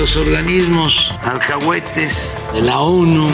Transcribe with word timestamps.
Los 0.00 0.16
organismos 0.16 1.10
alcahuetes 1.24 2.32
de 2.54 2.62
la 2.62 2.80
ONU. 2.80 3.28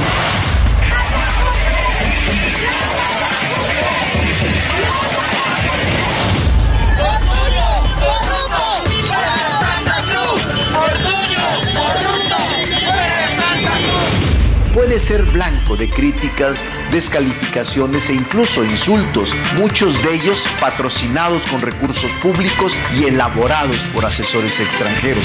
puede 14.75 14.99
ser 14.99 15.23
blanco 15.23 15.77
de 15.77 15.89
críticas, 15.89 16.65
descalificaciones 16.91 18.11
e 18.11 18.15
incluso 18.15 18.65
insultos, 18.65 19.35
muchos 19.57 20.03
de 20.03 20.15
ellos 20.15 20.43
patrocinados 20.61 21.47
con 21.47 21.61
recursos 21.61 22.13
públicos 22.15 22.77
y 22.99 23.05
elaborados 23.05 23.79
por 23.95 24.05
asesores 24.05 24.59
extranjeros. 24.59 25.25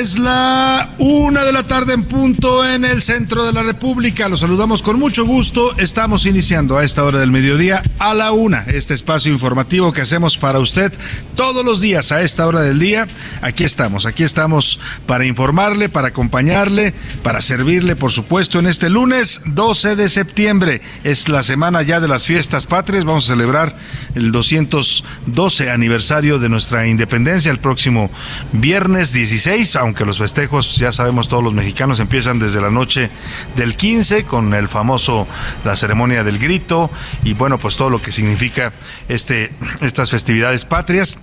Es 0.00 0.18
la 0.18 0.94
una 0.96 1.44
de 1.44 1.52
la 1.52 1.64
tarde 1.64 1.92
en 1.92 2.04
punto 2.04 2.66
en 2.66 2.86
el 2.86 3.02
centro 3.02 3.44
de 3.44 3.52
la 3.52 3.62
República. 3.62 4.30
Los 4.30 4.40
saludamos 4.40 4.80
con 4.80 4.98
mucho 4.98 5.26
gusto. 5.26 5.76
Estamos 5.76 6.24
iniciando 6.24 6.78
a 6.78 6.84
esta 6.84 7.04
hora 7.04 7.20
del 7.20 7.30
mediodía 7.30 7.82
a 7.98 8.14
la 8.14 8.32
una 8.32 8.60
este 8.60 8.94
espacio 8.94 9.30
informativo 9.30 9.92
que 9.92 10.00
hacemos 10.00 10.38
para 10.38 10.58
usted 10.58 10.90
todos 11.34 11.66
los 11.66 11.82
días 11.82 12.12
a 12.12 12.22
esta 12.22 12.46
hora 12.46 12.62
del 12.62 12.78
día. 12.78 13.08
Aquí 13.42 13.62
estamos, 13.62 14.06
aquí 14.06 14.22
estamos 14.22 14.80
para 15.06 15.26
informarle, 15.26 15.90
para 15.90 16.08
acompañarle, 16.08 16.94
para 17.22 17.42
servirle, 17.42 17.94
por 17.94 18.10
supuesto, 18.10 18.58
en 18.58 18.68
este 18.68 18.88
lunes 18.88 19.42
12 19.44 19.96
de 19.96 20.08
septiembre. 20.08 20.80
Es 21.04 21.28
la 21.28 21.42
semana 21.42 21.82
ya 21.82 22.00
de 22.00 22.08
las 22.08 22.24
fiestas 22.24 22.64
patrias. 22.64 23.04
Vamos 23.04 23.26
a 23.26 23.32
celebrar 23.32 23.76
el 24.14 24.32
212 24.32 25.70
aniversario 25.70 26.38
de 26.38 26.48
nuestra 26.48 26.86
independencia 26.86 27.52
el 27.52 27.60
próximo 27.60 28.10
viernes 28.52 29.12
16, 29.12 29.76
aunque 29.76 29.89
los 29.98 30.18
festejos, 30.18 30.76
ya 30.76 30.92
sabemos 30.92 31.28
todos 31.28 31.42
los 31.42 31.52
mexicanos, 31.52 32.00
empiezan 32.00 32.38
desde 32.38 32.60
la 32.60 32.70
noche 32.70 33.10
del 33.56 33.76
15 33.76 34.24
con 34.24 34.54
el 34.54 34.68
famoso, 34.68 35.26
la 35.64 35.76
ceremonia 35.76 36.24
del 36.24 36.38
grito 36.38 36.90
y 37.24 37.34
bueno, 37.34 37.58
pues 37.58 37.76
todo 37.76 37.90
lo 37.90 38.00
que 38.00 38.12
significa 38.12 38.72
este, 39.08 39.52
estas 39.80 40.10
festividades 40.10 40.64
patrias 40.64 41.18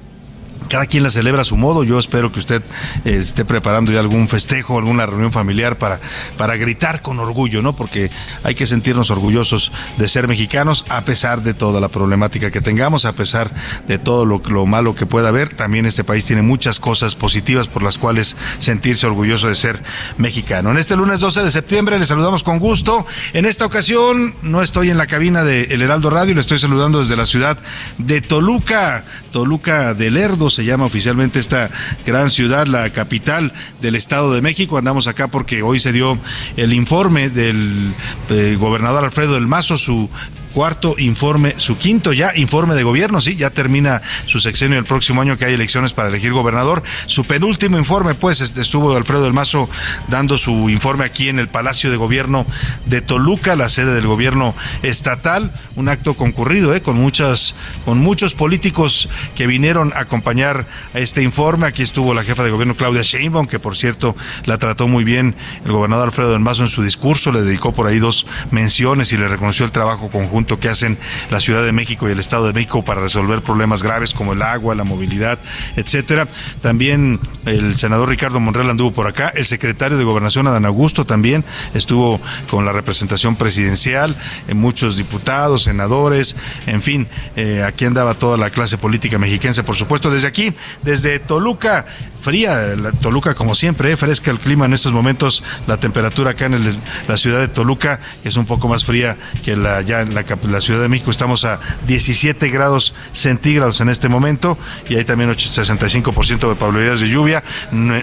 cada 0.69 0.85
quien 0.85 1.03
la 1.03 1.11
celebra 1.11 1.41
a 1.41 1.45
su 1.45 1.57
modo. 1.57 1.83
Yo 1.83 1.99
espero 1.99 2.31
que 2.31 2.39
usted 2.39 2.61
eh, 3.05 3.17
esté 3.21 3.45
preparando 3.45 3.91
ya 3.91 3.99
algún 3.99 4.27
festejo, 4.27 4.77
alguna 4.77 5.05
reunión 5.05 5.31
familiar 5.31 5.77
para, 5.77 5.99
para 6.37 6.55
gritar 6.57 7.01
con 7.01 7.19
orgullo, 7.19 7.61
¿no? 7.61 7.75
Porque 7.75 8.09
hay 8.43 8.55
que 8.55 8.65
sentirnos 8.65 9.11
orgullosos 9.11 9.71
de 9.97 10.07
ser 10.07 10.27
mexicanos 10.27 10.85
a 10.89 11.01
pesar 11.01 11.43
de 11.43 11.53
toda 11.53 11.79
la 11.79 11.87
problemática 11.89 12.51
que 12.51 12.61
tengamos, 12.61 13.05
a 13.05 13.13
pesar 13.13 13.51
de 13.87 13.97
todo 13.97 14.25
lo, 14.25 14.41
lo 14.47 14.65
malo 14.65 14.95
que 14.95 15.05
pueda 15.05 15.29
haber. 15.29 15.55
También 15.55 15.85
este 15.85 16.03
país 16.03 16.25
tiene 16.25 16.41
muchas 16.41 16.79
cosas 16.79 17.15
positivas 17.15 17.67
por 17.67 17.83
las 17.83 17.97
cuales 17.97 18.35
sentirse 18.59 19.07
orgulloso 19.07 19.47
de 19.47 19.55
ser 19.55 19.83
mexicano. 20.17 20.71
En 20.71 20.77
este 20.77 20.95
lunes 20.95 21.19
12 21.19 21.43
de 21.43 21.51
septiembre 21.51 21.99
le 21.99 22.05
saludamos 22.05 22.43
con 22.43 22.59
gusto. 22.59 23.05
En 23.33 23.45
esta 23.45 23.65
ocasión 23.65 24.35
no 24.41 24.61
estoy 24.61 24.89
en 24.89 24.97
la 24.97 25.07
cabina 25.07 25.43
de 25.43 25.63
El 25.63 25.81
Heraldo 25.81 26.09
Radio, 26.09 26.33
le 26.35 26.41
estoy 26.41 26.59
saludando 26.59 26.99
desde 26.99 27.15
la 27.15 27.25
ciudad 27.25 27.57
de 27.97 28.21
Toluca, 28.21 29.05
Toluca 29.31 29.93
del 29.93 30.15
Lerdo 30.15 30.46
se 30.49 30.65
llama 30.65 30.85
oficialmente 30.85 31.39
esta 31.39 31.69
gran 32.05 32.29
ciudad, 32.29 32.67
la 32.67 32.91
capital 32.91 33.53
del 33.81 33.95
Estado 33.95 34.33
de 34.33 34.41
México. 34.41 34.77
Andamos 34.77 35.07
acá 35.07 35.29
porque 35.29 35.61
hoy 35.61 35.79
se 35.79 35.91
dio 35.91 36.17
el 36.55 36.73
informe 36.73 37.29
del 37.29 37.93
eh, 38.29 38.57
gobernador 38.59 39.03
Alfredo 39.03 39.33
del 39.33 39.47
Mazo, 39.47 39.77
su 39.77 40.09
cuarto 40.57 40.95
informe, 40.97 41.53
su 41.57 41.77
quinto 41.77 42.13
ya 42.13 42.31
informe 42.35 42.73
de 42.73 42.81
gobierno, 42.81 43.21
sí, 43.21 43.35
ya 43.35 43.51
termina 43.51 44.01
su 44.25 44.39
sexenio 44.39 44.79
el 44.79 44.85
próximo 44.85 45.21
año 45.21 45.37
que 45.37 45.45
hay 45.45 45.53
elecciones 45.53 45.93
para 45.93 46.09
elegir 46.09 46.33
gobernador. 46.33 46.81
Su 47.05 47.25
penúltimo 47.25 47.77
informe, 47.77 48.15
pues, 48.15 48.41
estuvo 48.41 48.95
Alfredo 48.95 49.23
del 49.23 49.33
Mazo 49.33 49.69
dando 50.07 50.35
su 50.35 50.71
informe 50.71 51.05
aquí 51.05 51.29
en 51.29 51.37
el 51.37 51.47
Palacio 51.47 51.91
de 51.91 51.97
Gobierno 51.97 52.47
de 52.87 53.01
Toluca, 53.01 53.55
la 53.55 53.69
sede 53.69 53.93
del 53.93 54.07
gobierno 54.07 54.55
estatal, 54.81 55.53
un 55.75 55.89
acto 55.89 56.15
concurrido, 56.15 56.73
eh, 56.73 56.81
con 56.81 56.97
muchas, 56.97 57.53
con 57.85 57.99
muchos 57.99 58.33
políticos 58.33 59.09
que 59.35 59.45
vinieron 59.45 59.93
a 59.93 59.99
acompañar 59.99 60.65
a 60.95 60.97
este 60.97 61.21
informe. 61.21 61.67
Aquí 61.67 61.83
estuvo 61.83 62.15
la 62.15 62.23
jefa 62.23 62.43
de 62.43 62.49
gobierno 62.49 62.75
Claudia 62.75 63.03
Sheinbaum, 63.03 63.45
que 63.45 63.59
por 63.59 63.77
cierto 63.77 64.15
la 64.45 64.57
trató 64.57 64.87
muy 64.87 65.03
bien 65.03 65.35
el 65.65 65.71
gobernador 65.71 66.07
Alfredo 66.07 66.31
del 66.31 66.39
Mazo 66.39 66.63
en 66.63 66.69
su 66.69 66.81
discurso, 66.81 67.31
le 67.31 67.43
dedicó 67.43 67.73
por 67.73 67.85
ahí 67.85 67.99
dos 67.99 68.25
menciones 68.49 69.13
y 69.13 69.17
le 69.17 69.27
reconoció 69.27 69.63
el 69.63 69.71
trabajo 69.71 70.09
conjunto 70.09 70.46
que 70.55 70.69
hacen 70.69 70.97
la 71.29 71.39
Ciudad 71.39 71.63
de 71.63 71.71
México 71.71 72.07
y 72.07 72.11
el 72.13 72.19
Estado 72.19 72.47
de 72.47 72.53
México 72.53 72.83
para 72.83 73.01
resolver 73.01 73.41
problemas 73.41 73.83
graves 73.83 74.13
como 74.13 74.33
el 74.33 74.41
agua, 74.41 74.73
la 74.75 74.83
movilidad, 74.83 75.39
etcétera. 75.75 76.27
También 76.61 77.19
el 77.45 77.75
senador 77.75 78.09
Ricardo 78.09 78.39
Monreal 78.39 78.69
anduvo 78.69 78.93
por 78.93 79.07
acá, 79.07 79.31
el 79.35 79.45
secretario 79.45 79.97
de 79.97 80.03
Gobernación 80.03 80.47
Adán 80.47 80.65
Augusto 80.65 81.05
también 81.05 81.43
estuvo 81.73 82.21
con 82.49 82.65
la 82.65 82.71
representación 82.71 83.35
presidencial, 83.35 84.17
eh, 84.47 84.53
muchos 84.53 84.97
diputados, 84.97 85.63
senadores, 85.63 86.35
en 86.65 86.81
fin, 86.81 87.07
eh, 87.35 87.63
aquí 87.63 87.85
andaba 87.85 88.13
toda 88.15 88.37
la 88.37 88.49
clase 88.49 88.77
política 88.77 89.17
mexiquense, 89.17 89.63
por 89.63 89.75
supuesto, 89.75 90.09
desde 90.09 90.27
aquí, 90.27 90.53
desde 90.83 91.19
Toluca, 91.19 91.85
fría, 92.19 92.75
Toluca 93.01 93.35
como 93.35 93.55
siempre, 93.55 93.91
eh, 93.91 93.97
fresca 93.97 94.31
el 94.31 94.39
clima 94.39 94.65
en 94.65 94.73
estos 94.73 94.93
momentos, 94.93 95.43
la 95.67 95.77
temperatura 95.77 96.31
acá 96.31 96.45
en 96.45 96.79
la 97.07 97.17
ciudad 97.17 97.39
de 97.39 97.47
Toluca, 97.47 97.99
que 98.21 98.29
es 98.29 98.37
un 98.37 98.45
poco 98.45 98.67
más 98.67 98.83
fría 98.83 99.17
que 99.43 99.55
la 99.55 99.81
ya 99.81 100.01
en 100.01 100.13
la, 100.13 100.23
cap- 100.37 100.49
la 100.49 100.59
Ciudad 100.59 100.81
de 100.81 100.89
México, 100.89 101.11
estamos 101.11 101.45
a 101.45 101.59
17 101.87 102.49
grados 102.49 102.93
centígrados 103.13 103.81
en 103.81 103.89
este 103.89 104.09
momento 104.09 104.57
y 104.89 104.95
hay 104.95 105.03
también 105.05 105.29
8- 105.29 105.35
65% 105.37 106.49
de 106.49 106.55
probabilidades 106.55 107.01
de 107.01 107.09
lluvia, 107.09 107.43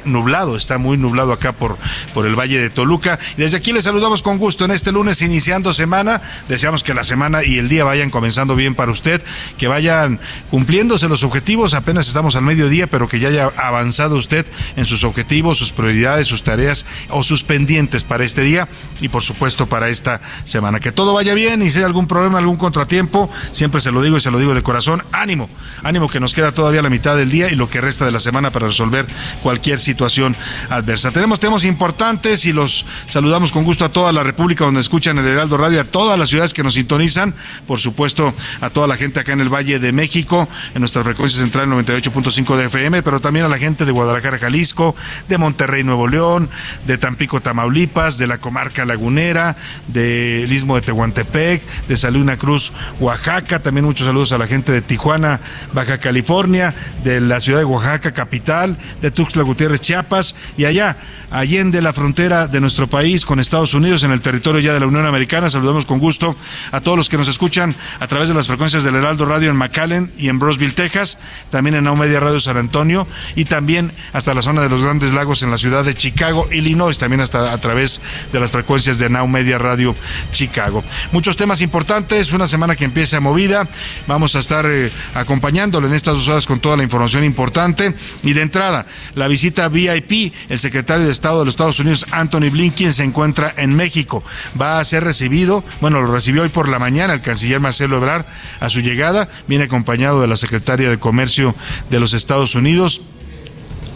nublado, 0.05 0.57
está 0.57 0.79
muy 0.79 0.97
nublado 0.97 1.33
acá 1.33 1.53
por, 1.53 1.77
por 2.13 2.27
el 2.27 2.35
Valle 2.39 2.59
de 2.61 2.71
Toluca. 2.71 3.19
Desde 3.37 3.57
aquí 3.57 3.73
les 3.73 3.85
saludamos 3.85 4.23
con 4.23 4.39
gusto 4.39 4.65
en 4.65 4.71
este 4.71 4.93
lunes 4.93 5.23
iniciando 5.23 5.73
semana, 5.73 6.21
deseamos 6.49 6.83
que 6.83 6.95
la 6.95 7.05
semana 7.05 7.45
y 7.45 7.59
el 7.59 7.69
día 7.69 7.85
vayan 7.85 8.11
comenzando 8.11 8.57
bien 8.57 8.75
para 8.75 8.93
usted, 8.93 9.23
que 9.59 9.69
vayan 9.69 10.21
cumpliéndose 10.51 11.09
los 11.09 11.23
objetivos, 11.25 11.75
apenas 11.75 12.09
estamos 12.09 12.37
al 12.37 12.43
mediodía, 12.43 12.87
pero 12.87 13.09
que 13.09 13.21
ya 13.21 13.29
haya 13.29 13.51
avanzado 13.57 14.17
usted 14.17 14.47
en 14.77 14.85
sus 14.87 15.05
objetivos, 15.05 15.59
sus 15.59 15.73
prioridades, 15.73 16.27
sus 16.27 16.43
tareas 16.43 16.85
o 17.11 17.23
sus 17.23 17.43
pendientes 17.45 18.05
para 18.05 18.25
este 18.25 18.43
día 18.43 18.69
y 19.01 19.09
por 19.09 19.23
supuesto 19.23 19.67
para 19.67 19.89
esta 19.89 20.21
semana. 20.45 20.81
Que 20.81 20.93
todo 20.93 21.13
vaya 21.15 21.35
bien 21.35 21.63
y 21.63 21.71
si 21.71 21.79
hay 21.79 21.85
algún 21.85 22.07
problema, 22.15 22.39
algún 22.39 22.57
contratiempo, 22.57 23.29
siempre 23.53 23.81
se 23.81 23.91
lo 23.91 24.01
digo 24.01 24.17
y 24.17 24.21
se 24.21 24.31
lo 24.31 24.39
digo 24.39 24.55
de 24.55 24.63
corazón, 24.63 25.03
ánimo, 25.13 25.51
ánimo 25.83 26.09
que 26.09 26.21
nos 26.21 26.33
queda 26.33 26.53
todavía 26.53 26.81
la 26.81 26.91
mitad 26.91 27.17
del 27.17 27.31
día 27.31 27.51
y 27.51 27.57
lo 27.57 27.69
que 27.69 27.81
resta 27.81 28.05
de 28.05 28.13
la 28.13 28.21
semana 28.21 28.51
para 28.51 28.69
resolver 28.69 29.07
cualquier 29.43 29.81
situación 29.81 30.37
adversa. 30.71 31.11
Tenemos 31.11 31.41
temas 31.41 31.65
importantes 31.65 32.47
y 32.47 32.53
los 32.53 32.87
saludamos 33.09 33.53
con 33.53 33.65
gusto 33.65 33.85
a 33.85 33.91
toda 33.91 34.13
la 34.13 34.23
República 34.23 34.65
donde 34.65 34.81
escuchan 34.81 35.19
el 35.19 35.27
Heraldo 35.27 35.57
Radio, 35.57 35.81
a 35.81 35.85
todas 35.85 36.19
las 36.19 36.29
ciudades 36.29 36.55
que 36.55 36.63
nos 36.63 36.75
sintonizan, 36.75 37.35
por 37.67 37.79
supuesto 37.79 38.33
a 38.61 38.71
toda 38.71 38.87
la 38.87 38.97
gente 38.97 39.21
acá 39.21 39.33
en 39.33 39.41
el 39.41 39.53
Valle 39.53 39.79
de 39.79 39.93
México, 39.93 40.49
en 40.75 40.81
nuestra 40.81 41.03
frecuencia 41.03 41.41
central 41.41 41.69
98.5 41.69 42.57
de 42.57 42.67
FM, 42.67 43.03
pero 43.03 43.21
también 43.21 43.45
a 43.45 43.49
la 43.49 43.59
gente 43.59 43.85
de 43.85 43.93
Guadalajara, 43.93 44.39
Jalisco, 44.39 44.95
de 45.29 45.39
Monterrey, 45.39 45.83
Nuevo 45.83 46.07
León, 46.07 46.49
de 46.87 46.97
Tampico, 46.97 47.43
Tamaulipas, 47.43 48.19
de 48.19 48.27
la 48.27 48.39
comarca 48.39 48.85
lagunera, 48.85 49.57
del 49.89 50.53
Istmo 50.53 50.77
de 50.77 50.83
Tehuantepec, 50.83 51.63
de 51.89 51.97
Saluna 52.05 52.37
Cruz, 52.37 52.71
Oaxaca, 53.01 53.63
también 53.63 53.87
muchos 53.87 54.07
saludos 54.07 54.33
a 54.33 54.37
la 54.37 54.47
gente 54.47 54.73
de 54.73 54.83
Tijuana, 54.83 55.41
Baja 55.73 55.97
California, 55.97 56.75
de 57.03 57.19
la 57.23 57.41
ciudad 57.41 57.61
de 57.61 57.65
Oaxaca, 57.65 58.13
capital, 58.13 58.77
de 59.01 59.11
Tuxtla 59.11 59.43
Gutiérrez, 59.43 59.81
Chiapas, 59.81 60.37
y 60.59 60.67
allá, 60.67 60.99
allende 61.31 61.81
la 61.81 61.95
frontera 61.95 62.47
de 62.47 62.61
nuestro 62.61 62.89
país 62.89 63.25
con 63.25 63.41
Estados 63.41 63.73
Unidos, 63.73 64.03
en 64.03 64.11
el 64.11 64.21
territorio 64.21 64.61
ya 64.61 64.75
de 64.75 64.81
la 64.81 64.87
Unión 64.87 65.07
Americana. 65.07 65.49
Saludamos 65.49 65.87
con 65.87 65.99
gusto 65.99 66.37
a 66.73 66.83
todos 66.83 66.99
los 66.99 67.09
que 67.09 67.17
nos 67.17 67.29
escuchan 67.29 67.75
a 67.99 68.07
través 68.07 68.29
de 68.29 68.35
las 68.35 68.49
frecuencias 68.49 68.85
del 68.85 68.97
Heraldo 68.97 69.25
Radio 69.25 69.49
en 69.49 69.57
McAllen 69.57 70.13
y 70.19 70.29
en 70.29 70.39
Brosville, 70.39 70.75
Texas, 70.75 71.17
también 71.49 71.75
en 71.75 71.99
Media 71.99 72.21
Radio 72.21 72.39
San 72.39 72.59
Antonio 72.59 73.07
y 73.35 73.47
también 73.47 73.93
hasta 74.13 74.35
la 74.35 74.43
zona 74.43 74.61
de 74.61 74.69
los 74.69 74.83
Grandes 74.83 75.15
Lagos 75.15 75.43
en 75.43 75.51
la 75.51 75.57
ciudad 75.57 75.85
de 75.85 75.95
Chicago, 75.95 76.49
Illinois, 76.53 76.99
también 76.99 77.23
hasta 77.23 77.51
a 77.51 77.59
través 77.63 78.03
de 78.31 78.41
las 78.41 78.51
frecuencias 78.51 78.99
de 78.99 79.09
Now 79.09 79.27
Media 79.27 79.57
Radio 79.57 79.97
Chicago. 80.33 80.85
Muchos 81.13 81.37
temas 81.37 81.63
importantes, 81.63 81.94
una 82.33 82.47
semana 82.47 82.75
que 82.75 82.85
empieza 82.85 83.21
movida. 83.21 83.69
Vamos 84.07 84.35
a 84.35 84.41
estar 84.41 84.67
eh, 84.67 84.91
acompañándolo 85.15 85.87
en 85.87 85.95
estas 85.95 86.15
dos 86.15 86.29
horas 86.29 86.47
con 86.47 86.59
toda 86.59 86.77
la 86.77 86.83
información 86.83 87.23
importante. 87.23 87.95
Y 88.23 88.33
de 88.33 88.43
entrada, 88.43 88.87
la 89.15 89.29
visita 89.29 89.69
VIP, 89.69 90.33
el 90.49 90.59
secretario 90.59 91.07
de 91.07 91.13
Estado 91.13 91.41
de 91.41 91.45
los 91.45 91.53
Estados 91.53 91.79
Unidos, 91.79 92.07
Anthony 92.11 92.51
Blinken, 92.51 92.93
se 92.93 93.05
encuentra 93.05 93.55
en 93.57 93.75
México. 93.75 94.25
Va 94.61 94.81
a 94.81 94.85
ser 94.85 95.05
recibido, 95.05 95.63
bueno, 95.81 96.01
lo 96.01 96.13
recibió 96.13 96.43
hoy 96.43 96.49
por 96.49 96.69
la 96.69 96.79
mañana 96.79 97.15
el 97.15 97.21
canciller 97.21 97.61
Marcelo 97.61 97.99
Ebrard 97.99 98.27
a 98.61 98.69
su 98.69 98.81
llegada. 98.81 99.29
Viene 99.47 99.65
acompañado 99.65 100.21
de 100.21 100.27
la 100.27 100.37
secretaria 100.37 100.91
de 100.91 100.99
Comercio 100.99 101.55
de 101.91 102.01
los 102.01 102.13
Estados 102.13 102.55
Unidos 102.55 103.03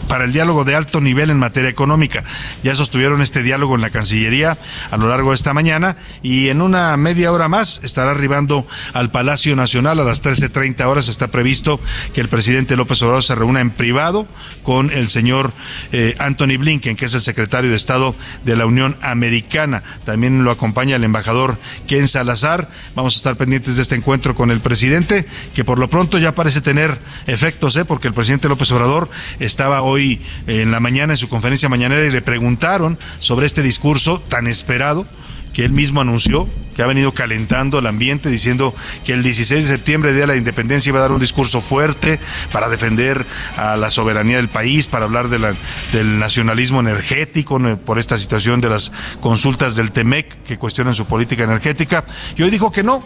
para 0.09 0.25
el 0.25 0.33
diálogo 0.33 0.65
de 0.65 0.75
alto 0.75 0.99
nivel 0.99 1.29
en 1.29 1.37
materia 1.37 1.69
económica. 1.69 2.23
Ya 2.63 2.73
sostuvieron 2.73 3.21
este 3.21 3.43
diálogo 3.43 3.75
en 3.75 3.81
la 3.81 3.91
Cancillería 3.91 4.57
a 4.89 4.97
lo 4.97 5.07
largo 5.07 5.29
de 5.29 5.35
esta 5.35 5.53
mañana 5.53 5.95
y 6.23 6.49
en 6.49 6.61
una 6.61 6.97
media 6.97 7.31
hora 7.31 7.47
más 7.47 7.81
estará 7.83 8.11
arribando 8.11 8.67
al 8.93 9.11
Palacio 9.11 9.55
Nacional 9.55 9.99
a 9.99 10.03
las 10.03 10.23
13.30 10.23 10.83
horas. 10.85 11.09
Está 11.09 11.27
previsto 11.27 11.79
que 12.13 12.21
el 12.21 12.27
presidente 12.27 12.75
López 12.75 13.01
Obrador 13.03 13.23
se 13.23 13.35
reúna 13.35 13.61
en 13.61 13.69
privado 13.69 14.27
con 14.63 14.89
el 14.89 15.09
señor 15.09 15.53
eh, 15.91 16.15
Anthony 16.17 16.57
Blinken, 16.57 16.95
que 16.95 17.05
es 17.05 17.13
el 17.13 17.21
secretario 17.21 17.69
de 17.69 17.75
Estado 17.75 18.15
de 18.43 18.55
la 18.55 18.65
Unión 18.65 18.97
Americana. 19.03 19.83
También 20.05 20.43
lo 20.43 20.49
acompaña 20.49 20.95
el 20.95 21.03
embajador 21.03 21.59
Ken 21.87 22.07
Salazar. 22.07 22.71
Vamos 22.95 23.13
a 23.13 23.17
estar 23.17 23.37
pendientes 23.37 23.75
de 23.75 23.83
este 23.83 23.95
encuentro 23.95 24.33
con 24.33 24.49
el 24.49 24.59
presidente, 24.59 25.27
que 25.53 25.63
por 25.63 25.77
lo 25.77 25.87
pronto 25.87 26.17
ya 26.17 26.33
parece 26.33 26.61
tener 26.61 26.97
efectos, 27.27 27.75
¿eh? 27.75 27.85
porque 27.85 28.07
el 28.07 28.15
presidente 28.15 28.49
López 28.49 28.71
Obrador 28.71 29.07
estaba 29.39 29.83
hoy 29.83 29.98
en 30.47 30.71
la 30.71 30.79
mañana 30.79 31.13
en 31.13 31.17
su 31.17 31.29
conferencia 31.29 31.69
mañanera 31.69 32.05
y 32.05 32.11
le 32.11 32.21
preguntaron 32.21 32.97
sobre 33.19 33.45
este 33.45 33.61
discurso 33.61 34.19
tan 34.19 34.47
esperado 34.47 35.07
que 35.53 35.65
él 35.65 35.71
mismo 35.71 36.01
anunció, 36.01 36.47
que 36.75 36.83
ha 36.83 36.85
venido 36.85 37.13
calentando 37.13 37.79
el 37.79 37.87
ambiente, 37.87 38.29
diciendo 38.29 38.73
que 39.03 39.13
el 39.13 39.23
16 39.23 39.67
de 39.67 39.75
septiembre, 39.75 40.13
Día 40.13 40.21
de 40.21 40.27
la 40.27 40.35
Independencia, 40.35 40.89
iba 40.89 40.99
a 40.99 41.01
dar 41.01 41.11
un 41.11 41.19
discurso 41.19 41.59
fuerte 41.59 42.19
para 42.51 42.69
defender 42.69 43.25
a 43.57 43.75
la 43.75 43.89
soberanía 43.89 44.37
del 44.37 44.49
país, 44.49 44.87
para 44.87 45.05
hablar 45.05 45.29
de 45.29 45.39
la, 45.39 45.55
del 45.91 46.19
nacionalismo 46.19 46.79
energético 46.79 47.59
por 47.77 47.99
esta 47.99 48.17
situación 48.17 48.61
de 48.61 48.69
las 48.69 48.91
consultas 49.19 49.75
del 49.75 49.91
TEMEC 49.91 50.43
que 50.43 50.57
cuestionan 50.57 50.95
su 50.95 51.05
política 51.05 51.43
energética. 51.43 52.05
Y 52.37 52.43
hoy 52.43 52.51
dijo 52.51 52.71
que 52.71 52.83
no, 52.83 53.03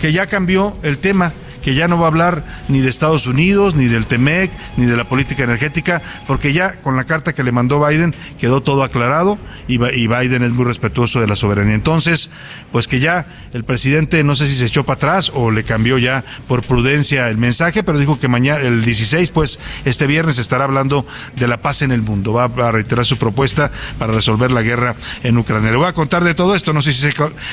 que 0.00 0.12
ya 0.12 0.26
cambió 0.26 0.76
el 0.82 0.98
tema 0.98 1.32
que 1.66 1.74
ya 1.74 1.88
no 1.88 1.98
va 1.98 2.04
a 2.04 2.06
hablar 2.06 2.44
ni 2.68 2.78
de 2.78 2.88
Estados 2.88 3.26
Unidos, 3.26 3.74
ni 3.74 3.86
del 3.86 4.06
TEMEC, 4.06 4.52
ni 4.76 4.86
de 4.86 4.96
la 4.96 5.02
política 5.02 5.42
energética, 5.42 6.00
porque 6.28 6.52
ya 6.52 6.76
con 6.76 6.94
la 6.94 7.02
carta 7.02 7.34
que 7.34 7.42
le 7.42 7.50
mandó 7.50 7.84
Biden 7.84 8.14
quedó 8.38 8.60
todo 8.60 8.84
aclarado 8.84 9.36
y, 9.66 9.78
Biden 9.78 10.44
es 10.44 10.52
muy 10.52 10.64
respetuoso 10.64 11.20
de 11.20 11.26
la 11.26 11.34
soberanía. 11.34 11.74
Entonces, 11.74 12.30
pues 12.70 12.86
que 12.86 13.00
ya 13.00 13.26
el 13.52 13.64
presidente 13.64 14.22
no 14.22 14.36
sé 14.36 14.46
si 14.46 14.54
se 14.54 14.66
echó 14.66 14.84
para 14.84 14.94
atrás 14.94 15.32
o 15.34 15.50
le 15.50 15.64
cambió 15.64 15.98
ya 15.98 16.24
por 16.46 16.62
prudencia 16.62 17.28
el 17.30 17.36
mensaje, 17.36 17.82
pero 17.82 17.98
dijo 17.98 18.16
que 18.20 18.28
mañana, 18.28 18.60
el 18.60 18.84
16, 18.84 19.32
pues 19.32 19.58
este 19.84 20.06
viernes 20.06 20.38
estará 20.38 20.66
hablando 20.66 21.04
de 21.34 21.48
la 21.48 21.62
paz 21.62 21.82
en 21.82 21.90
el 21.90 22.02
mundo. 22.02 22.32
Va 22.32 22.44
a 22.44 22.70
reiterar 22.70 23.04
su 23.04 23.18
propuesta 23.18 23.72
para 23.98 24.12
resolver 24.12 24.52
la 24.52 24.62
guerra 24.62 24.94
en 25.24 25.36
Ucrania. 25.36 25.72
Le 25.72 25.78
voy 25.78 25.88
a 25.88 25.94
contar 25.94 26.22
de 26.22 26.34
todo 26.34 26.54
esto, 26.54 26.72
no 26.72 26.80
sé 26.80 26.92
si, 26.92 27.08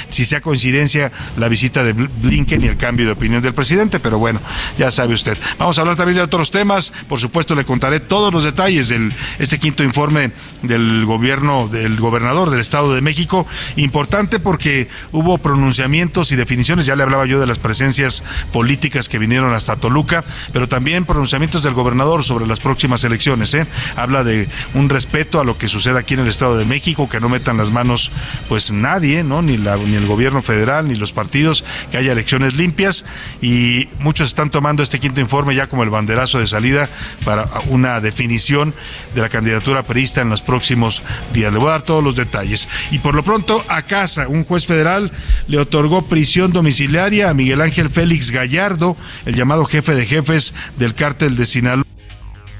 si 0.09 0.25
sea 0.25 0.41
coincidencia 0.41 1.11
la 1.35 1.47
visita 1.47 1.83
de 1.83 1.93
Blinken 1.93 2.63
y 2.63 2.67
el 2.67 2.77
cambio 2.77 3.07
de 3.07 3.13
opinión 3.13 3.41
del 3.41 3.55
presidente, 3.55 4.02
pero 4.03 4.19
bueno, 4.19 4.41
ya 4.77 4.91
sabe 4.91 5.15
usted. 5.15 5.37
Vamos 5.57 5.77
a 5.77 5.81
hablar 5.81 5.95
también 5.95 6.17
de 6.17 6.21
otros 6.21 6.51
temas. 6.51 6.93
Por 7.07 7.19
supuesto, 7.19 7.55
le 7.55 7.65
contaré 7.65 7.99
todos 7.99 8.31
los 8.33 8.43
detalles 8.43 8.89
de 8.89 9.11
este 9.39 9.57
quinto 9.59 9.83
informe 9.83 10.31
del 10.61 11.05
gobierno, 11.05 11.67
del 11.67 11.99
gobernador 11.99 12.49
del 12.49 12.59
Estado 12.59 12.93
de 12.93 13.01
México. 13.01 13.47
Importante 13.77 14.39
porque 14.39 14.89
hubo 15.11 15.37
pronunciamientos 15.37 16.31
y 16.31 16.35
definiciones. 16.35 16.85
Ya 16.85 16.95
le 16.95 17.03
hablaba 17.03 17.25
yo 17.25 17.39
de 17.39 17.47
las 17.47 17.59
presencias 17.59 18.23
políticas 18.51 19.09
que 19.09 19.17
vinieron 19.17 19.53
hasta 19.53 19.77
Toluca, 19.77 20.25
pero 20.51 20.67
también 20.67 21.05
pronunciamientos 21.05 21.63
del 21.63 21.73
gobernador 21.73 22.23
sobre 22.23 22.45
las 22.45 22.59
próximas 22.59 23.03
elecciones. 23.03 23.53
¿eh? 23.53 23.65
Habla 23.95 24.23
de 24.23 24.49
un 24.73 24.89
respeto 24.89 25.39
a 25.39 25.45
lo 25.45 25.57
que 25.57 25.67
sucede 25.67 25.97
aquí 25.97 26.13
en 26.13 26.21
el 26.21 26.27
Estado 26.27 26.57
de 26.57 26.65
México, 26.65 27.09
que 27.09 27.19
no 27.19 27.29
metan 27.29 27.57
las 27.57 27.71
manos, 27.71 28.11
pues 28.49 28.71
nadie, 28.71 29.23
¿no? 29.23 29.41
Ni, 29.41 29.57
la, 29.57 29.77
ni 29.77 29.95
el 29.95 30.05
gobierno 30.05 30.41
federal, 30.41 30.87
ni 30.87 30.95
los 30.95 31.13
partidos, 31.13 31.63
que 31.91 31.97
haya 31.97 32.11
elecciones 32.11 32.55
limpias. 32.55 33.05
Y 33.41 33.89
muchos 33.99 34.29
están 34.29 34.49
tomando 34.49 34.83
este 34.83 34.99
quinto 34.99 35.21
informe 35.21 35.55
ya 35.55 35.67
como 35.67 35.83
el 35.83 35.89
banderazo 35.89 36.39
de 36.39 36.47
salida 36.47 36.89
para 37.25 37.49
una 37.69 37.99
definición 38.01 38.73
de 39.15 39.21
la 39.21 39.29
candidatura 39.29 39.83
perista 39.83 40.21
en 40.21 40.29
los 40.29 40.41
próximos 40.41 41.03
días. 41.33 41.51
Le 41.51 41.59
voy 41.59 41.69
a 41.69 41.71
dar 41.71 41.81
todos 41.83 42.03
los 42.03 42.15
detalles. 42.15 42.67
Y 42.91 42.99
por 42.99 43.15
lo 43.15 43.23
pronto, 43.23 43.63
a 43.67 43.83
casa, 43.83 44.27
un 44.27 44.43
juez 44.43 44.65
federal 44.65 45.11
le 45.47 45.57
otorgó 45.57 46.03
prisión 46.03 46.51
domiciliaria 46.51 47.29
a 47.29 47.33
Miguel 47.33 47.61
Ángel 47.61 47.89
Félix 47.89 48.31
Gallardo, 48.31 48.97
el 49.25 49.35
llamado 49.35 49.65
jefe 49.65 49.95
de 49.95 50.05
jefes 50.05 50.53
del 50.77 50.95
cártel 50.95 51.35
de 51.35 51.45
Sinaloa 51.45 51.92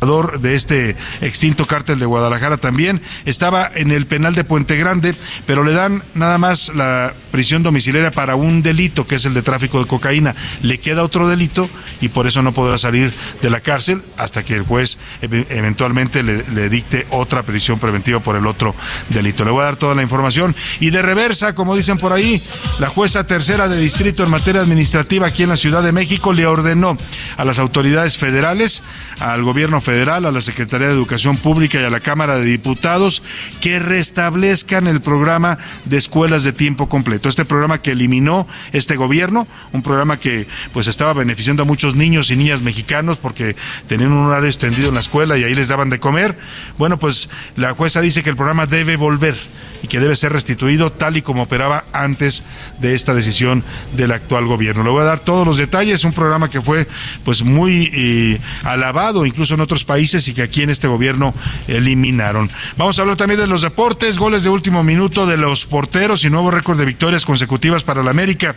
de 0.04 0.56
este 0.56 0.98
extinto 1.22 1.66
cártel 1.66 1.98
de 1.98 2.06
Guadalajara 2.06 2.58
también 2.58 3.02
estaba 3.26 3.70
en 3.74 3.92
el 3.92 4.06
penal 4.06 4.36
de 4.36 4.44
Puente 4.44 4.76
Grande, 4.76 5.16
pero 5.46 5.64
le 5.64 5.72
dan 5.72 6.04
nada 6.14 6.38
más 6.38 6.74
la 6.76 7.14
prisión 7.32 7.64
domiciliaria 7.64 8.12
para 8.12 8.36
un 8.36 8.62
delito 8.62 9.08
que 9.08 9.16
es 9.16 9.26
el 9.26 9.34
de 9.34 9.42
tráfico 9.42 9.80
de 9.80 9.86
cocaína. 9.86 10.36
Le 10.62 10.80
queda 10.80 11.04
otro 11.04 11.30
delito 11.30 11.70
y 12.02 12.10
por 12.10 12.28
eso 12.28 12.42
no 12.42 12.54
podrá 12.54 12.78
salir 12.78 13.14
de 13.42 13.50
la 13.50 13.62
cárcel 13.62 14.02
hasta 14.18 14.44
que 14.44 14.56
el 14.56 14.64
juez 14.64 14.98
eventualmente 15.22 16.22
le, 16.22 16.44
le 16.50 16.68
dicte 16.68 17.08
otra 17.10 17.44
prisión 17.44 17.80
preventiva 17.80 18.20
por 18.20 18.36
el 18.36 18.46
otro 18.46 18.76
delito. 19.10 19.46
Le 19.46 19.52
voy 19.52 19.62
a 19.62 19.66
dar 19.66 19.78
toda 19.78 19.96
la 19.96 20.02
información 20.02 20.54
y 20.82 20.90
de 20.90 21.02
reversa, 21.02 21.56
como 21.56 21.78
dicen 21.78 21.98
por 21.98 22.12
ahí, 22.12 22.42
la 22.80 22.88
jueza 22.88 23.26
tercera 23.26 23.70
de 23.70 23.80
distrito 23.80 24.24
en 24.24 24.32
materia 24.32 24.62
administrativa 24.62 25.28
aquí 25.28 25.44
en 25.44 25.50
la 25.50 25.56
Ciudad 25.56 25.82
de 25.82 25.94
México 25.94 26.34
le 26.34 26.46
ordenó 26.46 26.98
a 27.38 27.46
las 27.46 27.60
autoridades 27.60 28.18
federales, 28.18 28.84
al 29.20 29.44
gobierno 29.44 29.80
federal 29.80 29.93
Federal, 29.94 30.26
a 30.26 30.32
la 30.32 30.42
Secretaría 30.42 30.88
de 30.88 30.94
Educación 30.94 31.38
Pública 31.38 31.80
y 31.80 31.84
a 31.84 31.90
la 31.92 32.00
Cámara 32.00 32.38
de 32.38 32.46
Diputados 32.46 33.22
que 33.62 33.78
restablezcan 33.78 34.88
el 34.88 35.02
programa 35.02 35.60
de 35.86 35.98
escuelas 35.98 36.44
de 36.44 36.52
tiempo 36.52 36.90
completo. 36.90 37.30
Este 37.30 37.46
programa 37.46 37.84
que 37.84 37.92
eliminó 37.92 38.48
este 38.72 38.96
gobierno, 38.96 39.48
un 39.72 39.84
programa 39.84 40.20
que 40.20 40.48
pues 40.72 40.88
estaba 40.88 41.14
beneficiando 41.14 41.62
a 41.62 41.68
muchos 41.68 41.94
niños 41.94 42.32
y 42.32 42.36
niñas 42.36 42.64
mexicanos 42.64 43.20
porque 43.20 43.56
tenían 43.88 44.14
un 44.14 44.26
horario 44.26 44.50
extendido 44.50 44.88
en 44.88 44.96
la 44.96 45.02
escuela 45.02 45.38
y 45.38 45.44
ahí 45.44 45.54
les 45.54 45.68
daban 45.68 45.92
de 45.92 46.00
comer. 46.00 46.40
Bueno, 46.80 46.98
pues 46.98 47.30
la 47.56 47.76
jueza 47.76 48.02
dice 48.02 48.24
que 48.24 48.32
el 48.32 48.36
programa 48.36 48.66
debe 48.66 48.96
volver 48.96 49.36
y 49.84 49.88
que 49.88 50.00
debe 50.00 50.16
ser 50.16 50.34
restituido 50.34 50.92
tal 50.92 51.18
y 51.18 51.22
como 51.22 51.44
operaba 51.44 51.84
antes 51.94 52.44
de 52.80 52.96
esta 52.96 53.14
decisión 53.14 53.64
del 53.96 54.14
actual 54.14 54.46
gobierno. 54.46 54.84
Le 54.84 54.90
voy 54.90 55.02
a 55.02 55.06
dar 55.06 55.20
todos 55.20 55.46
los 55.46 55.58
detalles, 55.58 56.06
un 56.06 56.14
programa 56.14 56.50
que 56.50 56.62
fue 56.62 56.88
pues 57.24 57.44
muy 57.44 57.92
eh, 57.94 58.40
alabado 58.64 59.26
incluso 59.26 59.54
en 59.54 59.62
otros 59.62 59.84
países 59.84 60.28
y 60.28 60.34
que 60.34 60.42
aquí 60.42 60.64
en 60.64 60.70
este 60.70 60.88
gobierno 60.88 61.34
eliminaron. 61.68 62.50
Vamos 62.78 62.98
a 62.98 63.02
hablar 63.04 63.18
también 63.18 63.42
de 63.42 63.48
los 63.48 63.62
deportes, 63.62 64.18
goles 64.18 64.44
de 64.44 64.50
último 64.50 64.84
minuto 64.84 65.26
de 65.26 65.38
los 65.38 65.66
porteros 65.66 66.24
y 66.24 66.30
nuevo 66.30 66.50
récord 66.50 66.80
de 66.80 66.86
victorias 66.86 67.26
consecutivas 67.26 67.84
para 67.84 68.02
la 68.02 68.12
América. 68.12 68.56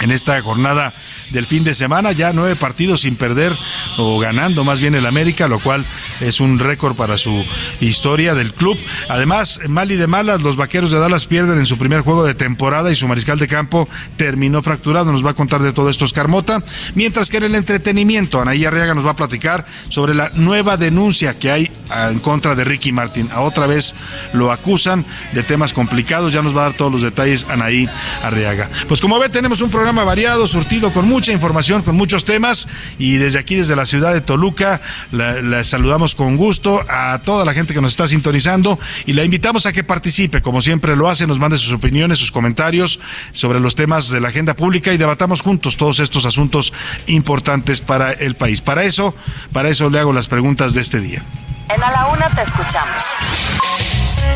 En 0.00 0.10
esta 0.10 0.40
jornada 0.40 0.94
del 1.30 1.46
fin 1.46 1.64
de 1.64 1.74
semana. 1.74 2.12
Ya 2.12 2.32
nueve 2.32 2.56
partidos 2.56 3.00
sin 3.00 3.16
perder 3.16 3.52
o 3.98 4.18
ganando 4.18 4.64
más 4.64 4.80
bien 4.80 4.94
el 4.94 5.06
América, 5.06 5.48
lo 5.48 5.58
cual 5.58 5.84
es 6.20 6.40
un 6.40 6.58
récord 6.58 6.94
para 6.94 7.18
su 7.18 7.44
historia 7.80 8.34
del 8.34 8.52
club. 8.52 8.78
Además, 9.08 9.60
mal 9.68 9.90
y 9.90 9.96
de 9.96 10.06
malas, 10.06 10.42
los 10.42 10.56
vaqueros 10.56 10.92
de 10.92 10.98
Dallas 10.98 11.26
pierden 11.26 11.58
en 11.58 11.66
su 11.66 11.76
primer 11.76 12.02
juego 12.02 12.24
de 12.24 12.34
temporada 12.34 12.92
y 12.92 12.96
su 12.96 13.08
mariscal 13.08 13.38
de 13.38 13.48
campo 13.48 13.88
terminó 14.16 14.62
fracturado. 14.62 15.10
Nos 15.10 15.24
va 15.24 15.30
a 15.30 15.34
contar 15.34 15.60
de 15.62 15.72
todo 15.72 15.90
esto 15.90 16.04
Carmota. 16.12 16.62
Mientras 16.94 17.30
que 17.30 17.38
en 17.38 17.44
el 17.44 17.54
entretenimiento, 17.54 18.40
Anaí 18.40 18.64
Arriaga 18.64 18.94
nos 18.94 19.06
va 19.06 19.12
a 19.12 19.16
platicar 19.16 19.64
sobre 19.88 20.14
la 20.14 20.30
nueva 20.34 20.76
denuncia 20.76 21.38
que 21.38 21.50
hay 21.50 21.70
en 22.10 22.18
contra 22.18 22.54
de 22.54 22.64
Ricky 22.64 22.92
Martin. 22.92 23.28
A 23.32 23.40
otra 23.40 23.66
vez 23.66 23.94
lo 24.32 24.52
acusan 24.52 25.06
de 25.32 25.42
temas 25.42 25.72
complicados. 25.72 26.32
Ya 26.32 26.42
nos 26.42 26.56
va 26.56 26.62
a 26.62 26.64
dar 26.70 26.76
todos 26.76 26.92
los 26.92 27.02
detalles 27.02 27.46
Anaí 27.48 27.88
Arriaga. 28.22 28.68
Pues 28.88 29.00
como 29.00 29.18
ve, 29.18 29.28
tenemos 29.28 29.60
un 29.60 29.70
programa 29.70 29.83
variado, 29.92 30.46
surtido 30.46 30.92
con 30.92 31.08
mucha 31.08 31.32
información, 31.32 31.82
con 31.82 31.94
muchos 31.96 32.24
temas. 32.24 32.66
Y 32.98 33.16
desde 33.16 33.38
aquí, 33.38 33.56
desde 33.56 33.76
la 33.76 33.84
ciudad 33.84 34.14
de 34.14 34.20
Toluca, 34.20 34.80
la, 35.12 35.62
saludamos 35.62 36.14
con 36.14 36.36
gusto 36.36 36.84
a 36.88 37.20
toda 37.24 37.44
la 37.44 37.52
gente 37.52 37.74
que 37.74 37.80
nos 37.80 37.92
está 37.92 38.08
sintonizando 38.08 38.78
y 39.06 39.12
la 39.12 39.24
invitamos 39.24 39.66
a 39.66 39.72
que 39.72 39.84
participe, 39.84 40.40
como 40.40 40.62
siempre 40.62 40.96
lo 40.96 41.08
hace, 41.08 41.26
nos 41.26 41.38
mande 41.38 41.58
sus 41.58 41.72
opiniones, 41.72 42.18
sus 42.18 42.32
comentarios 42.32 42.98
sobre 43.32 43.60
los 43.60 43.74
temas 43.74 44.08
de 44.08 44.20
la 44.20 44.28
agenda 44.28 44.54
pública 44.54 44.92
y 44.92 44.96
debatamos 44.96 45.42
juntos 45.42 45.76
todos 45.76 46.00
estos 46.00 46.24
asuntos 46.24 46.72
importantes 47.06 47.80
para 47.80 48.12
el 48.12 48.36
país. 48.36 48.60
Para 48.60 48.84
eso, 48.84 49.14
para 49.52 49.68
eso 49.68 49.90
le 49.90 49.98
hago 49.98 50.12
las 50.12 50.28
preguntas 50.28 50.72
de 50.74 50.80
este 50.80 51.00
día. 51.00 51.22
En 51.68 51.82
A 51.82 51.90
la 51.90 52.06
Una 52.06 52.30
te 52.30 52.42
escuchamos. 52.42 53.02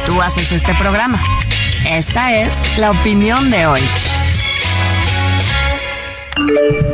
Tú 0.06 0.20
haces 0.20 0.52
este 0.52 0.74
programa. 0.74 1.20
Esta 1.86 2.34
es 2.34 2.78
la 2.78 2.90
opinión 2.90 3.50
de 3.50 3.66
hoy. 3.66 3.82
Thank 6.46 6.50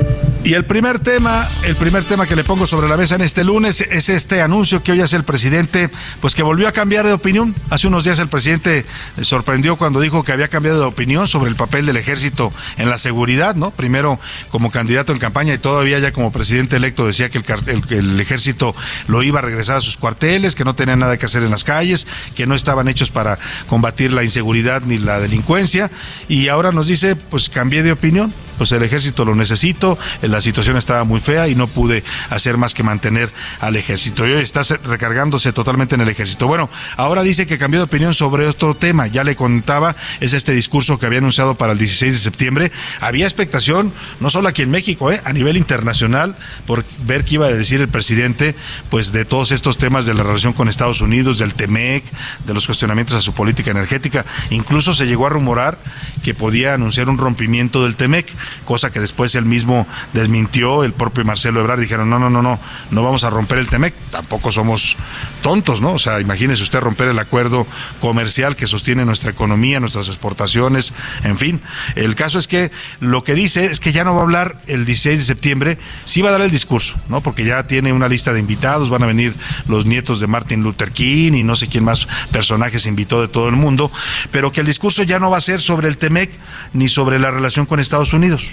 you. 0.09 0.14
Y 0.45 0.53
el 0.53 0.67
primer 0.67 0.99
tema, 0.99 1.49
el 1.65 1.75
primer 1.75 2.05
tema 2.05 2.27
que 2.27 2.37
le 2.37 2.45
pongo 2.45 2.67
sobre 2.67 2.87
la 2.87 2.99
mesa 2.99 3.15
en 3.15 3.23
este 3.23 3.45
lunes 3.45 3.81
es 3.81 4.11
este 4.11 4.43
anuncio 4.43 4.83
que 4.83 4.93
hoy 4.93 5.01
hace 5.01 5.17
el 5.17 5.25
presidente, 5.25 5.89
pues 6.21 6.35
que 6.35 6.43
volvió 6.43 6.69
a 6.69 6.73
cambiar 6.73 7.07
de 7.07 7.15
opinión. 7.15 7.55
Hace 7.71 7.87
unos 7.87 8.05
días 8.05 8.19
el 8.19 8.29
presidente 8.29 8.85
sorprendió 9.23 9.77
cuando 9.77 10.01
dijo 10.01 10.23
que 10.23 10.33
había 10.33 10.49
cambiado 10.49 10.81
de 10.81 10.85
opinión 10.85 11.29
sobre 11.29 11.49
el 11.49 11.57
papel 11.57 11.87
del 11.87 11.97
ejército 11.97 12.53
en 12.77 12.91
la 12.91 12.99
seguridad, 12.99 13.55
¿no? 13.55 13.71
Primero 13.71 14.21
como 14.51 14.71
candidato 14.71 15.13
en 15.13 15.19
campaña 15.19 15.55
y 15.55 15.59
todavía 15.59 15.99
ya 15.99 16.13
como 16.13 16.31
presidente 16.31 16.77
electo 16.77 17.07
decía 17.07 17.31
que 17.31 17.39
el, 17.39 17.83
el 17.89 18.21
ejército 18.21 18.75
lo 19.07 19.23
iba 19.23 19.39
a 19.39 19.43
regresar 19.43 19.77
a 19.77 19.81
sus 19.81 19.97
cuarteles, 19.97 20.55
que 20.55 20.67
no 20.67 20.75
tenía 20.75 20.95
nada 20.95 21.17
que 21.17 21.25
hacer 21.25 21.43
en 21.43 21.53
las 21.53 21.65
calles, 21.65 22.07
que 22.37 22.47
no 22.47 22.55
estaban 22.55 22.87
hechos 22.89 23.11
para 23.11 23.39
combatir 23.67 24.13
la 24.13 24.25
inseguridad 24.25 24.83
ni 24.83 24.99
la 24.99 25.21
delincuencia. 25.21 25.91
Y 26.29 26.49
ahora 26.49 26.71
nos 26.71 26.87
dice, 26.87 27.17
pues 27.17 27.49
cambié 27.49 27.83
de 27.83 27.93
opinión 27.93 28.31
pues 28.59 28.73
el 28.73 28.83
ejército 28.83 29.25
lo 29.25 29.35
necesito, 29.35 29.99
la 30.35 30.41
situación 30.41 30.77
estaba 30.77 31.05
muy 31.05 31.21
fea 31.21 31.49
y 31.49 31.55
no 31.55 31.69
pude 31.69 32.03
hacer 32.29 32.57
más 32.57 32.75
que 32.75 32.83
mantener 32.83 33.31
al 33.61 33.77
ejército. 33.77 34.27
Y 34.27 34.33
hoy 34.33 34.43
está 34.43 34.63
recargándose 34.83 35.53
totalmente 35.53 35.95
en 35.95 36.01
el 36.01 36.09
ejército. 36.09 36.49
Bueno, 36.49 36.69
ahora 36.97 37.23
dice 37.23 37.47
que 37.47 37.57
cambió 37.57 37.79
de 37.81 37.85
opinión 37.85 38.15
sobre 38.15 38.47
otro 38.47 38.75
tema. 38.75 39.07
Ya 39.07 39.23
le 39.23 39.37
contaba, 39.37 39.95
es 40.21 40.33
este 40.33 40.53
discurso 40.53 40.99
que 40.99 41.07
había 41.07 41.21
anunciado 41.21 41.55
para 41.55 41.73
el 41.73 41.79
16 41.79 42.13
de 42.13 42.19
septiembre. 42.19 42.73
Había 43.01 43.27
expectación, 43.27 43.93
no 44.19 44.29
solo 44.29 44.49
aquí 44.49 44.63
en 44.63 44.71
México, 44.71 45.13
¿eh? 45.13 45.21
a 45.25 45.33
nivel 45.33 45.57
internacional, 45.57 46.37
por 46.67 46.85
ver 47.05 47.25
qué 47.25 47.35
iba 47.35 47.47
a 47.47 47.51
decir 47.51 47.81
el 47.81 47.89
presidente, 47.89 48.57
pues 48.91 49.13
de 49.13 49.25
todos 49.25 49.53
estos 49.53 49.79
temas 49.79 50.05
de 50.05 50.15
la 50.15 50.25
relación 50.25 50.53
con 50.53 50.69
Estados 50.69 51.01
Unidos, 51.01 51.39
del 51.39 51.55
TEMEC, 51.55 52.03
de 52.47 52.55
los 52.55 52.67
cuestionamientos 52.67 53.15
a 53.15 53.21
su 53.21 53.35
política 53.35 53.71
energética. 53.71 54.27
Incluso 54.51 54.95
se 54.95 55.07
llegó 55.07 55.29
a 55.29 55.31
rumorar 55.31 55.79
que 56.25 56.35
podía 56.35 56.75
anunciar 56.75 57.09
un 57.09 57.19
rompimiento 57.19 57.85
del 57.85 57.95
TEMEC 57.95 58.27
cosa 58.65 58.91
que 58.91 58.99
después 58.99 59.35
él 59.37 59.45
mismo 59.45 59.87
desmintió, 60.25 60.85
el 60.85 60.95
propio 60.95 61.23
Marcelo 61.25 61.61
Ebrard 61.61 61.81
dijeron, 61.81 62.09
no, 62.09 62.19
no, 62.19 62.31
no, 62.31 62.41
no, 62.41 62.59
no 62.91 63.03
vamos 63.03 63.25
a 63.25 63.31
romper 63.31 63.59
el 63.59 63.69
TEMEC, 63.69 63.95
tampoco 64.11 64.51
somos 64.51 64.97
tontos, 65.43 65.83
¿no? 65.83 65.93
O 65.93 65.99
sea, 65.99 66.19
imagínese 66.19 66.63
usted 66.63 66.81
romper 66.81 67.09
el 67.09 67.19
acuerdo 67.19 67.67
comercial 68.01 68.57
que 68.57 68.67
sostiene 68.67 69.05
nuestra 69.05 69.31
economía, 69.31 69.81
nuestras 69.81 70.09
exportaciones, 70.09 70.95
en 71.25 71.37
fin. 71.37 71.61
El 71.95 72.15
caso 72.15 72.39
es 72.39 72.49
que 72.49 72.71
lo 73.01 73.23
que 73.23 73.35
dice 73.35 73.67
es 73.67 73.81
que 73.81 73.93
ya 73.93 74.03
no 74.03 74.15
va 74.15 74.21
a 74.21 74.25
hablar 74.25 74.57
el 74.67 74.87
16 74.87 75.19
de 75.19 75.25
septiembre, 75.25 75.79
sí 76.07 76.23
va 76.23 76.31
a 76.31 76.33
dar 76.33 76.41
el 76.41 76.51
discurso, 76.51 76.97
¿no? 77.11 77.21
Porque 77.21 77.45
ya 77.45 77.67
tiene 77.67 77.93
una 77.93 78.09
lista 78.09 78.33
de 78.33 78.41
invitados, 78.41 78.89
van 78.89 79.03
a 79.03 79.07
venir 79.07 79.35
los 79.69 79.85
nietos 79.85 80.21
de 80.21 80.27
Martin 80.27 80.63
Luther 80.63 80.93
King 80.93 81.35
y 81.35 81.43
no 81.43 81.55
sé 81.55 81.69
quién 81.69 81.85
más 81.85 82.09
personajes 82.33 82.87
invitó 82.87 83.21
de 83.21 83.29
todo 83.29 83.51
el 83.51 83.57
mundo, 83.57 83.93
pero 84.31 84.53
que 84.53 84.61
el 84.61 84.67
discurso 84.67 85.03
ya 85.03 85.19
no 85.19 85.31
va 85.31 85.37
a 85.37 85.43
ser 85.43 85.61
sobre 85.61 85.89
el 85.89 85.99
TEMEC 85.99 86.31
ni 86.73 86.89
sobre 86.89 87.19
la 87.19 87.31
relación 87.31 87.67
con 87.67 87.79
Estados 87.79 88.15
Unidos 88.15 88.49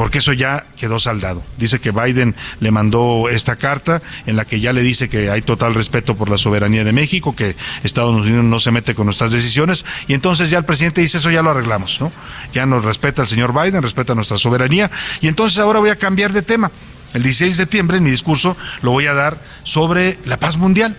porque 0.00 0.16
eso 0.16 0.32
ya 0.32 0.64
quedó 0.78 0.98
saldado. 0.98 1.42
Dice 1.58 1.78
que 1.78 1.90
Biden 1.90 2.34
le 2.60 2.70
mandó 2.70 3.28
esta 3.28 3.56
carta 3.56 4.00
en 4.24 4.34
la 4.34 4.46
que 4.46 4.58
ya 4.58 4.72
le 4.72 4.80
dice 4.80 5.10
que 5.10 5.28
hay 5.28 5.42
total 5.42 5.74
respeto 5.74 6.16
por 6.16 6.30
la 6.30 6.38
soberanía 6.38 6.84
de 6.84 6.92
México, 6.94 7.36
que 7.36 7.54
Estados 7.84 8.16
Unidos 8.16 8.42
no 8.46 8.60
se 8.60 8.70
mete 8.70 8.94
con 8.94 9.04
nuestras 9.04 9.30
decisiones, 9.30 9.84
y 10.08 10.14
entonces 10.14 10.48
ya 10.48 10.56
el 10.56 10.64
presidente 10.64 11.02
dice 11.02 11.18
eso 11.18 11.30
ya 11.30 11.42
lo 11.42 11.50
arreglamos, 11.50 12.00
¿no? 12.00 12.10
Ya 12.54 12.64
nos 12.64 12.82
respeta 12.82 13.20
el 13.20 13.28
señor 13.28 13.52
Biden, 13.52 13.82
respeta 13.82 14.14
nuestra 14.14 14.38
soberanía, 14.38 14.90
y 15.20 15.28
entonces 15.28 15.58
ahora 15.58 15.80
voy 15.80 15.90
a 15.90 15.96
cambiar 15.96 16.32
de 16.32 16.40
tema. 16.40 16.70
El 17.12 17.22
16 17.22 17.58
de 17.58 17.62
septiembre 17.64 18.00
mi 18.00 18.10
discurso 18.10 18.56
lo 18.80 18.92
voy 18.92 19.04
a 19.04 19.12
dar 19.12 19.36
sobre 19.64 20.16
la 20.24 20.38
paz 20.38 20.56
mundial 20.56 20.96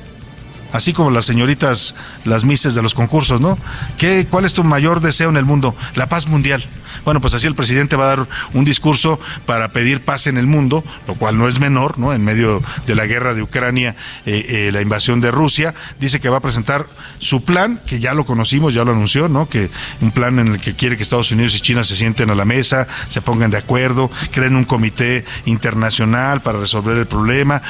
así 0.72 0.94
como 0.94 1.12
las 1.12 1.26
señoritas, 1.26 1.96
las 2.26 2.44
mises 2.44 2.76
de 2.76 2.82
los 2.82 2.94
concursos, 2.94 3.42
¿no? 3.42 3.58
¿Qué, 3.98 4.28
¿Cuál 4.30 4.46
es 4.46 4.54
tu 4.54 4.64
mayor 4.64 5.02
deseo 5.02 5.30
en 5.30 5.38
el 5.38 5.46
mundo? 5.46 5.76
La 5.96 6.08
paz 6.10 6.28
mundial. 6.28 6.66
Bueno, 7.06 7.20
pues 7.20 7.34
así 7.34 7.48
el 7.48 7.56
presidente 7.56 7.96
va 7.96 8.06
a 8.06 8.16
dar 8.16 8.28
un 8.54 8.64
discurso 8.64 9.20
para 9.46 9.70
pedir 9.70 10.02
paz 10.02 10.28
en 10.28 10.38
el 10.38 10.46
mundo, 10.46 10.84
lo 11.08 11.16
cual 11.16 11.38
no 11.38 11.48
es 11.48 11.60
menor, 11.60 11.98
¿no? 11.98 12.14
En 12.14 12.24
medio 12.24 12.62
de 12.86 12.96
la 12.96 13.08
guerra 13.08 13.34
de 13.34 13.42
Ucrania, 13.42 13.96
eh, 14.26 14.46
eh, 14.48 14.72
la 14.72 14.82
invasión 14.82 15.20
de 15.20 15.32
Rusia, 15.32 15.74
dice 16.00 16.20
que 16.20 16.30
va 16.30 16.38
a 16.38 16.42
presentar 16.42 16.86
su 17.20 17.44
plan, 17.44 17.82
que 17.88 18.00
ya 18.00 18.14
lo 18.14 18.26
conocimos, 18.26 18.74
ya 18.74 18.84
lo 18.84 18.92
anunció, 18.92 19.30
¿no? 19.30 19.50
Que 19.50 19.70
un 20.02 20.12
plan 20.12 20.38
en 20.40 20.50
el 20.50 20.62
que 20.62 20.76
quiere 20.76 20.96
que 20.96 21.04
Estados 21.04 21.32
Unidos 21.32 21.56
y 21.56 21.62
China 21.62 21.84
se 21.84 21.96
sienten 21.96 22.30
a 22.30 22.36
la 22.36 22.46
mesa, 22.46 22.88
se 23.10 23.22
pongan 23.22 23.50
de 23.50 23.58
acuerdo, 23.58 24.12
creen 24.32 24.56
un 24.56 24.66
comité 24.66 25.26
internacional 25.46 26.42
para 26.42 26.60
resolver 26.60 26.98
el 26.98 27.08
problema 27.08 27.62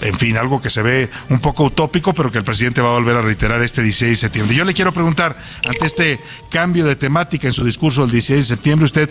en 0.00 0.14
fin, 0.18 0.36
algo 0.36 0.60
que 0.60 0.70
se 0.70 0.82
ve 0.82 1.10
un 1.28 1.40
poco 1.40 1.64
utópico, 1.64 2.12
pero 2.14 2.30
que 2.30 2.38
el 2.38 2.44
presidente 2.44 2.80
va 2.80 2.90
a 2.90 2.92
volver 2.92 3.16
a 3.16 3.22
reiterar 3.22 3.62
este 3.62 3.82
16 3.82 4.10
de 4.10 4.16
septiembre. 4.16 4.56
Yo 4.56 4.64
le 4.64 4.74
quiero 4.74 4.92
preguntar, 4.92 5.36
ante 5.66 5.86
este 5.86 6.20
cambio 6.50 6.84
de 6.84 6.96
temática 6.96 7.46
en 7.48 7.52
su 7.52 7.64
discurso 7.64 8.02
del 8.02 8.12
16 8.12 8.40
de 8.40 8.44
septiembre, 8.44 8.84
¿usted 8.84 9.10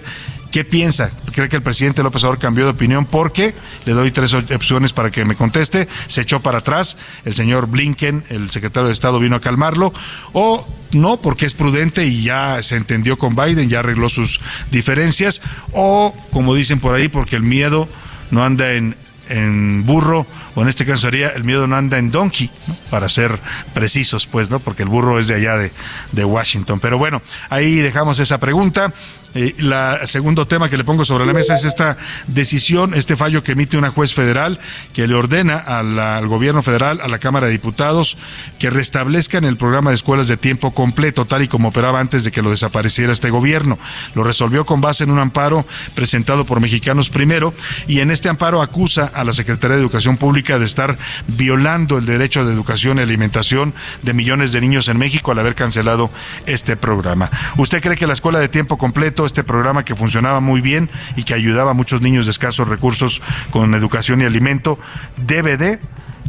qué 0.52 0.64
piensa? 0.64 1.12
¿Cree 1.34 1.50
que 1.50 1.58
el 1.58 1.62
presidente 1.62 2.04
López 2.04 2.24
Obrador 2.24 2.40
cambió 2.40 2.66
de 2.66 2.72
opinión? 2.72 3.06
Porque 3.06 3.54
le 3.86 3.94
doy 3.94 4.12
tres 4.12 4.34
opciones 4.34 4.94
para 4.94 5.12
que 5.12 5.26
me 5.26 5.36
conteste. 5.36 5.88
Se 6.08 6.22
echó 6.22 6.40
para 6.40 6.60
atrás, 6.60 6.98
el 7.26 7.34
señor 7.34 7.68
Blinken, 7.68 8.24
el 8.30 8.50
secretario 8.50 8.88
de 8.88 8.94
Estado, 8.94 9.20
vino 9.20 9.36
a 9.36 9.42
calmarlo, 9.42 9.94
o 10.34 10.66
no, 10.94 11.18
porque 11.18 11.46
es 11.46 11.54
prudente 11.54 12.06
y 12.06 12.24
ya 12.24 12.62
se 12.64 12.78
entendió 12.78 13.18
con 13.18 13.36
Biden, 13.36 13.70
ya 13.70 13.80
arregló 13.80 14.08
sus 14.08 14.40
diferencias, 14.72 15.42
o 15.74 16.16
como 16.32 16.56
dicen 16.56 16.80
por 16.80 16.96
ahí, 16.96 17.10
porque 17.10 17.36
el 17.36 17.44
miedo 17.44 17.90
no 18.32 18.44
anda 18.44 18.74
en 18.74 18.96
en 19.30 19.86
burro, 19.86 20.26
o 20.56 20.62
en 20.62 20.68
este 20.68 20.86
caso 20.86 21.04
sería 21.04 21.30
el 21.30 21.44
miedo 21.44 21.68
no 21.68 21.76
anda 21.76 21.98
en 21.98 22.12
donkey, 22.12 22.50
para 22.90 23.10
ser 23.10 23.38
precisos, 23.74 24.26
pues, 24.26 24.50
¿no? 24.50 24.60
Porque 24.60 24.84
el 24.84 24.90
burro 24.90 25.20
es 25.20 25.28
de 25.28 25.36
allá 25.36 25.58
de, 25.58 25.72
de 26.12 26.26
Washington. 26.26 26.80
Pero 26.80 26.98
bueno, 26.98 27.22
ahí 27.50 27.76
dejamos 27.78 28.20
esa 28.20 28.38
pregunta. 28.40 28.94
Eh, 29.38 29.54
la 29.60 30.08
segundo 30.08 30.48
tema 30.48 30.68
que 30.68 30.78
le 30.78 30.84
pongo 30.84 31.06
sobre 31.06 31.24
la 31.24 31.32
mesa 31.32 31.54
es 31.54 31.64
esta 31.64 31.96
decisión, 32.26 32.96
este 32.96 33.16
fallo 33.16 33.44
que 33.44 33.52
emite 33.52 33.78
una 33.78 33.92
juez 33.92 34.16
federal 34.16 34.60
que 34.94 35.06
le 35.06 35.14
ordena 35.14 35.58
al 35.58 36.28
gobierno 36.28 36.64
federal, 36.64 37.02
a 37.04 37.08
la 37.08 37.20
Cámara 37.20 37.46
de 37.46 37.52
Diputados, 37.52 38.18
que 38.58 38.72
restablezcan 38.72 39.44
el 39.44 39.56
programa 39.56 39.92
de 39.92 39.96
escuelas 39.96 40.28
de 40.28 40.38
tiempo 40.38 40.74
completo, 40.74 41.26
tal 41.26 41.44
y 41.44 41.48
como 41.48 41.68
operaba 41.68 42.00
antes 42.00 42.24
de 42.24 42.32
que 42.32 42.42
lo 42.42 42.50
desapareciera 42.50 43.14
este 43.14 43.30
gobierno. 43.30 43.78
Lo 44.16 44.24
resolvió 44.24 44.66
con 44.66 44.82
base 44.82 45.04
en 45.04 45.12
un 45.12 45.20
amparo 45.20 45.68
presentado 45.94 46.46
por 46.46 46.60
Mexicanos 46.60 47.12
Primero 47.12 47.54
y 47.88 48.00
en 48.00 48.10
este 48.10 48.30
amparo 48.30 48.64
acusa 48.64 49.12
a 49.14 49.24
la 49.24 49.34
Secretaría 49.34 49.76
de 49.76 49.84
Educación 49.84 50.18
Pública 50.18 50.58
de 50.58 50.66
estar 50.66 50.98
violando 51.28 52.00
el 52.00 52.08
derecho 52.08 52.44
de 52.44 52.54
educación 52.54 52.98
y 52.98 53.02
alimentación 53.02 53.76
de 54.02 54.14
millones 54.16 54.52
de 54.52 54.62
niños 54.62 54.88
en 54.88 54.98
México 54.98 55.32
al 55.32 55.38
haber 55.38 55.54
cancelado 55.54 56.10
este 56.48 56.76
programa. 56.76 57.30
¿Usted 57.58 57.84
cree 57.84 57.98
que 57.98 58.08
la 58.08 58.14
escuela 58.14 58.40
de 58.40 58.50
tiempo 58.50 58.80
completo 58.80 59.27
este 59.28 59.44
programa 59.44 59.86
que 59.86 59.96
funcionaba 59.96 60.40
muy 60.40 60.62
bien 60.62 60.90
y 61.16 61.24
que 61.24 61.34
ayudaba 61.34 61.72
a 61.72 61.74
muchos 61.74 62.02
niños 62.02 62.26
de 62.26 62.32
escasos 62.32 62.68
recursos 62.68 63.22
con 63.52 63.76
educación 63.76 64.22
y 64.22 64.26
alimento, 64.26 64.80
debe 65.18 65.58
de, 65.58 65.80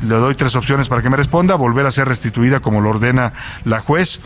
le 0.02 0.14
doy 0.14 0.35
tres 0.35 0.55
opciones 0.57 0.88
para 0.88 1.02
que 1.02 1.11
me 1.11 1.17
responda, 1.17 1.55
volver 1.55 1.87
a 1.87 1.90
ser 1.90 2.09
restituida 2.09 2.61
como 2.61 2.81
lo 2.81 2.90
ordena 2.90 3.33
la 3.64 3.81
juez, 3.81 4.21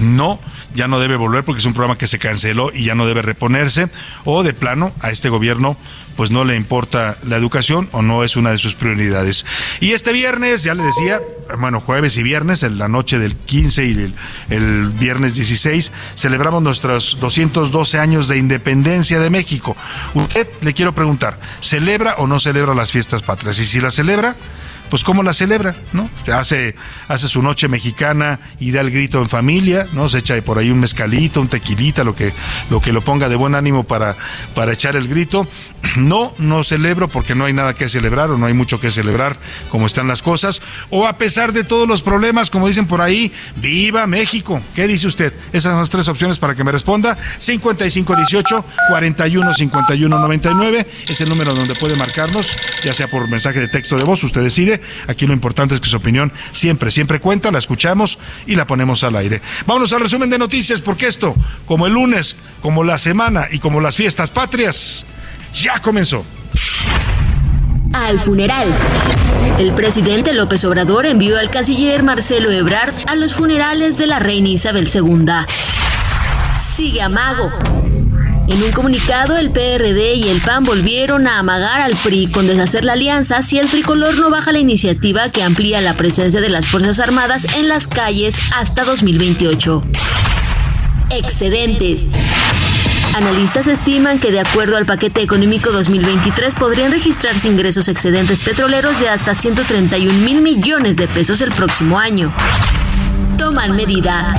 no, 0.00 0.40
ya 0.74 0.88
no 0.88 1.00
debe 1.00 1.16
volver 1.16 1.44
porque 1.44 1.60
es 1.60 1.64
un 1.64 1.74
programa 1.74 1.98
que 1.98 2.06
se 2.06 2.18
canceló 2.18 2.70
y 2.72 2.84
ya 2.84 2.94
no 2.94 3.06
debe 3.06 3.22
reponerse, 3.22 3.88
o 4.24 4.42
de 4.42 4.54
plano 4.54 4.92
a 5.00 5.10
este 5.10 5.28
gobierno 5.28 5.76
pues 6.16 6.30
no 6.30 6.44
le 6.44 6.56
importa 6.56 7.16
la 7.26 7.36
educación 7.36 7.88
o 7.92 8.02
no 8.02 8.24
es 8.24 8.36
una 8.36 8.50
de 8.50 8.58
sus 8.58 8.74
prioridades. 8.74 9.46
Y 9.80 9.92
este 9.92 10.12
viernes, 10.12 10.62
ya 10.62 10.74
le 10.74 10.82
decía, 10.82 11.20
bueno, 11.58 11.80
jueves 11.80 12.16
y 12.16 12.22
viernes, 12.22 12.62
en 12.62 12.78
la 12.78 12.88
noche 12.88 13.18
del 13.18 13.36
15 13.36 13.84
y 13.84 14.14
el, 14.50 14.92
viernes 14.92 15.34
16, 15.34 15.92
celebramos 16.14 16.62
nuestros 16.62 17.18
212 17.20 17.98
años 17.98 18.28
de 18.28 18.38
independencia 18.38 19.20
de 19.20 19.30
México. 19.30 19.76
Usted 20.14 20.48
le 20.60 20.74
quiero 20.74 20.94
preguntar, 20.94 21.40
¿celebra 21.60 22.16
o 22.18 22.26
no 22.26 22.38
celebra 22.38 22.74
las 22.74 22.90
fiestas 22.92 23.22
patrias? 23.22 23.58
Y 23.58 23.64
si 23.64 23.80
la 23.80 23.90
celebra, 23.90 24.36
pues 24.92 25.04
cómo 25.04 25.22
la 25.22 25.32
celebra, 25.32 25.74
¿no? 25.94 26.10
Hace, 26.30 26.76
hace 27.08 27.26
su 27.26 27.40
noche 27.40 27.66
mexicana 27.66 28.40
y 28.60 28.72
da 28.72 28.82
el 28.82 28.90
grito 28.90 29.22
en 29.22 29.28
familia, 29.30 29.86
¿no? 29.94 30.10
Se 30.10 30.18
echa 30.18 30.38
por 30.42 30.58
ahí 30.58 30.70
un 30.70 30.80
mezcalito, 30.80 31.40
un 31.40 31.48
tequilita, 31.48 32.04
lo 32.04 32.14
que, 32.14 32.34
lo 32.68 32.78
que 32.82 32.92
lo 32.92 33.00
ponga 33.00 33.30
de 33.30 33.36
buen 33.36 33.54
ánimo 33.54 33.84
para, 33.84 34.16
para 34.54 34.74
echar 34.74 34.94
el 34.96 35.08
grito. 35.08 35.48
No, 35.96 36.32
no 36.38 36.64
celebro 36.64 37.08
porque 37.08 37.34
no 37.34 37.44
hay 37.44 37.52
nada 37.52 37.74
que 37.74 37.88
celebrar 37.88 38.30
o 38.30 38.38
no 38.38 38.46
hay 38.46 38.54
mucho 38.54 38.80
que 38.80 38.90
celebrar 38.90 39.36
como 39.68 39.86
están 39.86 40.08
las 40.08 40.22
cosas. 40.22 40.62
O 40.90 41.06
a 41.06 41.18
pesar 41.18 41.52
de 41.52 41.64
todos 41.64 41.86
los 41.86 42.02
problemas, 42.02 42.50
como 42.50 42.68
dicen 42.68 42.86
por 42.86 43.00
ahí, 43.02 43.30
viva 43.56 44.06
México. 44.06 44.62
¿Qué 44.74 44.86
dice 44.86 45.06
usted? 45.06 45.34
Esas 45.52 45.72
son 45.72 45.80
las 45.80 45.90
tres 45.90 46.08
opciones 46.08 46.38
para 46.38 46.54
que 46.54 46.64
me 46.64 46.72
responda. 46.72 47.18
5518 47.38 48.64
41 48.88 49.54
51 49.54 50.18
99 50.18 50.90
es 51.08 51.20
el 51.20 51.28
número 51.28 51.54
donde 51.54 51.74
puede 51.74 51.96
marcarnos, 51.96 52.46
ya 52.84 52.94
sea 52.94 53.08
por 53.08 53.28
mensaje 53.28 53.60
de 53.60 53.68
texto 53.68 53.98
de 53.98 54.04
voz, 54.04 54.24
usted 54.24 54.42
decide 54.42 54.81
Aquí 55.08 55.26
lo 55.26 55.32
importante 55.32 55.74
es 55.74 55.80
que 55.80 55.88
su 55.88 55.96
opinión 55.96 56.32
siempre, 56.52 56.90
siempre 56.90 57.20
cuenta, 57.20 57.50
la 57.50 57.58
escuchamos 57.58 58.18
y 58.46 58.56
la 58.56 58.66
ponemos 58.66 59.04
al 59.04 59.16
aire. 59.16 59.42
Vámonos 59.66 59.92
al 59.92 60.00
resumen 60.00 60.30
de 60.30 60.38
noticias, 60.38 60.80
porque 60.80 61.06
esto, 61.06 61.34
como 61.66 61.86
el 61.86 61.94
lunes, 61.94 62.36
como 62.60 62.84
la 62.84 62.98
semana 62.98 63.46
y 63.50 63.58
como 63.58 63.80
las 63.80 63.96
fiestas 63.96 64.30
patrias, 64.30 65.04
ya 65.54 65.78
comenzó. 65.80 66.24
Al 67.92 68.20
funeral. 68.20 68.74
El 69.58 69.74
presidente 69.74 70.32
López 70.32 70.64
Obrador 70.64 71.06
envió 71.06 71.38
al 71.38 71.50
canciller 71.50 72.02
Marcelo 72.02 72.50
Ebrard 72.50 72.94
a 73.06 73.14
los 73.14 73.34
funerales 73.34 73.98
de 73.98 74.06
la 74.06 74.18
reina 74.18 74.48
Isabel 74.48 74.88
II. 74.92 75.26
Sigue 76.74 77.02
amago. 77.02 77.50
En 78.48 78.62
un 78.62 78.72
comunicado, 78.72 79.36
el 79.36 79.50
PRD 79.50 80.14
y 80.16 80.28
el 80.28 80.40
PAN 80.40 80.64
volvieron 80.64 81.26
a 81.26 81.38
amagar 81.38 81.80
al 81.80 81.94
PRI 81.96 82.26
con 82.26 82.46
deshacer 82.46 82.84
la 82.84 82.94
alianza 82.94 83.42
si 83.42 83.58
el 83.58 83.68
tricolor 83.68 84.18
no 84.18 84.30
baja 84.30 84.52
la 84.52 84.58
iniciativa 84.58 85.30
que 85.30 85.42
amplía 85.42 85.80
la 85.80 85.96
presencia 85.96 86.40
de 86.40 86.48
las 86.48 86.66
Fuerzas 86.66 87.00
Armadas 87.00 87.46
en 87.56 87.68
las 87.68 87.86
calles 87.86 88.36
hasta 88.54 88.84
2028. 88.84 89.82
Excedentes. 91.10 92.08
Analistas 93.14 93.66
estiman 93.66 94.18
que 94.18 94.32
de 94.32 94.40
acuerdo 94.40 94.76
al 94.76 94.86
paquete 94.86 95.22
económico 95.22 95.70
2023 95.70 96.54
podrían 96.56 96.90
registrarse 96.90 97.48
ingresos 97.48 97.88
excedentes 97.88 98.40
petroleros 98.40 98.98
de 98.98 99.08
hasta 99.08 99.34
131 99.34 100.12
mil 100.20 100.40
millones 100.40 100.96
de 100.96 101.08
pesos 101.08 101.42
el 101.42 101.52
próximo 101.52 101.98
año 101.98 102.32
toman 103.42 103.74
medida. 103.74 104.34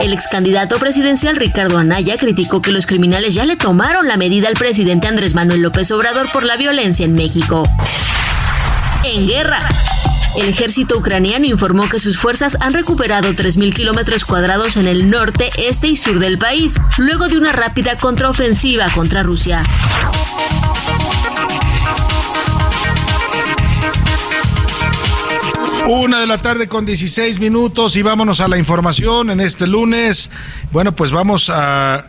El 0.00 0.12
ex 0.12 0.28
candidato 0.28 0.78
presidencial 0.78 1.34
Ricardo 1.34 1.76
Anaya 1.76 2.16
criticó 2.16 2.62
que 2.62 2.70
los 2.70 2.86
criminales 2.86 3.34
ya 3.34 3.44
le 3.44 3.56
tomaron 3.56 4.06
la 4.06 4.16
medida 4.16 4.46
al 4.46 4.54
presidente 4.54 5.08
Andrés 5.08 5.34
Manuel 5.34 5.60
López 5.60 5.90
Obrador 5.90 6.30
por 6.30 6.44
la 6.44 6.56
violencia 6.56 7.04
en 7.04 7.14
México. 7.14 7.64
En 9.02 9.26
guerra. 9.26 9.68
El 10.36 10.48
ejército 10.48 10.96
ucraniano 10.96 11.46
informó 11.46 11.88
que 11.88 11.98
sus 11.98 12.16
fuerzas 12.16 12.56
han 12.60 12.74
recuperado 12.74 13.30
3.000 13.30 13.74
kilómetros 13.74 14.24
cuadrados 14.24 14.76
en 14.76 14.86
el 14.86 15.10
norte, 15.10 15.50
este 15.58 15.88
y 15.88 15.96
sur 15.96 16.20
del 16.20 16.38
país, 16.38 16.76
luego 16.96 17.26
de 17.26 17.38
una 17.38 17.50
rápida 17.50 17.96
contraofensiva 17.96 18.88
contra 18.92 19.24
Rusia. 19.24 19.64
Una 25.90 26.20
de 26.20 26.26
la 26.26 26.36
tarde 26.36 26.68
con 26.68 26.84
16 26.84 27.40
minutos 27.40 27.96
y 27.96 28.02
vámonos 28.02 28.42
a 28.42 28.48
la 28.48 28.58
información 28.58 29.30
en 29.30 29.40
este 29.40 29.66
lunes. 29.66 30.28
Bueno, 30.70 30.94
pues 30.94 31.12
vamos 31.12 31.48
a, 31.48 32.04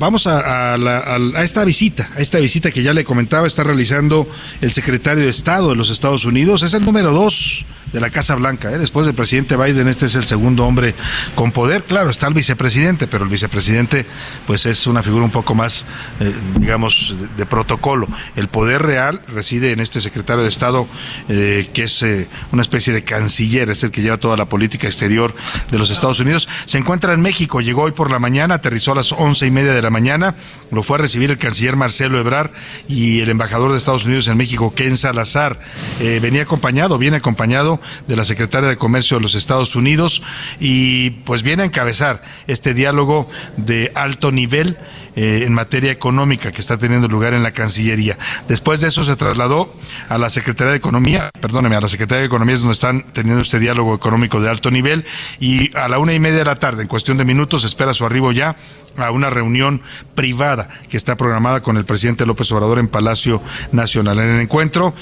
vamos 0.00 0.26
a, 0.26 0.74
a, 0.74 1.42
esta 1.44 1.64
visita, 1.64 2.10
a 2.16 2.20
esta 2.20 2.38
visita 2.38 2.70
que 2.72 2.82
ya 2.82 2.92
le 2.92 3.04
comentaba, 3.04 3.46
está 3.46 3.62
realizando 3.62 4.26
el 4.62 4.72
secretario 4.72 5.22
de 5.22 5.30
Estado 5.30 5.68
de 5.68 5.76
los 5.76 5.90
Estados 5.90 6.24
Unidos. 6.24 6.62
Es 6.62 6.72
el 6.74 6.84
número 6.84 7.12
dos 7.12 7.66
de 7.92 8.00
la 8.00 8.10
Casa 8.10 8.34
Blanca. 8.34 8.70
¿eh? 8.72 8.78
Después 8.78 9.06
del 9.06 9.14
presidente 9.14 9.56
Biden, 9.56 9.88
este 9.88 10.06
es 10.06 10.14
el 10.14 10.24
segundo 10.24 10.64
hombre 10.64 10.94
con 11.34 11.52
poder. 11.52 11.84
Claro, 11.84 12.10
está 12.10 12.28
el 12.28 12.34
vicepresidente, 12.34 13.06
pero 13.06 13.24
el 13.24 13.30
vicepresidente 13.30 14.06
pues 14.46 14.66
es 14.66 14.86
una 14.86 15.02
figura 15.02 15.24
un 15.24 15.30
poco 15.30 15.54
más, 15.54 15.84
eh, 16.20 16.32
digamos, 16.58 17.16
de, 17.36 17.46
protocolo. 17.46 18.06
El 18.36 18.48
poder 18.48 18.82
real 18.82 19.22
reside 19.28 19.72
en 19.72 19.80
este 19.80 20.00
secretario 20.00 20.42
de 20.42 20.48
Estado, 20.48 20.86
eh, 21.28 21.70
que 21.72 21.84
es 21.84 22.02
eh, 22.02 22.28
una 22.52 22.62
especie 22.62 22.92
de 22.92 23.02
canciller, 23.02 23.70
es 23.70 23.82
el 23.82 23.90
que 23.90 24.02
lleva 24.02 24.18
toda 24.18 24.36
la 24.36 24.46
política 24.46 24.86
exterior 24.86 25.34
de 25.70 25.78
los 25.78 25.90
Estados 25.90 26.20
Unidos. 26.20 26.48
Se 26.66 26.78
encuentra 26.78 27.12
en 27.12 27.20
México, 27.20 27.60
llegó 27.60 27.82
hoy 27.82 27.92
por 27.92 28.10
la 28.10 28.18
mañana, 28.18 28.56
aterrizó 28.56 28.92
a 28.92 28.96
las 28.96 29.12
once 29.12 29.46
y 29.46 29.50
media 29.50 29.72
de 29.72 29.82
la 29.82 29.89
mañana, 29.90 30.36
lo 30.70 30.82
fue 30.82 30.96
a 30.96 31.02
recibir 31.02 31.30
el 31.30 31.38
canciller 31.38 31.76
Marcelo 31.76 32.18
Ebrar 32.18 32.52
y 32.88 33.20
el 33.20 33.28
embajador 33.28 33.72
de 33.72 33.78
Estados 33.78 34.04
Unidos 34.04 34.28
en 34.28 34.36
México, 34.36 34.72
Ken 34.74 34.96
Salazar. 34.96 35.60
venía 35.98 36.42
acompañado, 36.42 36.98
viene 36.98 37.18
acompañado 37.18 37.80
de 38.06 38.16
la 38.16 38.24
Secretaria 38.24 38.68
de 38.68 38.76
Comercio 38.76 39.16
de 39.16 39.22
los 39.22 39.34
Estados 39.34 39.76
Unidos 39.76 40.22
y 40.58 41.10
pues 41.10 41.42
viene 41.42 41.62
a 41.62 41.66
encabezar 41.66 42.22
este 42.46 42.74
diálogo 42.74 43.28
de 43.56 43.92
alto 43.94 44.32
nivel 44.32 44.78
eh, 45.16 45.44
en 45.44 45.52
materia 45.52 45.90
económica 45.90 46.52
que 46.52 46.60
está 46.60 46.78
teniendo 46.78 47.08
lugar 47.08 47.34
en 47.34 47.42
la 47.42 47.52
Cancillería. 47.52 48.18
Después 48.48 48.80
de 48.80 48.88
eso 48.88 49.04
se 49.04 49.16
trasladó 49.16 49.72
a 50.08 50.18
la 50.18 50.30
Secretaría 50.30 50.72
de 50.72 50.76
Economía, 50.78 51.30
perdóneme, 51.40 51.76
a 51.76 51.80
la 51.80 51.88
Secretaría 51.88 52.20
de 52.20 52.26
Economía 52.26 52.54
es 52.54 52.60
donde 52.60 52.74
están 52.74 53.04
teniendo 53.12 53.42
este 53.42 53.58
diálogo 53.58 53.94
económico 53.94 54.40
de 54.40 54.48
alto 54.48 54.70
nivel 54.70 55.04
y 55.38 55.76
a 55.76 55.88
la 55.88 55.98
una 55.98 56.12
y 56.12 56.18
media 56.18 56.38
de 56.38 56.44
la 56.44 56.58
tarde, 56.58 56.82
en 56.82 56.88
cuestión 56.88 57.18
de 57.18 57.24
minutos, 57.24 57.64
espera 57.64 57.92
su 57.92 58.04
arribo 58.04 58.32
ya 58.32 58.56
a 58.96 59.10
una 59.10 59.30
reunión 59.30 59.82
privada 60.14 60.68
que 60.88 60.96
está 60.96 61.16
programada 61.16 61.62
con 61.62 61.76
el 61.76 61.84
presidente 61.84 62.26
López 62.26 62.50
Obrador 62.52 62.78
en 62.78 62.88
Palacio 62.88 63.42
Nacional. 63.72 64.18
En 64.18 64.28
el 64.34 64.40
encuentro, 64.40 64.94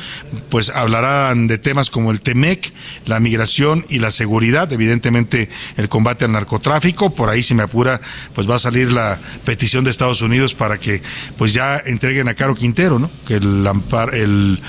pues 0.51 0.71
hablarán 0.71 1.47
de 1.47 1.59
temas 1.59 1.91
como 1.91 2.11
el 2.11 2.21
TEMEC, 2.21 2.73
la 3.07 3.21
migración 3.21 3.87
y 3.89 3.99
la 3.99 4.11
seguridad, 4.11 4.73
evidentemente 4.73 5.49
el 5.77 5.89
combate 5.89 6.25
al 6.25 6.33
narcotráfico, 6.33 7.15
por 7.15 7.29
ahí 7.29 7.43
si 7.43 7.55
me 7.55 7.63
apura, 7.63 8.01
pues 8.35 8.49
va 8.49 8.57
a 8.57 8.61
salir 8.61 8.93
la 8.93 9.19
petición 9.45 9.85
de 9.85 9.91
Estados 9.99 10.23
Unidos 10.23 10.55
para 10.55 10.79
que 10.79 11.03
pues 11.37 11.53
ya 11.53 11.77
entreguen 11.85 12.29
a 12.29 12.35
Caro 12.35 12.55
Quintero, 12.55 13.01
¿no? 13.01 13.11
Que 13.27 13.35
el, 13.35 13.67
el, 14.13 14.61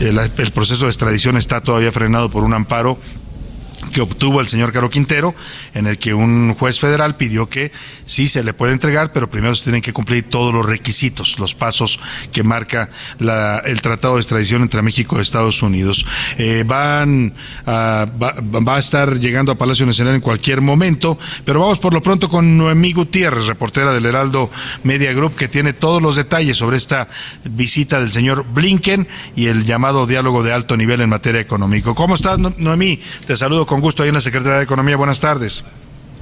el 0.00 0.52
proceso 0.52 0.86
de 0.86 0.90
extradición 0.90 1.36
está 1.36 1.60
todavía 1.60 1.92
frenado 1.92 2.30
por 2.30 2.42
un 2.42 2.54
amparo 2.54 2.98
que 3.88 4.00
obtuvo 4.00 4.40
el 4.40 4.48
señor 4.48 4.72
Caro 4.72 4.90
Quintero, 4.90 5.34
en 5.74 5.86
el 5.86 5.98
que 5.98 6.14
un 6.14 6.54
juez 6.54 6.80
federal 6.80 7.16
pidió 7.16 7.48
que 7.48 7.72
sí 8.06 8.28
se 8.28 8.42
le 8.44 8.52
puede 8.52 8.72
entregar, 8.72 9.12
pero 9.12 9.30
primero 9.30 9.54
se 9.54 9.64
tienen 9.64 9.82
que 9.82 9.92
cumplir 9.92 10.28
todos 10.28 10.52
los 10.52 10.66
requisitos, 10.66 11.38
los 11.38 11.54
pasos 11.54 12.00
que 12.32 12.42
marca 12.42 12.90
la, 13.18 13.58
el 13.64 13.80
Tratado 13.80 14.14
de 14.14 14.20
Extradición 14.20 14.62
entre 14.62 14.82
México 14.82 15.18
y 15.18 15.22
Estados 15.22 15.62
Unidos. 15.62 16.06
Eh, 16.38 16.64
van 16.66 17.34
a, 17.66 18.06
va, 18.20 18.76
a 18.76 18.78
estar 18.78 19.18
llegando 19.18 19.52
a 19.52 19.58
Palacio 19.58 19.86
Nacional 19.86 20.14
en 20.14 20.20
cualquier 20.20 20.60
momento, 20.60 21.18
pero 21.44 21.60
vamos 21.60 21.78
por 21.78 21.92
lo 21.92 22.02
pronto 22.02 22.28
con 22.28 22.56
Noemí 22.56 22.92
Gutiérrez, 22.92 23.46
reportera 23.46 23.92
del 23.92 24.06
Heraldo 24.06 24.50
Media 24.84 25.12
Group, 25.12 25.34
que 25.34 25.48
tiene 25.48 25.72
todos 25.72 26.02
los 26.02 26.16
detalles 26.16 26.56
sobre 26.56 26.76
esta 26.76 27.08
visita 27.44 28.00
del 28.00 28.10
señor 28.10 28.44
Blinken 28.52 29.08
y 29.36 29.46
el 29.46 29.64
llamado 29.64 30.06
diálogo 30.06 30.42
de 30.42 30.52
alto 30.52 30.76
nivel 30.76 31.00
en 31.00 31.10
materia 31.10 31.40
económica. 31.40 31.94
¿Cómo 31.94 32.14
estás, 32.14 32.38
Noemí? 32.38 33.00
Te 33.26 33.36
saludo 33.36 33.66
con 33.66 33.77
gusto 33.80 34.02
ahí 34.02 34.08
en 34.08 34.14
la 34.14 34.20
Secretaría 34.20 34.58
de 34.58 34.64
Economía. 34.64 34.96
Buenas 34.96 35.20
tardes. 35.20 35.64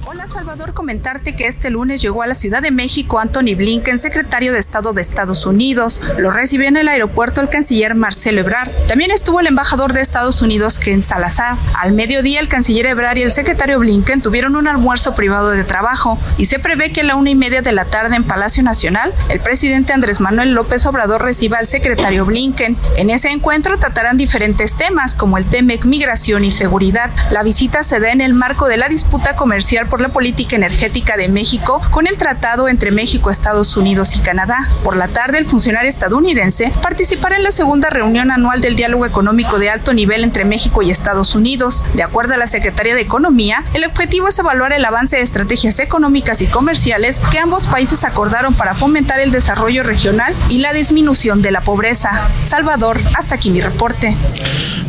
Hola 0.09 0.25
Salvador, 0.25 0.73
comentarte 0.73 1.35
que 1.35 1.47
este 1.47 1.69
lunes 1.69 2.01
llegó 2.01 2.23
a 2.23 2.27
la 2.27 2.33
Ciudad 2.33 2.61
de 2.61 2.71
México 2.71 3.19
Anthony 3.19 3.57
Blinken, 3.57 3.99
secretario 3.99 4.53
de 4.53 4.59
Estado 4.59 4.93
de 4.93 5.01
Estados 5.01 5.45
Unidos. 5.45 5.99
Lo 6.17 6.31
recibió 6.31 6.65
en 6.69 6.77
el 6.77 6.87
aeropuerto 6.87 7.41
el 7.41 7.49
canciller 7.49 7.93
Marcelo 7.93 8.39
Ebrard. 8.39 8.71
También 8.87 9.11
estuvo 9.11 9.41
el 9.41 9.47
embajador 9.47 9.91
de 9.91 9.99
Estados 9.99 10.41
Unidos 10.41 10.79
Ken 10.79 11.03
Salazar. 11.03 11.57
Al 11.75 11.91
mediodía 11.91 12.39
el 12.39 12.47
canciller 12.47 12.85
Ebrard 12.85 13.17
y 13.17 13.23
el 13.23 13.31
secretario 13.31 13.79
Blinken 13.79 14.21
tuvieron 14.21 14.55
un 14.55 14.69
almuerzo 14.69 15.13
privado 15.13 15.49
de 15.49 15.65
trabajo 15.65 16.17
y 16.37 16.45
se 16.45 16.57
prevé 16.57 16.93
que 16.93 17.01
a 17.01 17.03
la 17.03 17.17
una 17.17 17.31
y 17.31 17.35
media 17.35 17.61
de 17.61 17.73
la 17.73 17.83
tarde 17.83 18.15
en 18.15 18.23
Palacio 18.23 18.63
Nacional 18.63 19.13
el 19.27 19.41
presidente 19.41 19.91
Andrés 19.91 20.21
Manuel 20.21 20.53
López 20.53 20.85
Obrador 20.85 21.21
reciba 21.21 21.57
al 21.57 21.67
secretario 21.67 22.23
Blinken. 22.23 22.77
En 22.95 23.09
ese 23.09 23.27
encuentro 23.27 23.77
tratarán 23.77 24.15
diferentes 24.15 24.73
temas 24.73 25.15
como 25.15 25.37
el 25.37 25.47
TEMEC, 25.47 25.83
migración 25.83 26.45
y 26.45 26.51
seguridad. 26.51 27.11
La 27.29 27.43
visita 27.43 27.83
se 27.83 27.99
da 27.99 28.13
en 28.13 28.21
el 28.21 28.33
marco 28.33 28.69
de 28.69 28.77
la 28.77 28.87
disputa 28.87 29.35
comercial 29.35 29.89
por 29.89 29.96
la 30.01 30.07
la 30.07 30.13
política 30.13 30.55
energética 30.55 31.17
de 31.17 31.27
México 31.27 31.81
con 31.91 32.07
el 32.07 32.17
tratado 32.17 32.69
entre 32.69 32.91
México, 32.91 33.29
Estados 33.29 33.75
Unidos 33.75 34.15
y 34.15 34.19
Canadá. 34.19 34.69
Por 34.83 34.95
la 34.95 35.09
tarde, 35.09 35.37
el 35.37 35.45
funcionario 35.45 35.89
estadounidense 35.89 36.71
participará 36.81 37.35
en 37.35 37.43
la 37.43 37.51
segunda 37.51 37.89
reunión 37.89 38.31
anual 38.31 38.61
del 38.61 38.75
diálogo 38.75 39.05
económico 39.05 39.59
de 39.59 39.69
alto 39.69 39.93
nivel 39.93 40.23
entre 40.23 40.45
México 40.45 40.81
y 40.81 40.91
Estados 40.91 41.35
Unidos. 41.35 41.85
De 41.93 42.03
acuerdo 42.03 42.35
a 42.35 42.37
la 42.37 42.47
Secretaría 42.47 42.95
de 42.95 43.01
Economía, 43.01 43.65
el 43.73 43.85
objetivo 43.85 44.27
es 44.27 44.39
evaluar 44.39 44.71
el 44.71 44.85
avance 44.85 45.17
de 45.17 45.23
estrategias 45.23 45.79
económicas 45.79 46.41
y 46.41 46.47
comerciales 46.47 47.19
que 47.31 47.39
ambos 47.39 47.67
países 47.67 48.03
acordaron 48.03 48.53
para 48.53 48.75
fomentar 48.75 49.19
el 49.19 49.31
desarrollo 49.31 49.83
regional 49.83 50.33
y 50.49 50.59
la 50.59 50.73
disminución 50.73 51.41
de 51.41 51.51
la 51.51 51.61
pobreza. 51.61 52.29
Salvador, 52.41 53.01
hasta 53.13 53.35
aquí 53.35 53.51
mi 53.51 53.61
reporte. 53.61 54.15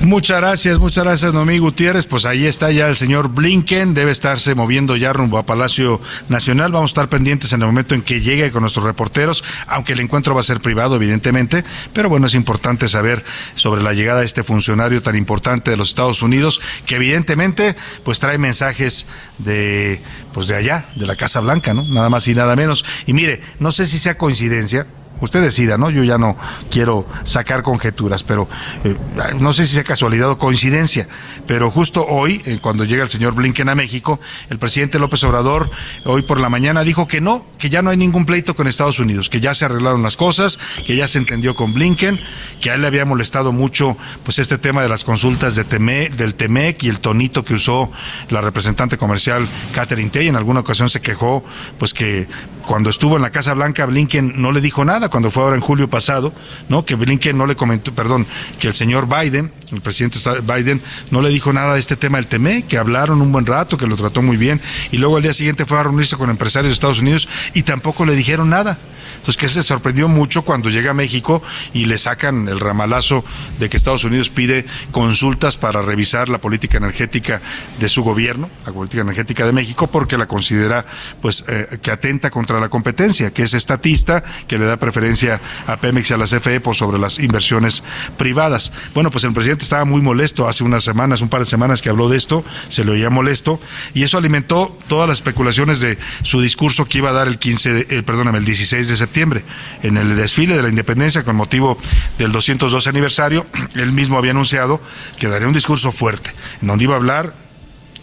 Muchas 0.03 0.41
gracias, 0.41 0.79
muchas 0.79 1.05
gracias, 1.05 1.33
Noemí 1.33 1.59
Gutiérrez. 1.59 2.07
Pues 2.07 2.25
ahí 2.25 2.47
está 2.47 2.71
ya 2.71 2.89
el 2.89 2.97
señor 2.97 3.29
Blinken, 3.29 3.95
debe 3.95 4.13
estarse 4.13 4.55
moviendo 4.55 4.97
ya 4.99 5.13
rumbo 5.13 5.39
a 5.39 5.47
Palacio 5.47 6.01
Nacional. 6.29 6.73
Vamos 6.73 6.91
a 6.91 6.93
estar 6.93 7.09
pendientes 7.09 7.53
en 7.53 7.63
el 7.63 7.67
momento 7.67 7.95
en 7.95 8.03
que 8.03 8.21
llegue 8.21 8.51
con 8.51 8.63
nuestros 8.63 8.85
reporteros, 8.85 9.45
aunque 9.67 9.93
el 9.93 10.01
encuentro 10.01 10.35
va 10.35 10.41
a 10.41 10.45
ser 10.45 10.61
privado, 10.61 10.97
evidentemente. 10.97 11.65
Pero 11.93 12.09
bueno, 12.09 12.27
es 12.27 12.35
importante 12.35 12.89
saber 12.89 13.25
sobre 13.55 13.83
la 13.83 13.93
llegada 13.93 14.21
de 14.21 14.27
este 14.27 14.45
funcionario 14.45 15.03
tan 15.03 15.17
importante 15.17 15.71
de 15.71 15.77
los 15.77 15.91
Estados 15.91 16.23
Unidos, 16.23 16.61
que 16.87 16.97
evidentemente 16.97 17.77
pues 18.05 18.19
trae 18.19 18.39
mensajes 18.39 19.07
de 19.39 20.01
pues 20.33 20.47
de 20.47 20.57
allá, 20.57 20.87
de 20.95 21.07
la 21.07 21.17
Casa 21.17 21.41
Blanca, 21.41 21.75
¿no? 21.75 21.85
Nada 21.85 22.11
más 22.11 22.29
y 22.29 22.35
nada 22.35 22.55
menos. 22.55 22.85
Y 23.07 23.13
mire, 23.13 23.41
no 23.59 23.73
sé 23.73 23.87
si 23.87 23.99
sea 23.99 24.17
coincidencia, 24.17 24.87
usted 25.21 25.43
decida, 25.43 25.79
¿no? 25.79 25.91
Yo 25.91 26.05
ya 26.05 26.19
no 26.19 26.37
quiero 26.71 27.07
sacar 27.25 27.63
conjeturas, 27.63 28.23
pero 28.23 28.49
eh, 28.85 28.97
no 29.39 29.53
sé 29.53 29.67
si 29.67 29.75
sea 29.75 29.85
casualidad 29.85 30.31
o 30.31 30.39
coincidencia, 30.39 31.09
pero 31.47 31.71
justo 31.71 32.07
hoy, 32.07 32.43
eh, 32.45 32.59
cuando 32.61 32.85
llega 32.85 33.03
el 33.03 33.11
señor 33.11 33.35
Blinken 33.35 33.69
a 33.69 33.75
México, 33.75 34.21
el 34.51 34.59
presidente 34.59 34.99
López 34.99 35.23
Obrador, 35.25 35.71
hoy 36.05 36.23
por 36.23 36.41
la 36.41 36.49
mañana, 36.49 36.83
dijo 36.83 37.07
que 37.07 37.21
no, 37.21 37.47
que 37.59 37.71
ya 37.71 37.83
no 37.83 37.91
hay 37.91 37.97
ningún 37.97 38.27
pleito 38.27 38.55
con 38.55 38.67
Estados 38.67 38.99
Unidos, 38.99 39.29
que 39.29 39.41
ya 39.41 39.55
se 39.55 39.65
arreglaron 39.65 40.03
las 40.03 40.17
cosas, 40.17 40.59
que 40.85 40.97
ya 40.97 41.09
se 41.09 41.19
entendió 41.19 41.55
con 41.55 41.73
Blinken, 41.75 42.21
que 42.61 42.71
a 42.71 42.75
él 42.75 42.83
le 42.83 42.87
había 42.87 43.05
molestado 43.05 43.53
mucho 43.53 43.97
pues 44.25 44.39
este 44.39 44.59
tema 44.59 44.83
de 44.83 44.89
las 44.89 45.05
consultas 45.05 45.57
de 45.57 45.65
Teme, 45.65 46.09
del 46.11 46.35
TEMEC 46.35 46.83
y 46.85 46.89
el 46.89 47.01
tonito 47.01 47.45
que 47.45 47.55
usó 47.55 47.91
la 48.31 48.41
representante 48.41 48.97
comercial 48.97 49.49
Catherine 49.75 50.11
Tay, 50.11 50.29
en 50.29 50.37
alguna 50.37 50.61
ocasión 50.61 50.89
se 50.89 51.01
quejó 51.01 51.45
pues 51.79 51.95
que 51.95 52.27
cuando 52.67 52.91
estuvo 52.91 53.17
en 53.17 53.23
la 53.23 53.31
Casa 53.31 53.55
Blanca 53.55 53.87
Blinken 53.87 54.41
no 54.41 54.53
le 54.53 54.61
dijo 54.61 54.85
nada, 54.85 55.08
cuando 55.09 55.31
fue 55.31 55.43
ahora 55.43 55.57
en 55.57 55.63
julio 55.63 55.89
pasado, 55.89 56.33
¿no? 56.69 56.85
Que 56.85 56.95
Blinken 56.95 57.37
no 57.37 57.47
le 57.47 57.57
comentó, 57.57 57.95
perdón, 57.95 58.27
que 58.59 58.69
el 58.69 58.75
señor 58.75 59.09
Biden, 59.09 59.53
el 59.73 59.81
presidente 59.81 60.19
Biden, 60.43 60.81
no 61.11 61.23
le 61.23 61.31
dijo 61.31 61.53
nada 61.53 61.75
de 61.75 61.81
este 61.81 61.97
tema 61.97 62.19
del 62.19 62.27
TME, 62.27 62.65
que 62.65 62.79
hablaron 62.79 63.21
un 63.21 63.33
buen 63.33 63.47
rato, 63.47 63.77
que 63.77 63.87
lo 63.87 63.97
trató 63.97 64.23
muy 64.23 64.37
bien, 64.37 64.61
y 64.91 64.99
luego 64.99 65.17
al 65.17 65.23
día 65.23 65.33
siguiente 65.33 65.67
fue 65.67 65.79
a 65.79 65.85
reunirse 65.85 66.17
con 66.17 66.31
empresarios 66.31 66.71
de 66.71 66.75
Estados 66.75 67.01
Unidos 67.01 67.29
y 67.55 67.63
tampoco 67.63 68.05
le 68.07 68.17
dijeron 68.17 68.49
nada. 68.51 68.79
Entonces, 69.19 69.37
que 69.37 69.49
se 69.49 69.63
sorprendió 69.63 70.09
mucho 70.09 70.43
cuando 70.43 70.71
llega 70.71 70.93
a 70.93 70.95
México 70.95 71.43
y 71.73 71.87
le 71.87 71.99
sacan 71.99 72.49
el 72.49 72.61
ramalazo 72.61 73.25
de 73.59 73.69
que 73.69 73.77
Estados 73.77 74.05
Unidos 74.05 74.31
pide 74.31 74.67
consultas 74.91 75.57
para 75.57 75.83
revisar 75.83 76.29
la 76.29 76.39
política 76.39 76.79
energética 76.79 77.43
de 77.79 77.89
su 77.89 78.03
gobierno, 78.03 78.51
la 78.67 78.73
política 78.73 79.03
energética 79.03 79.45
de 79.45 79.53
México, 79.53 79.89
porque 79.89 80.17
la 80.17 80.27
considera 80.27 80.87
pues 81.21 81.45
eh, 81.49 81.79
que 81.83 81.91
atenta 81.91 82.31
contra 82.31 82.61
la 82.61 82.69
competencia, 82.69 83.33
que 83.33 83.43
es 83.43 83.55
estatista, 83.55 84.25
que 84.47 84.59
le 84.59 84.67
da 84.67 84.77
preferencia 84.77 85.41
a 85.67 85.77
Pemex 85.79 86.11
y 86.11 86.15
a 86.15 86.17
la 86.17 86.25
CFE 86.25 86.61
sobre 86.75 86.99
las 86.99 87.19
inversiones 87.19 87.83
privadas. 88.17 88.73
Bueno, 88.95 89.11
pues 89.11 89.25
el 89.25 89.33
presidente 89.33 89.65
estaba 89.65 89.85
muy 89.85 90.03
molesto 90.03 90.49
hace 90.49 90.65
unas 90.65 90.85
semanas, 90.85 91.21
un 91.21 91.29
par 91.29 91.41
de 91.41 91.47
semanas 91.47 91.83
que 91.83 91.89
habló 91.89 92.09
de 92.09 92.17
esto, 92.17 92.45
se 92.69 92.85
lo 92.85 92.93
oía 92.93 93.11
molesto, 93.11 93.61
y 93.95 94.03
eso 94.03 94.19
alimentó 94.19 94.77
todas 94.89 95.09
las 95.09 95.19
especulaciones 95.19 95.81
de 95.81 95.99
su 96.23 96.41
discurso 96.41 96.85
que 96.87 96.99
iba 96.99 97.11
a 97.11 97.13
dar 97.13 97.29
el 97.29 97.39
15, 97.39 97.73
de, 97.73 97.81
eh, 97.91 98.05
el 98.09 98.45
16 98.45 98.89
de 98.89 98.97
septiembre 98.97 99.08
septiembre, 99.09 99.43
en 99.83 99.97
el 99.97 100.15
desfile 100.17 100.55
de 100.55 100.63
la 100.63 100.69
independencia 100.69 101.25
con 101.25 101.35
motivo 101.35 101.79
del 102.19 102.31
212 102.31 102.89
aniversario, 102.91 103.47
él 103.75 103.93
mismo 103.93 104.19
había 104.19 104.33
anunciado 104.33 104.81
que 105.19 105.29
daría 105.29 105.49
un 105.49 105.55
discurso 105.55 105.91
fuerte, 105.91 106.31
en 106.61 106.69
donde 106.69 106.85
iba 106.85 106.95
a 106.95 106.99
hablar 106.99 107.48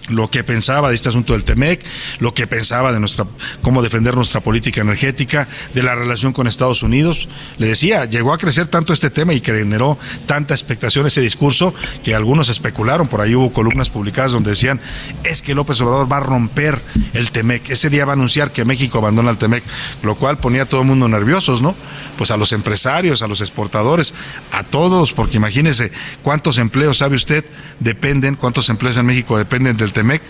lo 0.10 0.30
que 0.30 0.44
pensaba 0.44 0.90
de 0.90 0.96
este 0.96 1.10
asunto 1.10 1.34
del 1.34 1.44
TEMEC, 1.44 1.84
lo 2.20 2.34
que 2.34 2.48
pensaba 2.48 2.92
de 2.92 3.00
nuestra 3.00 3.26
cómo 3.62 3.82
defender 3.82 4.16
nuestra 4.16 4.42
política 4.42 4.82
energética, 4.82 5.48
de 5.74 5.84
la 5.84 5.96
relación 5.96 6.34
con 6.34 6.48
Estados 6.48 6.84
Unidos. 6.84 7.28
Le 7.58 7.68
decía, 7.68 8.06
llegó 8.06 8.34
a 8.34 8.38
crecer 8.38 8.68
tanto 8.68 8.94
este 8.94 9.10
tema 9.10 9.34
y 9.34 9.42
generó 9.42 9.98
tanta 10.26 10.54
expectación 10.54 11.06
ese 11.06 11.22
discurso 11.22 11.74
que 12.04 12.16
algunos 12.16 12.50
especularon, 12.50 13.08
por 13.08 13.22
ahí 13.22 13.36
hubo 13.36 13.52
columnas 13.52 13.90
publicadas 13.90 14.32
donde 14.32 14.52
decían, 14.52 14.82
es 15.24 15.42
que 15.42 15.56
López 15.56 15.80
Obrador 15.82 16.12
va 16.12 16.18
a 16.18 16.22
romper 16.22 16.82
el 17.14 17.32
TEMEC, 17.32 17.70
ese 17.70 17.90
día 17.90 18.06
va 18.06 18.14
a 18.14 18.16
anunciar 18.16 18.52
que 18.52 18.66
México 18.66 18.98
abandona 18.98 19.32
el 19.32 19.38
TEMEC, 19.38 19.64
lo 20.04 20.16
cual 20.16 20.38
ponía 20.40 20.64
a 20.64 20.66
todo 20.66 20.82
el 20.82 20.88
mundo 20.88 21.08
nerviosos, 21.08 21.62
¿no? 21.62 21.76
Pues 22.18 22.32
a 22.32 22.38
los 22.38 22.54
empresarios, 22.54 23.22
a 23.22 23.28
los 23.28 23.42
exportadores, 23.42 24.14
a 24.52 24.64
todos, 24.64 25.14
porque 25.14 25.38
imagínese 25.38 25.92
cuántos 26.24 26.58
empleos, 26.58 26.98
sabe 26.98 27.16
usted, 27.16 27.46
dependen, 27.80 28.36
cuántos 28.36 28.70
empleos 28.70 28.98
en 28.98 29.06
México 29.06 29.38
dependen 29.38 29.78
del 29.78 29.94
Temec, 29.96 30.22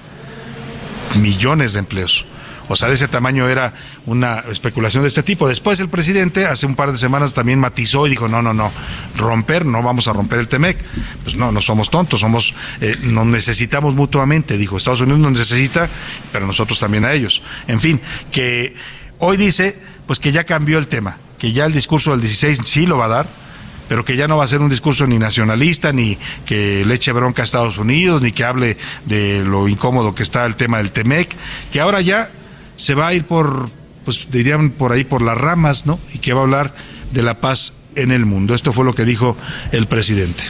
millones 1.19 1.73
de 1.73 1.79
empleos. 1.79 2.23
O 2.67 2.75
sea, 2.75 2.87
de 2.87 2.93
ese 2.93 3.07
tamaño 3.07 3.47
era 3.47 3.73
una 4.05 4.43
especulación 4.51 5.01
de 5.01 5.07
este 5.07 5.23
tipo. 5.23 5.47
Después 5.47 5.79
el 5.79 5.89
presidente, 5.89 6.45
hace 6.45 6.67
un 6.67 6.75
par 6.75 6.91
de 6.91 6.99
semanas, 6.99 7.33
también 7.33 7.59
matizó 7.59 8.05
y 8.05 8.11
dijo, 8.11 8.27
no, 8.27 8.43
no, 8.43 8.53
no, 8.53 8.71
romper, 9.17 9.65
no 9.65 9.81
vamos 9.81 10.07
a 10.07 10.13
romper 10.13 10.37
el 10.37 10.47
TEMEC. 10.47 10.77
Pues 11.23 11.35
no, 11.35 11.51
no 11.51 11.61
somos 11.61 11.89
tontos, 11.89 12.19
somos, 12.19 12.53
eh, 12.79 12.95
nos 13.01 13.25
necesitamos 13.25 13.95
mutuamente, 13.95 14.55
dijo. 14.55 14.77
Estados 14.77 15.01
Unidos 15.01 15.19
nos 15.19 15.31
necesita, 15.31 15.89
pero 16.31 16.45
nosotros 16.45 16.79
también 16.79 17.05
a 17.05 17.13
ellos. 17.13 17.41
En 17.67 17.79
fin, 17.79 17.99
que 18.31 18.75
hoy 19.17 19.35
dice, 19.35 19.79
pues 20.05 20.19
que 20.19 20.31
ya 20.31 20.43
cambió 20.43 20.77
el 20.77 20.87
tema, 20.87 21.17
que 21.39 21.53
ya 21.53 21.65
el 21.65 21.73
discurso 21.73 22.11
del 22.11 22.21
16 22.21 22.61
sí 22.65 22.85
lo 22.85 22.99
va 22.99 23.05
a 23.05 23.09
dar, 23.09 23.44
pero 23.87 24.03
que 24.03 24.15
ya 24.15 24.27
no 24.27 24.37
va 24.37 24.43
a 24.43 24.47
ser 24.47 24.61
un 24.61 24.69
discurso 24.69 25.07
ni 25.07 25.19
nacionalista, 25.19 25.91
ni 25.91 26.17
que 26.45 26.83
le 26.85 26.93
eche 26.93 27.11
bronca 27.11 27.41
a 27.41 27.45
Estados 27.45 27.77
Unidos, 27.77 28.21
ni 28.21 28.31
que 28.31 28.43
hable 28.43 28.77
de 29.05 29.43
lo 29.43 29.67
incómodo 29.67 30.15
que 30.15 30.23
está 30.23 30.45
el 30.45 30.55
tema 30.55 30.77
del 30.77 30.91
TEMEC, 30.91 31.35
que 31.71 31.79
ahora 31.79 32.01
ya 32.01 32.31
se 32.77 32.95
va 32.95 33.07
a 33.07 33.13
ir 33.13 33.25
por, 33.25 33.69
pues 34.03 34.29
dirían 34.31 34.71
por 34.71 34.91
ahí 34.91 35.03
por 35.03 35.21
las 35.21 35.37
ramas, 35.37 35.85
¿no? 35.85 35.99
Y 36.13 36.19
que 36.19 36.33
va 36.33 36.41
a 36.41 36.43
hablar 36.43 36.75
de 37.11 37.23
la 37.23 37.39
paz 37.39 37.73
en 37.95 38.11
el 38.11 38.25
mundo. 38.25 38.53
Esto 38.53 38.73
fue 38.73 38.85
lo 38.85 38.93
que 38.93 39.05
dijo 39.05 39.37
el 39.71 39.87
presidente. 39.87 40.43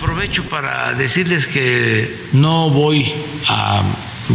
Aprovecho 0.00 0.44
para 0.44 0.92
decirles 0.92 1.46
que 1.46 2.14
no 2.32 2.68
voy 2.70 3.12
a 3.48 3.82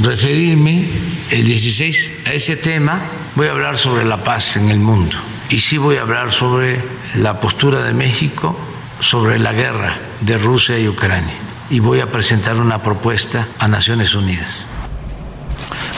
referirme 0.01 0.85
el 1.29 1.45
16 1.45 2.11
a 2.25 2.33
ese 2.33 2.57
tema, 2.57 3.01
voy 3.35 3.47
a 3.47 3.51
hablar 3.51 3.77
sobre 3.77 4.03
la 4.05 4.23
paz 4.23 4.57
en 4.57 4.69
el 4.69 4.79
mundo 4.79 5.17
y 5.49 5.59
sí 5.59 5.77
voy 5.77 5.97
a 5.97 6.01
hablar 6.01 6.31
sobre 6.31 6.81
la 7.15 7.39
postura 7.39 7.83
de 7.83 7.93
México 7.93 8.57
sobre 8.99 9.39
la 9.39 9.53
guerra 9.53 9.97
de 10.21 10.37
Rusia 10.37 10.77
y 10.77 10.87
Ucrania 10.87 11.35
y 11.69 11.79
voy 11.79 11.99
a 11.99 12.11
presentar 12.11 12.57
una 12.57 12.81
propuesta 12.81 13.47
a 13.59 13.67
Naciones 13.67 14.13
Unidas. 14.15 14.65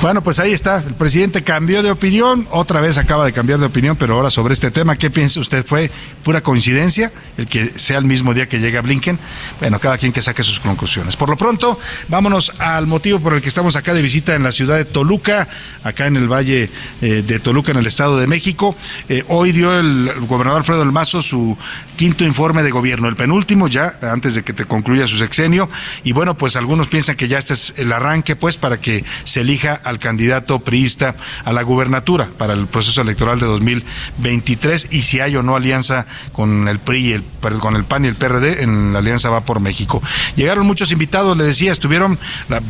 Bueno, 0.02 0.24
pues 0.24 0.40
ahí 0.40 0.52
está. 0.52 0.78
El 0.78 0.96
presidente 0.96 1.44
cambió 1.44 1.84
de 1.84 1.92
opinión, 1.92 2.48
otra 2.50 2.82
vez 2.82 2.98
acaba 2.98 3.24
de 3.24 3.34
cambiar 3.34 3.60
de 3.60 3.68
opinión, 3.68 3.96
pero 3.98 4.16
ahora 4.16 4.32
sobre 4.32 4.56
este 4.56 4.72
tema, 4.72 4.96
¿qué 4.96 5.12
piensa 5.12 5.40
usted? 5.40 5.64
¿Fue 5.64 5.92
pura 6.24 6.42
coincidencia 6.42 7.12
el 7.38 7.46
que 7.46 7.68
sea 7.78 8.00
el 8.00 8.06
mismo 8.06 8.34
día 8.34 8.50
que 8.50 8.60
llega 8.60 8.82
Blinken? 8.82 9.20
Bueno, 9.60 9.78
cada 9.78 10.00
quien 10.00 10.12
que 10.12 10.24
saque 10.24 10.42
sus 10.42 10.60
conclusiones. 10.60 11.16
Por 11.16 11.30
lo 11.30 11.38
pronto, 11.38 11.78
vámonos 12.08 12.52
al 12.58 12.88
motivo 12.88 13.20
por 13.20 13.36
el 13.36 13.44
que 13.44 13.50
estamos 13.50 13.76
acá 13.76 13.94
de 13.94 14.02
visita 14.02 14.34
en 14.34 14.42
la 14.42 14.52
ciudad 14.52 14.76
de 14.76 14.86
Toluca, 14.86 15.48
acá 15.84 16.08
en 16.08 16.16
el 16.16 16.28
Valle 16.28 16.72
eh, 17.02 17.22
de 17.22 17.38
Toluca, 17.38 17.70
en 17.70 17.78
el 17.78 17.86
Estado 17.86 18.18
de 18.18 18.26
México. 18.26 18.76
Eh, 19.08 19.24
hoy 19.28 19.52
dio 19.52 19.80
el 19.80 20.12
gobernador 20.22 20.62
Alfredo 20.62 20.80
del 20.80 20.92
Mazo 20.92 21.22
su 21.22 21.56
quinto 21.96 22.26
informe 22.26 22.64
de 22.64 22.72
gobierno, 22.72 23.08
el 23.08 23.16
penúltimo 23.16 23.68
ya, 23.68 24.00
antes 24.02 24.34
de 24.34 24.42
que 24.42 24.54
te 24.54 24.66
concluya 24.66 25.06
su 25.06 25.18
sexenio. 25.18 25.70
Y 26.04 26.14
bueno, 26.14 26.36
pues 26.36 26.56
algunos 26.56 26.88
piensan 26.88 27.16
que 27.16 27.28
ya 27.28 27.38
este 27.38 27.54
es 27.54 27.76
el 27.78 27.94
arranque, 27.94 28.36
pues, 28.36 28.58
para 28.58 28.82
que 28.82 29.06
se 29.24 29.42
elija 29.42 29.80
al 29.92 30.00
candidato 30.00 30.60
priista 30.60 31.16
a 31.46 31.54
la 31.54 31.62
gubernatura 31.62 32.30
para 32.38 32.54
el 32.54 32.68
proceso 32.68 33.02
electoral 33.02 33.40
de 33.40 33.46
2023 33.46 34.88
y 34.92 35.04
si 35.04 35.20
hay 35.20 35.36
o 35.36 35.44
no 35.44 35.56
alianza 35.56 36.08
con 36.32 36.68
el 36.68 36.80
PRI, 36.80 37.14
el, 37.14 37.24
con 37.60 37.76
el 37.76 37.84
PAN 37.84 38.06
y 38.06 38.08
el 38.08 38.16
PRD, 38.16 38.64
en 38.64 38.94
la 38.94 39.00
alianza 39.00 39.30
va 39.30 39.42
por 39.42 39.60
México. 39.60 40.02
Llegaron 40.36 40.66
muchos 40.66 40.92
invitados, 40.92 41.38
le 41.38 41.44
decía, 41.44 41.72
estuvieron 41.72 42.18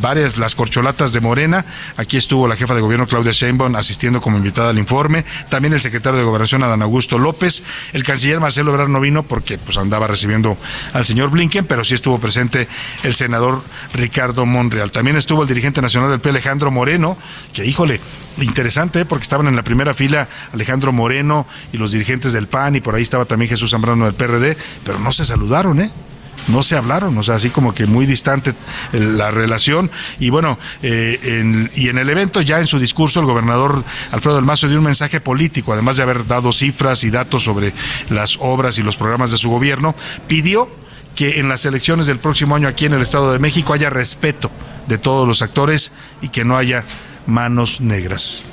varias 0.00 0.36
las 0.36 0.54
corcholatas 0.54 1.12
de 1.12 1.20
Morena, 1.20 1.64
aquí 1.96 2.16
estuvo 2.16 2.46
la 2.46 2.56
jefa 2.56 2.74
de 2.74 2.80
gobierno 2.80 3.06
Claudia 3.06 3.32
Sheinbaum 3.32 3.74
asistiendo 3.76 4.20
como 4.20 4.36
invitada 4.36 4.70
al 4.70 4.78
informe, 4.78 5.24
también 5.48 5.72
el 5.72 5.80
secretario 5.80 6.18
de 6.18 6.24
Gobernación 6.24 6.62
Adán 6.62 6.82
Augusto 6.82 7.18
López, 7.18 7.62
el 7.92 8.02
canciller 8.02 8.40
Marcelo 8.40 8.72
Ebrard 8.72 8.88
no 8.88 9.00
vino 9.00 9.22
porque 9.22 9.58
pues 9.58 9.78
andaba 9.78 10.06
recibiendo 10.06 10.58
al 10.92 11.04
señor 11.04 11.30
Blinken, 11.30 11.64
pero 11.64 11.84
sí 11.84 11.94
estuvo 11.94 12.18
presente 12.18 12.68
el 13.02 13.14
senador 13.14 13.62
Ricardo 13.94 14.44
Monreal. 14.46 14.90
También 14.90 15.16
estuvo 15.16 15.42
el 15.42 15.48
dirigente 15.48 15.80
nacional 15.80 16.10
del 16.10 16.20
P 16.20 16.30
Alejandro 16.30 16.70
Moreno, 16.70 17.11
que 17.52 17.64
híjole, 17.64 18.00
interesante, 18.40 19.00
¿eh? 19.00 19.04
porque 19.04 19.22
estaban 19.22 19.46
en 19.46 19.56
la 19.56 19.64
primera 19.64 19.94
fila 19.94 20.28
Alejandro 20.52 20.92
Moreno 20.92 21.46
y 21.72 21.78
los 21.78 21.92
dirigentes 21.92 22.32
del 22.32 22.46
PAN, 22.46 22.76
y 22.76 22.80
por 22.80 22.94
ahí 22.94 23.02
estaba 23.02 23.24
también 23.24 23.48
Jesús 23.48 23.70
Zambrano 23.70 24.04
del 24.04 24.14
PRD, 24.14 24.56
pero 24.84 24.98
no 24.98 25.12
se 25.12 25.24
saludaron, 25.24 25.80
¿eh? 25.80 25.90
no 26.48 26.62
se 26.62 26.76
hablaron, 26.76 27.16
o 27.18 27.22
sea, 27.22 27.36
así 27.36 27.50
como 27.50 27.74
que 27.74 27.86
muy 27.86 28.06
distante 28.06 28.54
la 28.92 29.30
relación. 29.30 29.90
Y 30.18 30.30
bueno, 30.30 30.58
eh, 30.82 31.68
y 31.74 31.88
en 31.88 31.98
el 31.98 32.10
evento, 32.10 32.40
ya 32.40 32.58
en 32.58 32.66
su 32.66 32.78
discurso, 32.78 33.20
el 33.20 33.26
gobernador 33.26 33.84
Alfredo 34.10 34.36
del 34.36 34.44
Mazo 34.44 34.68
dio 34.68 34.78
un 34.78 34.84
mensaje 34.84 35.20
político, 35.20 35.72
además 35.72 35.96
de 35.96 36.02
haber 36.02 36.26
dado 36.26 36.52
cifras 36.52 37.04
y 37.04 37.10
datos 37.10 37.44
sobre 37.44 37.74
las 38.08 38.38
obras 38.40 38.78
y 38.78 38.82
los 38.82 38.96
programas 38.96 39.30
de 39.30 39.36
su 39.36 39.50
gobierno, 39.50 39.94
pidió 40.26 40.81
que 41.14 41.40
en 41.40 41.48
las 41.48 41.66
elecciones 41.66 42.06
del 42.06 42.18
próximo 42.18 42.56
año 42.56 42.68
aquí 42.68 42.86
en 42.86 42.94
el 42.94 43.02
Estado 43.02 43.32
de 43.32 43.38
México 43.38 43.72
haya 43.72 43.90
respeto 43.90 44.50
de 44.86 44.98
todos 44.98 45.26
los 45.26 45.42
actores 45.42 45.92
y 46.20 46.28
que 46.28 46.44
no 46.44 46.56
haya 46.56 46.84
manos 47.26 47.80
negras. 47.80 48.44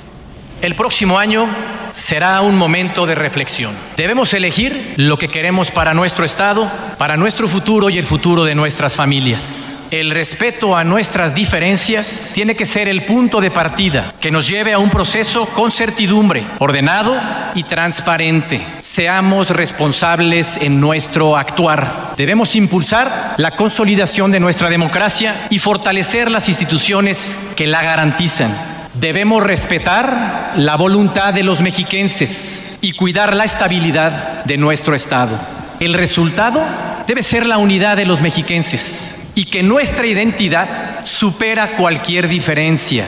El 0.62 0.74
próximo 0.74 1.18
año 1.18 1.48
será 1.94 2.42
un 2.42 2.56
momento 2.56 3.06
de 3.06 3.14
reflexión. 3.14 3.74
Debemos 3.96 4.34
elegir 4.34 4.94
lo 4.96 5.16
que 5.16 5.28
queremos 5.28 5.70
para 5.70 5.94
nuestro 5.94 6.24
Estado, 6.24 6.70
para 6.98 7.16
nuestro 7.16 7.48
futuro 7.48 7.88
y 7.88 7.96
el 7.96 8.04
futuro 8.04 8.44
de 8.44 8.54
nuestras 8.54 8.94
familias. 8.94 9.76
El 9.90 10.10
respeto 10.10 10.76
a 10.76 10.84
nuestras 10.84 11.34
diferencias 11.34 12.30
tiene 12.34 12.54
que 12.54 12.66
ser 12.66 12.88
el 12.88 13.04
punto 13.04 13.40
de 13.40 13.50
partida 13.50 14.12
que 14.20 14.30
nos 14.30 14.46
lleve 14.46 14.74
a 14.74 14.78
un 14.78 14.90
proceso 14.90 15.46
con 15.46 15.70
certidumbre, 15.70 16.44
ordenado 16.58 17.18
y 17.54 17.64
transparente. 17.64 18.60
Seamos 18.78 19.48
responsables 19.50 20.58
en 20.58 20.78
nuestro 20.78 21.36
actuar. 21.38 22.12
Debemos 22.18 22.54
impulsar 22.54 23.34
la 23.38 23.52
consolidación 23.52 24.30
de 24.30 24.40
nuestra 24.40 24.68
democracia 24.68 25.46
y 25.48 25.58
fortalecer 25.58 26.30
las 26.30 26.48
instituciones 26.48 27.36
que 27.56 27.66
la 27.66 27.82
garantizan. 27.82 28.79
Debemos 28.94 29.42
respetar 29.42 30.54
la 30.56 30.76
voluntad 30.76 31.32
de 31.32 31.44
los 31.44 31.60
mexiquenses 31.60 32.76
y 32.80 32.92
cuidar 32.92 33.34
la 33.36 33.44
estabilidad 33.44 34.44
de 34.44 34.56
nuestro 34.56 34.96
Estado. 34.96 35.38
El 35.78 35.94
resultado 35.94 36.60
debe 37.06 37.22
ser 37.22 37.46
la 37.46 37.58
unidad 37.58 37.96
de 37.96 38.04
los 38.04 38.20
mexiquenses 38.20 39.14
y 39.36 39.44
que 39.44 39.62
nuestra 39.62 40.06
identidad 40.06 41.04
supera 41.04 41.76
cualquier 41.76 42.26
diferencia. 42.26 43.06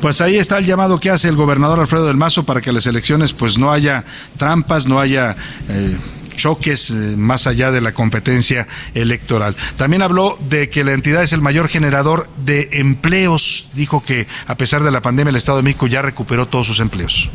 Pues 0.00 0.22
ahí 0.22 0.38
está 0.38 0.56
el 0.56 0.64
llamado 0.64 0.98
que 0.98 1.10
hace 1.10 1.28
el 1.28 1.36
gobernador 1.36 1.78
Alfredo 1.78 2.06
del 2.06 2.16
Mazo 2.16 2.44
para 2.44 2.62
que 2.62 2.72
las 2.72 2.86
elecciones 2.86 3.34
pues 3.34 3.58
no 3.58 3.70
haya 3.70 4.04
trampas, 4.38 4.86
no 4.86 4.98
haya 4.98 5.36
eh, 5.68 5.98
choques 6.40 6.90
eh, 6.90 6.94
más 6.94 7.46
allá 7.46 7.70
de 7.70 7.80
la 7.80 7.92
competencia 7.92 8.66
electoral. 8.94 9.56
También 9.76 10.02
habló 10.02 10.38
de 10.40 10.70
que 10.70 10.84
la 10.84 10.92
entidad 10.92 11.22
es 11.22 11.32
el 11.32 11.40
mayor 11.40 11.68
generador 11.68 12.28
de 12.36 12.68
empleos. 12.72 13.68
Dijo 13.74 14.02
que 14.02 14.26
a 14.46 14.56
pesar 14.56 14.82
de 14.82 14.90
la 14.90 15.02
pandemia 15.02 15.30
el 15.30 15.36
Estado 15.36 15.58
de 15.58 15.64
México 15.64 15.86
ya 15.86 16.02
recuperó 16.02 16.48
todos 16.48 16.66
sus 16.66 16.80
empleos. 16.80 17.28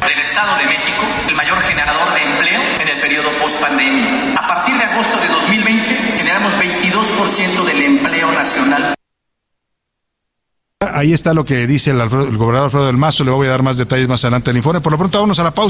Del 0.00 0.18
Estado 0.18 0.56
de 0.58 0.66
México, 0.66 1.02
el 1.28 1.34
mayor 1.34 1.58
generador 1.60 2.14
de 2.14 2.22
empleo 2.22 2.60
en 2.80 2.88
el 2.88 3.00
periodo 3.00 3.30
post-pandemia. 3.40 4.34
A 4.36 4.46
partir 4.46 4.76
de 4.76 4.84
agosto 4.84 5.18
de 5.20 5.28
2020 5.28 5.94
generamos 6.16 6.54
22% 6.58 7.64
del 7.64 7.82
empleo 7.82 8.32
nacional. 8.32 8.94
Ahí 10.80 11.12
está 11.12 11.34
lo 11.34 11.44
que 11.44 11.66
dice 11.66 11.90
el, 11.90 12.00
el, 12.00 12.08
gobernador 12.08 12.64
Alfredo 12.64 12.86
del 12.86 12.96
Mazo. 12.96 13.24
Le 13.24 13.30
voy 13.30 13.46
a 13.46 13.50
dar 13.50 13.62
más 13.62 13.76
detalles 13.76 14.08
más 14.08 14.24
adelante 14.24 14.50
del 14.50 14.56
informe. 14.56 14.80
Por 14.80 14.92
lo 14.92 14.98
pronto, 14.98 15.18
vámonos 15.18 15.38
a 15.38 15.44
la 15.44 15.50
pausa. 15.50 15.69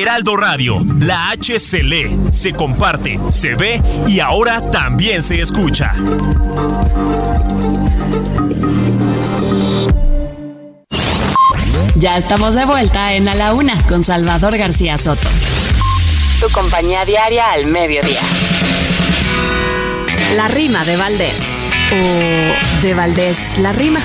Heraldo 0.00 0.36
Radio, 0.36 0.78
la 1.00 1.30
H 1.30 1.58
se 1.58 1.82
lee, 1.82 2.16
se 2.30 2.52
comparte, 2.52 3.18
se 3.30 3.56
ve 3.56 3.82
y 4.06 4.20
ahora 4.20 4.60
también 4.60 5.22
se 5.22 5.40
escucha. 5.40 5.92
Ya 11.96 12.16
estamos 12.16 12.54
de 12.54 12.64
vuelta 12.64 13.14
en 13.14 13.28
A 13.28 13.34
la 13.34 13.52
Una 13.54 13.76
con 13.88 14.04
Salvador 14.04 14.56
García 14.56 14.98
Soto. 14.98 15.28
Tu 16.40 16.48
compañía 16.50 17.04
diaria 17.04 17.50
al 17.50 17.66
mediodía. 17.66 18.20
La 20.36 20.46
rima 20.46 20.84
de 20.84 20.96
Valdés. 20.96 21.40
O 21.90 22.82
de 22.82 22.94
Valdés 22.94 23.58
la 23.58 23.72
rima. 23.72 24.00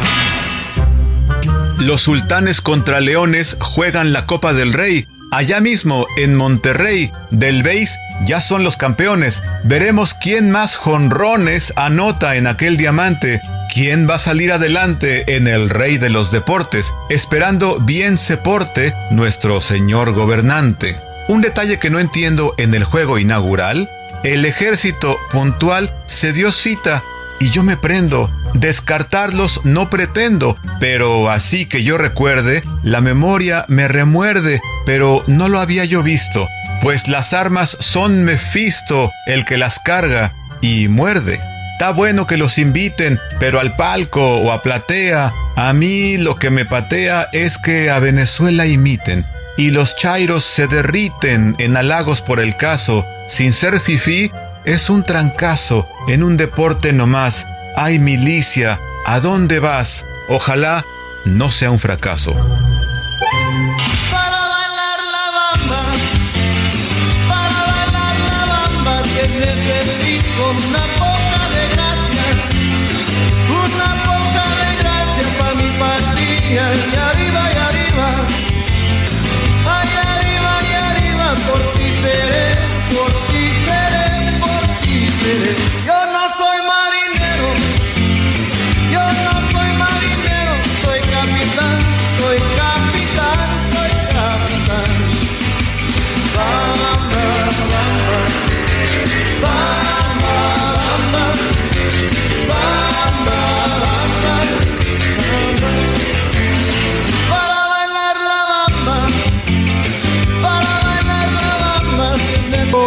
Los 1.78 2.02
sultanes 2.02 2.62
contra 2.62 3.00
leones 3.00 3.58
juegan 3.60 4.12
la 4.12 4.26
Copa 4.26 4.54
del 4.54 4.74
Rey 4.74 5.06
Allá 5.34 5.62
mismo, 5.62 6.06
en 6.16 6.36
Monterrey, 6.36 7.12
del 7.32 7.64
Beis, 7.64 7.98
ya 8.24 8.40
son 8.40 8.64
los 8.64 8.78
campeones. 8.78 9.42
Veremos 9.64 10.14
quién 10.14 10.52
más 10.52 10.76
jonrones 10.76 11.74
anota 11.76 12.36
en 12.36 12.46
aquel 12.46 12.78
diamante. 12.78 13.42
¿Quién 13.74 14.08
va 14.08 14.16
a 14.16 14.20
salir 14.20 14.52
adelante 14.52 15.36
en 15.36 15.48
el 15.48 15.72
rey 15.72 15.98
de 15.98 16.12
los 16.12 16.32
deportes? 16.32 16.94
Esperando 17.10 17.80
bien 17.80 18.20
se 18.20 18.38
porte 18.38 18.94
nuestro 19.10 19.60
señor 19.60 20.14
gobernante. 20.14 21.00
Un 21.28 21.42
detalle 21.42 21.80
que 21.80 21.90
no 21.90 21.98
entiendo 21.98 22.54
en 22.60 22.76
el 22.76 22.84
juego 22.84 23.18
inaugural, 23.18 23.90
el 24.24 24.46
ejército 24.46 25.18
puntual 25.32 25.92
se 26.06 26.32
dio 26.32 26.52
cita 26.52 27.04
y 27.40 27.50
yo 27.50 27.64
me 27.64 27.76
prendo. 27.76 28.30
Descartarlos 28.54 29.62
no 29.64 29.90
pretendo, 29.90 30.58
pero 30.80 31.32
así 31.32 31.66
que 31.66 31.84
yo 31.84 31.98
recuerde, 31.98 32.64
la 32.84 33.02
memoria 33.02 33.66
me 33.68 33.88
remuerde, 33.88 34.62
pero 34.86 35.24
no 35.28 35.50
lo 35.50 35.60
había 35.60 35.86
yo 35.86 36.04
visto, 36.04 36.48
pues 36.82 37.08
las 37.08 37.34
armas 37.34 37.78
son 37.80 38.24
Mefisto 38.24 39.12
el 39.26 39.46
que 39.46 39.58
las 39.58 39.80
carga 39.80 40.34
y 40.62 40.88
muerde. 40.88 41.40
Está 41.74 41.92
bueno 41.92 42.28
que 42.28 42.38
los 42.38 42.58
inviten, 42.58 43.20
pero 43.40 43.60
al 43.60 43.76
palco 43.76 44.38
o 44.38 44.52
a 44.52 44.62
platea, 44.62 45.34
a 45.56 45.74
mí 45.74 46.18
lo 46.18 46.36
que 46.36 46.50
me 46.50 46.66
patea 46.66 47.30
es 47.32 47.58
que 47.58 47.90
a 47.90 48.00
Venezuela 48.00 48.66
imiten. 48.66 49.26
Y 49.58 49.72
los 49.72 49.96
chairos 49.96 50.44
se 50.44 50.68
derriten 50.68 51.56
en 51.58 51.78
halagos 51.78 52.22
por 52.22 52.40
el 52.40 52.56
caso, 52.58 53.06
sin 53.28 53.54
ser 53.54 53.80
fifí, 53.80 54.32
es 54.66 54.90
un 54.90 55.04
trancazo 55.04 55.88
en 56.08 56.24
un 56.24 56.38
deporte 56.38 56.94
nomás. 56.94 57.46
Ay, 57.76 58.00
milicia, 58.00 58.80
¿a 59.06 59.20
dónde 59.20 59.60
vas? 59.60 60.06
Ojalá 60.30 60.86
no 61.26 61.52
sea 61.52 61.72
un 61.72 61.80
fracaso. 61.80 62.34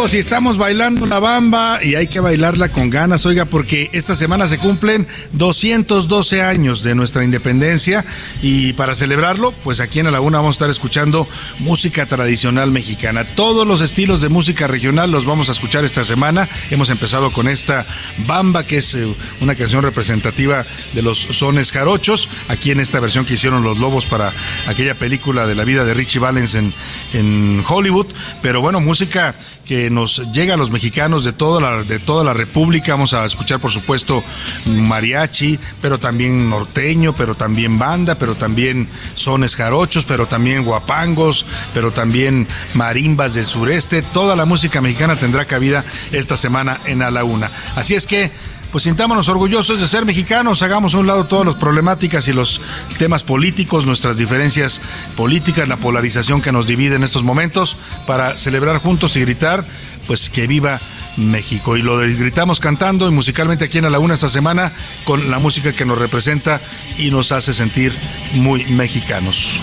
Oh, 0.07 0.09
si 0.09 0.19
estamos 0.19 0.57
bailando 0.57 1.05
la 1.05 1.19
bamba 1.19 1.83
y 1.83 1.95
hay 1.95 2.07
que 2.07 2.21
bailarla 2.21 2.69
con 2.69 2.89
ganas, 2.89 3.25
oiga, 3.25 3.43
porque 3.43 3.89
esta 3.91 4.15
semana 4.15 4.47
se 4.47 4.57
cumplen 4.57 5.05
212 5.33 6.41
años 6.41 6.81
de 6.81 6.95
nuestra 6.95 7.25
independencia 7.25 8.05
y 8.41 8.71
para 8.71 8.95
celebrarlo, 8.95 9.51
pues 9.65 9.81
aquí 9.81 9.99
en 9.99 10.05
la 10.05 10.11
Laguna 10.11 10.37
vamos 10.37 10.55
a 10.55 10.59
estar 10.59 10.69
escuchando 10.69 11.27
música 11.59 12.05
tradicional 12.05 12.71
mexicana. 12.71 13.25
Todos 13.25 13.67
los 13.67 13.81
estilos 13.81 14.21
de 14.21 14.29
música 14.29 14.65
regional 14.65 15.11
los 15.11 15.25
vamos 15.25 15.49
a 15.49 15.51
escuchar 15.51 15.83
esta 15.83 16.05
semana. 16.05 16.47
Hemos 16.71 16.89
empezado 16.89 17.29
con 17.31 17.49
esta 17.49 17.85
bamba, 18.25 18.63
que 18.63 18.77
es 18.77 18.95
eh, 18.95 19.13
una 19.41 19.55
canción 19.55 19.83
representativa 19.83 20.65
de 20.93 21.01
los 21.01 21.17
sones 21.17 21.73
jarochos, 21.73 22.29
aquí 22.47 22.71
en 22.71 22.79
esta 22.79 23.01
versión 23.01 23.25
que 23.25 23.33
hicieron 23.33 23.61
los 23.61 23.77
Lobos 23.77 24.05
para 24.05 24.31
aquella 24.67 24.95
película 24.95 25.47
de 25.47 25.55
la 25.55 25.65
vida 25.65 25.83
de 25.83 25.93
Richie 25.93 26.19
Valens 26.19 26.55
en, 26.55 26.73
en 27.11 27.61
Hollywood. 27.67 28.07
Pero 28.41 28.61
bueno, 28.61 28.79
música 28.79 29.35
que 29.67 29.89
nos 29.97 30.31
llega 30.31 30.53
a 30.53 30.57
los 30.57 30.69
mexicanos 30.69 31.25
de 31.25 31.33
toda 31.33 31.59
la, 31.59 31.83
de 31.83 31.97
toda 31.97 32.23
la 32.23 32.33
República. 32.33 32.91
Vamos 32.91 33.15
a 33.15 33.25
escuchar, 33.25 33.59
por 33.59 33.71
supuesto, 33.71 34.23
mariachi, 34.67 35.57
pero 35.81 35.97
también 35.97 36.51
norteño, 36.51 37.13
pero 37.13 37.33
también 37.33 37.79
banda, 37.79 38.13
pero 38.13 38.35
también 38.35 38.87
sones 39.15 39.55
jarochos, 39.55 40.05
pero 40.05 40.27
también 40.27 40.63
guapangos, 40.63 41.47
pero 41.73 41.91
también 41.91 42.47
marimbas 42.75 43.33
del 43.33 43.45
sureste. 43.45 44.03
Toda 44.03 44.35
la 44.35 44.45
música 44.45 44.81
mexicana 44.81 45.15
tendrá 45.15 45.45
cabida 45.45 45.83
esta 46.11 46.37
semana 46.37 46.79
en 46.85 47.01
A 47.01 47.09
la 47.09 47.23
Una. 47.23 47.49
Así 47.75 47.95
es 47.95 48.05
que 48.05 48.31
pues 48.71 48.83
sintámonos 48.83 49.29
orgullosos 49.29 49.79
de 49.79 49.87
ser 49.87 50.05
mexicanos, 50.05 50.61
hagamos 50.61 50.93
a 50.93 50.99
un 50.99 51.07
lado 51.07 51.25
todas 51.25 51.45
las 51.45 51.55
problemáticas 51.55 52.27
y 52.27 52.33
los 52.33 52.61
temas 52.97 53.23
políticos, 53.23 53.85
nuestras 53.85 54.17
diferencias 54.17 54.81
políticas, 55.15 55.67
la 55.67 55.77
polarización 55.77 56.41
que 56.41 56.51
nos 56.51 56.67
divide 56.67 56.95
en 56.95 57.03
estos 57.03 57.23
momentos, 57.23 57.77
para 58.05 58.37
celebrar 58.37 58.79
juntos 58.79 59.15
y 59.15 59.21
gritar, 59.21 59.65
pues 60.05 60.29
que 60.29 60.47
viva 60.47 60.79
México. 61.17 61.77
Y 61.77 61.81
lo 61.81 61.97
gritamos 61.97 62.59
cantando 62.59 63.07
y 63.07 63.11
musicalmente 63.11 63.65
aquí 63.65 63.79
en 63.79 63.91
la 63.91 63.99
Una 63.99 64.13
esta 64.13 64.29
semana 64.29 64.71
con 65.03 65.29
la 65.29 65.39
música 65.39 65.73
que 65.73 65.85
nos 65.85 65.97
representa 65.97 66.61
y 66.97 67.11
nos 67.11 67.31
hace 67.31 67.53
sentir 67.53 67.93
muy 68.33 68.65
mexicanos. 68.65 69.59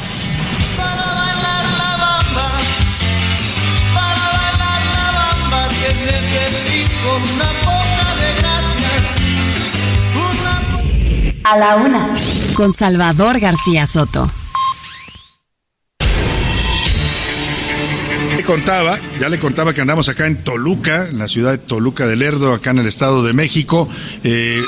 A 11.47 11.59
la 11.59 11.77
una, 11.77 12.15
con 12.55 12.73
Salvador 12.73 13.39
García 13.39 13.87
Soto. 13.87 14.33
Le 18.35 18.43
contaba, 18.45 18.99
ya 19.21 19.29
le 19.29 19.39
contaba 19.39 19.75
que 19.75 19.83
andamos 19.83 20.09
acá 20.09 20.27
en 20.27 20.43
Toluca, 20.43 21.09
en 21.09 21.19
la 21.19 21.29
ciudad 21.29 21.51
de 21.51 21.59
Toluca 21.59 22.07
del 22.07 22.21
Lerdo, 22.21 22.55
acá 22.55 22.71
en 22.71 22.79
el 22.79 22.87
Estado 22.87 23.23
de 23.23 23.35
México. 23.35 23.91
Eh, 24.23 24.63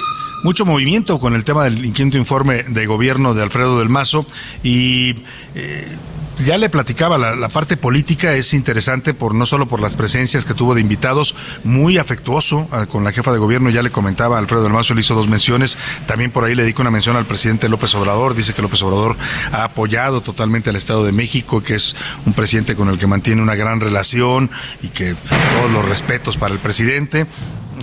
mucho 0.44 0.66
movimiento 0.66 1.18
con 1.18 1.34
el 1.34 1.44
tema 1.44 1.64
del 1.64 1.94
quinto 1.94 2.18
informe 2.18 2.64
de 2.64 2.84
gobierno 2.84 3.32
de 3.32 3.42
Alfredo 3.42 3.78
del 3.78 3.88
Mazo 3.88 4.26
y 4.62 5.16
eh, 5.54 5.88
ya 6.38 6.58
le 6.58 6.68
platicaba, 6.68 7.18
la, 7.18 7.48
parte 7.48 7.76
política 7.76 8.34
es 8.34 8.52
interesante 8.52 9.14
por 9.14 9.34
no 9.34 9.46
solo 9.46 9.66
por 9.66 9.80
las 9.80 9.96
presencias 9.96 10.44
que 10.44 10.54
tuvo 10.54 10.74
de 10.74 10.80
invitados, 10.80 11.34
muy 11.64 11.98
afectuoso 11.98 12.68
ah, 12.70 12.86
con 12.86 13.04
la 13.04 13.12
jefa 13.12 13.32
de 13.32 13.38
gobierno, 13.38 13.70
ya 13.70 13.82
le 13.82 13.90
comentaba, 13.90 14.38
Alfredo 14.38 14.62
del 14.62 14.72
Mazo 14.72 14.94
le 14.94 15.00
hizo 15.00 15.14
dos 15.14 15.28
menciones, 15.28 15.78
también 16.06 16.30
por 16.30 16.44
ahí 16.44 16.54
le 16.54 16.62
dedico 16.62 16.82
una 16.82 16.90
mención 16.90 17.16
al 17.16 17.26
presidente 17.26 17.68
López 17.68 17.94
Obrador, 17.94 18.34
dice 18.34 18.52
que 18.52 18.62
López 18.62 18.82
Obrador 18.82 19.16
ha 19.52 19.64
apoyado 19.64 20.20
totalmente 20.20 20.70
al 20.70 20.76
Estado 20.76 21.04
de 21.04 21.12
México, 21.12 21.62
que 21.62 21.74
es 21.74 21.96
un 22.26 22.34
presidente 22.34 22.76
con 22.76 22.88
el 22.88 22.98
que 22.98 23.06
mantiene 23.06 23.42
una 23.42 23.54
gran 23.54 23.80
relación 23.80 24.50
y 24.82 24.88
que 24.88 25.14
todos 25.14 25.70
los 25.70 25.84
respetos 25.84 26.36
para 26.36 26.52
el 26.52 26.60
presidente. 26.60 27.26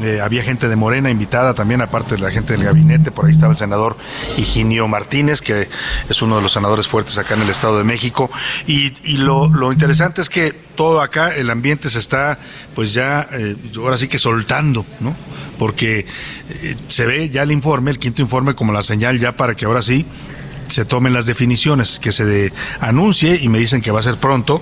Eh, 0.02 0.20
había 0.22 0.42
gente 0.42 0.68
de 0.68 0.76
Morena 0.76 1.12
invitada 1.12 1.54
también, 1.54 1.82
aparte 1.82 2.16
de 2.16 2.22
la 2.22 2.32
gente 2.32 2.54
del 2.54 2.64
gabinete, 2.64 3.12
por 3.12 3.26
ahí 3.26 3.32
estaba 3.32 3.52
el 3.52 3.58
senador 3.58 3.96
Higinio 4.38 4.88
Martínez, 4.88 5.42
que 5.42 5.70
es 6.10 6.22
uno 6.22 6.38
de 6.38 6.42
los 6.42 6.52
senadores 6.52 6.88
fuertes 6.88 7.18
acá 7.20 7.36
en 7.36 7.44
el 7.44 7.50
Estado 7.50 7.78
de 7.78 7.84
México. 7.84 8.32
Y, 8.66 8.92
lo, 9.18 9.48
lo, 9.50 9.72
interesante 9.72 10.22
es 10.22 10.30
que 10.30 10.52
todo 10.52 11.02
acá, 11.02 11.36
el 11.36 11.50
ambiente 11.52 11.90
se 11.90 12.00
está, 12.00 12.40
pues 12.74 12.94
ya, 12.94 13.28
eh, 13.32 13.56
ahora 13.78 13.98
sí 13.98 14.08
que 14.08 14.18
soltando, 14.18 14.84
¿no? 15.00 15.16
Porque 15.60 16.00
eh, 16.00 16.76
se 16.88 17.06
ve 17.06 17.30
ya 17.30 17.44
el 17.44 17.52
informe, 17.52 17.92
el 17.92 18.00
quinto 18.00 18.24
informe, 18.24 18.56
como 18.56 18.74
la 18.74 18.82
señal 18.82 19.20
ya 19.20 19.36
para 19.36 19.54
que 19.54 19.66
ahora 19.66 19.84
sí 19.84 20.08
se 20.70 20.86
tomen 20.86 21.14
las 21.14 21.28
definiciones, 21.28 22.00
que 22.00 22.12
se 22.12 22.52
anuncie 22.80 23.38
y 23.40 23.48
me 23.48 23.60
dicen 23.60 23.82
que 23.82 23.92
va 23.92 24.00
a 24.00 24.04
ser 24.04 24.20
pronto. 24.20 24.62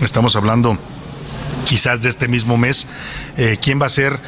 Estamos 0.00 0.36
hablando 0.36 0.78
quizás 1.64 2.00
de 2.00 2.10
este 2.10 2.28
mismo 2.28 2.56
mes, 2.56 2.86
eh, 3.36 3.58
quién 3.60 3.80
va 3.80 3.86
a 3.86 3.90
ser 3.90 4.18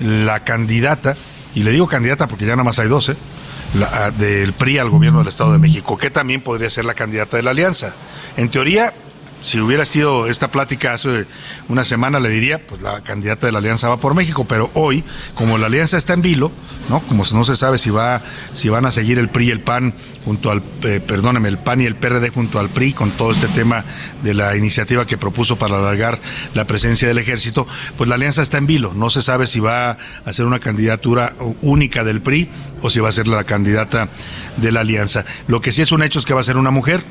la 0.00 0.40
candidata, 0.40 1.16
y 1.54 1.62
le 1.62 1.70
digo 1.70 1.86
candidata 1.86 2.26
porque 2.28 2.44
ya 2.44 2.52
nada 2.52 2.64
más 2.64 2.78
hay 2.78 2.88
12, 2.88 3.16
la, 3.74 4.10
del 4.10 4.52
PRI 4.52 4.78
al 4.78 4.90
gobierno 4.90 5.20
del 5.20 5.28
Estado 5.28 5.52
de 5.52 5.58
México, 5.58 5.96
que 5.96 6.10
también 6.10 6.40
podría 6.40 6.70
ser 6.70 6.84
la 6.84 6.94
candidata 6.94 7.36
de 7.36 7.42
la 7.42 7.50
alianza. 7.50 7.94
En 8.36 8.50
teoría, 8.50 8.92
si 9.42 9.60
hubiera 9.60 9.84
sido 9.84 10.26
esta 10.26 10.50
plática 10.50 10.94
hace 10.94 11.26
una 11.68 11.84
semana, 11.84 12.20
le 12.20 12.28
diría, 12.28 12.66
pues 12.66 12.82
la 12.82 13.02
candidata 13.02 13.46
de 13.46 13.52
la 13.52 13.58
Alianza 13.58 13.88
va 13.88 13.98
por 13.98 14.14
México, 14.14 14.44
pero 14.48 14.70
hoy, 14.74 15.04
como 15.34 15.58
la 15.58 15.66
Alianza 15.66 15.96
está 15.96 16.14
en 16.14 16.22
vilo, 16.22 16.50
¿no? 16.88 17.00
Como 17.00 17.24
no 17.32 17.44
se 17.44 17.56
sabe 17.56 17.78
si 17.78 17.90
va, 17.90 18.22
si 18.54 18.68
van 18.68 18.86
a 18.86 18.90
seguir 18.90 19.18
el 19.18 19.28
PRI 19.28 19.48
y 19.48 19.50
el 19.50 19.60
PAN 19.60 19.94
junto 20.24 20.50
al, 20.50 20.62
eh, 20.82 21.00
perdóneme, 21.00 21.48
el 21.48 21.58
PAN 21.58 21.80
y 21.80 21.86
el 21.86 21.96
PRD 21.96 22.30
junto 22.30 22.58
al 22.58 22.70
PRI 22.70 22.92
con 22.92 23.12
todo 23.12 23.30
este 23.30 23.48
tema 23.48 23.84
de 24.22 24.34
la 24.34 24.56
iniciativa 24.56 25.06
que 25.06 25.16
propuso 25.18 25.56
para 25.56 25.78
alargar 25.78 26.20
la 26.54 26.66
presencia 26.66 27.06
del 27.06 27.18
ejército, 27.18 27.66
pues 27.96 28.08
la 28.08 28.16
Alianza 28.16 28.42
está 28.42 28.58
en 28.58 28.66
vilo, 28.66 28.92
no 28.94 29.10
se 29.10 29.22
sabe 29.22 29.46
si 29.46 29.60
va 29.60 29.96
a 30.24 30.32
ser 30.32 30.46
una 30.46 30.58
candidatura 30.58 31.34
única 31.62 32.04
del 32.04 32.22
PRI 32.22 32.50
o 32.82 32.90
si 32.90 33.00
va 33.00 33.10
a 33.10 33.12
ser 33.12 33.28
la 33.28 33.44
candidata 33.44 34.08
de 34.56 34.72
la 34.72 34.80
Alianza. 34.80 35.24
Lo 35.46 35.60
que 35.60 35.72
sí 35.72 35.82
es 35.82 35.92
un 35.92 36.02
hecho 36.02 36.18
es 36.18 36.24
que 36.24 36.34
va 36.34 36.40
a 36.40 36.44
ser 36.44 36.56
una 36.56 36.70
mujer 36.70 37.04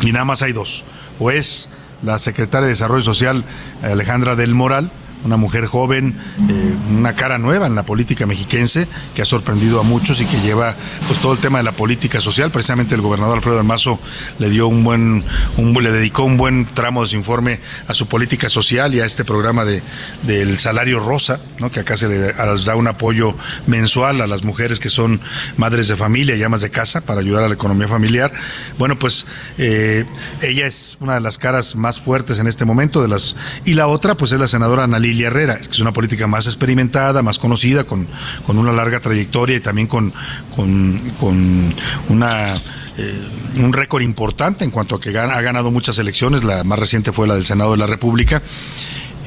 y 0.00 0.12
nada 0.12 0.24
más 0.24 0.42
hay 0.42 0.52
dos 0.52 0.84
o 1.20 1.30
es 1.30 1.68
la 2.02 2.18
secretaria 2.18 2.64
de 2.64 2.70
Desarrollo 2.70 3.02
Social 3.02 3.44
Alejandra 3.82 4.34
del 4.34 4.54
Moral, 4.54 4.90
una 5.24 5.36
mujer 5.36 5.66
joven, 5.66 6.18
eh, 6.48 6.74
una 6.90 7.14
cara 7.14 7.38
nueva 7.38 7.66
en 7.66 7.74
la 7.74 7.84
política 7.84 8.26
mexiquense, 8.26 8.88
que 9.14 9.22
ha 9.22 9.26
sorprendido 9.26 9.80
a 9.80 9.82
muchos 9.82 10.20
y 10.20 10.26
que 10.26 10.40
lleva 10.40 10.76
pues 11.06 11.18
todo 11.20 11.32
el 11.32 11.38
tema 11.38 11.58
de 11.58 11.64
la 11.64 11.72
política 11.72 12.20
social. 12.20 12.50
Precisamente 12.50 12.94
el 12.94 13.00
gobernador 13.00 13.36
Alfredo 13.36 13.56
del 13.58 13.66
Mazo 13.66 13.98
le 14.38 14.48
dio 14.50 14.68
un 14.68 14.84
buen, 14.84 15.24
un, 15.56 15.82
le 15.82 15.90
dedicó 15.90 16.22
un 16.24 16.36
buen 16.36 16.64
tramo 16.64 17.02
de 17.02 17.08
su 17.08 17.16
informe 17.16 17.60
a 17.88 17.94
su 17.94 18.06
política 18.06 18.48
social 18.48 18.94
y 18.94 19.00
a 19.00 19.04
este 19.04 19.24
programa 19.24 19.64
de 19.64 19.82
del 20.22 20.58
salario 20.58 21.00
rosa, 21.00 21.40
¿no? 21.58 21.70
que 21.70 21.80
acá 21.80 21.96
se 21.96 22.08
le 22.08 22.32
da 22.32 22.76
un 22.76 22.86
apoyo 22.86 23.34
mensual 23.66 24.20
a 24.20 24.26
las 24.26 24.42
mujeres 24.42 24.80
que 24.80 24.88
son 24.88 25.20
madres 25.56 25.88
de 25.88 25.96
familia 25.96 26.36
y 26.36 26.42
amas 26.42 26.60
de 26.60 26.70
casa 26.70 27.02
para 27.02 27.20
ayudar 27.20 27.44
a 27.44 27.48
la 27.48 27.54
economía 27.54 27.88
familiar. 27.88 28.32
Bueno, 28.78 28.98
pues 28.98 29.26
eh, 29.58 30.04
ella 30.42 30.66
es 30.66 30.96
una 31.00 31.14
de 31.14 31.20
las 31.20 31.38
caras 31.38 31.76
más 31.76 32.00
fuertes 32.00 32.38
en 32.38 32.46
este 32.46 32.64
momento 32.64 33.02
de 33.02 33.08
las 33.08 33.36
y 33.64 33.74
la 33.74 33.86
otra 33.86 34.16
pues 34.16 34.32
es 34.32 34.40
la 34.40 34.46
senadora 34.46 34.84
Analí 34.84 35.09
Lilia 35.10 35.26
Herrera, 35.26 35.56
que 35.56 35.70
es 35.70 35.80
una 35.80 35.92
política 35.92 36.26
más 36.26 36.46
experimentada, 36.46 37.22
más 37.22 37.38
conocida, 37.38 37.84
con, 37.84 38.06
con 38.46 38.58
una 38.58 38.72
larga 38.72 39.00
trayectoria 39.00 39.56
y 39.56 39.60
también 39.60 39.86
con, 39.88 40.12
con, 40.54 41.70
una 42.08 42.54
eh, 42.96 43.28
un 43.56 43.72
récord 43.72 44.02
importante 44.02 44.64
en 44.64 44.70
cuanto 44.70 44.96
a 44.96 45.00
que 45.00 45.16
ha 45.16 45.40
ganado 45.42 45.70
muchas 45.70 45.98
elecciones, 45.98 46.44
la 46.44 46.64
más 46.64 46.78
reciente 46.78 47.12
fue 47.12 47.26
la 47.26 47.34
del 47.34 47.44
Senado 47.44 47.72
de 47.72 47.78
la 47.78 47.86
República. 47.86 48.42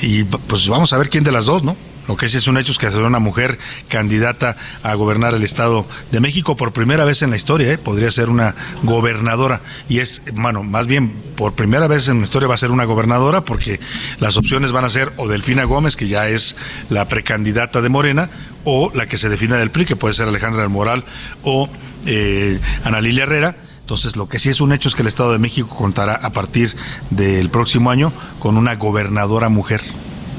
Y 0.02 0.24
pues 0.24 0.68
vamos 0.68 0.92
a 0.94 0.98
ver 0.98 1.10
quién 1.10 1.24
de 1.24 1.32
las 1.32 1.46
dos, 1.46 1.64
¿no? 1.64 1.76
Lo 2.08 2.18
que 2.18 2.28
sí 2.28 2.38
es 2.38 2.48
un 2.48 2.58
hecho 2.58 2.72
es 2.72 2.78
que 2.78 2.92
será 2.92 3.08
una 3.08 3.20
mujer 3.20 3.58
candidata 3.88 4.58
a 4.84 4.94
gobernar 4.96 5.34
el 5.34 5.44
Estado 5.44 5.86
de 6.12 6.20
México 6.20 6.56
por 6.56 6.74
primera 6.74 7.06
vez 7.06 7.22
en 7.22 7.30
la 7.30 7.38
historia, 7.38 7.72
¿eh? 7.72 7.78
podría 7.78 8.12
ser 8.12 8.30
una 8.30 8.56
gobernadora. 8.84 9.62
Y 9.88 10.00
es, 10.00 10.22
bueno, 10.34 10.64
más 10.64 10.88
bien 10.88 11.14
por 11.36 11.54
primera 11.54 11.88
vez 11.88 12.10
en 12.10 12.18
la 12.18 12.24
historia 12.24 12.48
va 12.48 12.56
a 12.56 12.58
ser 12.58 12.72
una 12.72 12.84
gobernadora 12.84 13.46
porque 13.46 13.80
las 14.20 14.36
opciones 14.36 14.72
van 14.72 14.86
a 14.86 14.90
ser 14.90 15.14
o 15.18 15.28
Delfina 15.28 15.64
Gómez, 15.64 15.96
que 15.96 16.08
ya 16.08 16.28
es 16.28 16.58
la 16.90 17.08
precandidata 17.08 17.82
de 17.82 17.90
Morena, 17.90 18.30
o 18.66 18.92
la 18.94 19.08
que 19.08 19.18
se 19.18 19.30
defina 19.30 19.58
del 19.58 19.72
PRI, 19.72 19.86
que 19.86 19.96
puede 19.96 20.14
ser 20.14 20.28
Alejandra 20.28 20.62
del 20.62 20.70
Moral 20.70 21.06
o 21.42 21.70
eh, 22.06 22.60
Ana 22.84 23.02
Lilia 23.02 23.24
Herrera. 23.24 23.56
Entonces, 23.82 24.16
lo 24.16 24.28
que 24.30 24.40
sí 24.40 24.50
es 24.50 24.62
un 24.62 24.72
hecho 24.72 24.90
es 24.90 24.96
que 24.96 25.02
el 25.02 25.10
Estado 25.10 25.34
de 25.34 25.40
México 25.40 25.68
contará 25.76 26.16
a 26.16 26.32
partir 26.32 26.76
del 27.10 27.50
próximo 27.50 27.92
año 27.92 28.14
con 28.40 28.58
una 28.58 28.76
gobernadora 28.76 29.50
mujer 29.50 29.82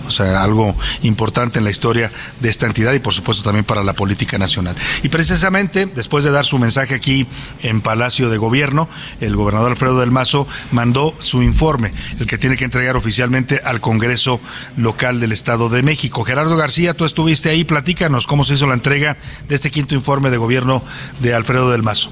o 0.06 0.10
sea, 0.10 0.42
algo 0.42 0.74
importante 1.02 1.58
en 1.58 1.64
la 1.64 1.70
historia 1.70 2.10
de 2.40 2.48
esta 2.48 2.66
entidad 2.66 2.92
y 2.92 2.98
por 2.98 3.14
supuesto 3.14 3.42
también 3.42 3.64
para 3.64 3.82
la 3.82 3.92
política 3.92 4.38
nacional. 4.38 4.76
Y 5.02 5.08
precisamente 5.08 5.86
después 5.86 6.24
de 6.24 6.30
dar 6.30 6.44
su 6.44 6.58
mensaje 6.58 6.94
aquí 6.94 7.26
en 7.62 7.80
Palacio 7.80 8.28
de 8.28 8.38
Gobierno, 8.38 8.88
el 9.20 9.36
gobernador 9.36 9.72
Alfredo 9.72 10.00
del 10.00 10.10
Mazo 10.10 10.46
mandó 10.70 11.14
su 11.20 11.42
informe, 11.42 11.92
el 12.18 12.26
que 12.26 12.38
tiene 12.38 12.56
que 12.56 12.64
entregar 12.64 12.96
oficialmente 12.96 13.60
al 13.64 13.80
Congreso 13.80 14.40
local 14.76 15.20
del 15.20 15.32
Estado 15.32 15.68
de 15.68 15.82
México. 15.82 16.24
Gerardo 16.24 16.56
García, 16.56 16.94
tú 16.94 17.04
estuviste 17.04 17.50
ahí, 17.50 17.64
platícanos 17.64 18.26
cómo 18.26 18.44
se 18.44 18.54
hizo 18.54 18.66
la 18.66 18.74
entrega 18.74 19.16
de 19.48 19.54
este 19.54 19.70
quinto 19.70 19.94
informe 19.94 20.30
de 20.30 20.36
gobierno 20.36 20.82
de 21.20 21.34
Alfredo 21.34 21.70
del 21.70 21.82
Mazo. 21.82 22.10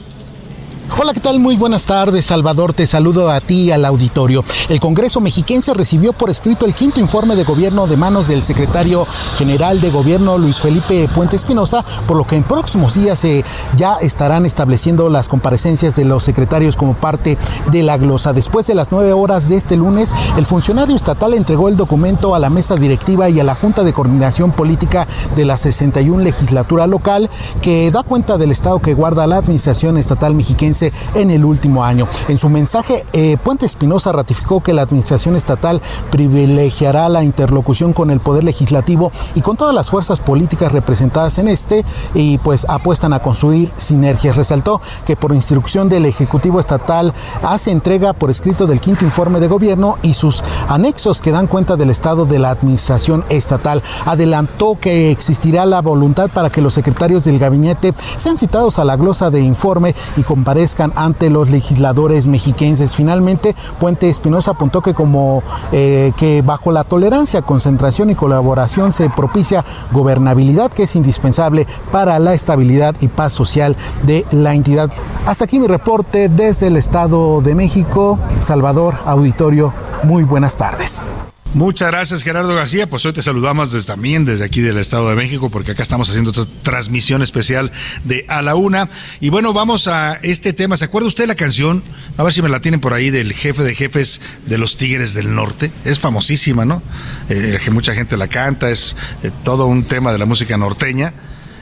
Hola, 0.99 1.15
¿qué 1.15 1.21
tal? 1.21 1.41
Muy 1.41 1.57
buenas 1.57 1.87
tardes, 1.87 2.27
Salvador. 2.27 2.75
Te 2.75 2.87
saludo 2.87 3.31
a 3.31 3.41
ti 3.41 3.63
y 3.63 3.71
al 3.71 3.87
auditorio. 3.87 4.45
El 4.69 4.79
Congreso 4.79 5.23
mexiquense 5.23 5.73
recibió 5.73 6.13
por 6.13 6.29
escrito 6.29 6.67
el 6.67 6.75
quinto 6.75 7.01
informe 7.01 7.35
de 7.35 7.45
gobierno 7.45 7.87
de 7.87 7.97
manos 7.97 8.29
del 8.29 8.43
secretario 8.43 9.07
general 9.39 9.81
de 9.81 9.91
gobierno, 9.91 10.37
Luis 10.37 10.61
Felipe 10.61 11.09
Puente 11.15 11.37
Espinosa, 11.37 11.83
por 12.07 12.19
lo 12.19 12.27
que 12.27 12.37
en 12.37 12.43
próximos 12.43 12.95
días 12.95 13.25
eh, 13.25 13.43
ya 13.75 13.97
estarán 14.03 14.45
estableciendo 14.45 15.09
las 15.09 15.29
comparecencias 15.29 15.97
de 15.97 16.05
los 16.05 16.25
secretarios 16.25 16.77
como 16.77 16.93
parte 16.93 17.39
de 17.71 17.83
la 17.83 17.97
glosa. 17.97 18.35
Después 18.35 18.67
de 18.67 18.75
las 18.75 18.93
nueve 18.93 19.15
horas 19.15 19.49
de 19.49 19.57
este 19.57 19.79
lunes, 19.79 20.15
el 20.37 20.45
funcionario 20.45 20.95
estatal 20.95 21.33
entregó 21.33 21.71
el 21.71 21.77
documento 21.77 22.35
a 22.35 22.39
la 22.39 22.51
mesa 22.51 22.77
directiva 22.77 23.31
y 23.31 23.41
a 23.41 23.45
la 23.45 23.55
Junta 23.55 23.83
de 23.83 23.95
Coordinación 23.95 24.53
Política 24.53 25.07
de 25.37 25.47
la 25.47 25.57
61 25.57 26.23
legislatura 26.23 26.87
local, 26.87 27.31
que 27.63 27.91
da 27.91 28.03
cuenta 28.03 28.37
del 28.37 28.51
estado 28.51 28.79
que 28.79 28.93
guarda 28.93 29.27
la 29.27 29.39
administración 29.39 29.97
estatal 29.97 30.35
mexiquense 30.35 30.82
en 31.15 31.31
el 31.31 31.45
último 31.45 31.85
año. 31.85 32.09
En 32.29 32.39
su 32.39 32.49
mensaje, 32.49 33.05
eh, 33.13 33.37
Puente 33.43 33.67
Espinosa 33.67 34.13
ratificó 34.13 34.63
que 34.63 34.73
la 34.73 34.83
administración 34.83 35.37
estatal 35.37 35.81
privilegiará 36.11 37.09
la 37.09 37.23
interlocución 37.23 37.93
con 37.93 38.11
el 38.11 38.21
Poder 38.21 38.45
Legislativo 38.45 39.13
y 39.35 39.43
con 39.43 39.57
todas 39.57 39.75
las 39.75 39.91
fuerzas 39.91 40.21
políticas 40.21 40.73
representadas 40.73 41.39
en 41.39 41.49
este 41.49 41.85
y 42.15 42.39
pues 42.39 42.67
apuestan 42.69 43.13
a 43.13 43.21
construir 43.21 43.71
sinergias. 43.77 44.37
Resaltó 44.37 44.81
que 45.07 45.17
por 45.17 45.35
instrucción 45.35 45.89
del 45.89 46.07
Ejecutivo 46.07 46.59
Estatal 46.59 47.13
hace 47.43 47.71
entrega 47.71 48.13
por 48.13 48.31
escrito 48.31 48.67
del 48.67 48.81
quinto 48.81 49.05
informe 49.05 49.41
de 49.41 49.49
gobierno 49.49 49.99
y 50.03 50.15
sus 50.15 50.43
anexos 50.69 51.21
que 51.21 51.31
dan 51.31 51.47
cuenta 51.47 51.77
del 51.77 51.91
estado 51.91 52.27
de 52.27 52.39
la 52.39 52.51
administración 52.51 53.25
estatal. 53.29 53.83
Adelantó 54.07 54.79
que 54.81 55.11
existirá 55.11 55.67
la 55.67 55.81
voluntad 55.81 56.31
para 56.31 56.51
que 56.51 56.63
los 56.63 56.75
secretarios 56.75 57.25
del 57.25 57.39
gabinete 57.39 57.95
sean 58.17 58.39
citados 58.39 58.79
a 58.79 58.85
la 58.85 58.97
glosa 58.97 59.31
de 59.31 59.41
informe 59.41 59.95
y 60.17 60.23
comparezcan 60.23 60.72
ante 60.97 61.31
los 61.31 61.51
legisladores 61.51 62.27
mexiquenses. 62.27 62.95
Finalmente, 62.95 63.55
Puente 63.79 64.09
Espinosa 64.09 64.53
apuntó 64.53 64.81
que 64.81 64.95
como 64.95 65.43
eh, 65.73 66.13
que 66.17 66.43
bajo 66.43 66.73
la 66.73 66.85
tolerancia, 66.85 67.43
concentración 67.43 68.11
y 68.11 68.15
colaboración 68.15 68.93
se 68.93 69.11
propicia 69.11 69.65
gobernabilidad 69.93 70.71
que 70.71 70.85
es 70.85 70.97
indispensable 70.97 71.67
para 71.91 72.19
la 72.19 72.35
estabilidad 72.35 72.95
y 73.01 73.09
paz 73.09 73.33
social 73.33 73.77
de 74.05 74.25
la 74.33 74.55
entidad. 74.55 74.91
Hasta 75.27 75.45
aquí 75.45 75.59
mi 75.59 75.67
reporte 75.67 76.29
desde 76.29 76.69
el 76.69 76.77
Estado 76.77 77.41
de 77.41 77.55
México. 77.55 78.19
Salvador 78.41 78.97
Auditorio, 79.05 79.73
muy 80.05 80.25
buenas 80.25 80.57
tardes. 80.57 81.07
Muchas 81.55 81.91
gracias 81.91 82.23
Gerardo 82.23 82.55
García, 82.55 82.89
pues 82.89 83.05
hoy 83.05 83.13
te 83.13 83.21
saludamos 83.21 83.73
desde, 83.73 83.87
también 83.87 84.25
desde 84.25 84.43
aquí 84.43 84.63
del 84.63 84.79
Estado 84.79 85.11
de 85.11 85.17
México 85.17 85.51
porque 85.51 85.73
acá 85.73 85.83
estamos 85.83 86.09
haciendo 86.09 86.31
otra 86.31 86.47
transmisión 86.63 87.21
especial 87.21 87.71
de 88.05 88.25
A 88.29 88.41
la 88.41 88.55
Una 88.55 88.89
y 89.21 89.29
bueno, 89.29 89.53
vamos 89.53 89.87
a 89.87 90.15
este 90.23 90.55
tema, 90.55 90.79
¿se 90.79 90.87
acuerda 90.87 91.09
usted 91.09 91.27
la 91.27 91.35
canción? 91.35 91.85
A 92.17 92.23
ver 92.23 92.33
si 92.33 92.41
me 92.41 92.49
la 92.49 92.61
tienen 92.61 92.81
por 92.81 92.95
ahí 92.95 93.11
del 93.11 93.35
jefe 93.35 93.65
de 93.65 93.75
jefes 93.75 94.23
de 94.47 94.57
los 94.57 94.79
Tigres 94.79 95.13
del 95.13 95.35
Norte, 95.35 95.73
es 95.85 95.99
famosísima, 95.99 96.65
¿no? 96.65 96.83
Eh, 97.29 97.59
que 97.63 97.71
mucha 97.71 97.93
gente 97.93 98.17
la 98.17 98.29
canta, 98.29 98.71
es 98.71 98.97
eh, 99.23 99.31
todo 99.45 99.67
un 99.67 99.85
tema 99.85 100.11
de 100.11 100.19
la 100.19 100.25
música 100.25 100.57
norteña. 100.57 101.13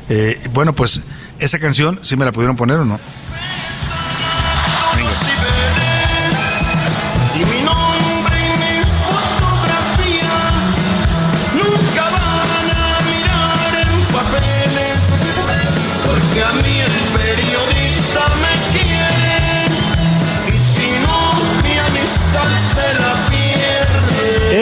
Eh, 0.09 0.41
bueno, 0.53 0.73
pues 0.73 1.03
esa 1.41 1.59
canción, 1.59 1.99
¿sí 2.03 2.15
me 2.15 2.25
la 2.25 2.31
pudieron 2.31 2.55
poner 2.55 2.77
o 2.79 2.85
no? 2.85 3.01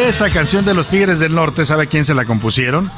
Esa 0.08 0.30
canción 0.30 0.64
de 0.64 0.72
los 0.72 0.88
Tigres 0.88 1.18
del 1.18 1.34
Norte, 1.34 1.66
¿sabe 1.66 1.86
quién 1.86 2.06
se 2.06 2.14
la 2.14 2.24
compusieron? 2.24 2.90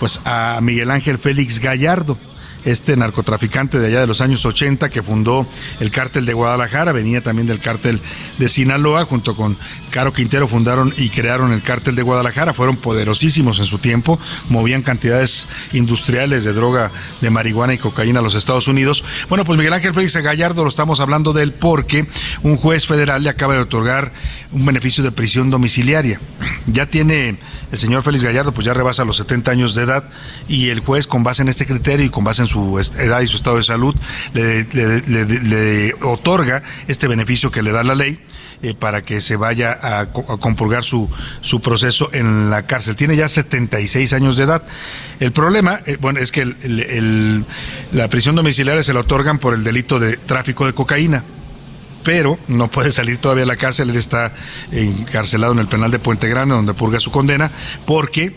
Pues 0.00 0.18
a 0.24 0.58
Miguel 0.60 0.90
Ángel 0.90 1.16
Félix 1.16 1.60
Gallardo 1.60 2.18
este 2.64 2.96
narcotraficante 2.96 3.78
de 3.78 3.86
allá 3.86 4.00
de 4.00 4.08
los 4.08 4.20
años 4.20 4.44
80 4.44 4.90
que 4.90 5.00
fundó 5.00 5.46
el 5.78 5.92
cártel 5.92 6.26
de 6.26 6.32
Guadalajara, 6.32 6.90
venía 6.90 7.20
también 7.20 7.46
del 7.46 7.60
cártel 7.60 8.02
de 8.38 8.48
Sinaloa, 8.48 9.04
junto 9.04 9.36
con 9.36 9.56
Caro 9.98 10.12
Quintero 10.12 10.46
fundaron 10.46 10.94
y 10.96 11.08
crearon 11.08 11.50
el 11.50 11.60
cártel 11.60 11.96
de 11.96 12.02
Guadalajara, 12.02 12.54
fueron 12.54 12.76
poderosísimos 12.76 13.58
en 13.58 13.66
su 13.66 13.78
tiempo, 13.78 14.20
movían 14.48 14.82
cantidades 14.82 15.48
industriales 15.72 16.44
de 16.44 16.52
droga, 16.52 16.92
de 17.20 17.30
marihuana 17.30 17.74
y 17.74 17.78
cocaína 17.78 18.20
a 18.20 18.22
los 18.22 18.36
Estados 18.36 18.68
Unidos. 18.68 19.02
Bueno, 19.28 19.44
pues 19.44 19.58
Miguel 19.58 19.72
Ángel 19.72 19.94
Félix 19.94 20.14
Gallardo 20.14 20.62
lo 20.62 20.68
estamos 20.68 21.00
hablando 21.00 21.32
de 21.32 21.42
él 21.42 21.52
porque 21.52 22.06
un 22.42 22.56
juez 22.56 22.86
federal 22.86 23.24
le 23.24 23.28
acaba 23.28 23.54
de 23.54 23.58
otorgar 23.58 24.12
un 24.52 24.64
beneficio 24.64 25.02
de 25.02 25.10
prisión 25.10 25.50
domiciliaria. 25.50 26.20
Ya 26.66 26.86
tiene 26.86 27.40
el 27.72 27.78
señor 27.78 28.04
Félix 28.04 28.22
Gallardo, 28.22 28.52
pues 28.52 28.66
ya 28.66 28.74
rebasa 28.74 29.04
los 29.04 29.16
70 29.16 29.50
años 29.50 29.74
de 29.74 29.82
edad 29.82 30.04
y 30.46 30.68
el 30.68 30.78
juez 30.78 31.08
con 31.08 31.24
base 31.24 31.42
en 31.42 31.48
este 31.48 31.66
criterio 31.66 32.06
y 32.06 32.10
con 32.10 32.22
base 32.22 32.42
en 32.42 32.48
su 32.48 32.78
edad 32.78 33.20
y 33.20 33.26
su 33.26 33.36
estado 33.36 33.56
de 33.56 33.64
salud 33.64 33.96
le, 34.32 35.92
otorga 36.02 36.62
este 36.86 37.08
beneficio 37.08 37.50
que 37.50 37.62
le 37.62 37.72
da 37.72 37.82
la 37.82 37.96
ley. 37.96 38.20
Eh, 38.60 38.74
para 38.74 39.02
que 39.02 39.20
se 39.20 39.36
vaya 39.36 39.78
a, 39.80 40.06
compurgar 40.06 40.82
su, 40.82 41.08
su 41.42 41.60
proceso 41.60 42.10
en 42.12 42.50
la 42.50 42.66
cárcel. 42.66 42.96
Tiene 42.96 43.14
ya 43.14 43.28
76 43.28 44.12
años 44.12 44.36
de 44.36 44.42
edad. 44.42 44.64
El 45.20 45.30
problema, 45.30 45.78
eh, 45.86 45.96
bueno, 46.00 46.18
es 46.18 46.32
que 46.32 46.44
la 47.92 48.08
prisión 48.08 48.34
domiciliaria 48.34 48.82
se 48.82 48.92
la 48.92 49.00
otorgan 49.00 49.38
por 49.38 49.54
el 49.54 49.62
delito 49.62 50.00
de 50.00 50.16
tráfico 50.16 50.66
de 50.66 50.72
cocaína 50.72 51.24
pero 52.02 52.38
no 52.48 52.68
puede 52.68 52.90
salir 52.90 53.18
todavía 53.18 53.44
a 53.44 53.46
la 53.46 53.56
cárcel. 53.56 53.90
Él 53.90 53.96
está 53.96 54.32
encarcelado 54.72 55.52
en 55.52 55.58
el 55.58 55.68
penal 55.68 55.90
de 55.90 55.98
Puente 55.98 56.26
Grande, 56.26 56.54
donde 56.54 56.72
purga 56.72 57.00
su 57.00 57.10
condena, 57.10 57.52
porque 57.84 58.34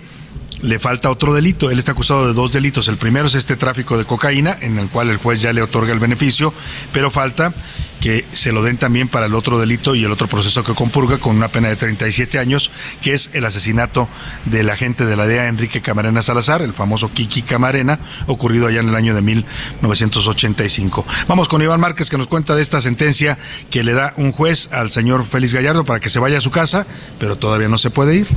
le 0.62 0.80
falta 0.80 1.09
otro 1.09 1.34
delito. 1.34 1.72
Él 1.72 1.80
está 1.80 1.91
acusado 1.93 2.28
de 2.28 2.34
dos 2.34 2.51
delitos. 2.51 2.88
El 2.88 2.97
primero 2.97 3.28
es 3.28 3.36
este 3.36 3.55
tráfico 3.55 3.97
de 3.97 4.05
cocaína, 4.05 4.55
en 4.62 4.80
el 4.80 4.89
cual 4.89 5.09
el 5.09 5.18
juez 5.18 5.41
ya 5.41 5.53
le 5.53 5.62
otorga 5.62 5.93
el 5.93 5.99
beneficio, 5.99 6.53
pero 6.93 7.12
falta 7.12 7.53
que 8.01 8.26
se 8.32 8.51
lo 8.51 8.64
den 8.64 8.78
también 8.78 9.07
para 9.07 9.28
el 9.28 9.36
otro 9.36 9.59
delito 9.59 9.93
y 9.93 10.03
el 10.03 10.12
otro 10.12 10.28
proceso 10.28 10.64
que 10.64 10.74
compurga 10.74 11.20
con 11.20 11.36
una 11.36 11.49
pena 11.49 11.70
de 11.70 11.76
37 11.76 12.39
años, 12.39 12.72
que 13.01 13.14
es 13.14 13.30
el 13.34 13.45
asesinato 13.45 14.09
del 14.45 14.72
agente 14.72 15.05
de 15.05 15.16
la 15.16 15.28
DEA 15.28 15.47
Enrique 15.47 15.82
Camarena 15.82 16.24
Salazar, 16.24 16.64
el 16.64 16.74
famoso 16.74 17.14
Kiki 17.14 17.43
Camarena, 17.43 17.99
ocurrido 18.26 18.68
allá 18.68 18.80
en 18.80 18.89
el 18.89 18.95
año 18.95 19.14
de 19.14 19.22
1985. 19.22 21.05
Vamos 21.28 21.47
con 21.47 21.62
Iván 21.62 21.80
Márquez 21.80 22.09
que 22.09 22.18
nos 22.18 22.28
cuenta 22.28 22.55
de 22.55 22.64
esta 22.64 22.82
sentencia 22.82 23.38
que 23.70 23.84
le 23.84 23.93
da 23.93 24.14
un 24.18 24.32
juez 24.32 24.70
al 24.74 24.89
señor 24.91 25.24
Félix 25.24 25.53
Gallardo 25.53 25.86
para 25.86 25.99
que 25.99 26.09
se 26.09 26.20
vaya 26.20 26.39
a 26.39 26.41
su 26.41 26.49
casa, 26.49 26.88
pero 27.20 27.38
todavía 27.38 27.70
no 27.70 27.78
se 27.78 27.91
puede 27.91 28.16
ir. 28.16 28.28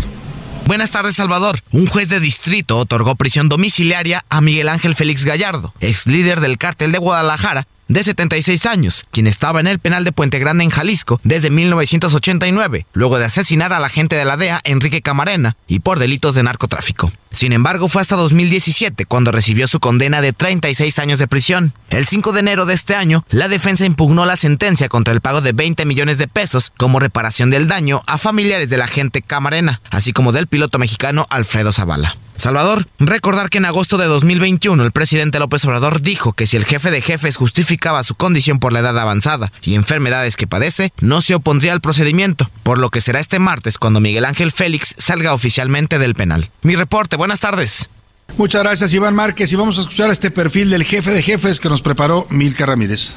Buenas 0.66 0.90
tardes, 0.90 1.16
Salvador. 1.16 1.60
Un 1.72 1.86
juez 1.86 2.08
de 2.08 2.20
distrito 2.20 2.78
otorgó 2.78 3.16
prisión 3.16 3.50
domiciliaria 3.50 4.24
a 4.30 4.40
Miguel 4.40 4.70
Ángel 4.70 4.94
Félix 4.94 5.26
Gallardo, 5.26 5.74
ex 5.80 6.06
líder 6.06 6.40
del 6.40 6.56
cártel 6.56 6.90
de 6.90 6.98
Guadalajara, 6.98 7.66
de 7.94 8.02
76 8.02 8.66
años, 8.66 9.06
quien 9.12 9.28
estaba 9.28 9.60
en 9.60 9.68
el 9.68 9.78
penal 9.78 10.04
de 10.04 10.10
Puente 10.10 10.40
Grande 10.40 10.64
en 10.64 10.70
Jalisco 10.70 11.20
desde 11.22 11.48
1989, 11.48 12.86
luego 12.92 13.18
de 13.18 13.26
asesinar 13.26 13.72
a 13.72 13.78
la 13.78 13.86
agente 13.86 14.16
de 14.16 14.24
la 14.24 14.36
DEA, 14.36 14.60
Enrique 14.64 15.00
Camarena, 15.00 15.56
y 15.68 15.78
por 15.78 16.00
delitos 16.00 16.34
de 16.34 16.42
narcotráfico. 16.42 17.12
Sin 17.30 17.52
embargo, 17.52 17.88
fue 17.88 18.02
hasta 18.02 18.16
2017 18.16 19.06
cuando 19.06 19.30
recibió 19.30 19.68
su 19.68 19.78
condena 19.78 20.20
de 20.20 20.32
36 20.32 20.98
años 20.98 21.20
de 21.20 21.28
prisión. 21.28 21.72
El 21.88 22.06
5 22.06 22.32
de 22.32 22.40
enero 22.40 22.66
de 22.66 22.74
este 22.74 22.96
año, 22.96 23.24
la 23.30 23.46
defensa 23.46 23.86
impugnó 23.86 24.26
la 24.26 24.36
sentencia 24.36 24.88
contra 24.88 25.14
el 25.14 25.20
pago 25.20 25.40
de 25.40 25.52
20 25.52 25.86
millones 25.86 26.18
de 26.18 26.26
pesos 26.26 26.72
como 26.76 26.98
reparación 26.98 27.50
del 27.50 27.68
daño 27.68 28.02
a 28.08 28.18
familiares 28.18 28.70
de 28.70 28.76
la 28.76 28.86
agente 28.86 29.22
Camarena, 29.22 29.80
así 29.90 30.12
como 30.12 30.32
del 30.32 30.48
piloto 30.48 30.80
mexicano 30.80 31.26
Alfredo 31.30 31.72
Zavala. 31.72 32.16
Salvador, 32.36 32.86
recordar 32.98 33.48
que 33.48 33.58
en 33.58 33.64
agosto 33.64 33.96
de 33.96 34.06
2021 34.06 34.82
el 34.82 34.92
presidente 34.92 35.38
López 35.38 35.64
Obrador 35.64 36.02
dijo 36.02 36.32
que 36.32 36.46
si 36.46 36.56
el 36.56 36.64
jefe 36.64 36.90
de 36.90 37.00
jefes 37.00 37.36
justificaba 37.36 38.02
su 38.02 38.14
condición 38.14 38.58
por 38.58 38.72
la 38.72 38.80
edad 38.80 38.98
avanzada 38.98 39.52
y 39.62 39.74
enfermedades 39.74 40.36
que 40.36 40.46
padece, 40.46 40.92
no 41.00 41.20
se 41.20 41.34
opondría 41.34 41.72
al 41.72 41.80
procedimiento, 41.80 42.50
por 42.62 42.78
lo 42.78 42.90
que 42.90 43.00
será 43.00 43.20
este 43.20 43.38
martes 43.38 43.78
cuando 43.78 44.00
Miguel 44.00 44.24
Ángel 44.24 44.52
Félix 44.52 44.94
salga 44.98 45.32
oficialmente 45.32 45.98
del 45.98 46.14
penal. 46.14 46.50
Mi 46.62 46.76
reporte, 46.76 47.16
buenas 47.16 47.40
tardes. 47.40 47.88
Muchas 48.36 48.62
gracias 48.62 48.92
Iván 48.92 49.14
Márquez 49.14 49.52
y 49.52 49.56
vamos 49.56 49.78
a 49.78 49.82
escuchar 49.82 50.10
este 50.10 50.30
perfil 50.30 50.70
del 50.70 50.84
jefe 50.84 51.10
de 51.12 51.22
jefes 51.22 51.60
que 51.60 51.68
nos 51.68 51.82
preparó 51.82 52.26
Milka 52.30 52.66
Ramírez. 52.66 53.14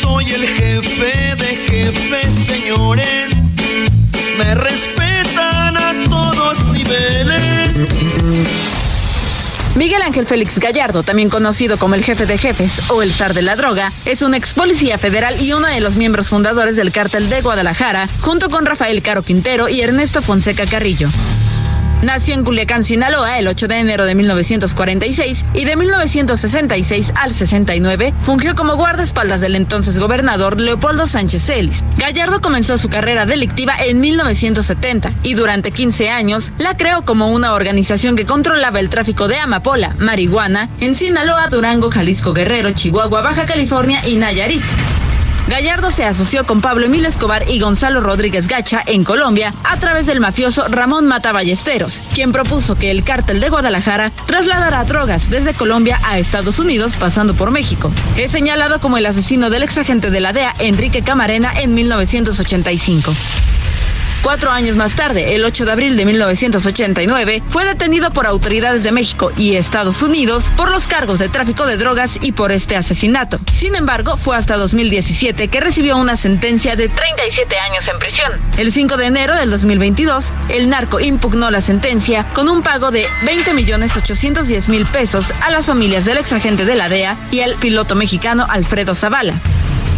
Soy 0.00 0.24
el 0.30 0.46
jefe 0.46 1.36
de 1.36 1.56
jefes, 1.68 2.32
señores. 2.46 3.28
Me 4.36 4.54
respetan 4.54 4.97
a 4.97 4.97
Miguel 9.74 10.02
Ángel 10.02 10.26
Félix 10.26 10.58
Gallardo, 10.58 11.04
también 11.04 11.30
conocido 11.30 11.78
como 11.78 11.94
el 11.94 12.02
jefe 12.02 12.26
de 12.26 12.36
jefes 12.36 12.90
o 12.90 13.02
el 13.02 13.12
zar 13.12 13.32
de 13.32 13.42
la 13.42 13.54
droga, 13.54 13.92
es 14.04 14.22
un 14.22 14.34
ex 14.34 14.52
policía 14.52 14.98
federal 14.98 15.40
y 15.40 15.52
uno 15.52 15.68
de 15.68 15.80
los 15.80 15.94
miembros 15.94 16.28
fundadores 16.28 16.74
del 16.74 16.90
cártel 16.90 17.30
de 17.30 17.42
Guadalajara, 17.42 18.08
junto 18.20 18.50
con 18.50 18.66
Rafael 18.66 19.02
Caro 19.02 19.22
Quintero 19.22 19.68
y 19.68 19.80
Ernesto 19.80 20.20
Fonseca 20.20 20.66
Carrillo. 20.66 21.08
Nació 22.02 22.34
en 22.34 22.44
Culiacán, 22.44 22.84
Sinaloa, 22.84 23.38
el 23.40 23.48
8 23.48 23.66
de 23.66 23.78
enero 23.80 24.04
de 24.04 24.14
1946 24.14 25.44
y 25.52 25.64
de 25.64 25.74
1966 25.74 27.12
al 27.16 27.32
69 27.32 28.14
fungió 28.22 28.54
como 28.54 28.76
guardaespaldas 28.76 29.40
del 29.40 29.56
entonces 29.56 29.98
gobernador 29.98 30.60
Leopoldo 30.60 31.08
Sánchez 31.08 31.44
Celis. 31.44 31.84
Gallardo 31.96 32.40
comenzó 32.40 32.78
su 32.78 32.88
carrera 32.88 33.26
delictiva 33.26 33.74
en 33.84 33.98
1970 34.00 35.12
y 35.24 35.34
durante 35.34 35.72
15 35.72 36.08
años 36.10 36.52
la 36.58 36.76
creó 36.76 37.04
como 37.04 37.32
una 37.32 37.52
organización 37.54 38.14
que 38.14 38.26
controlaba 38.26 38.78
el 38.78 38.90
tráfico 38.90 39.26
de 39.26 39.38
amapola, 39.38 39.96
marihuana, 39.98 40.68
en 40.80 40.94
Sinaloa, 40.94 41.48
Durango, 41.48 41.90
Jalisco, 41.90 42.32
Guerrero, 42.32 42.70
Chihuahua, 42.70 43.22
Baja 43.22 43.44
California 43.44 44.06
y 44.06 44.16
Nayarit. 44.16 44.62
Gallardo 45.48 45.90
se 45.90 46.04
asoció 46.04 46.44
con 46.44 46.60
Pablo 46.60 46.84
Emilio 46.84 47.08
Escobar 47.08 47.48
y 47.48 47.58
Gonzalo 47.58 48.02
Rodríguez 48.02 48.48
Gacha 48.48 48.82
en 48.84 49.02
Colombia 49.02 49.54
a 49.64 49.78
través 49.78 50.06
del 50.06 50.20
mafioso 50.20 50.68
Ramón 50.68 51.06
Mata 51.06 51.32
Ballesteros, 51.32 52.02
quien 52.14 52.32
propuso 52.32 52.76
que 52.76 52.90
el 52.90 53.02
cártel 53.02 53.40
de 53.40 53.48
Guadalajara 53.48 54.12
trasladara 54.26 54.84
drogas 54.84 55.30
desde 55.30 55.54
Colombia 55.54 56.00
a 56.04 56.18
Estados 56.18 56.58
Unidos 56.58 56.96
pasando 56.96 57.32
por 57.32 57.50
México. 57.50 57.90
Es 58.16 58.30
señalado 58.30 58.78
como 58.78 58.98
el 58.98 59.06
asesino 59.06 59.48
del 59.48 59.62
exagente 59.62 60.10
de 60.10 60.20
la 60.20 60.34
DEA 60.34 60.54
Enrique 60.58 61.02
Camarena 61.02 61.58
en 61.58 61.72
1985. 61.72 63.14
Cuatro 64.22 64.50
años 64.50 64.76
más 64.76 64.94
tarde, 64.94 65.34
el 65.36 65.44
8 65.44 65.64
de 65.64 65.72
abril 65.72 65.96
de 65.96 66.04
1989, 66.04 67.42
fue 67.48 67.64
detenido 67.64 68.10
por 68.10 68.26
autoridades 68.26 68.82
de 68.82 68.92
México 68.92 69.32
y 69.36 69.54
Estados 69.54 70.02
Unidos 70.02 70.52
por 70.56 70.70
los 70.70 70.88
cargos 70.88 71.18
de 71.18 71.28
tráfico 71.28 71.66
de 71.66 71.76
drogas 71.76 72.18
y 72.20 72.32
por 72.32 72.52
este 72.52 72.76
asesinato. 72.76 73.38
Sin 73.52 73.74
embargo, 73.74 74.16
fue 74.16 74.36
hasta 74.36 74.56
2017 74.56 75.48
que 75.48 75.60
recibió 75.60 75.96
una 75.96 76.16
sentencia 76.16 76.76
de 76.76 76.88
37 76.88 77.56
años 77.56 77.84
en 77.90 77.98
prisión. 77.98 78.32
El 78.58 78.72
5 78.72 78.96
de 78.96 79.06
enero 79.06 79.36
del 79.36 79.50
2022, 79.50 80.32
el 80.48 80.68
narco 80.68 81.00
impugnó 81.00 81.50
la 81.50 81.60
sentencia 81.60 82.26
con 82.34 82.48
un 82.48 82.62
pago 82.62 82.90
de 82.90 83.06
20 83.24 83.54
millones 83.54 83.96
810 83.96 84.68
mil 84.68 84.84
pesos 84.86 85.32
a 85.40 85.50
las 85.50 85.66
familias 85.66 86.04
del 86.04 86.18
exagente 86.18 86.64
de 86.64 86.74
la 86.74 86.88
DEA 86.88 87.16
y 87.30 87.40
al 87.40 87.54
piloto 87.54 87.94
mexicano 87.94 88.46
Alfredo 88.48 88.94
Zavala. 88.94 89.40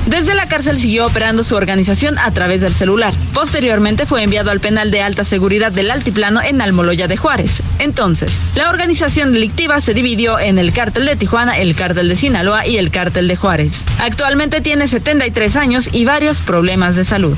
Desde 0.06 0.34
la 0.34 0.48
cárcel 0.48 0.78
siguió 0.78 1.06
operando 1.06 1.44
su 1.44 1.54
organización 1.54 2.18
a 2.18 2.30
través 2.30 2.60
del 2.62 2.74
celular. 2.74 3.14
Posteriormente 3.34 4.06
fue 4.06 4.22
enviado 4.22 4.50
al 4.50 4.60
penal 4.60 4.90
de 4.90 5.02
alta 5.02 5.24
seguridad 5.24 5.72
del 5.72 5.90
Altiplano 5.90 6.42
en 6.42 6.60
Almoloya 6.60 7.06
de 7.06 7.16
Juárez. 7.16 7.62
Entonces, 7.78 8.40
la 8.54 8.70
organización 8.70 9.32
delictiva 9.32 9.80
se 9.80 9.94
dividió 9.94 10.38
en 10.38 10.58
el 10.58 10.72
cártel 10.72 11.06
de 11.06 11.16
Tijuana, 11.16 11.58
el 11.58 11.74
cártel 11.74 12.08
de 12.08 12.16
Sinaloa 12.16 12.66
y 12.66 12.78
el 12.78 12.90
cártel 12.90 13.28
de 13.28 13.36
Juárez. 13.36 13.86
Actualmente 13.98 14.60
tiene 14.60 14.88
73 14.88 15.56
años 15.56 15.88
y 15.92 16.04
varios 16.04 16.40
problemas 16.40 16.96
de 16.96 17.04
salud. 17.04 17.36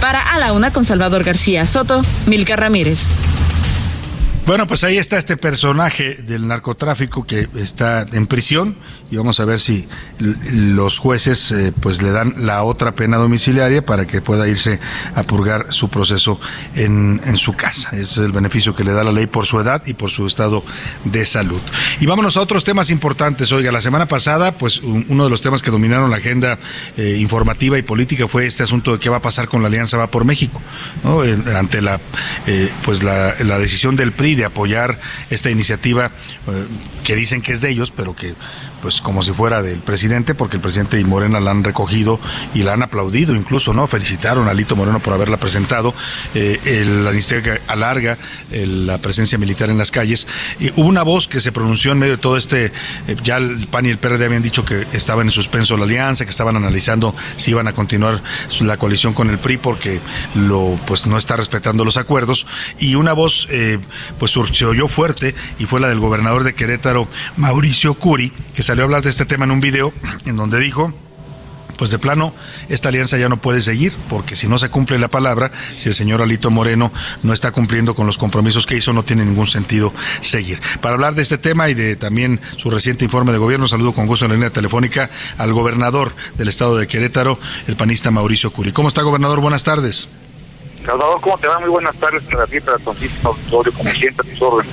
Para 0.00 0.20
A 0.20 0.38
la 0.38 0.52
Una 0.52 0.72
con 0.72 0.84
Salvador 0.84 1.24
García 1.24 1.66
Soto, 1.66 2.02
Milka 2.26 2.56
Ramírez. 2.56 3.12
Bueno, 4.46 4.68
pues 4.68 4.84
ahí 4.84 4.96
está 4.96 5.18
este 5.18 5.36
personaje 5.36 6.14
del 6.14 6.46
narcotráfico 6.46 7.26
que 7.26 7.48
está 7.56 8.06
en 8.12 8.26
prisión 8.26 8.76
y 9.10 9.16
vamos 9.16 9.40
a 9.40 9.44
ver 9.44 9.58
si 9.58 9.88
los 10.20 10.98
jueces 10.98 11.50
eh, 11.50 11.72
pues 11.80 12.00
le 12.00 12.12
dan 12.12 12.46
la 12.46 12.62
otra 12.62 12.94
pena 12.94 13.16
domiciliaria 13.16 13.84
para 13.84 14.06
que 14.06 14.22
pueda 14.22 14.46
irse 14.46 14.78
a 15.16 15.24
purgar 15.24 15.66
su 15.70 15.88
proceso 15.88 16.38
en, 16.76 17.20
en 17.26 17.38
su 17.38 17.54
casa. 17.54 17.88
Ese 17.90 18.02
es 18.02 18.16
el 18.18 18.30
beneficio 18.30 18.72
que 18.76 18.84
le 18.84 18.92
da 18.92 19.02
la 19.02 19.10
ley 19.10 19.26
por 19.26 19.46
su 19.46 19.58
edad 19.58 19.82
y 19.84 19.94
por 19.94 20.10
su 20.10 20.28
estado 20.28 20.62
de 21.02 21.26
salud. 21.26 21.60
Y 21.98 22.06
vámonos 22.06 22.36
a 22.36 22.40
otros 22.40 22.62
temas 22.62 22.90
importantes. 22.90 23.50
Oiga, 23.50 23.72
la 23.72 23.80
semana 23.80 24.06
pasada 24.06 24.56
pues 24.58 24.80
uno 24.80 25.24
de 25.24 25.30
los 25.30 25.40
temas 25.40 25.60
que 25.60 25.72
dominaron 25.72 26.08
la 26.08 26.18
agenda 26.18 26.60
eh, 26.96 27.16
informativa 27.18 27.78
y 27.78 27.82
política 27.82 28.28
fue 28.28 28.46
este 28.46 28.62
asunto 28.62 28.92
de 28.92 29.00
qué 29.00 29.08
va 29.08 29.16
a 29.16 29.22
pasar 29.22 29.48
con 29.48 29.60
la 29.62 29.66
Alianza 29.66 29.96
Va 29.96 30.06
por 30.08 30.24
México, 30.24 30.62
¿no? 31.02 31.22
ante 31.56 31.82
la 31.82 32.00
eh, 32.46 32.70
pues 32.84 33.02
la, 33.02 33.34
la 33.40 33.58
decisión 33.58 33.96
del 33.96 34.12
PRI 34.12 34.35
de 34.36 34.44
apoyar 34.44 35.00
esta 35.30 35.50
iniciativa 35.50 36.12
eh, 36.46 36.66
que 37.02 37.16
dicen 37.16 37.42
que 37.42 37.52
es 37.52 37.60
de 37.60 37.70
ellos, 37.70 37.90
pero 37.90 38.14
que 38.14 38.34
pues 38.86 39.00
como 39.00 39.20
si 39.20 39.32
fuera 39.32 39.62
del 39.62 39.80
presidente, 39.80 40.36
porque 40.36 40.58
el 40.58 40.62
presidente 40.62 41.00
y 41.00 41.04
Morena 41.04 41.40
la 41.40 41.50
han 41.50 41.64
recogido 41.64 42.20
y 42.54 42.62
la 42.62 42.74
han 42.74 42.84
aplaudido 42.84 43.34
incluso, 43.34 43.74
¿no? 43.74 43.88
Felicitaron 43.88 44.46
a 44.46 44.54
Lito 44.54 44.76
Moreno 44.76 45.00
por 45.00 45.12
haberla 45.12 45.38
presentado. 45.38 45.92
Eh, 46.36 46.84
la 46.86 47.10
iniciativa 47.10 47.54
que 47.54 47.62
alarga 47.66 48.16
la 48.52 48.98
presencia 48.98 49.38
militar 49.38 49.70
en 49.70 49.78
las 49.78 49.90
calles. 49.90 50.28
Y 50.60 50.70
hubo 50.76 50.86
una 50.86 51.02
voz 51.02 51.26
que 51.26 51.40
se 51.40 51.50
pronunció 51.50 51.90
en 51.90 51.98
medio 51.98 52.12
de 52.12 52.22
todo 52.22 52.36
este, 52.36 52.66
eh, 53.08 53.16
ya 53.24 53.38
el 53.38 53.66
PAN 53.66 53.86
y 53.86 53.88
el 53.88 53.98
PRD 53.98 54.24
habían 54.24 54.44
dicho 54.44 54.64
que 54.64 54.86
estaba 54.92 55.22
en 55.22 55.32
suspenso 55.32 55.76
la 55.76 55.82
alianza, 55.82 56.24
que 56.24 56.30
estaban 56.30 56.54
analizando 56.54 57.12
si 57.34 57.50
iban 57.50 57.66
a 57.66 57.72
continuar 57.72 58.22
la 58.60 58.76
coalición 58.76 59.14
con 59.14 59.30
el 59.30 59.40
PRI 59.40 59.56
porque 59.56 60.00
lo 60.36 60.78
pues 60.86 61.08
no 61.08 61.18
está 61.18 61.34
respetando 61.34 61.84
los 61.84 61.96
acuerdos. 61.96 62.46
Y 62.78 62.94
una 62.94 63.14
voz 63.14 63.48
eh, 63.50 63.80
pues 64.20 64.30
se 64.52 64.64
oyó 64.64 64.86
fuerte 64.86 65.34
y 65.58 65.66
fue 65.66 65.80
la 65.80 65.88
del 65.88 65.98
gobernador 65.98 66.44
de 66.44 66.54
Querétaro, 66.54 67.08
Mauricio 67.36 67.94
Curi, 67.94 68.32
que 68.54 68.62
salió 68.62 68.75
a 68.82 68.84
hablar 68.84 69.02
de 69.02 69.10
este 69.10 69.24
tema 69.24 69.44
en 69.44 69.50
un 69.50 69.60
video 69.60 69.92
en 70.24 70.36
donde 70.36 70.58
dijo 70.58 70.92
pues 71.76 71.90
de 71.90 71.98
plano, 71.98 72.34
esta 72.68 72.88
alianza 72.88 73.18
ya 73.18 73.28
no 73.28 73.36
puede 73.36 73.62
seguir, 73.62 73.94
porque 74.08 74.34
si 74.34 74.48
no 74.48 74.58
se 74.58 74.68
cumple 74.68 74.98
la 74.98 75.08
palabra, 75.08 75.52
si 75.76 75.88
el 75.88 75.94
señor 75.94 76.22
Alito 76.22 76.50
Moreno 76.50 76.92
no 77.22 77.32
está 77.32 77.52
cumpliendo 77.52 77.94
con 77.94 78.06
los 78.06 78.18
compromisos 78.18 78.66
que 78.66 78.76
hizo, 78.76 78.92
no 78.92 79.04
tiene 79.04 79.24
ningún 79.24 79.46
sentido 79.46 79.92
seguir. 80.20 80.60
Para 80.80 80.94
hablar 80.94 81.14
de 81.14 81.22
este 81.22 81.38
tema 81.38 81.68
y 81.68 81.74
de 81.74 81.96
también 81.96 82.40
su 82.56 82.70
reciente 82.70 83.04
informe 83.04 83.32
de 83.32 83.38
gobierno, 83.38 83.68
saludo 83.68 83.92
con 83.92 84.06
gusto 84.06 84.24
en 84.24 84.30
la 84.30 84.36
línea 84.36 84.50
telefónica 84.50 85.10
al 85.38 85.52
gobernador 85.52 86.14
del 86.36 86.48
estado 86.48 86.76
de 86.76 86.86
Querétaro, 86.86 87.38
el 87.66 87.76
panista 87.76 88.10
Mauricio 88.10 88.50
Curi. 88.52 88.72
¿Cómo 88.72 88.88
está, 88.88 89.02
gobernador? 89.02 89.40
Buenas 89.40 89.64
tardes. 89.64 90.08
Salvador, 90.86 91.20
¿cómo 91.20 91.36
te 91.38 91.48
va? 91.48 91.58
Muy 91.58 91.68
buenas 91.68 91.96
tardes 91.96 92.22
para 92.22 92.46
ti, 92.46 92.60
para 92.60 92.78
auditorio, 93.24 93.72
como 93.72 93.90
siempre, 93.90 94.30
tus 94.30 94.40
órdenes. 94.40 94.72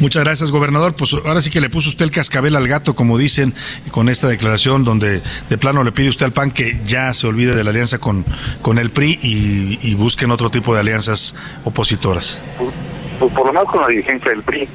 Muchas 0.00 0.24
gracias, 0.24 0.50
gobernador. 0.50 0.94
Pues 0.96 1.14
ahora 1.14 1.40
sí 1.40 1.50
que 1.50 1.60
le 1.60 1.70
puso 1.70 1.88
usted 1.88 2.04
el 2.04 2.10
cascabel 2.10 2.56
al 2.56 2.66
gato, 2.66 2.94
como 2.94 3.16
dicen, 3.16 3.54
con 3.92 4.08
esta 4.08 4.26
declaración 4.26 4.82
donde 4.82 5.22
de 5.48 5.58
plano 5.58 5.84
le 5.84 5.92
pide 5.92 6.08
usted 6.08 6.26
al 6.26 6.32
PAN 6.32 6.50
que 6.50 6.80
ya 6.84 7.14
se 7.14 7.28
olvide 7.28 7.54
de 7.54 7.62
la 7.62 7.70
alianza 7.70 7.98
con, 7.98 8.24
con 8.60 8.78
el 8.78 8.90
PRI 8.90 9.18
y, 9.22 9.94
busquen 9.94 10.32
otro 10.32 10.50
tipo 10.50 10.74
de 10.74 10.80
alianzas 10.80 11.36
opositoras. 11.64 12.42
Pues, 12.58 12.74
pues, 13.20 13.32
por 13.32 13.46
lo 13.46 13.52
menos 13.52 13.70
con 13.70 13.82
la 13.82 13.86
dirigencia 13.86 14.32
del 14.32 14.42
PRI. 14.42 14.68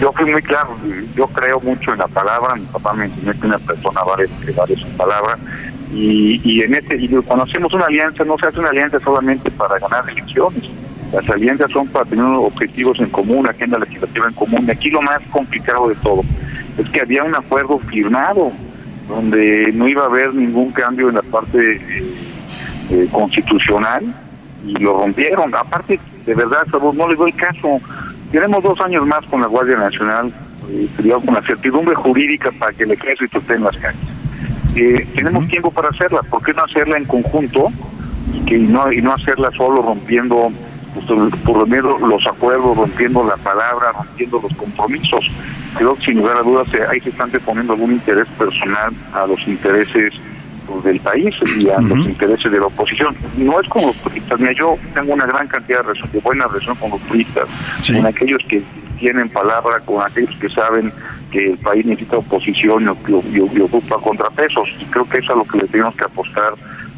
yo 0.00 0.12
fui 0.12 0.24
muy 0.28 0.42
claro, 0.42 0.76
yo 1.14 1.28
creo 1.28 1.60
mucho 1.60 1.92
en 1.92 1.98
la 1.98 2.08
palabra, 2.08 2.56
mi 2.56 2.66
papá 2.66 2.92
me 2.94 3.04
enseñó 3.04 3.32
que 3.32 3.46
una 3.46 3.58
persona 3.60 4.02
vale, 4.02 4.28
vale 4.56 4.74
su 4.74 4.88
palabra, 4.96 5.38
y, 5.92 6.40
y 6.44 6.62
en 6.62 6.74
este 6.74 6.96
y 6.96 7.08
cuando 7.08 7.44
hacemos 7.44 7.72
una 7.72 7.86
alianza 7.86 8.24
no 8.24 8.36
se 8.38 8.46
hace 8.46 8.60
una 8.60 8.70
alianza 8.70 8.98
solamente 9.00 9.50
para 9.50 9.78
ganar 9.78 10.08
elecciones. 10.08 10.62
Las 11.12 11.28
alianzas 11.30 11.70
son 11.70 11.86
para 11.88 12.04
tener 12.06 12.24
objetivos 12.24 12.98
en 12.98 13.08
común 13.10 13.46
agenda 13.46 13.78
legislativa 13.78 14.26
en 14.26 14.34
común 14.34 14.64
y 14.66 14.70
aquí 14.70 14.90
lo 14.90 15.02
más 15.02 15.20
complicado 15.30 15.88
de 15.88 15.94
todo 15.96 16.22
es 16.78 16.88
que 16.90 17.00
había 17.00 17.22
un 17.22 17.34
acuerdo 17.36 17.78
firmado 17.90 18.52
donde 19.08 19.70
no 19.72 19.86
iba 19.86 20.02
a 20.02 20.06
haber 20.06 20.34
ningún 20.34 20.72
cambio 20.72 21.08
en 21.08 21.16
la 21.16 21.22
parte 21.22 21.76
eh, 21.76 22.14
eh, 22.90 23.08
constitucional 23.12 24.14
y 24.66 24.72
lo 24.78 24.98
rompieron. 24.98 25.54
Aparte 25.54 26.00
de 26.26 26.34
verdad 26.34 26.66
no 26.72 27.08
les 27.08 27.18
doy 27.18 27.32
caso. 27.32 27.80
Tenemos 28.32 28.62
dos 28.64 28.80
años 28.80 29.06
más 29.06 29.24
con 29.26 29.40
la 29.40 29.46
Guardia 29.46 29.76
Nacional 29.76 30.32
eh, 30.70 30.88
con 31.24 31.34
la 31.34 31.42
certidumbre 31.42 31.94
jurídica 31.94 32.50
para 32.58 32.72
que 32.72 32.84
el 32.84 32.92
ejército 32.92 33.38
esté 33.38 33.54
en 33.54 33.64
las 33.64 33.76
calles 33.76 34.13
eh, 34.76 35.06
tenemos 35.14 35.46
tiempo 35.48 35.70
para 35.70 35.88
hacerla, 35.88 36.22
¿por 36.22 36.42
qué 36.42 36.52
no 36.52 36.64
hacerla 36.64 36.98
en 36.98 37.04
conjunto 37.04 37.70
y 38.32 38.44
que 38.44 38.58
no 38.58 38.90
y 38.92 39.00
no 39.00 39.12
hacerla 39.12 39.50
solo 39.56 39.82
rompiendo 39.82 40.50
pues, 40.94 41.06
por 41.44 41.58
lo 41.58 41.66
menos 41.66 42.00
los 42.00 42.26
acuerdos, 42.26 42.76
rompiendo 42.76 43.24
la 43.24 43.36
palabra, 43.36 43.92
rompiendo 43.92 44.40
los 44.42 44.52
compromisos? 44.56 45.24
Creo 45.76 45.94
que 45.96 46.06
sin 46.06 46.18
lugar 46.18 46.38
a 46.38 46.42
dudas 46.42 46.66
eh, 46.74 46.82
ahí 46.90 47.00
se 47.00 47.10
están 47.10 47.30
poniendo 47.44 47.74
algún 47.74 47.92
interés 47.92 48.26
personal 48.38 48.92
a 49.12 49.26
los 49.26 49.40
intereses 49.46 50.12
pues, 50.66 50.84
del 50.84 51.00
país 51.00 51.34
y 51.58 51.68
a 51.68 51.80
los 51.80 52.06
intereses 52.06 52.50
de 52.50 52.58
la 52.58 52.66
oposición. 52.66 53.14
No 53.36 53.60
es 53.60 53.68
con 53.68 53.86
los 53.86 53.96
turistas, 53.96 54.40
mira, 54.40 54.52
yo 54.52 54.76
tengo 54.94 55.14
una 55.14 55.26
gran 55.26 55.46
cantidad 55.48 55.84
de, 55.84 56.08
de 56.12 56.20
buena 56.20 56.46
relación 56.46 56.76
con 56.76 56.90
los 56.90 57.00
turistas, 57.02 57.44
con 57.86 58.06
aquellos 58.06 58.40
que 58.48 58.62
tienen 59.04 59.28
palabra, 59.28 59.80
con 59.80 60.00
aquellos 60.00 60.34
que 60.40 60.48
saben 60.48 60.90
que 61.30 61.50
el 61.50 61.58
país 61.58 61.84
necesita 61.84 62.16
oposición 62.16 62.84
y, 62.84 63.60
ocupa 63.60 63.98
contrapesos. 63.98 64.66
Y 64.80 64.86
creo 64.86 65.06
que 65.06 65.18
eso 65.18 65.26
es 65.26 65.30
a 65.30 65.38
lo 65.40 65.44
que 65.44 65.58
le 65.58 65.68
tenemos 65.68 65.94
que 65.94 66.04
apostar 66.04 66.54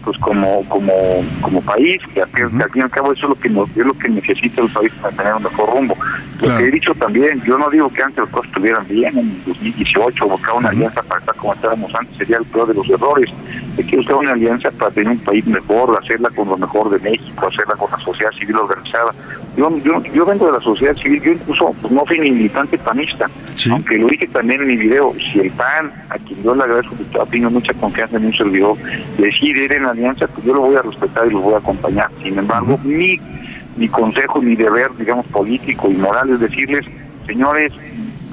pues 0.07 0.17
como 0.19 0.65
como 0.69 0.93
como 1.41 1.61
país, 1.63 1.99
que, 2.15 2.23
al 2.23 2.31
fin 2.31 2.63
y 2.77 2.81
al 2.81 2.91
cabo 2.91 3.13
eso 3.13 3.27
es 3.27 3.31
lo 3.31 3.41
que 3.41 3.51
nos, 3.51 3.69
es 3.71 3.85
lo 3.85 3.93
que 3.95 4.09
necesita 4.09 4.63
el 4.63 4.71
país 4.71 4.93
para 5.03 5.17
tener 5.17 5.35
un 5.35 5.43
mejor 5.43 5.69
rumbo. 5.75 5.97
Lo 6.41 6.57
que 6.57 6.69
he 6.69 6.71
dicho 6.71 6.95
también, 6.95 7.43
yo 7.43 7.59
no 7.59 7.69
digo 7.71 7.89
que 7.89 8.05
antes 8.05 8.19
las 8.19 8.29
cosas 8.29 8.47
estuvieran 8.47 8.87
bien, 8.87 9.19
en 9.19 9.45
2018 9.45 10.29
buscar 10.29 10.55
una 10.55 10.69
alianza 10.69 11.03
para 11.03 11.19
estar 11.21 11.35
como 11.35 11.55
estábamos 11.55 11.93
antes 11.97 12.17
sería 12.17 12.37
el 12.37 12.45
peor 12.45 12.69
de 12.69 12.75
los 12.75 12.89
errores. 12.89 13.31
Hay 13.77 13.85
que 13.85 13.97
buscar 13.97 14.17
una 14.17 14.33
alianza 14.33 14.71
para 14.71 14.93
tener 14.93 15.11
un 15.11 15.19
país 15.19 15.45
mejor, 15.45 15.99
hacerla 16.01 16.31
con 16.31 16.49
lo 16.49 16.57
mejor 16.57 16.89
de 16.91 16.99
México, 17.01 17.49
hacerla 17.49 17.75
con 17.75 17.91
la 17.91 17.99
sociedad 17.99 18.31
civil 18.39 18.57
organizada. 18.57 19.13
Yo, 19.57 19.77
yo, 19.79 20.03
yo 20.15 20.25
vengo 20.25 20.47
de 20.47 20.53
la 20.53 20.61
sociedad 20.61 20.95
civil, 20.97 21.21
yo 21.21 21.33
incluso 21.33 21.75
pues, 21.81 21.93
no 21.93 22.05
fui 22.07 22.19
ni 22.19 22.31
militante 22.31 22.79
panista, 22.79 23.29
aunque 23.71 23.99
lo 23.99 24.07
dije 24.07 24.29
también 24.29 24.61
en 24.61 24.69
mi 24.69 24.77
video, 24.77 25.15
si 25.33 25.41
el 25.41 25.51
PAN, 25.51 25.93
a 26.11 26.19
quien 26.19 26.43
yo 26.43 26.55
le 26.55 26.63
agradezco 26.63 26.95
que 26.97 27.19
tengo 27.31 27.51
mucha 27.51 27.73
confianza 27.75 28.19
en 28.19 28.27
un 28.27 28.35
servidor, 28.35 28.77
decide 29.19 29.65
ir 29.65 29.73
en 29.73 29.83
la 29.85 29.95
alianza, 29.97 30.27
pues 30.29 30.47
yo 30.47 30.55
lo 30.55 30.61
voy 30.63 30.77
a 30.77 30.83
respetar 30.83 31.27
y 31.27 31.31
lo 31.31 31.41
voy 31.41 31.55
a 31.55 31.59
acompañar. 31.59 32.11
Sin 32.23 32.39
embargo, 32.39 32.79
mi, 32.85 33.19
mi 33.77 33.89
consejo, 33.89 34.41
mi 34.41 34.57
deber, 34.57 34.91
digamos, 34.99 35.27
político 35.27 35.91
y 35.91 35.95
moral 35.95 36.31
es 36.31 36.41
decirles, 36.41 36.85
señores, 37.27 37.73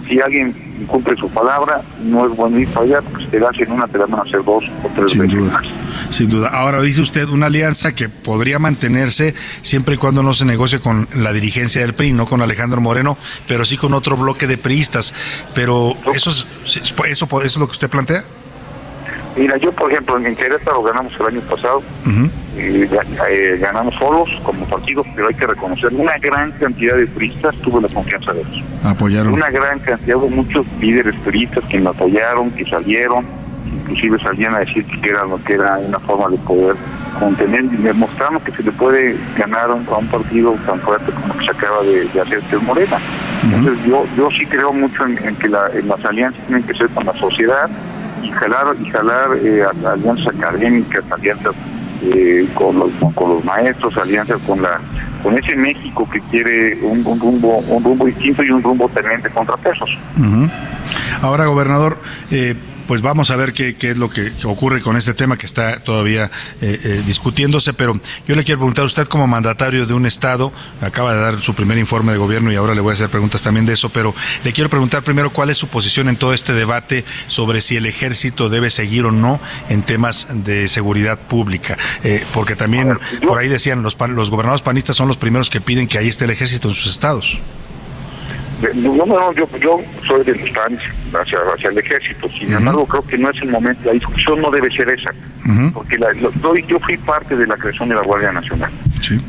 si 0.08 0.20
alguien 0.20 0.54
cumple 0.88 1.16
su 1.16 1.30
palabra, 1.30 1.82
no 2.04 2.26
es 2.28 2.36
bueno 2.36 2.60
ir 2.60 2.68
para 2.70 2.86
allá, 2.86 3.02
porque 3.02 3.24
si 3.24 3.32
te 3.32 3.46
hacen 3.46 3.72
una, 3.72 3.88
te 3.88 3.98
van 3.98 4.14
a 4.14 4.22
hacer 4.22 4.44
dos 4.44 4.64
o 4.84 4.90
tres 4.96 5.12
Sin 5.12 5.22
veces 5.22 5.38
duda. 5.38 5.52
más. 5.54 5.66
Sin 6.10 6.30
duda. 6.30 6.50
Ahora 6.50 6.82
dice 6.82 7.00
usted 7.02 7.30
una 7.30 7.46
alianza 7.46 7.96
que 7.96 8.10
podría 8.10 8.60
mantenerse 8.60 9.34
siempre 9.62 9.96
y 9.96 9.98
cuando 9.98 10.22
no 10.22 10.34
se 10.34 10.44
negocie 10.46 10.80
con 10.80 11.08
la 11.16 11.32
dirigencia 11.32 11.82
del 11.82 11.94
PRI, 11.94 12.12
no 12.12 12.26
con 12.26 12.42
Alejandro 12.42 12.82
Moreno, 12.82 13.18
pero 13.48 13.64
sí 13.64 13.78
con 13.78 13.94
otro 13.94 14.18
bloque 14.18 14.46
de 14.46 14.58
priistas. 14.58 15.14
Pero 15.56 15.96
eso 16.14 16.32
es, 16.32 16.48
eso, 16.66 16.96
eso 17.08 17.42
es 17.42 17.58
lo 17.58 17.68
que 17.68 17.72
usted 17.72 17.90
plantea. 17.90 18.26
Mira, 19.36 19.58
yo 19.58 19.72
por 19.72 19.92
ejemplo 19.92 20.18
en 20.18 20.36
Querétaro 20.36 20.84
ganamos 20.84 21.14
el 21.20 21.26
año 21.26 21.42
pasado, 21.42 21.82
eh, 22.56 22.88
eh, 23.30 23.58
ganamos 23.60 23.96
solos 23.96 24.30
como 24.44 24.66
partido, 24.68 25.04
pero 25.16 25.28
hay 25.28 25.34
que 25.34 25.48
reconocer 25.48 25.92
una 25.94 26.18
gran 26.20 26.52
cantidad 26.54 26.96
de 26.96 27.08
turistas 27.08 27.56
tuvo 27.58 27.82
la 27.82 27.88
confianza 27.88 28.32
de 28.34 28.42
ellos. 28.42 28.64
Apoyaron. 28.84 29.34
Una 29.34 29.50
gran 29.50 29.80
cantidad, 29.80 30.18
hubo 30.18 30.30
muchos 30.30 30.66
líderes 30.80 31.16
turistas 31.24 31.64
que 31.66 31.80
me 31.80 31.90
apoyaron, 31.90 32.52
que 32.52 32.66
salieron, 32.66 33.26
inclusive 33.66 34.20
salían 34.20 34.54
a 34.54 34.60
decir 34.60 34.86
que 34.86 35.10
era 35.10 35.26
lo 35.26 35.44
que 35.44 35.54
era 35.54 35.80
una 35.80 36.00
forma 36.00 36.30
de 36.30 36.38
poder 36.38 36.76
contener 37.20 37.64
y 37.66 37.78
demostramos 37.78 38.44
que 38.44 38.52
se 38.52 38.64
le 38.64 38.72
puede 38.72 39.18
ganar 39.38 39.72
a 39.72 39.74
un 39.74 40.08
partido 40.08 40.56
tan 40.66 40.80
fuerte 40.82 41.12
como 41.12 41.38
que 41.38 41.46
se 41.46 41.52
acaba 41.52 41.82
de, 41.84 42.22
hacer 42.22 42.40
que 42.42 42.58
Morena. 42.58 42.98
Entonces 43.44 43.86
yo 43.86 44.06
yo 44.16 44.30
sí 44.32 44.46
creo 44.46 44.72
mucho 44.72 45.06
en, 45.06 45.36
que 45.36 45.50
las 45.50 46.06
alianzas 46.06 46.42
tienen 46.46 46.64
que 46.64 46.74
ser 46.76 46.88
con 46.90 47.06
la 47.06 47.14
sociedad 47.14 47.70
y 48.24 48.32
jalar 48.32 48.76
y 48.80 48.90
jalar 48.90 49.38
eh, 49.38 49.64
alianzas 49.86 50.28
académicas, 50.28 51.04
alianzas 51.12 51.54
eh, 52.04 52.48
con, 52.54 52.80
los, 52.80 52.92
con, 53.14 53.30
los 53.30 53.46
maestros, 53.46 53.96
alianzas 53.98 54.40
con 54.48 54.62
la 54.62 54.80
con 55.22 55.38
ese 55.38 55.56
México 55.56 56.08
que 56.12 56.20
quiere 56.32 56.78
un, 56.82 57.04
rumbo 57.04 57.60
un 57.60 57.84
rumbo 57.84 58.06
distinto 58.06 58.44
y 58.44 58.50
un 58.50 58.62
rumbo 58.62 58.90
teniente 58.90 59.30
contrapesos. 59.30 59.90
Ahora, 61.22 61.46
gobernador, 61.46 61.98
eh, 62.30 62.56
pues 62.88 63.02
vamos 63.02 63.32
a 63.32 63.36
ver 63.36 63.54
qué, 63.54 63.76
qué 63.76 63.92
es 63.92 63.98
lo 63.98 64.10
que, 64.10 64.32
ocurre 64.46 64.82
con 64.82 64.98
este 64.98 65.14
tema 65.14 65.38
que 65.38 65.46
está 65.46 65.80
todavía 65.80 66.30
eh, 66.62 66.80
eh, 66.84 67.04
discutiéndose, 67.06 67.74
pero 67.74 68.00
yo 68.28 68.36
le 68.36 68.44
quiero 68.44 68.60
preguntar 68.60 68.84
a 68.84 68.88
usted 68.88 69.08
como 69.08 69.28
mandatario 69.28 69.86
de 69.86 69.94
un 69.94 70.06
Estado, 70.06 70.52
acaba 70.82 71.14
de 71.14 71.22
dar 71.22 71.40
su 71.40 71.54
primer 71.54 71.78
informe 71.78 72.12
de 72.12 72.18
gobierno 72.18 72.52
y 72.52 72.56
ahora 72.56 72.76
le 72.76 72.82
voy 72.82 72.92
a 72.92 72.94
hacer 72.94 73.10
preguntas 73.10 73.42
también 73.42 73.66
de 73.66 73.74
eso, 73.74 73.90
pero 73.90 74.14
le 74.44 74.54
quiero 74.54 74.70
preguntar 74.70 75.04
primero 75.04 75.32
cuál 75.32 75.50
es 75.50 75.58
su 75.58 75.68
posición 75.68 76.10
en 76.10 76.18
todo 76.18 76.34
este 76.34 76.54
debate 76.54 77.06
sobre 77.28 77.62
si 77.62 77.76
el 77.76 77.86
ejército 77.86 78.50
debe 78.50 78.70
seguir 78.70 79.06
o 79.06 79.12
no 79.12 79.40
en 79.70 79.84
temas 79.84 80.28
de 80.32 80.68
seguridad 80.68 81.20
pública, 81.20 81.78
eh, 82.04 82.26
porque 82.34 82.56
también 82.56 83.00
por 83.26 83.40
ahí 83.40 83.48
decían 83.48 83.84
los, 83.84 83.98
los 84.10 84.30
gobernadores 84.30 84.62
panistas 84.62 84.96
son 84.96 85.08
los 85.08 85.18
primeros 85.18 85.50
que 85.50 85.62
piden 85.62 85.88
que 85.88 85.98
ahí 85.98 86.08
esté 86.08 86.26
el 86.26 86.32
ejército 86.32 86.70
en 86.70 86.76
sus 86.76 86.92
estados. 86.92 87.40
No, 88.76 89.06
no, 89.06 89.34
yo, 89.34 89.48
yo 89.60 89.82
soy 90.08 90.24
de 90.24 90.34
distancia 90.34 90.94
hacia, 91.14 91.40
hacia 91.54 91.70
el 91.70 91.78
ejército, 91.78 92.30
sin 92.30 92.54
embargo 92.54 92.86
creo 92.86 93.04
que 93.06 93.18
no 93.18 93.30
es 93.30 93.42
el 93.42 93.50
momento, 93.50 93.82
la 93.86 93.94
discusión 93.94 94.42
no 94.42 94.52
debe 94.52 94.72
ser 94.72 94.90
esa, 94.90 95.14
porque 95.74 95.98
la, 95.98 96.14
yo 96.14 96.80
fui 96.80 96.98
parte 96.98 97.36
de 97.36 97.46
la 97.46 97.56
creación 97.56 97.90
de 97.90 97.96
la 97.96 98.02
Guardia 98.02 98.32
Nacional. 98.32 98.72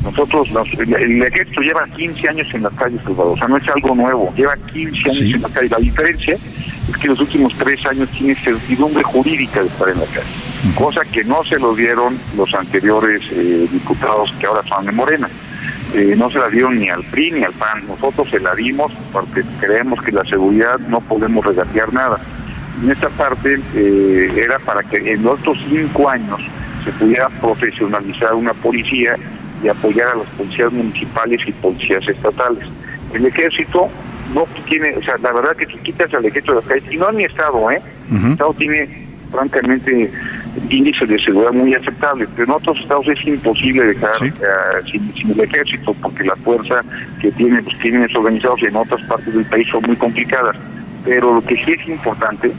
Nosotros, 0.03 0.47
el, 0.79 1.21
ejército 1.21 1.61
lleva 1.61 1.85
15 1.95 2.29
años 2.29 2.47
en 2.53 2.63
las 2.63 2.73
calles, 2.73 3.01
o 3.05 3.37
sea, 3.37 3.47
no 3.47 3.57
es 3.57 3.67
algo 3.67 3.93
nuevo, 3.93 4.33
lleva 4.37 4.55
15 4.55 5.09
años 5.09 5.35
en 5.35 5.41
las 5.41 5.51
calles. 5.51 5.71
La 5.71 5.79
diferencia 5.79 6.37
es 6.89 6.97
que 6.97 7.07
los 7.07 7.19
últimos 7.19 7.53
tres 7.55 7.85
años 7.85 8.09
tiene 8.11 8.35
certidumbre 8.41 9.03
jurídica 9.03 9.61
de 9.61 9.67
estar 9.67 9.89
en 9.89 9.99
la 9.99 10.05
calle, 10.05 10.75
cosa 10.75 11.01
que 11.05 11.23
no 11.23 11.43
se 11.43 11.59
lo 11.59 11.75
dieron 11.75 12.17
los 12.37 12.53
anteriores 12.53 13.21
eh, 13.31 13.67
diputados 13.71 14.33
que 14.39 14.45
ahora 14.45 14.61
son 14.67 14.85
de 14.85 14.91
Morena. 14.91 15.29
Eh, 15.95 16.13
no 16.17 16.29
se 16.29 16.39
la 16.39 16.49
dieron 16.49 16.77
ni 16.77 16.89
al 16.89 17.05
PRI 17.05 17.31
ni 17.31 17.43
al 17.45 17.53
PAN. 17.53 17.87
Nosotros 17.87 18.29
se 18.29 18.41
la 18.41 18.53
dimos 18.53 18.91
porque 19.13 19.43
creemos 19.61 20.01
que 20.01 20.11
la 20.11 20.25
seguridad 20.25 20.77
no 20.89 20.99
podemos 20.99 21.45
regatear 21.45 21.93
nada. 21.93 22.19
En 22.83 22.91
esta 22.91 23.07
parte 23.11 23.57
eh, 23.73 24.29
era 24.35 24.59
para 24.59 24.83
que 24.83 24.97
en 25.13 25.23
los 25.23 25.39
otros 25.39 25.57
cinco 25.69 26.09
años 26.09 26.41
se 26.83 26.91
pudiera 26.91 27.29
profesionalizar 27.39 28.35
una 28.35 28.53
policía 28.55 29.15
y 29.63 29.69
apoyar 29.69 30.09
a 30.09 30.15
las 30.15 30.27
policías 30.31 30.69
municipales 30.73 31.39
y 31.47 31.53
policías 31.53 32.05
estatales. 32.09 32.67
El 33.13 33.25
ejército 33.25 33.87
no 34.33 34.45
tiene, 34.67 34.97
o 34.97 35.01
sea, 35.01 35.17
la 35.19 35.31
verdad 35.31 35.55
que 35.55 35.65
si 35.65 35.77
quitas 35.77 36.13
al 36.13 36.25
ejército 36.25 36.55
de 36.55 36.59
las 36.59 36.67
calles, 36.67 36.91
y 36.91 36.97
no 36.97 37.09
en 37.09 37.15
mi 37.15 37.23
estado, 37.23 37.71
¿eh? 37.71 37.81
El 38.11 38.31
estado 38.33 38.53
tiene 38.55 39.07
francamente 39.31 40.11
índices 40.69 41.07
de 41.07 41.19
seguridad 41.19 41.51
muy 41.51 41.73
aceptables, 41.73 42.29
pero 42.35 42.45
en 42.45 42.51
otros 42.51 42.79
estados 42.79 43.07
es 43.07 43.25
imposible 43.25 43.83
dejar 43.83 44.11
eh, 44.23 44.31
sin, 44.91 45.31
el 45.31 45.39
ejército 45.39 45.93
porque 46.01 46.23
la 46.23 46.35
fuerza 46.37 46.81
que 47.19 47.31
tienen 47.31 47.63
los 47.63 47.75
crímenes 47.75 48.15
organizados 48.15 48.61
en 48.63 48.75
otras 48.75 49.01
partes 49.03 49.33
del 49.33 49.45
país 49.45 49.67
son 49.69 49.83
muy 49.85 49.95
complicadas. 49.95 50.55
Pero 51.03 51.35
lo 51.35 51.41
que 51.41 51.55
sí 51.63 51.73
es 51.73 51.87
importante 51.87 52.51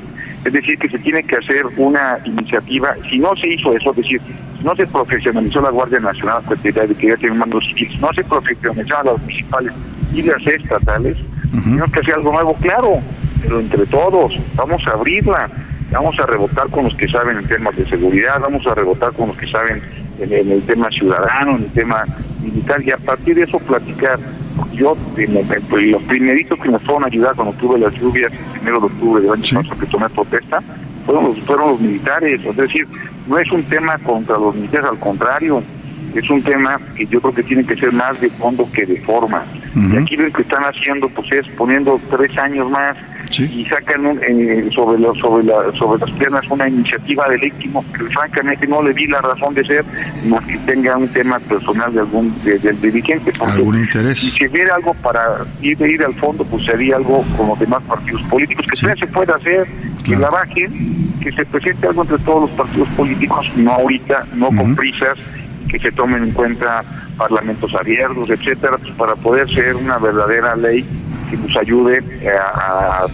es 0.47 0.53
decir, 0.53 0.79
que 0.79 0.89
se 0.89 0.99
tiene 1.01 1.25
que 1.25 1.35
hacer 1.35 1.67
una 1.77 2.19
iniciativa, 2.25 2.95
si 3.11 3.19
no 3.19 3.35
se 3.35 3.49
hizo 3.49 3.77
eso, 3.77 3.91
es 3.91 3.97
decir, 3.97 4.21
no 4.63 4.77
se 4.77 4.87
profesionalizó 4.87 5.61
la 5.61 5.71
Guardia 5.71 5.99
Nacional, 5.99 6.41
pues 6.47 6.63
de 6.63 6.73
que 6.73 7.09
ya 7.09 7.17
tiene 7.17 7.35
mandos 7.35 7.65
civiles, 7.67 8.01
no 8.01 8.13
se 8.15 8.23
profesionalizaron 8.23 9.07
las 9.07 9.21
municipales 9.23 9.73
y 10.15 10.23
las 10.23 10.47
estatales, 10.47 11.17
tenemos 11.51 11.91
que 11.91 11.99
hacer 11.99 12.15
algo 12.15 12.33
nuevo, 12.33 12.55
claro, 12.55 13.01
pero 13.43 13.59
entre 13.59 13.87
todos, 13.87 14.39
vamos 14.55 14.87
a 14.87 14.91
abrirla, 14.93 15.51
vamos 15.91 16.19
a 16.19 16.27
rebotar 16.27 16.69
con 16.71 16.85
los 16.85 16.95
que 16.97 17.09
saben 17.09 17.39
en 17.39 17.47
temas 17.47 17.77
de 17.77 17.87
seguridad, 17.89 18.41
vamos 18.41 18.67
a 18.67 18.75
rebotar 18.75 19.13
con 19.13 19.29
los 19.29 19.37
que 19.37 19.47
saben 19.47 19.83
en, 20.19 20.51
el 20.51 20.63
tema 20.63 20.89
ciudadano, 20.91 21.57
en 21.57 21.65
el 21.65 21.73
tema 21.73 22.05
militar, 22.43 22.83
y 22.83 22.91
a 22.91 22.99
partir 22.99 23.37
de 23.37 23.45
eso 23.45 23.59
platicar. 23.59 24.19
Yo, 24.73 24.97
los 25.17 26.03
primeritos 26.05 26.59
que 26.61 26.69
nos 26.69 26.83
fueron 26.83 27.05
a 27.05 27.07
ayudar 27.07 27.35
cuando 27.35 27.55
tuve 27.55 27.79
las 27.79 27.95
lluvias 27.95 28.33
el 28.33 28.53
primero 28.53 28.81
de 28.81 28.87
octubre 28.87 29.23
del 29.23 29.33
año 29.33 29.43
pasado 29.43 29.79
que 29.79 29.87
tomé 29.87 30.09
protesta, 30.11 30.63
fueron 31.05 31.25
los, 31.25 31.39
fueron 31.41 31.71
los 31.73 31.81
militares. 31.81 32.41
Es 32.45 32.57
decir, 32.57 32.87
no 33.27 33.39
es 33.39 33.51
un 33.51 33.63
tema 33.65 33.99
contra 33.99 34.39
los 34.39 34.55
militares, 34.55 34.87
al 34.91 34.99
contrario, 34.99 35.63
es 36.21 36.31
un 36.31 36.43
tema 36.43 36.81
que 36.97 37.07
yo 37.07 37.21
creo 37.21 37.35
que 37.35 37.43
tiene 37.43 37.65
que 37.65 37.77
ser 37.77 37.93
más 37.93 38.21
de 38.21 38.31
fondo 38.31 38.69
que 38.73 38.87
de 38.87 39.01
forma. 39.03 39.45
Y 39.75 39.97
aquí 39.97 40.17
lo 40.17 40.33
que 40.33 40.43
están 40.43 40.63
haciendo 40.63 41.09
pues 41.11 41.31
es 41.33 41.47
poniendo 41.49 42.01
tres 42.11 42.37
años 42.39 42.71
más 42.71 42.97
y 43.39 43.65
sacan 43.67 44.19
eh, 44.23 44.69
sobre, 44.75 45.03
sobre, 45.21 45.45
la, 45.45 45.73
sobre 45.77 46.01
las 46.01 46.11
piernas 46.13 46.45
una 46.49 46.69
iniciativa 46.69 47.29
de 47.29 47.39
ley 47.39 47.51
que 47.51 47.69
francamente 48.13 48.67
no 48.67 48.83
le 48.83 48.95
di 48.95 49.07
la 49.07 49.21
razón 49.21 49.55
de 49.55 49.65
ser, 49.65 49.85
más 50.27 50.45
que 50.47 50.57
tenga 50.59 50.97
un 50.97 51.09
tema 51.09 51.39
personal 51.41 51.93
de 51.93 52.01
algún 52.01 52.35
del 52.45 52.81
dirigente. 52.81 53.33
¿Algún 53.41 53.79
interés? 53.79 54.19
Si 54.19 54.31
se 54.31 54.49
viera 54.49 54.77
algo 54.77 54.95
para 54.95 55.45
ir, 55.61 55.81
ir 55.81 56.03
al 56.03 56.15
fondo, 56.15 56.45
pues 56.45 56.65
sería 56.65 56.97
algo 56.97 57.25
con 57.37 57.49
los 57.49 57.59
demás 57.59 57.83
partidos 57.83 58.23
políticos, 58.23 58.67
que 58.71 58.81
todavía 58.81 59.05
se 59.05 59.13
puede 59.13 59.33
hacer, 59.33 59.67
que 60.05 60.17
la 60.17 60.31
bajen, 60.31 61.19
que 61.21 61.33
se 61.33 61.45
presente 61.47 61.87
algo 61.87 62.03
entre 62.03 62.19
todos 62.19 62.49
los 62.49 62.51
partidos 62.51 62.89
políticos, 62.91 63.47
no 63.57 63.73
ahorita, 63.73 64.27
no 64.35 64.49
con 64.49 64.75
prisas, 64.77 65.19
que 65.69 65.79
se 65.79 65.93
tomen 65.93 66.25
en 66.25 66.31
cuenta 66.33 66.83
parlamentos 67.17 67.75
abiertos, 67.75 68.31
etcétera, 68.31 68.79
pues 68.79 68.95
para 68.95 69.15
poder 69.17 69.49
ser 69.49 69.75
una 69.75 69.99
verdadera 69.99 70.55
ley 70.57 70.87
que 71.31 71.37
nos 71.37 71.57
ayude 71.57 72.03
eh, 72.21 72.29
a, 72.31 73.07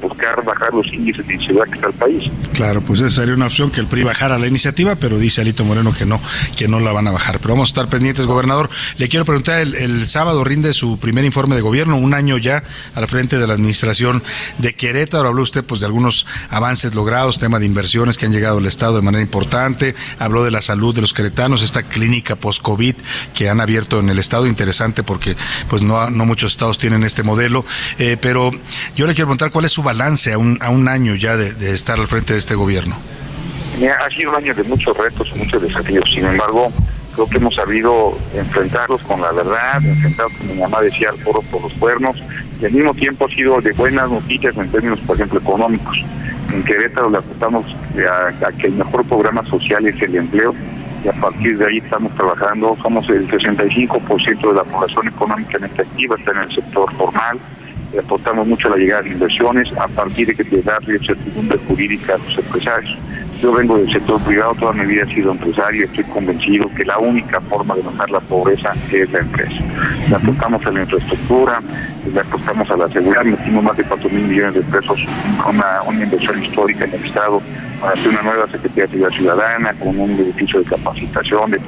buscar 0.00 0.42
bajar 0.44 0.72
los 0.72 0.86
índices 0.92 1.26
de 1.26 1.34
inseguridad 1.34 1.64
que 1.66 1.74
está 1.74 1.86
el 1.88 1.94
país. 1.94 2.30
Claro, 2.52 2.80
pues 2.80 3.00
esa 3.00 3.10
sería 3.20 3.34
una 3.34 3.46
opción 3.46 3.70
que 3.70 3.80
el 3.80 3.86
PRI 3.86 4.04
bajara 4.04 4.38
la 4.38 4.46
iniciativa, 4.46 4.96
pero 4.96 5.18
dice 5.18 5.40
Alito 5.40 5.64
Moreno 5.64 5.92
que 5.92 6.06
no, 6.06 6.20
que 6.56 6.68
no 6.68 6.80
la 6.80 6.92
van 6.92 7.08
a 7.08 7.10
bajar. 7.10 7.38
Pero 7.40 7.54
vamos 7.54 7.68
a 7.68 7.72
estar 7.72 7.88
pendientes, 7.88 8.26
gobernador. 8.26 8.70
Le 8.96 9.08
quiero 9.08 9.24
preguntar, 9.24 9.60
el, 9.60 10.06
sábado 10.06 10.44
rinde 10.44 10.72
su 10.72 10.98
primer 10.98 11.24
informe 11.24 11.54
de 11.54 11.60
gobierno, 11.60 11.96
un 11.96 12.14
año 12.14 12.38
ya 12.38 12.62
al 12.94 13.06
frente 13.06 13.38
de 13.38 13.46
la 13.46 13.54
administración 13.54 14.22
de 14.58 14.74
Querétaro. 14.74 15.28
Habló 15.28 15.42
usted 15.42 15.64
pues 15.64 15.80
de 15.80 15.86
algunos 15.86 16.26
avances 16.50 16.94
logrados, 16.94 17.38
tema 17.38 17.58
de 17.58 17.66
inversiones 17.66 18.16
que 18.16 18.26
han 18.26 18.32
llegado 18.32 18.58
al 18.58 18.66
Estado 18.66 18.96
de 18.96 19.02
manera 19.02 19.22
importante. 19.22 19.94
Habló 20.18 20.44
de 20.44 20.50
la 20.50 20.62
salud 20.62 20.94
de 20.94 21.00
los 21.00 21.12
queretanos, 21.12 21.62
esta 21.62 21.82
clínica 21.82 22.36
post-COVID 22.36 22.94
que 23.34 23.48
han 23.48 23.60
abierto 23.60 24.00
en 24.00 24.08
el 24.08 24.18
Estado, 24.18 24.46
interesante 24.46 25.02
porque 25.02 25.36
pues 25.68 25.82
no, 25.82 26.10
no 26.10 26.24
muchos 26.24 26.52
estados 26.52 26.78
tienen 26.78 27.04
este 27.04 27.22
modelo 27.22 27.57
eh, 27.98 28.16
pero 28.20 28.50
yo 28.96 29.06
le 29.06 29.14
quiero 29.14 29.26
preguntar 29.26 29.50
cuál 29.50 29.64
es 29.64 29.72
su 29.72 29.82
balance 29.82 30.32
a 30.32 30.38
un, 30.38 30.58
a 30.60 30.70
un 30.70 30.88
año 30.88 31.14
ya 31.14 31.36
de, 31.36 31.74
estar 31.74 31.98
al 31.98 32.08
frente 32.08 32.32
de 32.32 32.38
este 32.38 32.54
gobierno. 32.54 32.96
ha 33.76 34.10
sido 34.10 34.30
un 34.30 34.36
año 34.36 34.54
de 34.54 34.62
muchos 34.64 34.96
retos, 34.96 35.32
muchos 35.36 35.62
desafíos, 35.62 36.04
sin 36.12 36.24
embargo, 36.24 36.72
creo 37.14 37.28
que 37.28 37.36
hemos 37.38 37.54
sabido 37.54 38.16
enfrentarlos 38.34 39.02
con 39.02 39.20
la 39.20 39.32
verdad, 39.32 39.84
enfrentarlos, 39.84 40.36
como 40.38 40.54
mi 40.54 40.60
mamá 40.60 40.80
decía, 40.80 41.10
al 41.10 41.18
foro 41.18 41.42
por 41.42 41.62
los 41.62 41.72
cuernos, 41.74 42.16
y 42.60 42.64
al 42.64 42.72
mismo 42.72 42.94
tiempo 42.94 43.26
ha 43.26 43.34
sido 43.34 43.60
de 43.60 43.72
buenas 43.72 44.10
noticias 44.10 44.56
en 44.56 44.70
términos, 44.70 45.00
por 45.00 45.16
ejemplo, 45.16 45.38
económicos. 45.40 45.96
En 46.52 46.64
Querétaro 46.64 47.10
le 47.10 47.18
apuntamos 47.18 47.76
a, 48.10 48.52
que 48.52 48.68
el 48.68 48.74
mejor 48.74 49.04
programa 49.04 49.44
social 49.46 49.86
es 49.86 50.00
el 50.00 50.16
empleo, 50.16 50.54
y 51.04 51.08
a 51.08 51.12
partir 51.12 51.58
de 51.58 51.66
ahí 51.66 51.78
estamos 51.78 52.14
trabajando, 52.14 52.76
somos 52.82 53.08
el 53.08 53.28
65% 53.28 54.48
de 54.48 54.54
la 54.54 54.64
población 54.64 55.08
económicamente 55.08 55.82
activa, 55.82 56.16
está 56.16 56.32
en 56.32 56.38
el 56.38 56.54
sector 56.54 56.92
formal, 56.94 57.38
aportamos 57.98 58.46
mucho 58.46 58.68
a 58.68 58.72
la 58.72 58.76
llegada 58.76 59.02
de 59.02 59.10
inversiones 59.10 59.72
a 59.78 59.88
partir 59.88 60.26
de 60.26 60.34
que 60.34 60.44
te 60.44 60.62
darle 60.62 60.98
certidumbre 61.00 61.58
jurídica 61.66 62.14
a 62.14 62.18
los 62.18 62.38
empresarios. 62.38 62.98
Yo 63.40 63.52
vengo 63.52 63.78
del 63.78 63.92
sector 63.92 64.20
privado, 64.22 64.54
toda 64.56 64.72
mi 64.72 64.84
vida 64.84 65.04
he 65.08 65.14
sido 65.14 65.30
empresario, 65.30 65.84
estoy 65.84 66.02
convencido 66.04 66.68
que 66.74 66.84
la 66.84 66.98
única 66.98 67.40
forma 67.42 67.76
de 67.76 67.82
bajar 67.82 68.10
la 68.10 68.20
pobreza 68.20 68.74
es 68.90 69.10
la 69.12 69.20
empresa. 69.20 69.62
Le 70.08 70.16
apostamos 70.16 70.66
a 70.66 70.72
la 70.72 70.80
infraestructura, 70.80 71.62
le 72.12 72.20
apostamos 72.20 72.68
a 72.68 72.76
la 72.76 72.88
seguridad, 72.88 73.22
metimos 73.22 73.62
más 73.62 73.76
de 73.76 73.84
4 73.84 74.10
mil 74.10 74.24
millones 74.24 74.54
de 74.54 74.62
pesos, 74.62 74.98
una, 75.48 75.82
una 75.86 76.02
inversión 76.02 76.42
histórica 76.42 76.84
en 76.84 76.94
el 76.94 77.04
Estado 77.04 77.40
para 77.80 77.92
hacer 77.92 78.08
una 78.08 78.22
nueva 78.22 78.48
Secretaría 78.50 79.06
de 79.06 79.14
Ciudadana 79.14 79.72
con 79.74 80.00
un 80.00 80.10
edificio 80.10 80.58
de 80.60 80.64
capacitación, 80.64 81.50
de, 81.52 81.60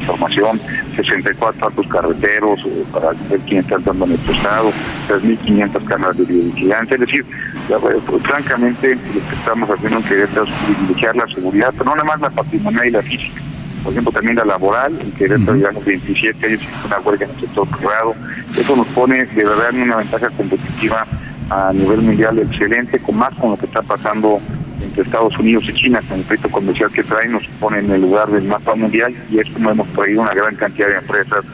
formación, 0.00 0.60
64 0.96 1.66
altos 1.66 1.86
carreteros 1.88 2.60
eh, 2.66 2.84
para 2.92 3.12
ver 3.30 3.40
quién 3.46 3.60
está 3.60 3.78
dando 3.78 4.04
en 4.04 4.10
nuestro 4.10 4.34
estado, 4.34 4.72
3.500 5.08 5.84
cámaras 5.84 6.16
de 6.18 6.24
vigilancia, 6.24 6.94
es 6.94 7.00
decir, 7.00 7.26
pues, 7.68 8.22
francamente, 8.22 8.94
lo 8.94 9.28
que 9.28 9.34
estamos 9.34 9.70
haciendo 9.70 9.98
en 9.98 10.04
Querétaro 10.04 10.44
es 10.44 10.52
privilegiar 10.52 11.16
la 11.16 11.26
seguridad, 11.26 11.72
pero 11.72 11.84
no 11.84 11.96
nada 11.96 12.04
más 12.04 12.20
la 12.20 12.30
patrimonial 12.30 12.86
y 12.86 12.90
la 12.90 13.02
física. 13.02 13.42
Por 13.82 13.92
ejemplo, 13.92 14.12
también 14.12 14.36
la 14.36 14.44
laboral, 14.44 14.98
en 15.00 15.12
Querétaro 15.12 15.56
llevamos 15.56 15.84
27 15.84 16.46
años 16.46 16.60
y 16.62 16.86
una 16.86 16.98
huelga 17.00 17.26
en 17.26 17.32
el 17.32 17.40
sector 17.40 17.68
privado. 17.68 18.14
Eso 18.56 18.76
nos 18.76 18.86
pone 18.88 19.24
de 19.24 19.44
verdad 19.44 19.70
en 19.70 19.82
una 19.82 19.96
ventaja 19.96 20.30
competitiva 20.30 21.06
a 21.50 21.72
nivel 21.72 22.02
mundial 22.02 22.38
excelente, 22.38 22.98
con 22.98 23.16
más 23.16 23.34
con 23.34 23.50
lo 23.50 23.56
que 23.56 23.66
está 23.66 23.82
pasando 23.82 24.40
entre 24.82 25.02
Estados 25.02 25.36
Unidos 25.38 25.64
y 25.68 25.72
China, 25.72 26.00
con 26.08 26.18
el 26.18 26.24
proyecto 26.24 26.50
comercial 26.50 26.90
que 26.90 27.02
trae, 27.02 27.28
nos 27.28 27.46
pone 27.60 27.78
en 27.78 27.90
el 27.90 28.02
lugar 28.02 28.30
del 28.30 28.44
mapa 28.44 28.74
mundial 28.74 29.14
y 29.30 29.38
es 29.38 29.48
como 29.50 29.70
hemos 29.70 29.88
traído 29.88 30.22
una 30.22 30.34
gran 30.34 30.54
cantidad 30.56 30.88
de 30.88 30.96
empresas 30.96 31.44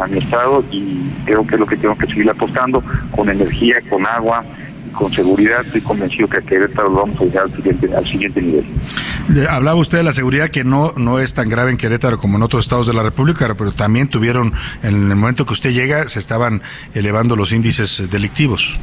a 0.00 0.06
mi 0.06 0.18
estado 0.18 0.64
y 0.70 1.10
creo 1.24 1.46
que 1.46 1.54
es 1.54 1.60
lo 1.60 1.66
que 1.66 1.76
tengo 1.76 1.96
que 1.96 2.06
seguir 2.06 2.28
apostando 2.30 2.82
con 3.10 3.28
energía, 3.28 3.76
con 3.88 4.06
agua, 4.06 4.44
con 4.92 5.12
seguridad 5.12 5.62
estoy 5.64 5.80
convencido 5.80 6.28
que 6.28 6.38
a 6.38 6.40
Querétaro 6.40 6.90
lo 6.90 6.96
vamos 6.96 7.20
a 7.20 7.24
llegar 7.24 7.44
al 7.44 7.56
siguiente, 7.56 7.94
al 7.94 8.04
siguiente 8.06 8.42
nivel. 8.42 8.64
Hablaba 9.48 9.80
usted 9.80 9.98
de 9.98 10.04
la 10.04 10.12
seguridad 10.12 10.48
que 10.48 10.64
no, 10.64 10.92
no 10.96 11.18
es 11.18 11.34
tan 11.34 11.48
grave 11.48 11.70
en 11.70 11.76
Querétaro 11.76 12.18
como 12.18 12.36
en 12.36 12.42
otros 12.42 12.64
estados 12.64 12.86
de 12.86 12.94
la 12.94 13.02
República, 13.02 13.54
pero 13.56 13.72
también 13.72 14.08
tuvieron, 14.08 14.52
en 14.82 15.10
el 15.10 15.16
momento 15.16 15.46
que 15.46 15.52
usted 15.52 15.70
llega, 15.70 16.08
se 16.08 16.18
estaban 16.18 16.62
elevando 16.94 17.36
los 17.36 17.52
índices 17.52 18.10
delictivos. 18.10 18.78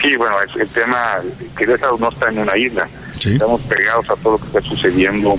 Sí, 0.00 0.16
bueno, 0.16 0.36
el, 0.58 0.68
tema, 0.68 1.18
Querétaro 1.56 1.98
no 1.98 2.08
está 2.08 2.30
en 2.30 2.38
una 2.38 2.56
isla, 2.56 2.88
estamos 3.24 3.60
pegados 3.62 4.08
a 4.10 4.16
todo 4.16 4.32
lo 4.32 4.38
que 4.38 4.46
está 4.46 4.60
sucediendo 4.62 5.38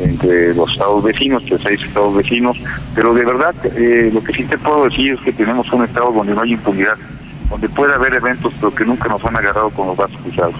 entre 0.00 0.54
los 0.54 0.72
estados 0.72 1.02
vecinos, 1.02 1.42
que 1.44 1.58
seis 1.58 1.80
estados 1.82 2.14
vecinos, 2.16 2.56
pero 2.94 3.14
de 3.14 3.24
verdad 3.24 3.54
eh, 3.76 4.10
lo 4.12 4.22
que 4.22 4.32
sí 4.32 4.44
te 4.44 4.58
puedo 4.58 4.84
decir 4.84 5.14
es 5.14 5.20
que 5.20 5.32
tenemos 5.32 5.72
un 5.72 5.84
estado 5.84 6.12
donde 6.12 6.34
no 6.34 6.42
hay 6.42 6.52
impunidad 6.52 6.96
donde 7.54 7.68
puede 7.68 7.94
haber 7.94 8.12
eventos, 8.14 8.52
pero 8.58 8.74
que 8.74 8.84
nunca 8.84 9.08
nos 9.08 9.24
han 9.24 9.36
agarrado 9.36 9.70
con 9.70 9.86
los 9.86 9.96
brazos 9.96 10.20
cruzados. 10.22 10.56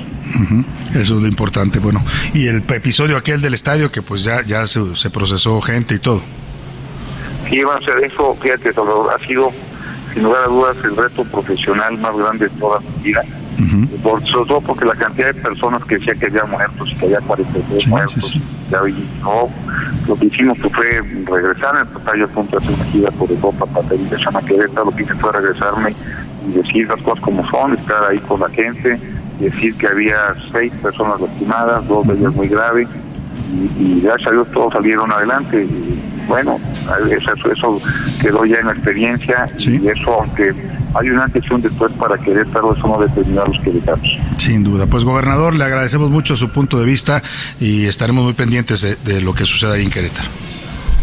Eso 0.91 1.17
es 1.17 1.23
lo 1.23 1.27
importante, 1.27 1.81
bueno. 1.81 2.01
Y 2.33 2.47
el 2.47 2.59
episodio 2.59 3.17
aquel 3.17 3.41
del 3.41 3.53
estadio, 3.53 3.91
que 3.91 4.01
pues 4.01 4.23
ya, 4.23 4.43
ya 4.43 4.65
se, 4.69 5.11
procesó 5.11 5.61
gente 5.61 5.97
y 5.97 5.99
todo. 5.99 6.23
Sí, 7.51 7.61
va 7.63 7.75
a 7.75 7.81
ser 7.81 8.05
eso, 8.05 8.37
fíjate, 8.41 8.69
ha 8.71 9.27
sido, 9.27 9.51
sin 10.13 10.23
lugar 10.23 10.45
a 10.45 10.47
dudas, 10.47 10.77
el 10.85 10.97
reto 10.97 11.25
profesional 11.25 11.99
más 11.99 12.17
grande 12.17 12.49
de 12.49 12.57
toda 12.61 12.79
mi 12.79 13.03
vida. 13.03 13.25
Por, 14.03 14.25
sobre 14.29 14.49
todo 14.49 14.61
porque 14.61 14.85
la 14.85 14.95
cantidad 14.95 15.29
de 15.29 15.35
personas 15.35 15.85
que 15.85 15.97
decía 15.97 16.15
que 16.15 16.27
había 16.27 16.45
muertos, 16.45 16.93
que 16.99 17.07
había 17.07 17.21
43 17.21 17.89
muertos, 17.89 18.35
ya 18.71 18.81
no, 19.21 19.49
lo 20.07 20.17
que 20.17 20.27
hicimos 20.27 20.59
fue 20.59 21.01
regresar, 21.25 21.77
en 21.77 21.93
total 21.93 22.19
yo 22.19 22.29
punto 22.29 22.59
de 22.59 22.65
hacer 22.65 22.75
una 22.75 22.85
gira 22.87 23.11
por 23.13 23.31
Europa 23.31 23.67
para 23.67 23.95
ir 23.95 24.09
a 24.13 24.41
Querétaro, 24.43 24.85
lo 24.87 24.97
que 24.97 25.03
hice 25.03 25.15
fue 25.15 25.33
regresarme 25.33 25.95
y 26.49 26.53
decir 26.53 26.89
las 26.89 27.01
cosas 27.03 27.23
como 27.23 27.49
son, 27.51 27.75
estar 27.75 28.05
ahí 28.11 28.19
con 28.19 28.41
la 28.41 28.49
gente, 28.51 28.99
decir 29.39 29.77
que 29.77 29.87
había 29.87 30.17
seis 30.53 30.73
personas 30.83 31.21
lastimadas, 31.21 31.87
dos 31.89 32.07
de 32.07 32.15
ellas 32.15 32.35
muy 32.35 32.49
graves, 32.49 32.89
y, 33.79 34.01
gracias 34.01 34.29
a 34.29 34.33
Dios 34.33 34.49
todos 34.53 34.73
salieron 34.73 35.13
adelante. 35.13 35.65
Y, 35.65 36.01
bueno, 36.27 36.59
eso, 37.11 37.51
eso 37.51 37.81
quedó 38.21 38.45
ya 38.47 38.59
en 38.59 38.67
la 38.67 38.73
experiencia 38.73 39.47
y 39.59 39.87
eso, 39.87 40.15
aunque 40.21 40.55
hay 40.95 41.11
una 41.11 41.25
antes 41.25 41.45
y 41.49 41.53
un 41.53 41.61
después 41.61 41.93
para 41.93 42.17
Querétaro, 42.17 42.75
eso 42.75 42.89
no 42.89 42.99
determina 42.99 43.43
a 43.43 43.49
los 43.49 43.61
queretanos. 43.61 44.09
Sin 44.39 44.63
duda. 44.63 44.87
Pues, 44.87 45.05
gobernador, 45.05 45.55
le 45.55 45.65
agradecemos 45.65 46.11
mucho 46.11 46.35
su 46.37 46.51
punto 46.51 46.79
de 46.79 46.87
vista 46.87 47.23
y 47.61 47.87
estaremos 47.87 48.25
muy 48.25 48.33
pendientes 48.33 48.81
de, 48.81 48.97
de 48.97 49.21
lo 49.21 49.35
que 49.35 49.45
suceda 49.45 49.75
ahí 49.75 49.85
en 49.85 49.91
Querétaro. 49.91 50.31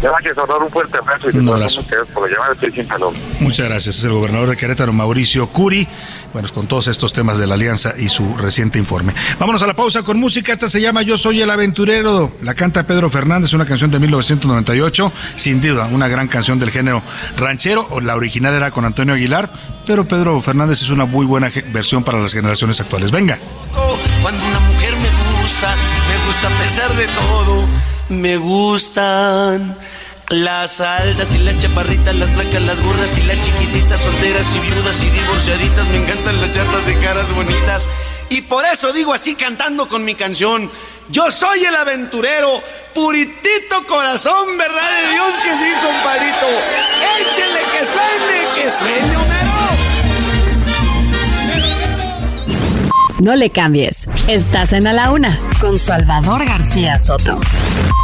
Gracias, 0.02 0.36
Un 0.36 0.72
fuerte 0.72 0.98
abrazo 0.98 1.30
y 1.32 1.38
un 1.38 1.50
abrazo. 1.50 1.84
por 2.14 2.28
la 2.28 2.36
llamada. 2.36 3.12
Muchas 3.40 3.70
gracias. 3.70 4.00
Es 4.00 4.04
el 4.04 4.12
gobernador 4.14 4.50
de 4.50 4.58
Querétaro, 4.58 4.92
Mauricio 4.94 5.48
Curi. 5.48 5.88
Bueno, 6.34 6.50
con 6.54 6.66
todos 6.66 6.88
estos 6.88 7.14
temas 7.14 7.38
de 7.38 7.46
la 7.46 7.54
alianza 7.54 7.94
y 7.96 8.10
su 8.10 8.36
reciente 8.36 8.80
informe. 8.80 9.14
Vámonos 9.38 9.62
a 9.62 9.68
la 9.68 9.76
pausa 9.76 10.02
con 10.02 10.18
música. 10.18 10.54
Esta 10.54 10.70
se 10.70 10.82
llama 10.82 11.04
Yo 11.04 11.20
Soy 11.20 11.42
el 11.42 11.52
Aventurero. 11.52 12.32
La 12.42 12.56
canta 12.56 12.88
Pedro 12.88 13.12
Fernández, 13.12 13.54
una 13.54 13.66
canción 13.66 13.92
de 13.92 14.00
1998. 14.00 15.14
Sin 15.36 15.62
duda, 15.62 15.86
una 15.86 16.08
gran 16.08 16.28
canción 16.28 16.58
del 16.58 16.72
género 16.72 17.04
ranchero. 17.38 17.88
La 18.02 18.16
original 18.16 18.56
era 18.56 18.72
con 18.72 18.86
Antonio 18.86 19.14
Aguilar, 19.14 19.52
pero 19.86 20.06
Pedro 20.06 20.42
Fernández 20.42 20.82
es 20.82 20.90
una 20.90 21.06
muy 21.06 21.28
buena 21.28 21.52
versión 21.72 22.04
para 22.04 22.20
las 22.20 22.34
generaciones 22.34 22.82
actuales. 22.82 23.12
Venga. 23.12 23.38
Cuando 24.24 24.44
una 24.46 24.60
mujer 24.62 24.96
me 24.96 25.42
gusta, 25.42 25.76
me 25.76 26.28
gusta 26.28 26.48
a 26.48 26.64
pesar 26.64 26.96
de 26.96 27.06
todo 27.08 27.92
me 28.12 28.38
gustan. 28.38 29.76
Las 30.32 30.80
altas 30.80 31.36
y 31.36 31.40
las 31.40 31.58
chaparritas, 31.58 32.16
las 32.16 32.32
flacas, 32.32 32.62
las 32.62 32.80
gordas 32.80 33.18
y 33.18 33.24
las 33.24 33.38
chiquititas, 33.42 34.00
solteras 34.00 34.48
y 34.56 34.60
viudas 34.62 35.04
y 35.04 35.10
divorciaditas, 35.10 35.86
me 35.90 35.98
encantan 35.98 36.40
las 36.40 36.54
chatas 36.54 36.86
de 36.86 36.98
caras 37.00 37.30
bonitas. 37.36 37.90
Y 38.30 38.42
por 38.44 38.64
eso 38.64 38.94
digo 38.94 39.14
así 39.14 39.36
cantando 39.36 39.90
con 39.90 40.06
mi 40.06 40.16
canción, 40.16 40.72
yo 41.10 41.30
soy 41.32 41.66
el 41.66 41.76
aventurero, 41.76 42.62
puritito 42.96 43.86
corazón, 43.90 44.58
verdad 44.58 44.90
de 45.02 45.12
Dios 45.12 45.34
que 45.44 45.58
sí, 45.58 45.70
compadrito. 45.84 46.48
Échele 47.20 47.60
que 47.74 47.86
suene, 47.86 48.48
que 48.56 48.70
suene 48.70 49.32
No 53.20 53.36
le 53.36 53.50
cambies. 53.50 54.08
Estás 54.28 54.72
en 54.72 54.88
A 54.88 54.94
la 54.94 55.12
Una 55.12 55.38
con 55.60 55.78
Salvador 55.78 56.46
García 56.46 56.98
Soto. 56.98 57.40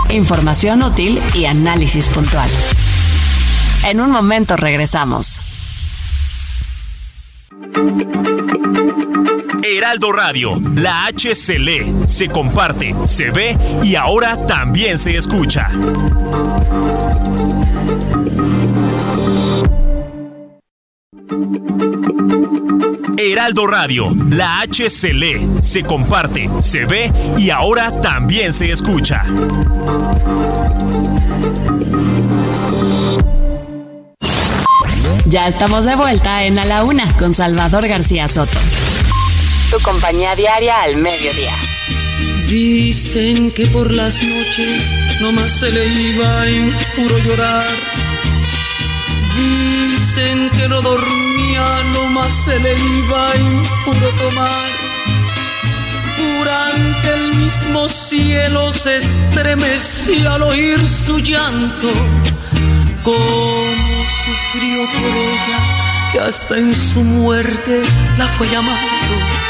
Información 0.10 0.84
útil 0.84 1.22
y 1.34 1.46
análisis 1.46 2.08
puntual. 2.10 2.50
En 3.86 4.00
un 4.00 4.12
momento 4.12 4.56
regresamos. 4.56 5.42
Heraldo 9.64 10.12
Radio, 10.14 10.62
la 10.76 11.06
H 11.08 11.36
se 11.36 11.60
lee, 11.60 11.94
se 12.06 12.30
comparte, 12.30 12.96
se 13.06 13.32
ve 13.32 13.58
y 13.84 13.96
ahora 13.96 14.38
también 14.38 14.98
se 14.98 15.18
escucha. 15.18 15.68
Heraldo 23.16 23.68
Radio, 23.68 24.14
la 24.30 24.60
H 24.62 24.90
se 24.90 25.14
lee, 25.14 25.48
se 25.62 25.84
comparte, 25.84 26.50
se 26.60 26.86
ve 26.86 27.12
y 27.38 27.50
ahora 27.50 27.92
también 27.92 28.52
se 28.52 28.72
escucha. 28.72 29.24
Ya 35.28 35.48
estamos 35.48 35.86
de 35.86 35.96
vuelta 35.96 36.44
en 36.44 36.60
A 36.60 36.66
la 36.66 36.84
Una 36.84 37.08
con 37.18 37.34
Salvador 37.34 37.88
García 37.88 38.28
Soto. 38.28 38.60
Tu 39.72 39.80
compañía 39.80 40.36
diaria 40.36 40.82
al 40.82 40.98
mediodía. 40.98 41.54
Dicen 42.48 43.52
que 43.52 43.68
por 43.68 43.92
las 43.92 44.22
noches 44.24 44.96
nomás 45.22 45.52
se 45.52 45.70
le 45.70 45.86
iba 45.86 46.48
en 46.48 46.74
puro 46.96 47.18
llorar 47.18 47.66
Dicen 49.38 50.50
que 50.50 50.68
no 50.68 50.82
dormía, 50.82 51.27
más 52.10 52.34
se 52.34 52.60
le 52.60 52.74
iba 52.76 53.34
en 53.36 53.64
puro 53.86 54.10
tomar. 54.18 54.70
Juran 56.18 56.96
que 57.04 57.14
el 57.14 57.36
mismo 57.36 57.90
cielo 57.90 58.74
se 58.74 58.98
estremecía 58.98 60.34
al 60.34 60.44
oír 60.44 60.80
su 60.88 61.20
llanto. 61.20 61.90
Cómo 63.04 64.06
sufrió 64.24 64.80
por 64.94 65.12
ella, 65.32 66.12
que 66.12 66.20
hasta 66.20 66.58
en 66.58 66.76
su 66.76 67.02
muerte 67.04 67.82
la 68.18 68.28
fue 68.30 68.50
llamando. 68.50 69.47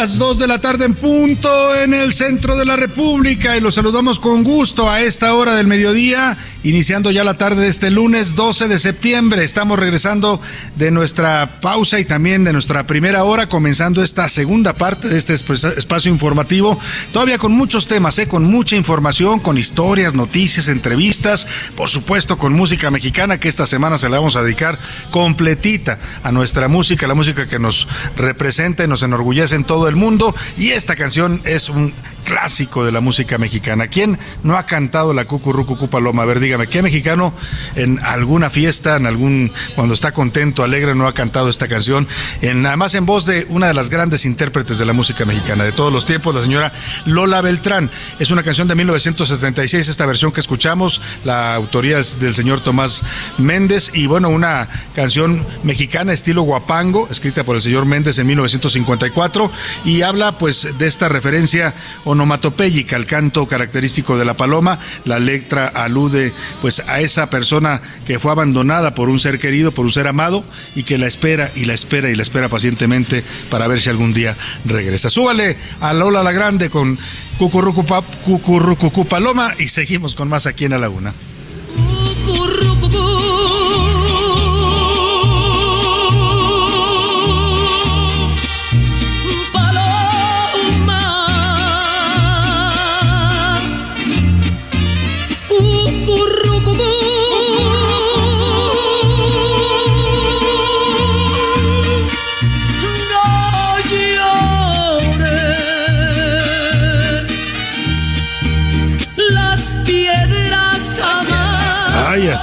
Las 0.00 0.16
2 0.16 0.38
de 0.38 0.46
la 0.46 0.58
tarde 0.58 0.86
en 0.86 0.94
punto 0.94 1.76
en 1.76 1.92
el 1.92 2.14
centro 2.14 2.56
de 2.56 2.64
la 2.64 2.74
República 2.74 3.54
y 3.54 3.60
los 3.60 3.74
saludamos 3.74 4.18
con 4.18 4.42
gusto 4.42 4.88
a 4.88 5.02
esta 5.02 5.34
hora 5.34 5.54
del 5.54 5.66
mediodía, 5.66 6.38
iniciando 6.62 7.10
ya 7.10 7.24
la 7.24 7.34
tarde 7.34 7.62
de 7.62 7.68
este 7.68 7.90
lunes 7.90 8.34
12 8.34 8.68
de 8.68 8.78
septiembre. 8.78 9.44
Estamos 9.44 9.78
regresando 9.78 10.40
de 10.76 10.90
nuestra 10.90 11.60
pausa 11.60 11.98
y 11.98 12.04
también 12.04 12.44
de 12.44 12.52
nuestra 12.52 12.86
primera 12.86 13.24
hora, 13.24 13.48
comenzando 13.48 14.02
esta 14.02 14.28
segunda 14.28 14.74
parte 14.74 15.08
de 15.08 15.18
este 15.18 15.34
espacio 15.34 16.12
informativo, 16.12 16.78
todavía 17.12 17.38
con 17.38 17.52
muchos 17.52 17.88
temas, 17.88 18.18
¿eh? 18.18 18.28
con 18.28 18.44
mucha 18.44 18.76
información, 18.76 19.40
con 19.40 19.58
historias, 19.58 20.14
noticias, 20.14 20.68
entrevistas, 20.68 21.46
por 21.76 21.88
supuesto 21.88 22.38
con 22.38 22.52
música 22.52 22.90
mexicana 22.90 23.40
que 23.40 23.48
esta 23.48 23.66
semana 23.66 23.98
se 23.98 24.08
la 24.08 24.18
vamos 24.18 24.36
a 24.36 24.42
dedicar 24.42 24.78
completita 25.10 25.98
a 26.22 26.32
nuestra 26.32 26.68
música, 26.68 27.06
la 27.06 27.14
música 27.14 27.48
que 27.48 27.58
nos 27.58 27.88
representa 28.16 28.84
y 28.84 28.88
nos 28.88 29.02
enorgullece 29.02 29.56
en 29.56 29.64
todo 29.64 29.88
el 29.88 29.96
mundo. 29.96 30.34
Y 30.56 30.70
esta 30.70 30.96
canción 30.96 31.40
es 31.44 31.68
un 31.68 31.92
clásico 32.24 32.84
de 32.84 32.92
la 32.92 33.00
música 33.00 33.38
mexicana. 33.38 33.88
¿Quién 33.88 34.18
no 34.42 34.56
ha 34.56 34.66
cantado 34.66 35.12
la 35.12 35.24
Cucurrucucu 35.24 35.88
Paloma? 35.88 36.22
A 36.22 36.26
ver, 36.26 36.40
dígame, 36.40 36.68
¿qué 36.68 36.82
mexicano 36.82 37.34
en 37.74 37.98
alguna 38.04 38.50
fiesta, 38.50 38.96
en 38.96 39.06
algún, 39.06 39.52
cuando 39.74 39.94
está 39.94 40.12
contento, 40.12 40.62
alegre, 40.62 40.94
no 40.94 41.06
ha 41.06 41.14
cantado 41.14 41.48
esta 41.48 41.68
canción? 41.68 42.06
En, 42.40 42.64
además 42.66 42.94
en 42.94 43.06
voz 43.06 43.26
de 43.26 43.46
una 43.48 43.68
de 43.68 43.74
las 43.74 43.90
grandes 43.90 44.24
intérpretes 44.24 44.78
de 44.78 44.84
la 44.84 44.92
música 44.92 45.24
mexicana 45.24 45.64
de 45.64 45.72
todos 45.72 45.92
los 45.92 46.06
tiempos, 46.06 46.34
la 46.34 46.42
señora 46.42 46.72
Lola 47.06 47.40
Beltrán. 47.40 47.90
Es 48.18 48.30
una 48.30 48.42
canción 48.42 48.68
de 48.68 48.74
1976, 48.74 49.88
esta 49.88 50.06
versión 50.06 50.32
que 50.32 50.40
escuchamos, 50.40 51.00
la 51.24 51.54
autoría 51.54 51.98
es 51.98 52.18
del 52.18 52.34
señor 52.34 52.60
Tomás 52.60 53.02
Méndez 53.38 53.90
y 53.94 54.06
bueno, 54.06 54.28
una 54.28 54.68
canción 54.94 55.46
mexicana 55.62 56.12
estilo 56.12 56.42
guapango, 56.42 57.08
escrita 57.10 57.44
por 57.44 57.56
el 57.56 57.62
señor 57.62 57.84
Méndez 57.84 58.18
en 58.18 58.26
1954 58.26 59.50
y 59.84 60.02
habla 60.02 60.38
pues 60.38 60.68
de 60.78 60.86
esta 60.86 61.08
referencia 61.08 61.74
onomatopéyica, 62.10 62.96
el 62.96 63.06
canto 63.06 63.46
característico 63.46 64.18
de 64.18 64.24
la 64.24 64.36
paloma. 64.36 64.78
La 65.04 65.18
letra 65.18 65.68
alude 65.68 66.32
pues 66.60 66.80
a 66.86 67.00
esa 67.00 67.30
persona 67.30 67.80
que 68.06 68.18
fue 68.18 68.32
abandonada 68.32 68.94
por 68.94 69.08
un 69.08 69.18
ser 69.18 69.38
querido, 69.38 69.72
por 69.72 69.84
un 69.84 69.92
ser 69.92 70.06
amado 70.06 70.44
y 70.74 70.82
que 70.82 70.98
la 70.98 71.06
espera 71.06 71.50
y 71.54 71.64
la 71.64 71.74
espera 71.74 72.10
y 72.10 72.16
la 72.16 72.22
espera 72.22 72.48
pacientemente 72.48 73.24
para 73.48 73.66
ver 73.68 73.80
si 73.80 73.90
algún 73.90 74.12
día 74.12 74.36
regresa. 74.64 75.10
Súbale 75.10 75.56
a 75.80 75.92
Lola 75.92 76.22
la 76.22 76.32
Grande 76.32 76.70
con 76.70 76.98
Cucurrucucu 77.38 79.06
Paloma 79.06 79.54
y 79.58 79.68
seguimos 79.68 80.14
con 80.14 80.28
más 80.28 80.46
aquí 80.46 80.64
en 80.66 80.72
la 80.72 80.78
laguna. 80.78 81.14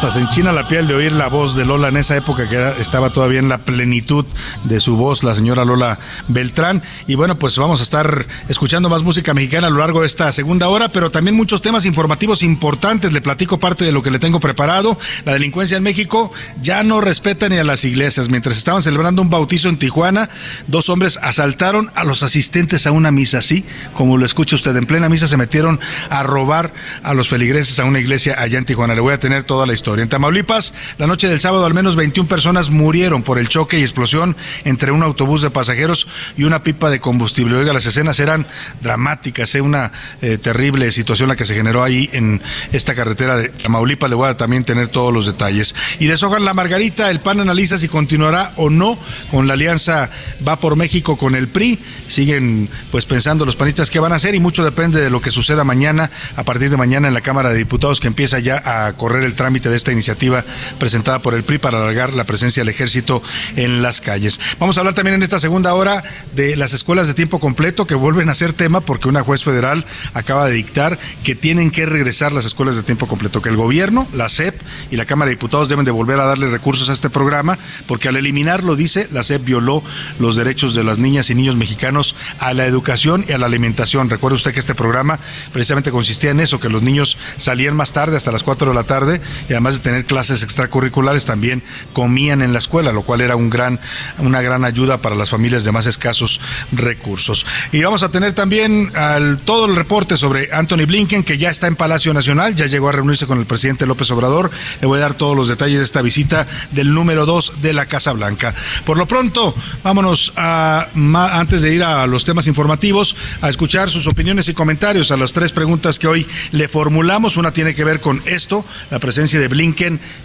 Hasta 0.07 0.19
se 0.19 0.25
enchina 0.25 0.51
la 0.53 0.67
piel 0.67 0.87
de 0.87 0.93
oír 0.93 1.11
la 1.11 1.27
voz 1.27 1.55
de 1.55 1.65
Lola 1.65 1.89
en 1.89 1.97
esa 1.97 2.15
época 2.15 2.47
que 2.47 2.73
estaba 2.79 3.09
todavía 3.09 3.39
en 3.39 3.49
la 3.49 3.57
plenitud 3.57 4.25
de 4.63 4.79
su 4.79 4.95
voz, 4.95 5.23
la 5.23 5.33
señora 5.33 5.65
Lola 5.65 5.99
Beltrán. 6.27 6.81
Y 7.07 7.15
bueno, 7.15 7.37
pues 7.37 7.57
vamos 7.57 7.79
a 7.79 7.83
estar 7.83 8.25
escuchando 8.47 8.89
más 8.89 9.03
música 9.03 9.33
mexicana 9.33 9.67
a 9.67 9.69
lo 9.69 9.79
largo 9.79 10.01
de 10.01 10.07
esta 10.07 10.31
segunda 10.31 10.69
hora, 10.69 10.91
pero 10.91 11.09
también 11.09 11.35
muchos 11.35 11.61
temas 11.61 11.85
informativos 11.85 12.43
importantes. 12.43 13.11
Le 13.11 13.21
platico 13.21 13.59
parte 13.59 13.85
de 13.85 13.91
lo 13.91 14.01
que 14.01 14.11
le 14.11 14.19
tengo 14.19 14.39
preparado. 14.39 14.97
La 15.25 15.33
delincuencia 15.33 15.77
en 15.77 15.83
México 15.83 16.31
ya 16.61 16.83
no 16.83 17.01
respeta 17.01 17.49
ni 17.49 17.57
a 17.57 17.63
las 17.63 17.83
iglesias. 17.83 18.29
Mientras 18.29 18.57
estaban 18.57 18.83
celebrando 18.83 19.21
un 19.21 19.29
bautizo 19.29 19.67
en 19.67 19.77
Tijuana, 19.77 20.29
dos 20.67 20.89
hombres 20.89 21.19
asaltaron 21.21 21.91
a 21.95 22.03
los 22.03 22.23
asistentes 22.23 22.87
a 22.87 22.91
una 22.91 23.11
misa, 23.11 23.39
así 23.39 23.65
como 23.93 24.17
lo 24.17 24.25
escucha 24.25 24.55
usted. 24.55 24.75
En 24.75 24.85
plena 24.85 25.09
misa 25.09 25.27
se 25.27 25.37
metieron 25.37 25.79
a 26.09 26.23
robar 26.23 26.73
a 27.03 27.13
los 27.13 27.27
feligreses 27.27 27.79
a 27.79 27.85
una 27.85 27.99
iglesia 27.99 28.35
allá 28.39 28.57
en 28.57 28.65
Tijuana. 28.65 28.93
Le 28.93 29.01
voy 29.01 29.13
a 29.13 29.19
tener 29.19 29.43
toda 29.43 29.65
la 29.65 29.73
historia. 29.73 29.96
En 29.99 30.09
Tamaulipas, 30.09 30.73
la 30.97 31.07
noche 31.07 31.27
del 31.27 31.39
sábado, 31.39 31.65
al 31.65 31.73
menos 31.73 31.95
21 31.95 32.27
personas 32.27 32.69
murieron 32.69 33.23
por 33.23 33.39
el 33.39 33.49
choque 33.49 33.79
y 33.79 33.81
explosión 33.81 34.35
entre 34.63 34.91
un 34.91 35.03
autobús 35.03 35.41
de 35.41 35.49
pasajeros 35.49 36.07
y 36.37 36.43
una 36.43 36.63
pipa 36.63 36.89
de 36.89 36.99
combustible. 36.99 37.57
Oiga, 37.57 37.73
las 37.73 37.85
escenas 37.85 38.19
eran 38.19 38.47
dramáticas, 38.81 39.53
¿eh? 39.55 39.61
una 39.61 39.91
eh, 40.21 40.37
terrible 40.37 40.91
situación 40.91 41.29
la 41.29 41.35
que 41.35 41.45
se 41.45 41.55
generó 41.55 41.83
ahí 41.83 42.09
en 42.13 42.41
esta 42.71 42.95
carretera 42.95 43.37
de 43.37 43.49
Tamaulipas. 43.49 44.09
Le 44.09 44.15
voy 44.15 44.29
a 44.29 44.37
también 44.37 44.63
tener 44.63 44.87
todos 44.87 45.13
los 45.13 45.25
detalles. 45.25 45.75
Y 45.99 46.07
deshojan 46.07 46.45
la 46.45 46.53
margarita, 46.53 47.09
el 47.09 47.19
PAN 47.19 47.39
analiza 47.39 47.77
si 47.77 47.87
continuará 47.87 48.53
o 48.57 48.69
no 48.69 48.99
con 49.31 49.47
la 49.47 49.53
alianza 49.53 50.09
Va 50.47 50.59
por 50.59 50.75
México 50.75 51.17
con 51.17 51.35
el 51.35 51.47
PRI. 51.47 51.79
Siguen 52.07 52.69
pues 52.91 53.05
pensando 53.05 53.45
los 53.45 53.55
panistas 53.55 53.91
qué 53.91 53.99
van 53.99 54.13
a 54.13 54.15
hacer 54.15 54.35
y 54.35 54.39
mucho 54.39 54.63
depende 54.63 55.01
de 55.01 55.09
lo 55.09 55.21
que 55.21 55.31
suceda 55.31 55.63
mañana, 55.63 56.11
a 56.35 56.43
partir 56.43 56.69
de 56.69 56.77
mañana 56.77 57.07
en 57.07 57.13
la 57.13 57.21
Cámara 57.21 57.49
de 57.49 57.57
Diputados 57.57 57.99
que 57.99 58.07
empieza 58.07 58.39
ya 58.39 58.61
a 58.63 58.93
correr 58.93 59.23
el 59.23 59.35
trámite 59.35 59.69
de 59.69 59.75
esta 59.75 59.86
iniciativa 59.91 60.45
presentada 60.79 61.19
por 61.21 61.33
el 61.33 61.43
PRI 61.43 61.57
para 61.57 61.77
alargar 61.77 62.13
la 62.13 62.25
presencia 62.25 62.61
del 62.61 62.69
ejército 62.69 63.21
en 63.55 63.81
las 63.81 64.01
calles. 64.01 64.39
Vamos 64.59 64.77
a 64.77 64.81
hablar 64.81 64.95
también 64.95 65.15
en 65.15 65.23
esta 65.23 65.39
segunda 65.39 65.73
hora 65.73 66.03
de 66.33 66.55
las 66.55 66.73
escuelas 66.73 67.07
de 67.07 67.13
tiempo 67.13 67.39
completo 67.39 67.87
que 67.87 67.95
vuelven 67.95 68.29
a 68.29 68.35
ser 68.35 68.53
tema 68.53 68.81
porque 68.81 69.07
una 69.07 69.23
juez 69.23 69.43
federal 69.43 69.85
acaba 70.13 70.45
de 70.47 70.53
dictar 70.53 70.99
que 71.23 71.35
tienen 71.35 71.71
que 71.71 71.85
regresar 71.85 72.31
las 72.31 72.45
escuelas 72.45 72.75
de 72.75 72.83
tiempo 72.83 73.07
completo, 73.07 73.41
que 73.41 73.49
el 73.49 73.55
gobierno, 73.55 74.07
la 74.13 74.29
SEP 74.29 74.61
y 74.91 74.95
la 74.95 75.05
Cámara 75.05 75.29
de 75.29 75.35
Diputados 75.35 75.69
deben 75.69 75.85
de 75.85 75.91
volver 75.91 76.19
a 76.19 76.25
darle 76.25 76.49
recursos 76.49 76.89
a 76.89 76.93
este 76.93 77.09
programa 77.09 77.57
porque 77.85 78.07
al 78.07 78.17
eliminarlo, 78.17 78.75
dice, 78.75 79.07
la 79.11 79.23
SEP 79.23 79.43
violó 79.43 79.83
los 80.19 80.35
derechos 80.35 80.75
de 80.75 80.83
las 80.83 80.97
niñas 80.99 81.29
y 81.29 81.35
niños 81.35 81.55
mexicanos 81.55 82.15
a 82.39 82.53
la 82.53 82.65
educación 82.65 83.25
y 83.27 83.33
a 83.33 83.37
la 83.37 83.45
alimentación. 83.45 84.09
Recuerde 84.09 84.35
usted 84.35 84.53
que 84.53 84.59
este 84.59 84.75
programa 84.75 85.19
precisamente 85.51 85.91
consistía 85.91 86.31
en 86.31 86.39
eso, 86.39 86.59
que 86.59 86.69
los 86.69 86.81
niños 86.81 87.17
salían 87.37 87.75
más 87.75 87.93
tarde, 87.93 88.17
hasta 88.17 88.31
las 88.31 88.43
4 88.43 88.69
de 88.69 88.75
la 88.75 88.83
tarde, 88.83 89.21
y 89.49 89.53
además 89.53 89.76
tener 89.79 90.05
clases 90.05 90.43
extracurriculares, 90.43 91.25
también 91.25 91.63
comían 91.93 92.41
en 92.41 92.53
la 92.53 92.59
escuela, 92.59 92.91
lo 92.91 93.03
cual 93.03 93.21
era 93.21 93.35
un 93.35 93.49
gran, 93.49 93.79
una 94.19 94.41
gran 94.41 94.65
ayuda 94.65 95.01
para 95.01 95.15
las 95.15 95.29
familias 95.29 95.63
de 95.63 95.71
más 95.71 95.85
escasos 95.85 96.39
recursos. 96.71 97.45
Y 97.71 97.81
vamos 97.81 98.03
a 98.03 98.09
tener 98.09 98.33
también 98.33 98.91
al, 98.95 99.39
todo 99.39 99.65
el 99.65 99.75
reporte 99.75 100.17
sobre 100.17 100.53
Anthony 100.53 100.85
Blinken, 100.85 101.23
que 101.23 101.37
ya 101.37 101.49
está 101.49 101.67
en 101.67 101.75
Palacio 101.75 102.13
Nacional, 102.13 102.55
ya 102.55 102.65
llegó 102.65 102.89
a 102.89 102.91
reunirse 102.91 103.27
con 103.27 103.39
el 103.39 103.45
presidente 103.45 103.85
López 103.85 104.09
Obrador. 104.11 104.51
Le 104.81 104.87
voy 104.87 104.99
a 104.99 105.01
dar 105.01 105.15
todos 105.15 105.35
los 105.35 105.47
detalles 105.47 105.77
de 105.79 105.83
esta 105.83 106.01
visita 106.01 106.47
del 106.71 106.93
número 106.93 107.25
dos 107.25 107.53
de 107.61 107.73
la 107.73 107.85
Casa 107.85 108.13
Blanca. 108.13 108.55
Por 108.85 108.97
lo 108.97 109.07
pronto, 109.07 109.55
vámonos 109.83 110.33
a, 110.35 110.87
antes 110.93 111.61
de 111.61 111.73
ir 111.73 111.83
a 111.83 112.07
los 112.07 112.25
temas 112.25 112.47
informativos, 112.47 113.15
a 113.41 113.49
escuchar 113.49 113.89
sus 113.89 114.07
opiniones 114.07 114.47
y 114.49 114.53
comentarios 114.53 115.11
a 115.11 115.17
las 115.17 115.33
tres 115.33 115.51
preguntas 115.51 115.99
que 115.99 116.07
hoy 116.07 116.27
le 116.51 116.67
formulamos. 116.67 117.37
Una 117.37 117.51
tiene 117.51 117.75
que 117.75 117.83
ver 117.83 118.01
con 118.01 118.21
esto, 118.25 118.65
la 118.89 118.99
presencia 118.99 119.39
de 119.39 119.47
Blinken 119.47 119.66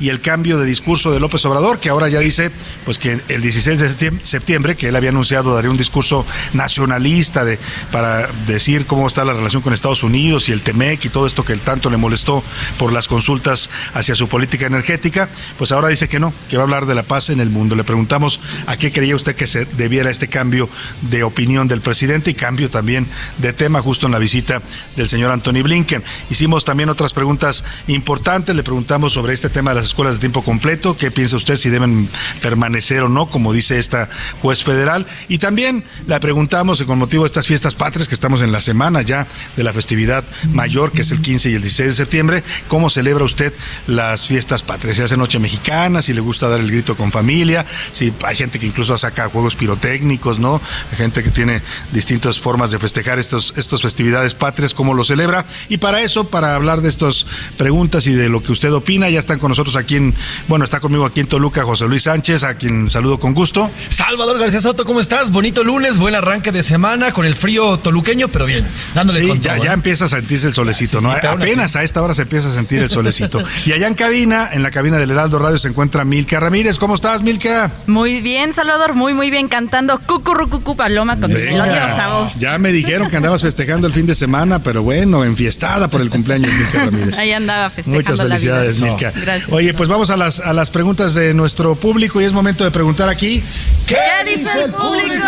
y 0.01 0.09
el 0.09 0.21
cambio 0.21 0.59
de 0.59 0.67
discurso 0.67 1.13
de 1.13 1.21
López 1.21 1.45
Obrador, 1.47 1.79
que 1.79 1.89
ahora 1.89 2.09
ya 2.09 2.21
dice 2.21 2.51
pues 2.85 2.99
que 2.99 3.21
el 3.29 3.43
16 3.43 3.81
de 3.99 4.13
septiembre, 4.23 4.77
que 4.77 4.89
él 4.89 4.97
había 4.97 5.11
anunciado 5.11 5.55
daría 5.55 5.71
un 5.71 5.77
discurso 5.77 6.25
nacionalista 6.53 7.45
de, 7.45 7.59
para 7.91 8.29
decir 8.47 8.87
cómo 8.87 9.07
está 9.07 9.25
la 9.25 9.33
relación 9.33 9.63
con 9.63 9.73
Estados 9.73 10.03
Unidos 10.03 10.49
y 10.49 10.53
el 10.53 10.63
TEMEC 10.63 11.07
y 11.07 11.09
todo 11.09 11.27
esto 11.27 11.45
que 11.45 11.53
él 11.53 11.61
tanto 11.61 11.91
le 11.91 11.97
molestó 11.97 12.43
por 12.79 12.93
las 12.93 13.09
consultas 13.09 13.71
hacia 13.95 14.15
su 14.15 14.29
política 14.29 14.67
energética, 14.67 15.29
pues 15.59 15.73
ahora 15.73 15.89
dice 15.89 16.09
que 16.09 16.21
no, 16.21 16.33
que 16.49 16.57
va 16.57 16.63
a 16.63 16.65
hablar 16.65 16.87
de 16.87 16.95
la 16.95 17.05
paz 17.05 17.31
en 17.31 17.41
el 17.41 17.51
mundo. 17.51 17.75
Le 17.75 17.85
preguntamos 17.85 18.41
a 18.67 18.77
qué 18.77 18.93
creía 18.93 19.17
usted 19.17 19.35
que 19.35 19.47
se 19.47 19.65
debiera 19.65 20.11
este 20.11 20.29
cambio 20.29 20.69
de 21.03 21.23
opinión 21.23 21.69
del 21.69 21.81
presidente 21.81 22.31
y 22.31 22.35
cambio 22.35 22.71
también 22.71 23.07
de 23.39 23.53
tema 23.53 23.83
justo 23.83 24.07
en 24.07 24.13
la 24.13 24.19
visita 24.19 24.63
del 24.97 25.09
señor 25.09 25.31
Anthony 25.31 25.63
Blinken. 25.63 26.03
Hicimos 26.31 26.65
también 26.65 26.89
otras 26.89 27.13
preguntas 27.13 27.65
importantes, 27.87 28.55
le 28.55 28.63
preguntamos 28.63 29.13
sobre 29.13 29.32
este 29.33 29.49
tema 29.49 29.71
de 29.71 29.77
las 29.77 29.87
escuelas 29.87 30.15
de 30.15 30.21
tiempo 30.21 30.43
completo, 30.43 30.97
qué 30.97 31.11
piensa 31.11 31.37
usted 31.37 31.57
si 31.57 31.71
deben 31.71 32.09
permanecer 32.41 33.03
o 33.03 33.09
no, 33.09 33.27
como 33.31 33.53
dice 33.53 33.79
esta 33.79 34.09
juez 34.41 34.63
federal. 34.63 35.07
Y 35.29 35.39
también 35.39 35.85
le 36.07 36.21
preguntamos, 36.21 36.83
con 36.83 36.99
motivo 36.99 37.25
de 37.25 37.29
estas 37.29 37.47
fiestas 37.47 37.75
patrias, 37.75 38.09
que 38.09 38.15
estamos 38.15 38.43
en 38.43 38.53
la 38.53 38.61
semana 38.61 39.03
ya 39.03 39.27
de 39.57 39.63
la 39.63 39.73
festividad 39.73 40.25
mayor, 40.51 40.93
que 40.93 41.03
es 41.03 41.11
el 41.11 41.21
15 41.21 41.51
y 41.51 41.55
el 41.55 41.63
16 41.63 41.89
de 41.91 41.95
septiembre, 41.95 42.45
¿cómo 42.69 42.91
celebra 42.91 43.25
usted 43.25 43.53
las 43.87 44.27
fiestas 44.27 44.63
patrias? 44.63 44.97
¿Se 44.97 45.05
hace 45.05 45.17
noche 45.17 45.39
mexicana? 45.39 46.03
¿Si 46.03 46.13
le 46.13 46.21
gusta 46.21 46.49
dar 46.49 46.61
el 46.61 46.71
grito 46.71 46.97
con 46.97 47.13
familia? 47.13 47.67
Si 47.93 48.13
hay 48.25 48.37
gente 48.37 48.59
que 48.59 48.67
incluso 48.67 48.97
saca 48.99 49.29
juegos 49.29 49.57
pirotécnicos, 49.57 50.39
¿no? 50.39 50.61
Hay 50.91 50.97
gente 50.97 51.23
que 51.23 51.31
tiene 51.31 51.63
distintas 51.93 52.39
formas 52.39 52.71
de 52.71 52.79
festejar 52.79 53.19
estos, 53.19 53.55
estos 53.57 53.83
festividades 53.83 54.35
patrias, 54.35 54.75
¿cómo 54.75 54.95
lo 54.95 55.05
celebra? 55.05 55.47
Y 55.69 55.79
para 55.79 56.01
eso, 56.01 56.29
para 56.29 56.55
hablar 56.55 56.81
de 56.81 56.89
estas 56.89 57.27
preguntas 57.57 58.07
y 58.07 58.13
de 58.13 58.29
lo 58.29 58.43
que 58.43 58.53
usted 58.53 58.73
opina, 58.73 59.09
ya 59.13 59.19
están 59.19 59.39
con 59.39 59.51
nosotros 59.51 59.77
aquí 59.77 59.97
en, 59.97 60.15
bueno, 60.49 60.65
está 60.65 60.81
conmigo 60.81 61.05
aquí 61.05 61.21
en 61.21 61.27
Toluca 61.27 61.63
José 61.65 61.87
Luis 61.87 62.03
Sánchez, 62.05 62.43
a 62.45 62.55
quien 62.55 62.91
saludo 62.91 63.19
con 63.19 63.35
gusto. 63.35 63.71
Salvador 63.89 64.39
García 64.39 64.61
Soto, 64.61 64.85
¿cómo 64.85 65.01
estás? 65.01 65.31
Bonito 65.31 65.65
lunes, 65.65 65.99
buen 65.99 66.15
arranque 66.15 66.53
de 66.53 66.63
semana 66.63 67.13
con 67.13 67.25
el 67.27 67.37
frío 67.37 67.79
toluqueño, 67.79 68.29
pero 68.29 68.47
bien, 68.47 68.67
dándole 68.95 69.21
Sí, 69.21 69.29
con 69.29 69.41
ya, 69.41 69.55
todo, 69.55 69.65
ya 69.65 69.71
¿eh? 69.71 69.75
empieza 69.75 70.05
a 70.07 70.09
sentirse 70.09 70.47
el 70.49 70.55
solecito, 70.55 71.01
Sí, 71.01 71.07
¿no? 71.07 71.13
sí, 71.13 71.27
Apenas 71.27 71.77
a 71.77 71.83
esta 71.83 72.03
hora 72.03 72.15
se 72.15 72.23
empieza 72.23 72.49
a 72.49 72.55
sentir 72.55 72.83
el 72.83 72.91
solecito. 72.91 73.43
y 73.67 73.73
allá 73.73 73.87
en 73.87 73.95
cabina, 73.95 74.49
en 74.53 74.63
la 74.63 74.71
cabina 74.71 74.97
del 74.99 75.11
Heraldo 75.11 75.39
Radio, 75.39 75.59
se 75.59 75.69
encuentra 75.69 76.05
Milka 76.05 76.41
Ramírez. 76.41 76.79
¿Cómo 76.79 76.95
estás, 76.95 77.23
Milka? 77.23 77.71
Muy 77.87 78.21
bien, 78.21 78.53
Salvador, 78.55 78.95
muy, 78.95 79.15
muy 79.15 79.31
bien, 79.31 79.49
cantando 79.49 79.99
Cucurrucucu 80.01 80.77
Paloma 80.77 81.19
con 81.21 81.33
melodiosa 81.33 82.09
voz. 82.09 82.33
Ya 82.39 82.59
me 82.59 82.73
dijeron 82.73 83.09
que 83.09 83.17
andabas 83.17 83.43
festejando 83.43 83.87
el 83.87 83.93
fin 83.93 84.07
de 84.07 84.15
semana, 84.15 84.63
pero 84.63 84.83
bueno, 84.83 85.25
enfiestada 85.25 85.89
por 85.89 86.01
el 86.01 86.11
cumpleaños 86.11 86.51
de 86.51 86.59
Milka 86.59 86.85
Ramírez. 86.85 87.19
Ahí 87.19 87.33
andaba 87.33 87.71
festejando 87.71 87.99
Muchas 88.13 88.19
la 88.27 88.37
vida. 88.37 88.71
Gracias. 89.11 89.51
Oye, 89.51 89.75
pues 89.75 89.89
vamos 89.89 90.11
a 90.11 90.17
las, 90.17 90.41
a 90.41 90.53
las 90.53 90.71
preguntas 90.71 91.15
de 91.15 91.35
nuestro 91.35 91.75
público 91.75 92.21
y 92.21 92.25
es 92.25 92.33
momento 92.33 92.65
de 92.65 92.71
preguntar 92.71 93.09
aquí. 93.09 93.43
¿Qué, 93.87 93.97
dice 94.31 94.65
el 94.65 94.71
público? 94.71 95.25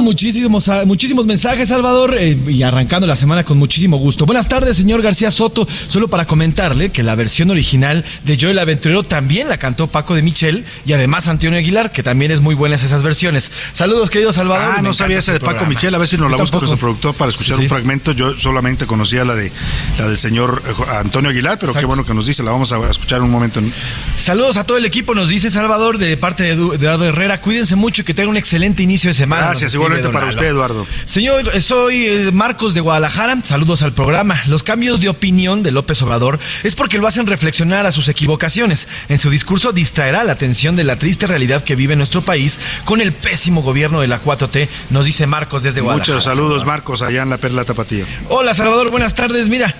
Muchísimos, 0.00 0.68
ah, 0.68 0.84
muchísimos 0.84 1.26
mensajes, 1.26 1.68
Salvador, 1.68 2.16
eh, 2.18 2.38
y 2.48 2.62
arrancando 2.62 3.06
la 3.06 3.16
semana 3.16 3.44
con 3.44 3.58
muchísimo 3.58 3.96
gusto. 3.96 4.26
Buenas 4.26 4.48
tardes, 4.48 4.76
señor 4.76 5.02
García 5.02 5.30
Soto. 5.30 5.66
Solo 5.88 6.08
para 6.08 6.26
comentarle 6.26 6.90
que 6.90 7.02
la 7.02 7.14
versión 7.14 7.50
original 7.50 8.04
de 8.24 8.38
Joel 8.40 8.58
Aventurero 8.58 9.02
también 9.02 9.48
la 9.48 9.58
cantó 9.58 9.86
Paco 9.86 10.14
de 10.14 10.22
Michel 10.22 10.64
y 10.86 10.92
además 10.92 11.28
Antonio 11.28 11.58
Aguilar, 11.58 11.92
que 11.92 12.02
también 12.02 12.30
es 12.30 12.40
muy 12.40 12.54
buenas 12.54 12.82
esas 12.82 13.02
versiones. 13.02 13.50
Saludos, 13.72 14.10
querido 14.10 14.32
Salvador. 14.32 14.74
Ah, 14.78 14.82
no 14.82 14.94
sabía 14.94 15.18
ese 15.18 15.32
de 15.32 15.40
Paco 15.40 15.50
programa. 15.50 15.68
Michel, 15.70 15.94
a 15.94 15.98
ver 15.98 16.08
si 16.08 16.16
nos 16.16 16.30
la 16.30 16.36
busca 16.36 16.58
nuestro 16.58 16.78
productor 16.78 17.14
para 17.14 17.30
escuchar 17.30 17.56
Sí, 17.56 17.62
un 17.62 17.68
fragmento. 17.68 18.12
Yo 18.12 18.38
solamente 18.38 18.86
conocía 18.86 19.24
la 19.24 19.34
de 19.34 19.52
la 19.98 20.08
del 20.08 20.18
señor 20.18 20.62
eh, 20.66 20.72
Antonio 20.98 21.30
Aguilar, 21.30 21.58
pero 21.58 21.72
qué 21.72 21.84
bueno 21.84 22.04
que 22.04 22.14
nos 22.14 22.26
dice, 22.26 22.42
la 22.42 22.50
vamos 22.50 22.72
a 22.72 22.78
escuchar 22.90 23.22
un 23.22 23.30
momento. 23.30 23.60
en- 23.60 23.72
Saludos 24.16 24.56
a 24.56 24.64
todo 24.64 24.76
el 24.78 24.84
equipo, 24.84 25.14
nos 25.14 25.28
dice 25.28 25.50
Salvador, 25.50 25.98
de 25.98 26.16
parte 26.16 26.44
de 26.44 26.56
Edu- 26.56 26.74
Eduardo 26.74 27.04
Herrera. 27.06 27.40
Cuídense 27.40 27.74
mucho 27.76 28.02
y 28.02 28.04
que 28.04 28.14
tengan 28.14 28.30
un 28.30 28.36
excelente 28.36 28.82
inicio 28.82 29.08
de 29.10 29.14
semana. 29.14 29.46
Gracias, 29.46 29.74
igualmente 29.74 30.08
para 30.08 30.26
usted, 30.26 30.46
Eduardo. 30.46 30.86
Señor, 31.04 31.60
soy 31.60 32.06
eh, 32.06 32.30
Marcos 32.32 32.74
de 32.74 32.80
Guadalajara. 32.80 33.36
Saludos 33.42 33.82
al 33.82 33.92
programa. 33.92 34.40
Los 34.46 34.62
cambios 34.62 35.00
de 35.00 35.08
opinión 35.08 35.62
de 35.62 35.70
López 35.72 36.00
Obrador 36.02 36.38
es 36.62 36.74
porque 36.74 36.98
lo 36.98 37.06
hacen 37.06 37.26
reflexionar 37.26 37.86
a 37.86 37.92
sus 37.92 38.08
equivocaciones. 38.08 38.88
En 39.08 39.18
su 39.18 39.30
discurso 39.30 39.72
distraerá 39.72 40.22
la 40.24 40.32
atención 40.32 40.76
de 40.76 40.84
la 40.84 40.98
triste 40.98 41.26
realidad 41.26 41.64
que 41.64 41.74
vive 41.76 41.96
nuestro 41.96 42.22
país 42.22 42.58
con 42.84 43.00
el 43.00 43.12
pésimo 43.12 43.62
gobierno 43.62 44.00
de 44.00 44.06
la 44.06 44.22
4T, 44.22 44.68
nos 44.90 45.06
dice 45.06 45.26
Marcos 45.26 45.62
desde 45.62 45.80
Guadalajara. 45.80 46.14
Muchos 46.16 46.24
saludos, 46.24 46.64
Marcos, 46.64 47.02
allá 47.02 47.22
en 47.22 47.30
la 47.30 47.38
Perla 47.38 47.64
Tapatía. 47.64 48.04
Hola 48.28 48.54
Salvador, 48.54 48.90
buenas 48.90 49.14
tardes. 49.14 49.48
Mira, 49.48 49.74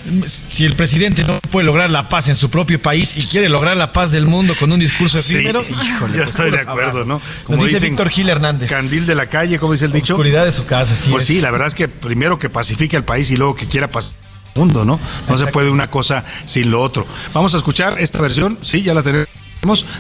si 0.51 0.65
el 0.65 0.75
presidente 0.75 1.25
no 1.25 1.39
puede 1.51 1.67
lograr 1.67 1.91
la 1.91 2.09
paz 2.09 2.29
en 2.29 2.35
su 2.37 2.51
propio 2.51 2.81
país 2.81 2.94
y 2.95 3.27
quiere 3.27 3.49
lograr 3.49 3.77
la 3.77 3.93
paz 3.93 4.13
del 4.13 4.27
mundo 4.27 4.55
con 4.59 4.71
un 4.73 4.81
discurso 4.81 5.21
Sí, 5.21 5.35
efímero, 5.35 5.63
híjole, 5.63 6.19
yo 6.19 6.23
pues, 6.23 6.31
estoy 6.31 6.51
de 6.51 6.61
acuerdo, 6.61 6.91
abrazos. 6.91 7.09
¿no? 7.09 7.21
Nos 7.49 7.61
dice 7.61 7.79
Víctor 7.79 8.11
Gil 8.11 8.29
Hernández. 8.29 8.71
Candil 8.71 9.07
de 9.07 9.15
la 9.15 9.27
calle, 9.27 9.59
como 9.59 9.73
dice 9.73 9.87
el 9.87 9.93
dicho. 9.93 10.15
Oscuridad 10.15 10.45
de 10.45 10.53
su 10.53 10.67
casa, 10.67 10.97
sí. 10.97 11.11
Pues 11.11 11.25
es. 11.25 11.29
sí, 11.29 11.41
la 11.41 11.51
verdad 11.51 11.69
es 11.69 11.75
que 11.75 11.89
primero 11.89 12.39
que 12.39 12.51
pacifique 12.51 12.97
al 12.97 13.05
país 13.05 13.31
y 13.31 13.37
luego 13.37 13.55
que 13.55 13.67
quiera 13.67 13.89
pasar 13.91 14.17
el 14.55 14.61
mundo, 14.61 14.85
¿no? 14.85 15.01
No 15.29 15.39
se 15.39 15.47
puede 15.49 15.71
una 15.71 15.91
cosa 15.91 16.25
sin 16.45 16.71
lo 16.71 16.83
otro. 16.83 17.07
Vamos 17.33 17.55
a 17.55 17.57
escuchar 17.57 17.97
esta 17.99 18.21
versión, 18.21 18.59
sí, 18.63 18.83
ya 18.83 18.95
la 18.95 19.03
tenemos. 19.03 19.29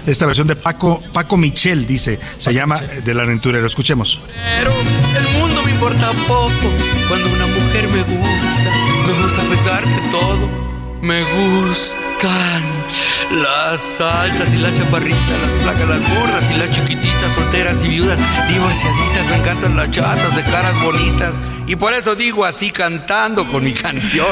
Esta 0.07 0.27
versión 0.27 0.47
de 0.47 0.57
Paco, 0.57 1.03
Paco 1.13 1.39
Michel, 1.39 1.87
dice, 1.87 2.21
se 2.37 2.53
llama 2.53 2.79
eh, 2.79 3.01
Del 3.03 3.19
Aventurero. 3.19 3.67
Escuchemos. 3.67 4.21
Pero 4.59 4.73
el 4.73 5.39
mundo 5.41 5.63
me 5.63 5.71
importa 5.71 6.11
poco 6.29 6.51
cuando 7.09 7.29
una 7.31 7.47
mujer 7.47 7.89
me 7.89 8.03
gusta. 8.03 8.71
Me 9.07 9.23
gusta 9.23 9.43
a 9.43 9.49
pesar 9.49 9.87
de 9.87 10.11
todo. 10.11 10.65
Me 11.01 11.23
gustan 11.23 12.74
las 13.35 14.01
altas 14.01 14.53
y 14.55 14.59
las 14.59 14.75
chaparritas, 14.75 15.19
las 15.41 15.59
flacas, 15.63 15.89
las 15.89 16.01
gordas 16.19 16.51
y 16.51 16.55
las 16.55 16.71
chiquititas, 16.71 17.33
solteras 17.35 17.85
y 17.85 17.89
viudas, 17.89 18.19
divorciaditas. 18.49 19.29
Me 19.31 19.37
encantan 19.37 19.77
las 19.77 19.91
chatas 19.91 20.37
de 20.37 20.43
caras 20.45 20.75
bonitas. 20.83 21.41
Y 21.67 21.77
por 21.77 21.95
eso 21.95 22.15
digo 22.15 22.45
así 22.45 22.71
cantando 22.71 23.51
con 23.51 23.65
mi 23.65 23.73
canción. 23.73 24.27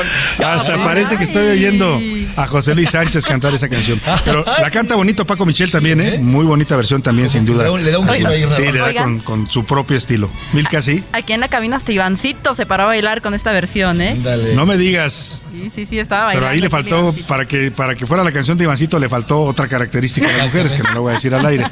Hasta 0.44 0.76
parece 0.84 1.16
que 1.16 1.24
estoy 1.24 1.48
oyendo 1.48 1.98
a 2.36 2.46
José 2.46 2.74
Luis 2.74 2.90
Sánchez 2.90 3.24
cantar 3.24 3.54
esa 3.54 3.70
canción. 3.70 3.98
Pero 4.22 4.44
la 4.44 4.70
canta 4.70 4.96
bonito 4.96 5.24
Paco 5.24 5.46
Michel 5.46 5.70
también, 5.70 5.98
¿eh? 6.02 6.18
Muy 6.18 6.44
bonita 6.44 6.76
versión 6.76 7.00
también, 7.00 7.30
sin 7.30 7.46
duda. 7.46 7.64
le 7.78 7.90
da 7.90 7.98
un- 7.98 8.08
giro 8.08 8.28
ahí, 8.28 8.44
Sí, 8.54 8.70
le 8.70 8.78
da 8.80 8.94
con, 8.94 9.20
con 9.20 9.50
su 9.50 9.64
propio 9.64 9.96
estilo. 9.96 10.28
Milka, 10.52 10.82
sí. 10.82 11.02
Aquí 11.12 11.32
en 11.32 11.40
la 11.40 11.48
cabina 11.48 11.76
hasta 11.78 11.90
Ivancito 11.92 12.54
se 12.54 12.66
paró 12.66 12.82
a 12.82 12.86
bailar 12.86 13.22
con 13.22 13.32
esta 13.32 13.50
versión, 13.52 14.02
¿eh? 14.02 14.14
No 14.54 14.66
me 14.66 14.76
digas. 14.76 15.42
Sí, 15.52 15.70
sí, 15.74 15.86
sí, 15.88 15.98
estaba 15.98 16.26
bailando. 16.26 16.46
Pero 16.46 16.52
ahí 16.54 16.60
le 16.60 16.68
faltó, 16.68 17.14
para 17.26 17.46
que, 17.46 17.70
para 17.70 17.94
que 17.94 18.04
fuera 18.04 18.22
la 18.24 18.32
canción 18.32 18.58
de 18.58 18.64
Ivancito, 18.64 18.91
le 18.98 19.08
faltó 19.08 19.40
otra 19.40 19.68
característica 19.68 20.28
de 20.28 20.36
las 20.36 20.46
mujeres, 20.46 20.72
que 20.72 20.82
no 20.82 20.92
lo 20.92 21.02
voy 21.02 21.12
a 21.12 21.14
decir 21.14 21.34
al 21.34 21.44
aire. 21.46 21.66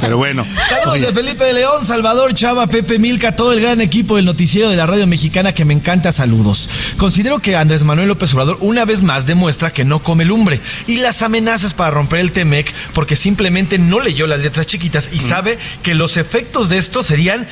Pero 0.00 0.16
bueno. 0.16 0.44
Saludos 0.68 0.94
Oye, 0.94 1.06
de 1.06 1.12
Felipe 1.12 1.44
de 1.44 1.52
León, 1.52 1.84
Salvador, 1.84 2.34
Chava, 2.34 2.66
Pepe 2.66 2.98
Milka, 2.98 3.36
todo 3.36 3.52
el 3.52 3.60
gran 3.60 3.80
equipo 3.80 4.16
del 4.16 4.24
noticiero 4.24 4.70
de 4.70 4.76
la 4.76 4.86
radio 4.86 5.06
mexicana 5.06 5.52
que 5.52 5.64
me 5.64 5.74
encanta. 5.74 6.12
Saludos. 6.12 6.68
Considero 6.96 7.40
que 7.40 7.56
Andrés 7.56 7.84
Manuel 7.84 8.08
López 8.08 8.32
Obrador 8.34 8.58
una 8.60 8.84
vez 8.84 9.02
más 9.02 9.26
demuestra 9.26 9.70
que 9.70 9.84
no 9.84 10.02
come 10.02 10.24
lumbre 10.24 10.60
y 10.86 10.98
las 10.98 11.22
amenazas 11.22 11.74
para 11.74 11.90
romper 11.90 12.20
el 12.20 12.32
Temec 12.32 12.72
porque 12.94 13.16
simplemente 13.16 13.78
no 13.78 14.00
leyó 14.00 14.26
las 14.26 14.40
letras 14.40 14.66
chiquitas 14.66 15.10
y 15.12 15.20
sabe 15.20 15.58
que 15.82 15.94
los 15.94 16.16
efectos 16.16 16.68
de 16.68 16.78
esto 16.78 17.02
serían 17.02 17.46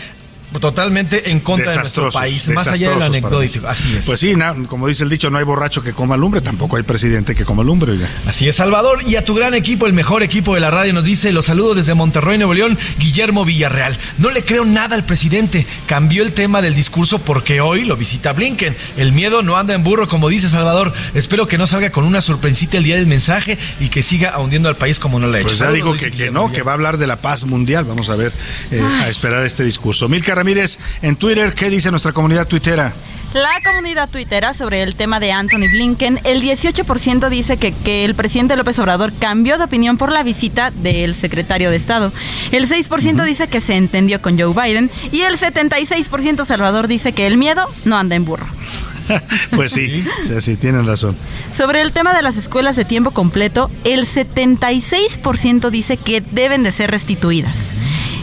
totalmente 0.61 1.31
en 1.31 1.41
contra 1.41 1.71
de 1.71 1.77
nuestro 1.79 2.11
país, 2.11 2.49
más 2.49 2.67
allá 2.69 2.91
de 2.91 2.97
lo 2.97 3.05
anecdótico. 3.05 3.67
Así 3.69 3.97
es. 3.97 4.07
Pues 4.07 4.21
sí, 4.21 4.35
na- 4.35 4.55
como 4.67 4.89
dice 4.89 5.05
el 5.05 5.11
dicho, 5.11 5.31
no 5.31 5.39
hay 5.39 5.45
borracho 5.45 5.83
que 5.83 5.93
coma 5.93 6.17
lumbre, 6.17 6.41
tampoco 6.41 6.77
hay 6.77 6.83
presidente 6.83 7.35
que 7.35 7.45
coma 7.45 7.63
lumbre. 7.63 7.95
Así 8.27 8.49
es, 8.49 8.57
Salvador. 8.57 9.01
Y 9.07 9.17
a 9.17 9.25
tu 9.25 9.35
gran 9.35 9.55
equipo, 9.55 9.87
el 9.87 9.93
mejor 9.93 10.23
equipo 10.23 10.55
de 10.55 10.61
la 10.61 10.71
radio, 10.71 10.93
nos 10.93 11.05
dice 11.05 11.33
los 11.33 11.47
saludos 11.47 11.77
desde 11.77 11.95
Monterrey, 11.95 12.39
Nuevo 12.39 12.55
León, 12.55 12.79
Guillermo 12.99 13.45
Villarreal. 13.45 13.99
No 14.19 14.31
le 14.31 14.43
creo 14.45 14.65
nada 14.65 14.97
al 14.97 15.05
presidente. 15.05 15.67
Cambió 15.87 16.23
el 16.23 16.33
tema 16.33 16.63
del 16.63 16.75
discurso 16.75 17.19
porque 17.19 17.61
hoy 17.61 17.85
lo 17.85 17.97
visita 17.97 18.33
Blinken. 18.33 18.77
El 18.97 19.13
miedo 19.13 19.43
no 19.43 19.57
anda 19.57 19.75
en 19.75 19.85
burro, 19.85 20.09
como 20.09 20.29
dice 20.29 20.49
Salvador. 20.49 20.93
Espero 21.15 21.47
que 21.47 21.59
no 21.59 21.67
salga 21.67 21.91
con 21.91 22.05
una 22.05 22.21
sorpresita 22.21 22.79
el 22.79 22.85
día 22.85 22.97
del 22.97 23.07
mensaje 23.07 23.59
y 23.81 23.89
que 23.89 24.03
siga 24.03 24.39
hundiendo 24.39 24.69
al 24.69 24.77
país 24.77 24.99
como 24.99 25.19
no 25.19 25.27
lo 25.27 25.35
ha 25.35 25.39
hecho. 25.41 25.49
Pues 25.49 25.59
ya 25.59 25.71
digo 25.71 25.93
que, 25.95 26.31
no, 26.31 26.51
que 26.53 26.63
va 26.63 26.73
a 26.73 26.75
hablar 26.75 26.99
de 26.99 27.07
la 27.07 27.21
paz 27.21 27.45
mundial. 27.45 27.85
Vamos 27.85 28.09
a 28.11 28.17
ver, 28.17 28.33
eh, 28.71 28.81
a 28.81 29.09
esperar 29.09 29.45
este 29.45 29.63
discurso. 29.63 30.09
Milka 30.09 30.35
Ramírez, 30.39 30.79
en 31.03 31.17
Twitter, 31.17 31.53
¿qué 31.53 31.69
dice 31.69 31.91
nuestra 31.91 32.13
comunidad 32.13 32.47
tuitera? 32.47 32.95
La 33.35 33.61
comunidad 33.63 34.09
tuitera 34.09 34.55
sobre 34.55 34.83
el 34.83 34.95
tema 34.95 35.21
de 35.21 35.33
Anthony 35.33 35.69
Blinken, 35.71 36.21
el 36.25 36.41
18% 36.41 37.29
dice 37.29 37.59
que, 37.59 37.73
que 37.73 38.07
el 38.07 38.15
presidente 38.15 38.57
López 38.57 38.79
Obrador 38.79 39.13
cambió 39.13 39.59
de 39.59 39.65
opinión 39.65 39.99
por 39.99 40.11
la 40.11 40.23
visita 40.23 40.71
del 40.71 41.15
secretario 41.15 41.71
de 41.71 41.77
Estado. 41.77 42.11
El 42.53 42.67
6% 42.67 43.25
dice 43.25 43.49
que 43.49 43.61
se 43.61 43.77
entendió 43.77 44.23
con 44.23 44.39
Joe 44.39 44.55
Biden 44.55 44.91
y 45.13 45.23
el 45.23 45.39
76% 45.39 46.47
Salvador 46.47 46.89
dice 46.89 47.13
que 47.13 47.27
el 47.27 47.37
miedo 47.37 47.67
no 47.85 47.99
anda 47.99 48.17
en 48.17 48.25
burro. 48.25 48.47
Pues 49.51 49.73
sí, 49.73 50.05
sí, 50.25 50.41
sí, 50.41 50.57
tienen 50.57 50.87
razón. 50.87 51.17
Sobre 51.57 51.81
el 51.83 51.93
tema 51.93 52.15
de 52.15 52.23
las 52.23 52.37
escuelas 52.37 52.77
de 52.77 52.85
tiempo 52.85 53.11
completo, 53.11 53.71
el 53.85 54.07
76% 54.07 55.71
dice 55.71 55.97
que 55.97 56.21
deben 56.21 56.63
de 56.63 56.73
ser 56.73 56.91
restituidas. 56.91 57.73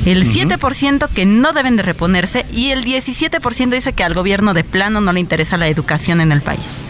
El 0.05 0.23
7% 0.25 1.09
que 1.09 1.25
no 1.25 1.51
deben 1.51 1.77
de 1.77 1.83
reponerse 1.83 2.45
y 2.53 2.69
el 2.69 2.85
17% 2.85 3.69
dice 3.69 3.93
que 3.93 4.03
al 4.03 4.13
gobierno 4.13 4.53
de 4.53 4.63
plano 4.63 5.01
no 5.01 5.11
le 5.11 5.19
interesa 5.19 5.57
la 5.57 5.67
educación 5.67 6.21
en 6.21 6.31
el 6.31 6.41
país. 6.41 6.85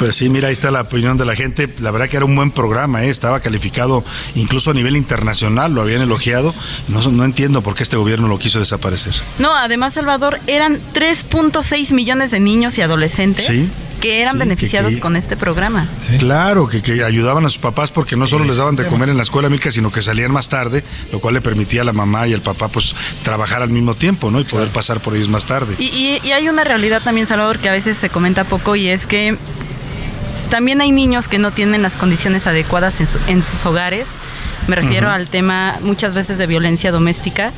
Pues 0.00 0.16
sí, 0.16 0.28
mira, 0.28 0.48
ahí 0.48 0.52
está 0.52 0.70
la 0.70 0.80
opinión 0.80 1.16
de 1.16 1.24
la 1.24 1.36
gente. 1.36 1.68
La 1.78 1.90
verdad 1.90 2.08
que 2.08 2.16
era 2.16 2.24
un 2.26 2.34
buen 2.34 2.50
programa, 2.50 3.04
¿eh? 3.04 3.10
estaba 3.10 3.40
calificado 3.40 4.04
incluso 4.34 4.70
a 4.70 4.74
nivel 4.74 4.96
internacional, 4.96 5.72
lo 5.72 5.82
habían 5.82 6.02
elogiado. 6.02 6.54
No, 6.88 7.00
no 7.10 7.24
entiendo 7.24 7.62
por 7.62 7.74
qué 7.74 7.82
este 7.82 7.96
gobierno 7.96 8.26
lo 8.26 8.38
quiso 8.38 8.58
desaparecer. 8.58 9.14
No, 9.38 9.54
además, 9.54 9.94
Salvador, 9.94 10.40
eran 10.46 10.80
3.6 10.94 11.92
millones 11.92 12.30
de 12.30 12.40
niños 12.40 12.76
y 12.78 12.82
adolescentes 12.82 13.46
Sí. 13.46 13.70
que 14.00 14.22
eran 14.22 14.34
Sí, 14.34 14.38
beneficiados 14.38 14.88
que- 14.88 14.94
que- 14.96 15.00
con 15.02 15.14
este 15.16 15.36
programa. 15.36 15.86
Claro, 16.18 16.66
que, 16.66 16.80
que 16.80 17.04
ayudaban 17.04 17.44
a 17.44 17.48
sus 17.50 17.58
papás 17.58 17.90
porque 17.90 18.16
no 18.16 18.26
solo 18.26 18.46
les 18.46 18.56
daban 18.56 18.76
de 18.76 18.86
comer 18.86 19.10
en 19.10 19.18
la 19.18 19.22
escuela, 19.22 19.50
Milka, 19.50 19.70
sino 19.70 19.92
que 19.92 20.00
salían 20.00 20.32
más 20.32 20.48
tarde, 20.48 20.82
lo 21.12 21.20
cual 21.20 21.34
le 21.34 21.42
permitía 21.42 21.82
a 21.82 21.84
la 21.84 21.92
mamá 21.92 22.26
y 22.26 22.32
al 22.32 22.40
papá 22.40 22.68
pues 22.68 22.94
trabajar 23.22 23.60
al 23.62 23.68
mismo 23.68 23.94
tiempo, 23.94 24.30
¿no? 24.30 24.40
Y 24.40 24.44
poder 24.44 24.70
pasar 24.70 25.00
por 25.00 25.14
ellos 25.14 25.28
más 25.28 25.44
tarde. 25.44 25.74
Y, 25.78 25.84
y- 25.88 26.20
y 26.26 26.32
hay 26.32 26.48
una 26.48 26.64
realidad 26.64 27.02
también, 27.02 27.26
Salvador, 27.26 27.58
que 27.58 27.68
a 27.68 27.72
veces 27.72 27.98
se 27.98 28.08
comenta 28.08 28.44
poco 28.44 28.74
y 28.76 28.88
es 28.88 29.06
que 29.06 29.36
también 30.50 30.80
hay 30.80 30.92
niños 30.92 31.28
que 31.28 31.38
no 31.38 31.52
tienen 31.52 31.82
las 31.82 31.96
condiciones 31.96 32.46
adecuadas 32.46 33.00
en, 33.00 33.06
su- 33.06 33.18
en 33.26 33.42
sus 33.42 33.64
hogares. 33.64 34.08
Me 34.70 34.76
refiero 34.76 35.10
al 35.10 35.26
tema 35.28 35.78
muchas 35.82 36.14
veces 36.14 36.38
de 36.38 36.46
violencia 36.46 36.92
doméstica 36.92 37.52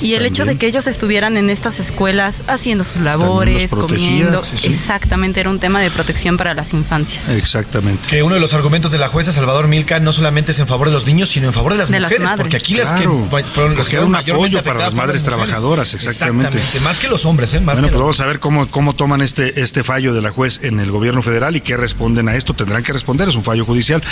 y 0.00 0.14
el 0.14 0.24
hecho 0.26 0.44
de 0.44 0.56
que 0.56 0.66
ellos 0.68 0.86
estuvieran 0.86 1.36
en 1.36 1.50
estas 1.50 1.80
escuelas 1.80 2.42
haciendo 2.46 2.84
sus 2.84 3.00
labores, 3.02 3.70
comiendo, 3.70 4.42
exactamente 4.62 5.40
era 5.40 5.50
un 5.50 5.58
tema 5.58 5.80
de 5.80 5.90
protección 5.90 6.36
para 6.36 6.54
las 6.54 6.72
infancias. 6.72 7.30
Exactamente. 7.30 8.08
Que 8.08 8.22
uno 8.22 8.36
de 8.36 8.40
los 8.40 8.54
argumentos 8.54 8.92
de 8.92 8.98
la 8.98 9.08
jueza 9.08 9.32
Salvador 9.32 9.66
Milka 9.66 9.98
no 9.98 10.12
solamente 10.12 10.52
es 10.52 10.58
en 10.60 10.68
favor 10.68 10.86
de 10.86 10.92
los 10.94 11.04
niños, 11.04 11.30
sino 11.30 11.48
en 11.48 11.52
favor 11.52 11.72
de 11.72 11.78
las 11.78 11.88
De 11.90 11.98
mujeres, 11.98 12.28
porque 12.36 12.56
aquí 12.56 12.74
las 12.74 12.92
que 12.92 13.08
fueron 13.08 13.74
porque 13.74 13.90
que 13.90 13.96
era 13.96 14.04
un 14.04 14.14
apoyo 14.14 14.62
para 14.62 14.78
las 14.80 14.94
madres 14.94 15.24
trabajadoras, 15.24 15.94
exactamente. 15.94 16.60
Más 16.80 16.98
que 17.00 17.08
los 17.08 17.24
hombres, 17.24 17.54
¿eh? 17.54 17.60
Más 17.60 17.76
bueno, 17.76 17.88
que 17.88 17.92
pues 17.92 17.98
los- 17.98 18.02
vamos 18.02 18.20
a 18.20 18.26
ver 18.26 18.38
cómo, 18.38 18.68
cómo 18.70 18.94
toman 18.94 19.20
este, 19.20 19.60
este 19.60 19.82
fallo 19.82 20.14
de 20.14 20.22
la 20.22 20.30
juez 20.30 20.60
en 20.62 20.78
el 20.78 20.92
gobierno 20.92 21.22
federal 21.22 21.56
y 21.56 21.60
qué 21.60 21.76
responden 21.76 22.28
a 22.28 22.36
esto. 22.36 22.54
Tendrán 22.54 22.82
que 22.84 22.92
responder, 22.92 23.28
es 23.28 23.34
un 23.34 23.42
fallo 23.44 23.64
judicial. 23.64 24.02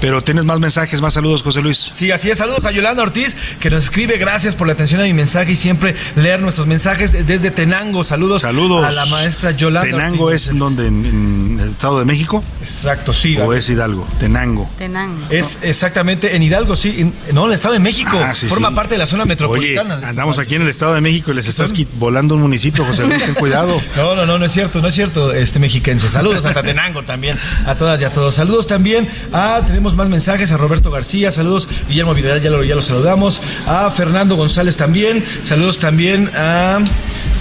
Pero 0.00 0.22
tienes 0.22 0.44
más 0.44 0.58
mensajes, 0.60 1.00
más 1.00 1.14
saludos, 1.14 1.42
José 1.42 1.60
Luis. 1.60 1.90
Sí, 2.00 2.10
así 2.10 2.30
es. 2.30 2.38
Saludos 2.38 2.64
a 2.64 2.70
Yolanda 2.70 3.02
Ortiz, 3.02 3.36
que 3.60 3.68
nos 3.68 3.84
escribe. 3.84 4.16
Gracias 4.16 4.54
por 4.54 4.66
la 4.66 4.72
atención 4.72 5.02
a 5.02 5.04
mi 5.04 5.12
mensaje 5.12 5.52
y 5.52 5.56
siempre 5.56 5.94
leer 6.16 6.40
nuestros 6.40 6.66
mensajes 6.66 7.26
desde 7.26 7.50
Tenango. 7.50 8.04
Saludos, 8.04 8.40
Saludos. 8.40 8.86
a 8.86 8.90
la 8.90 9.04
maestra 9.04 9.50
Yolanda 9.50 9.90
Tenango 9.90 10.24
Ortiz. 10.24 10.44
es 10.44 10.48
en 10.48 10.58
donde, 10.58 10.86
en, 10.86 11.04
en 11.04 11.60
el 11.62 11.70
Estado 11.72 11.98
de 11.98 12.06
México. 12.06 12.42
Exacto, 12.62 13.12
sí. 13.12 13.36
O 13.36 13.52
es 13.52 13.68
Hidalgo, 13.68 14.06
Tenango. 14.18 14.66
Tenango. 14.78 15.26
Es 15.28 15.58
exactamente 15.60 16.34
en 16.36 16.42
Hidalgo, 16.42 16.74
sí. 16.74 16.94
en- 17.00 17.14
no, 17.34 17.42
en 17.44 17.50
el 17.50 17.54
Estado 17.56 17.74
de 17.74 17.80
México. 17.80 18.18
Ah, 18.18 18.34
sí, 18.34 18.48
Forma 18.48 18.70
sí. 18.70 18.74
parte 18.76 18.94
de 18.94 18.98
la 18.98 19.06
zona 19.06 19.24
Oye, 19.24 19.28
metropolitana. 19.28 20.00
andamos 20.08 20.38
aquí 20.38 20.54
en 20.54 20.62
el 20.62 20.68
Estado 20.68 20.94
de 20.94 21.02
México 21.02 21.32
y 21.32 21.34
les 21.34 21.48
estás 21.48 21.70
volando 21.98 22.34
un 22.34 22.40
municipio, 22.40 22.82
José 22.82 23.04
Luis, 23.06 23.22
ten 23.22 23.34
cuidado. 23.34 23.78
No, 23.94 24.14
no, 24.14 24.24
no, 24.24 24.38
no 24.38 24.46
es 24.46 24.52
cierto, 24.52 24.80
no 24.80 24.88
es 24.88 24.94
cierto, 24.94 25.34
este 25.34 25.58
mexiquense. 25.58 26.08
Saludos 26.08 26.46
a 26.46 26.54
Tatenango 26.54 27.02
también, 27.02 27.36
a 27.66 27.74
todas 27.74 28.00
y 28.00 28.04
a 28.04 28.10
todos. 28.12 28.36
Saludos 28.36 28.66
también 28.66 29.06
a, 29.34 29.60
tenemos 29.66 29.96
más 29.96 30.08
mensajes, 30.08 30.50
a 30.52 30.56
Roberto 30.56 30.90
García, 30.90 31.30
saludos, 31.30 31.68
Guillermo 31.88 32.14
Vidal, 32.14 32.40
ya 32.42 32.50
lo, 32.50 32.62
ya 32.64 32.74
lo 32.74 32.82
saludamos, 32.82 33.40
a 33.66 33.90
Fernando 33.90 34.36
González 34.36 34.76
también, 34.76 35.24
saludos 35.42 35.78
también 35.78 36.30
a, 36.34 36.78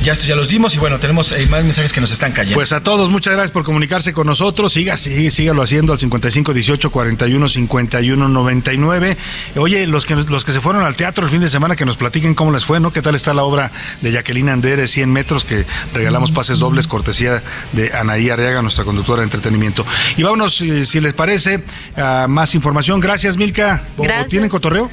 ya 0.04 0.14
estos 0.14 0.28
ya 0.28 0.36
los 0.36 0.48
dimos 0.50 0.76
y 0.76 0.80
bueno, 0.80 1.00
tenemos 1.00 1.32
eh, 1.32 1.46
más 1.50 1.64
mensajes 1.64 1.92
que 1.94 2.02
nos 2.02 2.12
están 2.12 2.32
cayendo. 2.32 2.56
Pues 2.56 2.72
a 2.74 2.82
todos, 2.82 3.10
muchas 3.10 3.34
gracias 3.34 3.52
por 3.52 3.64
comunicarse 3.64 4.14
con 4.14 4.28
nosotros. 4.28 4.74
Siga, 4.74 4.96
sí, 4.98 5.30
sígalo 5.32 5.62
haciendo 5.62 5.94
al 5.94 6.00
55 6.00 6.54
18 6.54 6.92
41 6.92 7.50
51 7.50 8.28
99. 8.30 9.18
Oye, 9.58 9.88
los 9.88 10.06
que 10.06 10.16
los 10.16 10.46
que 10.46 10.52
se 10.52 10.62
fueron 10.62 10.84
al 10.84 10.96
teatro 10.96 11.26
el 11.26 11.32
fin 11.32 11.42
de 11.42 11.50
semana, 11.50 11.76
que 11.76 11.86
nos 11.86 11.98
platiquen 11.98 12.34
cómo 12.36 12.52
les 12.52 12.66
fue, 12.66 12.80
¿no? 12.80 12.92
¿Qué 12.94 13.02
tal 13.02 13.16
está 13.16 13.34
la 13.34 13.44
obra 13.44 13.72
de 14.02 14.12
Jacqueline 14.12 14.50
Andere, 14.50 14.88
100 14.88 15.12
metros, 15.12 15.44
que 15.46 15.66
regalamos 15.94 16.32
pases 16.32 16.60
dobles, 16.60 16.88
cortesía 16.88 17.44
de 17.74 17.92
Anaí 17.94 18.30
Arriaga, 18.30 18.62
nuestra 18.62 18.84
conductora 18.86 19.22
de 19.22 19.26
entretenimiento. 19.26 19.86
Y 20.18 20.24
vámonos, 20.24 20.56
si, 20.56 20.86
si 20.86 21.02
les 21.02 21.14
parece, 21.14 21.64
a 21.98 22.28
más 22.30 22.56
información. 22.56 23.00
Gracias, 23.00 23.36
Milka. 23.38 23.84
¿O- 23.98 24.04
Gracias. 24.04 24.29
¿Tienen 24.30 24.50
cotorreo? 24.50 24.90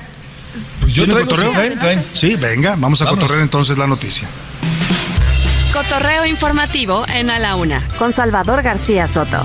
Pues 0.80 0.94
yo 0.94 1.04
¿Tienen 1.04 1.26
traigo, 1.26 1.30
cotorreo? 1.30 1.50
sí, 1.50 1.54
traen, 1.56 1.78
traen. 1.78 2.06
Sí, 2.14 2.36
venga, 2.36 2.76
vamos 2.76 3.02
a 3.02 3.06
cotorrear 3.06 3.42
entonces 3.42 3.76
la 3.78 3.86
noticia. 3.86 4.28
Cotorreo 5.72 6.24
informativo 6.24 7.04
en 7.08 7.28
A 7.30 7.38
la 7.38 7.54
Una 7.56 7.86
con 7.98 8.12
Salvador 8.12 8.62
García 8.62 9.06
Soto. 9.06 9.44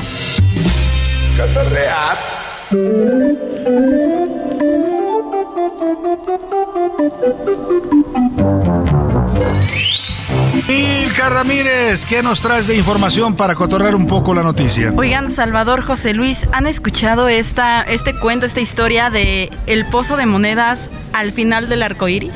Milka 10.72 11.30
Ramírez, 11.30 12.06
¿qué 12.06 12.24
nos 12.24 12.40
traes 12.40 12.66
de 12.68 12.78
información 12.78 13.36
para 13.36 13.56
cotorrear 13.56 13.94
un 13.94 14.08
poco 14.08 14.34
la 14.34 14.42
noticia? 14.42 14.94
Oigan, 14.96 15.30
Salvador, 15.30 15.82
José 15.82 16.14
Luis, 16.14 16.48
¿han 16.54 16.66
escuchado 16.66 17.28
esta, 17.28 17.82
este 17.82 18.18
cuento, 18.18 18.46
esta 18.46 18.62
historia 18.62 19.10
de 19.10 19.52
el 19.68 19.86
pozo 19.88 20.16
de 20.16 20.26
monedas 20.26 20.90
al 21.12 21.34
final 21.34 21.68
del 21.68 21.84
arco 21.84 22.08
iris? 22.08 22.32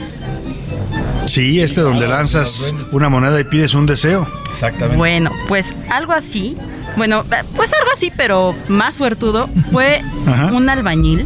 Sí, 1.27 1.61
este 1.61 1.79
donde 1.79 2.09
lanzas 2.09 2.75
una 2.91 3.07
moneda 3.07 3.39
y 3.39 3.45
pides 3.45 3.73
un 3.73 3.86
deseo. 3.86 4.27
Exactamente. 4.49 4.97
Bueno, 4.97 5.31
pues 5.47 5.67
algo 5.89 6.11
así, 6.11 6.57
bueno, 6.97 7.23
pues 7.55 7.71
algo 7.71 7.91
así, 7.95 8.11
pero 8.17 8.53
más 8.67 8.95
suertudo, 8.95 9.47
fue 9.71 10.01
Ajá. 10.27 10.47
un 10.51 10.69
albañil 10.69 11.25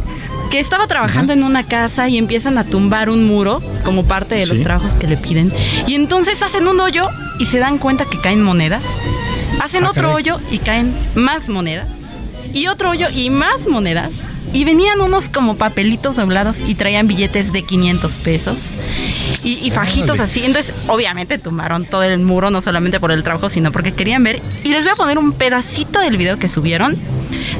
que 0.50 0.58
estaba 0.60 0.86
trabajando 0.88 1.32
en 1.32 1.44
una 1.44 1.64
casa 1.66 2.08
y 2.08 2.18
empiezan 2.18 2.58
a 2.58 2.64
tumbar 2.64 3.08
un 3.08 3.24
muro 3.24 3.62
como 3.84 4.04
parte 4.04 4.34
de 4.34 4.46
los 4.46 4.58
Sí. 4.58 4.64
trabajos 4.64 4.94
que 4.96 5.06
le 5.06 5.16
piden. 5.16 5.52
Y 5.86 5.94
entonces 5.94 6.42
hacen 6.42 6.66
un 6.66 6.80
hoyo 6.80 7.08
y 7.38 7.46
se 7.46 7.58
dan 7.60 7.78
cuenta 7.78 8.04
que 8.04 8.20
caen 8.20 8.42
monedas. 8.42 9.00
Hacen 9.60 9.84
Ah, 9.84 9.90
otro 9.90 10.08
caray. 10.08 10.16
hoyo 10.16 10.40
y 10.50 10.58
caen 10.58 10.94
más 11.14 11.48
monedas. 11.48 11.86
Y 12.52 12.66
otro 12.66 12.90
hoyo 12.90 13.06
y 13.14 13.30
más 13.30 13.68
monedas. 13.68 14.14
Y 14.52 14.64
venían 14.64 15.00
unos 15.00 15.28
como 15.28 15.54
papelitos 15.56 16.16
doblados 16.16 16.58
y 16.58 16.74
traían 16.74 17.06
billetes 17.06 17.52
de 17.52 17.62
500 17.62 18.14
pesos. 18.16 18.70
Y, 19.44 19.52
y 19.64 19.70
fajitos 19.70 20.10
Órale. 20.18 20.24
así. 20.24 20.44
Entonces, 20.44 20.74
obviamente 20.88 21.38
tumbaron 21.38 21.84
todo 21.84 22.02
el 22.02 22.18
muro, 22.18 22.50
no 22.50 22.60
solamente 22.60 22.98
por 22.98 23.12
el 23.12 23.22
trabajo, 23.22 23.48
sino 23.48 23.70
porque 23.70 23.92
querían 23.92 24.24
ver. 24.24 24.42
Y 24.64 24.70
les 24.70 24.82
voy 24.82 24.92
a 24.92 24.96
poner 24.96 25.18
un 25.18 25.32
pedacito 25.32 26.00
del 26.00 26.16
video 26.16 26.40
que 26.40 26.48
subieron, 26.48 26.96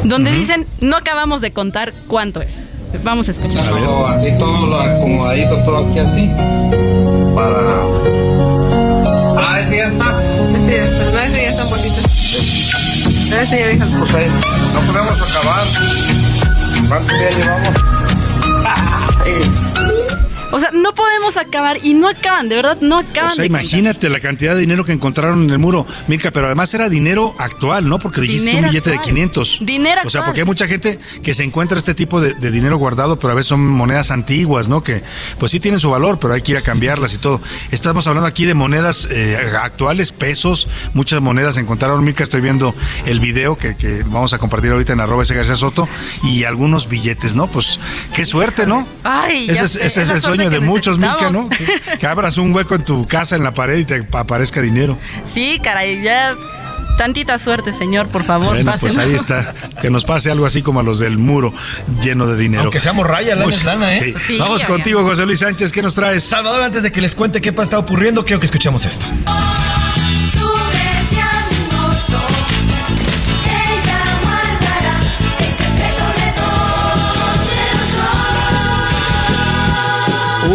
donde 0.03 0.33
dicen, 0.33 0.67
no 0.81 0.97
acabamos 0.97 1.41
de 1.41 1.53
contar 1.53 1.95
cuánto 2.09 2.43
es. 2.43 2.57
Vamos 3.03 3.29
a 3.29 3.33
escuchar. 3.33 3.65
Todo 3.69 4.07
así, 4.07 4.33
todo 4.39 4.67
lo 4.67 4.81
acomodadito, 4.81 5.57
todo 5.65 5.89
aquí 5.89 5.99
así. 5.99 6.31
Para. 7.35 7.61
Ah, 9.39 9.61
ese 9.61 9.77
ya 9.77 9.87
está. 9.89 10.21
Sí, 10.53 10.77
pero 10.99 11.11
no, 11.13 11.21
ese 11.21 11.43
ya 11.43 11.49
está 11.51 11.65
un 11.65 11.71
poquito. 11.71 12.01
Ese 13.41 13.61
ya 13.61 13.69
dijo. 13.69 13.87
Pues 14.01 14.15
ahí, 14.15 14.27
no 14.75 14.81
podemos 14.81 15.23
acabar. 15.23 15.67
¿Cuántos 16.89 17.19
días 17.19 17.37
llevamos? 17.37 17.75
O 20.53 20.59
sea, 20.59 20.71
no 20.73 20.95
podemos 20.95 21.37
acabar 21.37 21.79
y 21.83 21.95
no 21.95 22.09
acaban, 22.09 22.49
de 22.49 22.57
verdad, 22.57 22.79
no 22.81 22.99
acaban 22.99 23.31
O 23.31 23.35
sea, 23.35 23.43
de 23.45 23.49
contar. 23.49 23.65
imagínate 23.65 24.09
la 24.09 24.21
cantidad 24.21 24.55
de 24.55 24.61
dinero 24.61 24.85
que 24.85 24.93
encontraron 24.93 25.43
en 25.45 25.51
el 25.51 25.59
muro, 25.59 25.87
Milka, 26.09 26.31
pero 26.31 26.47
además 26.47 26.73
era 26.75 26.89
dinero 26.89 27.35
actual, 27.39 27.89
¿no? 27.89 27.99
Porque 27.99 28.21
dijiste 28.21 28.47
Dinero 28.51 28.67
un 28.67 28.71
billete 28.73 28.91
actual. 28.91 29.05
de 29.07 29.11
500. 29.13 29.59
Dinero 29.63 30.01
O 30.05 30.11
sea, 30.11 30.21
actual. 30.21 30.25
porque 30.25 30.41
hay 30.41 30.47
mucha 30.47 30.67
gente 30.67 30.99
que 31.23 31.35
se 31.35 31.45
encuentra 31.45 31.79
este 31.79 31.95
tipo 31.95 32.21
de, 32.21 32.35
de 32.35 32.51
dinero 32.51 32.79
guardado, 32.79 33.19
pero 33.19 33.33
a 33.33 33.35
veces 33.37 33.49
son 33.49 33.67
monedas 33.67 34.11
antiguas, 34.11 34.69
¿no? 34.69 34.83
Que 34.83 35.03
pues 35.39 35.53
sí 35.53 35.61
tienen 35.61 35.81
su 35.81 35.91
valor, 35.91 36.19
pero 36.21 36.35
hay 36.35 36.43
que 36.43 36.53
ir 36.53 36.59
a 36.59 36.63
cambiarlas 36.63 37.15
y 37.15 37.19
todo. 37.19 37.41
Estamos 37.71 38.07
hablando 38.07 38.27
aquí 38.27 38.45
de 38.45 38.55
monedas 38.55 39.07
eh, 39.11 39.37
actuales, 39.63 40.11
pesos, 40.13 40.69
muchas 40.95 41.21
monedas 41.21 41.57
encontraron, 41.57 42.03
Milka, 42.05 42.25
estoy 42.25 42.41
viendo 42.41 42.75
el 43.07 43.21
video 43.21 43.57
que, 43.57 43.77
que 43.77 44.03
vamos 44.05 44.33
a 44.33 44.39
compartir 44.39 44.73
ahorita 44.73 44.93
en 44.93 45.01
arroba 45.01 45.23
ese 45.23 45.35
García 45.35 45.57
Soto 45.57 45.89
y 46.25 46.45
algunos 46.45 46.89
billetes, 46.89 47.35
¿no? 47.35 47.47
Pues 47.47 47.79
qué 48.15 48.25
suerte, 48.25 48.67
¿no? 48.67 48.87
Ay, 49.05 49.47
ya 49.47 49.53
Ese 49.53 49.65
es, 49.65 49.77
ese 49.77 50.03
es 50.03 50.11
el 50.11 50.21
suerte 50.21 50.40
sueño 50.49 50.51
de 50.51 50.61
muchos, 50.61 50.99
Milka, 50.99 51.31
¿no? 51.31 51.49
Que, 51.49 51.99
que 51.99 52.07
abras 52.07 52.39
un 52.39 52.55
hueco 52.55 52.75
en 52.75 52.85
tu 52.85 53.07
casa, 53.07 53.37
en 53.37 53.45
la 53.45 53.53
pared 53.53 53.79
y 53.79 53.85
te 53.85 54.07
aparezca 54.13 54.61
dinero. 54.61 54.99
Sí, 55.33 55.61
caray, 55.63 56.03
ya 56.03 56.37
tantita 57.01 57.39
suerte, 57.39 57.73
señor, 57.79 58.09
por 58.09 58.25
favor. 58.25 58.49
Bueno, 58.49 58.75
pues 58.79 58.99
ahí 58.99 59.15
está. 59.15 59.55
Que 59.81 59.89
nos 59.89 60.05
pase 60.05 60.31
algo 60.31 60.45
así 60.45 60.61
como 60.61 60.81
a 60.81 60.83
los 60.83 60.99
del 60.99 61.17
muro 61.17 61.55
lleno 62.03 62.27
de 62.27 62.37
dinero. 62.37 62.65
Aunque 62.65 62.79
seamos 62.79 63.07
raya, 63.07 63.35
lana 63.35 63.55
es 63.55 63.65
lana, 63.65 63.97
¿eh? 63.97 64.01
sí. 64.01 64.15
Sí, 64.27 64.39
Vamos 64.39 64.65
contigo, 64.65 65.03
José 65.03 65.25
Luis 65.25 65.39
Sánchez. 65.39 65.73
¿Qué 65.73 65.81
nos 65.81 65.95
traes? 65.95 66.25
Salvador, 66.25 66.61
antes 66.61 66.83
de 66.83 66.93
que 66.93 67.01
les 67.01 67.15
cuente 67.15 67.41
qué 67.41 67.55
está 67.59 67.79
ocurriendo, 67.79 68.23
quiero 68.25 68.39
que 68.39 68.45
escuchemos 68.45 68.85
esto. 68.85 69.07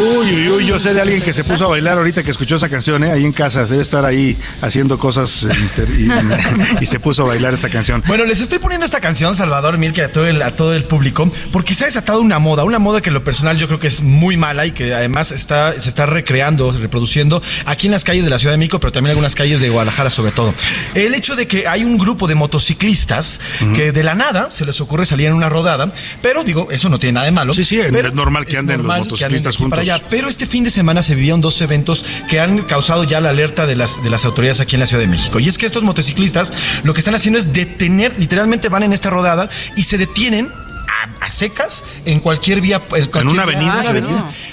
Uy, 0.05 0.35
uy, 0.35 0.49
uy, 0.49 0.65
yo 0.67 0.79
sé 0.79 0.93
de 0.93 1.01
alguien 1.01 1.21
que 1.21 1.33
se 1.33 1.43
puso 1.43 1.65
a 1.65 1.69
bailar 1.69 1.97
ahorita 1.97 2.21
que 2.21 2.31
escuchó 2.31 2.57
esa 2.57 2.69
canción, 2.69 3.03
¿eh? 3.03 3.11
Ahí 3.11 3.25
en 3.25 3.33
casa. 3.33 3.65
Debe 3.65 3.81
estar 3.81 4.05
ahí 4.05 4.37
haciendo 4.61 4.97
cosas 4.97 5.47
y, 5.97 6.07
y 6.81 6.85
se 6.85 6.99
puso 6.99 7.23
a 7.23 7.27
bailar 7.27 7.53
esta 7.53 7.69
canción. 7.69 8.03
Bueno, 8.07 8.25
les 8.25 8.39
estoy 8.39 8.59
poniendo 8.59 8.85
esta 8.85 9.01
canción, 9.01 9.35
Salvador 9.35 9.77
Milke, 9.77 10.03
a 10.03 10.11
todo 10.11 10.27
el, 10.27 10.41
a 10.41 10.55
todo 10.55 10.73
el 10.73 10.83
público, 10.83 11.31
porque 11.51 11.73
se 11.73 11.85
ha 11.85 11.87
desatado 11.87 12.21
una 12.21 12.39
moda, 12.39 12.63
una 12.63 12.79
moda 12.79 13.01
que 13.01 13.09
en 13.09 13.15
lo 13.15 13.23
personal 13.23 13.57
yo 13.57 13.67
creo 13.67 13.79
que 13.79 13.87
es 13.87 14.01
muy 14.01 14.37
mala 14.37 14.65
y 14.65 14.71
que 14.71 14.93
además 14.93 15.31
está, 15.31 15.73
se 15.79 15.89
está 15.89 16.05
recreando, 16.05 16.71
reproduciendo 16.71 17.41
aquí 17.65 17.87
en 17.87 17.91
las 17.91 18.03
calles 18.03 18.23
de 18.23 18.29
la 18.29 18.37
Ciudad 18.37 18.53
de 18.53 18.57
México, 18.57 18.79
pero 18.79 18.91
también 18.91 19.11
en 19.11 19.11
algunas 19.11 19.35
calles 19.35 19.59
de 19.59 19.69
Guadalajara 19.69 20.09
sobre 20.09 20.31
todo. 20.31 20.53
El 20.93 21.13
hecho 21.15 21.35
de 21.35 21.47
que 21.47 21.67
hay 21.67 21.83
un 21.83 21.97
grupo 21.97 22.27
de 22.27 22.35
motociclistas 22.35 23.39
que 23.75 23.91
de 23.91 24.03
la 24.03 24.15
nada 24.15 24.51
se 24.51 24.65
les 24.65 24.79
ocurre 24.81 25.05
salir 25.05 25.27
en 25.27 25.33
una 25.33 25.49
rodada, 25.49 25.91
pero 26.21 26.43
digo, 26.43 26.67
eso 26.71 26.89
no 26.89 26.99
tiene 26.99 27.13
nada 27.13 27.25
de 27.25 27.31
malo. 27.31 27.53
Sí, 27.53 27.63
sí, 27.63 27.79
pero 27.91 28.09
es 28.09 28.13
normal 28.13 28.45
que 28.45 28.57
anden 28.57 28.77
los 28.77 28.85
normal 28.85 29.03
que 29.03 29.05
motociclistas 29.05 29.55
anden 29.55 29.69
para 29.69 29.81
juntos. 29.81 29.94
Pero 30.09 30.27
este 30.27 30.45
fin 30.45 30.63
de 30.63 30.69
semana 30.69 31.03
se 31.03 31.15
vivían 31.15 31.41
dos 31.41 31.59
eventos 31.61 32.05
que 32.29 32.39
han 32.39 32.63
causado 32.63 33.03
ya 33.03 33.19
la 33.19 33.29
alerta 33.29 33.65
de 33.65 33.75
las, 33.75 34.03
de 34.03 34.09
las 34.09 34.25
autoridades 34.25 34.59
aquí 34.59 34.75
en 34.75 34.81
la 34.81 34.87
Ciudad 34.87 35.01
de 35.01 35.07
México. 35.07 35.39
Y 35.39 35.47
es 35.47 35.57
que 35.57 35.65
estos 35.65 35.83
motociclistas 35.83 36.53
lo 36.83 36.93
que 36.93 36.99
están 36.99 37.15
haciendo 37.15 37.39
es 37.39 37.53
detener, 37.53 38.17
literalmente 38.17 38.69
van 38.69 38.83
en 38.83 38.93
esta 38.93 39.09
rodada 39.09 39.49
y 39.75 39.83
se 39.83 39.97
detienen 39.97 40.51
a, 41.25 41.31
secas 41.31 41.83
en 42.05 42.19
cualquier 42.19 42.61
vía. 42.61 42.77
En, 42.95 43.05
cualquier 43.07 43.27
una 43.27 43.43
avenida. 43.43 43.83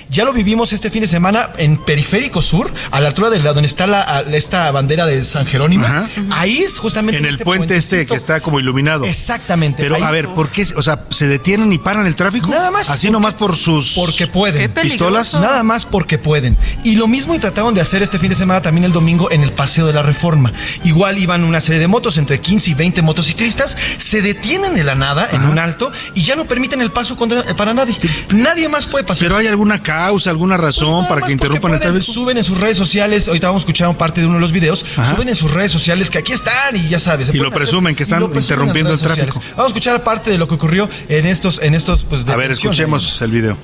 Ya 0.08 0.24
lo 0.24 0.32
vivimos 0.32 0.72
este 0.72 0.90
fin 0.90 1.02
de 1.02 1.08
semana 1.08 1.50
en 1.56 1.78
Periférico 1.78 2.42
Sur, 2.42 2.70
a 2.90 3.00
la 3.00 3.08
altura 3.08 3.30
de 3.30 3.38
la- 3.38 3.52
donde 3.52 3.66
está 3.66 3.86
la, 3.86 4.02
a- 4.02 4.20
esta 4.22 4.70
bandera 4.70 5.06
de 5.06 5.24
San 5.24 5.46
Jerónimo. 5.46 5.86
Ahí 6.30 6.58
es 6.58 6.78
justamente 6.78 7.18
En 7.18 7.26
el 7.26 7.38
puente 7.38 7.76
este 7.76 8.06
que 8.06 8.14
está 8.14 8.40
como 8.40 8.60
iluminado. 8.60 9.04
Exactamente. 9.04 9.82
Pero 9.82 9.94
Ahí- 9.96 10.02
a 10.02 10.10
ver, 10.10 10.28
¿por 10.34 10.50
qué? 10.50 10.64
O 10.76 10.82
sea, 10.82 11.04
¿se 11.10 11.28
detienen 11.28 11.72
y 11.72 11.78
paran 11.78 12.06
el 12.06 12.14
tráfico? 12.14 12.48
Nada 12.48 12.70
más. 12.70 12.90
Así 12.90 13.10
nomás 13.10 13.34
por 13.34 13.56
sus 13.56 13.94
Porque 13.94 14.26
pueden. 14.26 14.70
pistolas. 14.72 15.34
Nada 15.40 15.62
más 15.62 15.86
porque 15.86 16.18
pueden. 16.18 16.56
Y 16.84 16.96
lo 16.96 17.06
mismo 17.08 17.34
y 17.34 17.38
trataron 17.38 17.74
de 17.74 17.80
hacer 17.80 18.02
este 18.02 18.18
fin 18.18 18.30
de 18.30 18.36
semana 18.36 18.60
también 18.62 18.84
el 18.84 18.92
domingo 18.92 19.30
en 19.30 19.42
el 19.42 19.52
Paseo 19.52 19.86
de 19.86 19.92
la 19.92 20.02
Reforma. 20.02 20.52
Igual 20.84 21.18
iban 21.18 21.44
una 21.44 21.60
serie 21.60 21.80
de 21.80 21.88
motos, 21.88 22.18
entre 22.18 22.40
15 22.40 22.70
y 22.70 22.74
20 22.74 23.02
motociclistas, 23.02 23.76
se 23.98 24.20
detienen 24.22 24.74
de 24.74 24.84
la 24.84 24.94
nada 24.94 25.28
en 25.32 25.42
un 25.44 25.58
alto 25.58 25.90
y 26.14 26.22
ya 26.22 26.36
no 26.36 26.44
permiten 26.46 26.61
el 26.70 26.92
paso 26.92 27.16
contra- 27.16 27.40
eh, 27.40 27.54
para 27.54 27.74
nadie. 27.74 27.96
Nadie 28.30 28.68
más 28.68 28.86
puede 28.86 29.04
pasar. 29.04 29.24
Pero 29.26 29.36
hay 29.36 29.46
alguna 29.46 29.82
causa, 29.82 30.30
alguna 30.30 30.56
razón 30.56 31.06
para 31.08 31.22
que 31.26 31.32
interrumpan 31.32 31.72
el 31.72 31.78
Pueden, 31.78 31.94
tráfico. 31.94 32.12
Suben 32.12 32.36
en 32.38 32.44
sus 32.44 32.58
redes 32.60 32.76
sociales, 32.76 33.28
ahorita 33.28 33.48
vamos 33.48 33.62
a 33.62 33.64
escuchar 33.64 33.96
parte 33.98 34.20
de 34.20 34.26
uno 34.26 34.36
de 34.36 34.40
los 34.40 34.52
videos, 34.52 34.84
suben 35.10 35.28
en 35.28 35.34
sus 35.34 35.50
redes 35.50 35.72
sociales 35.72 36.10
que 36.10 36.18
aquí 36.18 36.32
están 36.32 36.76
y 36.76 36.88
ya 36.88 36.98
sabes. 36.98 37.28
Y 37.32 37.38
lo 37.38 37.48
hacer- 37.48 37.54
presumen 37.58 37.94
que 37.94 38.02
están 38.04 38.22
interrumpiendo 38.22 38.92
el 38.92 39.00
tráfico. 39.00 39.32
sociales. 39.32 39.50
Vamos 39.56 39.64
a 39.64 39.68
escuchar 39.68 40.02
parte 40.02 40.30
de 40.30 40.38
lo 40.38 40.46
que 40.48 40.54
ocurrió 40.54 40.88
en 41.08 41.26
estos, 41.26 41.60
en 41.62 41.74
estos, 41.74 42.04
pues, 42.04 42.26
A 42.28 42.36
ver, 42.36 42.52
escuchemos 42.52 43.20
el 43.22 43.30
video. 43.30 43.56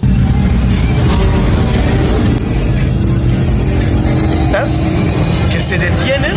que 5.52 5.60
se 5.60 5.78
detienen 5.78 6.27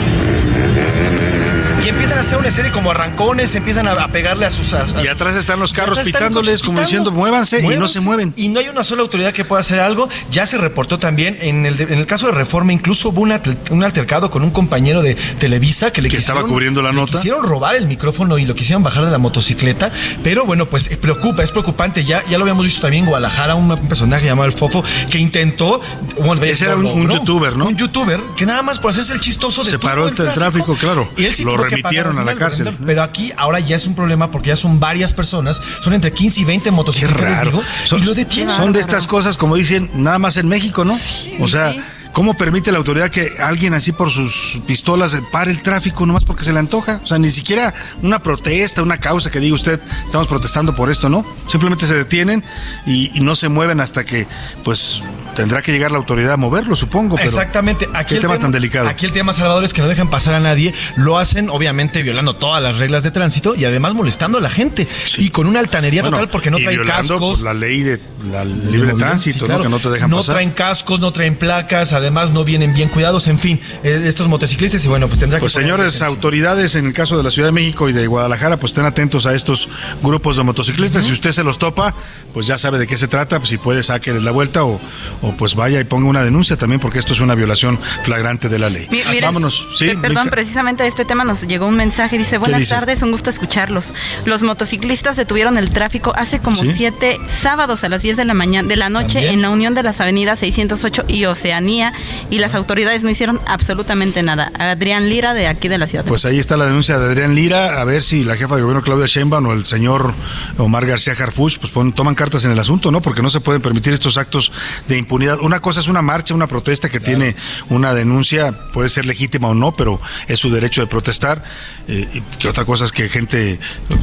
y 2.32 2.34
empiezan 2.34 2.38
a 2.38 2.38
hacer 2.38 2.38
una 2.40 2.52
serie 2.52 2.72
como 2.72 2.92
arrancones, 2.92 3.56
empiezan 3.56 3.88
a, 3.88 4.08
pegarle 4.08 4.46
a 4.46 4.50
sus... 4.50 4.74
a- 4.74 4.84
a- 4.84 5.04
Y 5.04 5.08
atrás 5.08 5.36
están 5.36 5.60
los 5.60 5.74
carros 5.74 6.00
pitándoles, 6.00 6.62
como 6.62 6.74
pitando. 6.76 6.82
diciendo, 6.82 7.12
muévanse, 7.12 7.62
y 7.62 7.78
no 7.78 7.88
se 7.88 8.00
mueven. 8.02 8.34
Y 8.38 8.48
no 8.50 8.60
hay 8.60 8.70
una 8.70 8.84
sola 8.84 9.02
autoridad 9.02 9.34
que 9.34 9.44
pueda 9.46 9.62
hacer 9.62 9.80
algo. 9.80 10.08
Ya 10.32 10.46
se 10.46 10.58
reportó 10.58 11.00
también 11.00 11.38
en 11.42 11.66
el, 11.66 11.80
en 11.82 11.94
el 11.94 12.06
caso 12.06 12.28
de 12.28 12.32
Reforma, 12.34 12.74
incluso 12.74 13.10
hubo 13.10 13.22
un, 13.22 13.32
atel- 13.32 13.58
un 13.72 13.84
altercado 13.84 14.30
con 14.30 14.44
un 14.44 14.52
compañero 14.52 15.02
de 15.02 15.16
Televisa 15.16 15.92
que 15.92 16.02
le 16.02 16.10
Que 16.10 16.18
estaba 16.18 16.42
quisieron- 16.42 16.50
cubriendo 16.50 16.82
la 16.82 16.90
le 16.90 16.96
nota. 16.96 17.14
quisieron 17.14 17.44
robar 17.46 17.76
el 17.76 17.88
micrófono 17.88 18.38
y 18.38 18.46
lo 18.46 18.56
quisieron 18.56 18.84
bajar 18.84 19.06
de 19.06 19.12
la 19.12 19.18
motocicleta. 19.18 19.92
Pero 20.24 20.46
bueno, 20.46 20.68
pues 20.68 20.90
eh, 20.92 20.98
preocupa, 20.98 21.44
es 21.44 21.52
preocupante. 21.52 22.04
Ya, 22.06 22.24
ya 22.30 22.38
lo 22.38 22.44
habíamos 22.44 22.66
visto 22.66 22.82
también 22.82 23.04
en 23.04 23.10
Guadalajara, 23.10 23.56
un, 23.56 23.72
un 23.72 23.88
personaje 23.88 24.26
llamado 24.26 24.48
El 24.48 24.54
Fofo 24.54 24.84
que 25.10 25.18
intentó. 25.18 25.82
Bueno, 26.24 26.42
Ese 26.44 26.66
era 26.66 26.76
un- 26.76 27.10
youtuber, 27.10 27.56
¿no? 27.58 27.66
Un 27.68 27.76
youtuber 27.78 28.20
que 28.36 28.46
nada 28.46 28.62
más 28.62 28.80
por 28.80 28.92
hacerse 28.92 29.14
el 29.14 29.20
chistoso 29.20 29.64
de 29.64 29.72
Se 29.72 29.80
paró 29.80 30.08
el 30.08 30.16
tráfico, 30.16 30.76
claro. 30.76 31.10
y 31.18 31.26
él 31.26 31.36
sí 31.36 31.44
Lo 31.44 31.58
remitieron 31.58 32.21
a 32.22 32.26
la 32.26 32.36
cárcel. 32.36 32.76
Pero 32.86 33.04
aquí 33.04 33.32
ahora 33.38 33.60
ya 33.60 33.76
es 33.76 33.88
un 33.88 33.96
problema 33.96 34.32
porque 34.32 34.50
ya 34.50 34.56
son 34.56 34.80
varias 34.80 35.14
personas, 35.14 35.62
son 35.82 35.94
entre 35.94 36.12
15 36.14 36.42
y 36.42 36.44
20 36.44 36.64
Qué 36.64 36.72
motociclistas, 36.72 37.44
digo, 37.46 37.62
Son, 37.86 38.00
y 38.02 38.04
lo 38.04 38.14
detienen. 38.14 38.56
son 38.56 38.72
de 38.72 38.80
estas 38.80 39.08
cosas, 39.08 39.38
como 39.38 39.56
dicen, 39.56 39.90
nada 39.96 40.20
más 40.20 40.38
en 40.38 40.48
México, 40.48 40.86
¿no? 40.86 40.98
o 41.40 41.48
sea, 41.48 41.76
¿cómo 42.14 42.36
permite 42.36 42.72
la 42.72 42.78
autoridad 42.78 43.10
que 43.10 43.34
alguien 43.40 43.74
así 43.74 43.92
por 43.92 44.10
sus 44.12 44.62
pistolas 44.68 45.16
pare 45.32 45.52
el 45.52 45.62
tráfico 45.62 46.06
nomás 46.06 46.24
porque 46.24 46.44
se 46.44 46.54
le 46.54 46.60
antoja? 46.60 47.02
O 47.04 47.08
sea, 47.08 47.18
ni 47.18 47.30
siquiera 47.30 47.74
una 48.02 48.22
protesta, 48.22 48.82
una 48.82 48.98
causa 49.00 49.30
que 49.32 49.40
diga 49.40 49.56
usted, 49.56 49.80
estamos 50.06 50.28
protestando 50.28 50.76
por 50.76 50.90
esto, 50.92 51.10
¿no? 51.10 51.26
Simplemente 51.48 51.88
se 51.88 51.96
detienen 51.96 52.44
y, 52.86 53.12
y 53.18 53.22
no 53.22 53.36
se 53.36 53.50
mueven 53.50 53.80
hasta 53.80 54.06
que, 54.06 54.28
pues, 54.64 55.02
tendrá 55.36 55.62
que 55.62 55.72
llegar 55.72 55.92
la 55.92 55.98
autoridad 55.98 56.34
a 56.34 56.38
moverlo, 56.38 56.76
supongo. 56.76 57.16
Pero 57.16 57.28
Exactamente. 57.28 57.88
Aquí 57.94 58.10
qué 58.10 58.16
el 58.16 58.22
tema, 58.22 58.40
tan 58.40 58.52
delicado. 58.52 58.88
Aquí 58.88 59.06
el 59.06 59.12
tema, 59.14 59.34
Salvador, 59.34 59.64
es 59.64 59.74
que 59.74 59.82
no 59.82 59.88
dejan 59.88 60.10
pasar 60.10 60.34
a 60.34 60.40
nadie. 60.40 60.74
Lo 60.98 61.18
hacen, 61.18 61.50
obviamente, 61.50 62.04
violando 62.04 62.36
todas 62.36 62.62
las 62.62 62.78
reglas 62.80 63.04
de 63.04 63.12
tránsito 63.12 63.56
y 63.56 63.66
además 63.66 63.94
molestando 63.94 64.38
a 64.38 64.42
la 64.42 64.50
gente. 64.50 64.88
Y 65.18 65.30
con 65.30 65.48
una 65.48 65.60
altanería 65.60 66.02
Bueno, 66.02 66.18
total 66.18 66.30
porque 66.30 66.52
no 66.52 66.60
y 66.60 66.64
traen 66.64 66.80
violando, 66.80 67.14
cascos. 67.16 67.38
pues, 67.38 67.42
la 67.42 67.54
ley 67.54 67.82
de 67.82 68.02
la 68.30 68.44
libre 68.46 68.94
tránsito, 68.94 69.46
sí, 69.46 69.52
¿no? 69.52 69.62
Que 69.62 69.70
no 69.70 69.80
te 69.80 69.90
dejan 69.90 70.10
No 70.10 70.18
pasar. 70.18 70.36
traen 70.36 70.52
cascos, 70.52 71.00
no 71.00 71.12
traen 71.12 71.36
placas, 71.36 71.94
además 72.02 72.32
no 72.32 72.44
vienen 72.44 72.74
bien 72.74 72.90
cuidados, 72.90 73.28
en 73.28 73.40
fin, 73.40 73.60
eh, 73.84 74.04
estos 74.06 74.28
motociclistas 74.28 74.84
y 74.86 74.88
bueno, 74.88 75.08
pues 75.08 75.20
tendrá 75.20 75.40
Pues 75.40 75.54
que... 75.54 75.62
poner 75.62 75.72
señores 75.76 76.02
autoridades, 76.02 76.76
en 76.76 76.86
el 76.88 76.94
caso 76.94 77.18
de 77.18 77.24
la 77.24 77.32
Ciudad 77.32 77.48
de 77.48 77.52
México 77.54 77.90
y 77.90 77.94
de 77.94 78.08
Guadalajara, 78.08 78.58
pues 78.58 78.72
estén 78.72 78.86
atentos 78.86 79.26
a 79.26 79.34
estos 79.34 79.70
grupos 80.02 80.38
de 80.38 80.44
motociclistas. 80.44 81.04
Si 81.06 81.12
usted 81.14 81.32
se 81.32 81.44
los 81.44 81.58
topa, 81.58 81.96
pues 82.34 82.48
ya 82.48 82.58
sabe 82.58 82.80
de 82.80 82.88
qué 82.88 82.98
se 82.98 83.08
trata. 83.08 83.40
Pues 83.40 83.50
si 83.50 83.58
puede, 83.58 83.84
sáqueles 83.84 84.24
la 84.24 84.32
vuelta 84.32 84.64
o, 84.66 84.80
o 85.22 85.32
pues 85.38 85.56
vaya 85.56 85.80
y 85.80 85.84
ponga 85.84 86.08
una 86.08 86.24
denuncia 86.24 86.58
también, 86.58 86.80
porque 86.80 87.00
esto 87.00 87.14
es 87.14 87.20
una 87.20 87.36
violación 87.36 87.80
flagrante 88.04 88.50
de 88.50 88.60
la 88.60 88.70
ley. 88.70 88.88
Mi- 88.92 88.98
mire, 89.08 89.22
Vámonos. 89.22 89.66
Sí, 89.76 89.88
pe- 89.88 89.98
Perdón, 89.98 90.26
Mica. 90.26 90.32
precisamente 90.36 90.84
a 90.84 90.88
este 90.88 91.06
tema 91.06 91.24
nos 91.24 91.42
llegó 91.48 91.66
un 91.68 91.76
mensaje. 91.76 92.18
Dice, 92.18 92.38
buenas 92.38 92.60
dice? 92.62 92.74
tardes, 92.76 93.02
un 93.02 93.12
gusto 93.12 93.30
escucharlos. 93.30 93.94
Los 94.26 94.42
motociclistas 94.44 95.16
detuvieron 95.16 95.58
el 95.58 95.72
tráfico 95.72 96.14
hace 96.16 96.40
como 96.40 96.58
¿Sí? 96.58 96.72
siete 96.76 97.18
sábados 97.42 97.84
a 97.84 97.90
las 97.90 98.02
10 98.02 98.18
de 98.18 98.26
la 98.26 98.34
mañana 98.34 98.68
de 98.68 98.76
la 98.76 98.90
noche 98.90 99.14
¿También? 99.20 99.34
en 99.36 99.42
la 99.42 99.50
unión 99.50 99.74
de 99.74 99.84
las 99.84 100.02
avenidas 100.02 100.40
608 100.40 101.06
y 101.08 101.26
Oceanía 101.26 101.91
y 102.30 102.40
las 102.40 102.56
autoridades 102.56 103.04
no 103.04 103.10
hicieron 103.10 103.40
absolutamente 103.48 104.24
nada. 104.24 104.52
Adrián 104.60 105.10
Lira 105.10 105.34
de 105.34 105.48
aquí 105.48 105.68
de 105.68 105.78
la 105.78 105.88
ciudad. 105.88 106.06
Pues 106.06 106.26
ahí 106.26 106.40
está 106.40 106.58
la 106.58 106.66
denuncia 106.66 106.98
de 106.98 107.06
Adrián 107.06 107.36
Lira, 107.36 107.80
a 107.82 107.84
ver 107.86 108.02
si 108.04 108.24
la 108.24 108.36
jefa 108.36 108.56
de 108.56 108.62
gobierno 108.62 108.82
Claudia 108.84 109.06
Sheinbaum 109.08 109.46
o 109.48 109.54
el 109.54 109.66
señor 109.66 110.14
Omar 110.58 110.86
García 110.86 111.14
Harfuch 111.18 111.58
pues 111.60 111.72
pon- 111.72 111.94
toman 111.94 112.16
cartas 112.16 112.46
en 112.46 112.52
el 112.52 112.60
asunto, 112.60 112.92
¿no? 112.92 113.02
Porque 113.02 113.22
no 113.22 113.30
se 113.30 113.40
pueden 113.40 113.62
permitir 113.62 113.94
estos 113.94 114.18
actos 114.18 114.52
de 114.88 114.98
impunidad. 114.98 115.40
Una 115.42 115.60
cosa 115.60 115.80
es 115.80 115.88
una 115.88 116.02
marcha, 116.02 116.34
una 116.34 116.48
protesta 116.48 116.90
que 116.90 117.00
tiene 117.00 117.36
una 117.70 117.94
denuncia, 117.94 118.54
puede 118.74 118.90
ser 118.90 119.06
legítima 119.06 119.48
o 119.50 119.54
no, 119.54 119.74
pero 119.74 120.00
es 120.28 120.40
su 120.40 120.50
derecho 120.52 120.82
de 120.82 120.88
protestar. 120.88 121.44
Eh, 121.88 122.08
y 122.14 122.22
que 122.38 122.48
otra 122.48 122.66
cosa 122.66 122.86
es 122.86 122.92
que 122.92 123.10
gente 123.10 123.60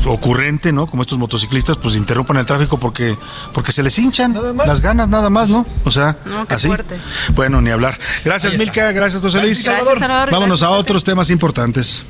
ocurrente, 0.06 0.72
¿no? 0.72 0.86
Como 0.86 1.02
estos 1.02 1.18
motociclistas, 1.18 1.76
pues 1.76 1.96
interrumpan 1.96 2.36
el 2.36 2.46
tráfico 2.46 2.78
porque 2.78 3.16
porque 3.52 3.72
se 3.72 3.82
les 3.82 3.98
hinchan 3.98 4.36
las 4.66 4.80
ganas 4.80 5.08
nada 5.08 5.30
más, 5.30 5.48
¿no? 5.48 5.66
O 5.84 5.90
sea, 5.90 6.16
No, 6.24 6.46
qué 6.46 6.54
así. 6.54 6.66
fuerte. 6.68 6.96
Bueno, 7.34 7.60
ni 7.60 7.70
hablar. 7.78 7.98
Gracias. 8.24 8.56
Milka, 8.56 8.92
gracias, 8.92 9.22
José 9.22 9.38
Gracias, 9.38 9.56
Luis. 9.56 9.64
Salvador. 9.64 9.98
Salvador, 9.98 10.30
Vámonos 10.30 10.60
gracias, 10.60 10.76
a 10.76 10.80
otros 10.80 11.04
temas 11.04 11.30
importantes. 11.30 12.04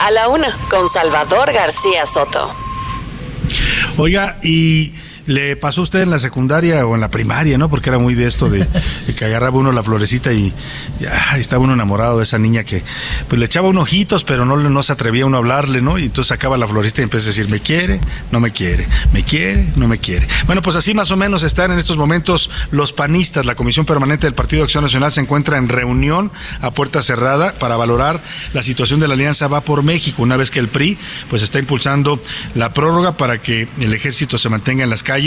A 0.00 0.10
la 0.10 0.28
una, 0.28 0.56
con 0.68 0.88
Salvador 0.88 1.52
García 1.52 2.06
Soto. 2.06 2.54
Oiga, 3.96 4.38
y 4.42 4.94
le 5.30 5.54
pasó 5.54 5.82
a 5.82 5.84
usted 5.84 6.00
en 6.00 6.10
la 6.10 6.18
secundaria 6.18 6.84
o 6.84 6.96
en 6.96 7.00
la 7.00 7.08
primaria, 7.08 7.56
¿no? 7.56 7.70
Porque 7.70 7.88
era 7.88 8.00
muy 8.00 8.16
de 8.16 8.26
esto 8.26 8.50
de, 8.50 8.66
de 9.06 9.14
que 9.14 9.24
agarraba 9.24 9.58
uno 9.58 9.70
la 9.70 9.82
florecita 9.82 10.32
y, 10.32 10.52
y, 10.98 11.06
ah, 11.06 11.38
estaba 11.38 11.62
uno 11.62 11.74
enamorado 11.74 12.18
de 12.18 12.24
esa 12.24 12.36
niña 12.36 12.64
que 12.64 12.82
pues 13.28 13.38
le 13.38 13.46
echaba 13.46 13.68
unos 13.68 13.84
ojitos, 13.84 14.24
pero 14.24 14.44
no, 14.44 14.56
no 14.56 14.82
se 14.82 14.92
atrevía 14.92 15.26
uno 15.26 15.36
a 15.36 15.38
hablarle, 15.38 15.82
¿no? 15.82 15.98
Y 15.98 16.06
entonces 16.06 16.30
sacaba 16.30 16.58
la 16.58 16.66
florecita 16.66 17.02
y 17.02 17.04
empezó 17.04 17.26
a 17.26 17.28
decir, 17.28 17.48
me 17.48 17.60
quiere, 17.60 18.00
no 18.32 18.40
me 18.40 18.50
quiere, 18.50 18.88
me 19.12 19.22
quiere, 19.22 19.68
no 19.76 19.86
me 19.86 19.98
quiere. 19.98 20.26
Bueno, 20.46 20.62
pues 20.62 20.74
así 20.74 20.94
más 20.94 21.12
o 21.12 21.16
menos 21.16 21.44
están 21.44 21.70
en 21.70 21.78
estos 21.78 21.96
momentos 21.96 22.50
los 22.72 22.92
panistas. 22.92 23.46
La 23.46 23.54
Comisión 23.54 23.86
Permanente 23.86 24.26
del 24.26 24.34
Partido 24.34 24.62
de 24.62 24.64
Acción 24.64 24.82
Nacional 24.82 25.12
se 25.12 25.20
encuentra 25.20 25.58
en 25.58 25.68
reunión 25.68 26.32
a 26.60 26.72
puerta 26.72 27.02
cerrada 27.02 27.54
para 27.54 27.76
valorar 27.76 28.20
la 28.52 28.64
situación 28.64 28.98
de 28.98 29.06
la 29.06 29.14
Alianza 29.14 29.46
Va 29.46 29.60
por 29.60 29.84
México, 29.84 30.24
una 30.24 30.36
vez 30.36 30.50
que 30.50 30.58
el 30.58 30.68
PRI 30.68 30.98
pues 31.28 31.42
está 31.42 31.60
impulsando 31.60 32.20
la 32.56 32.74
prórroga 32.74 33.16
para 33.16 33.40
que 33.40 33.68
el 33.78 33.94
ejército 33.94 34.36
se 34.36 34.48
mantenga 34.48 34.82
en 34.82 34.90
las 34.90 35.04
calles 35.04 35.19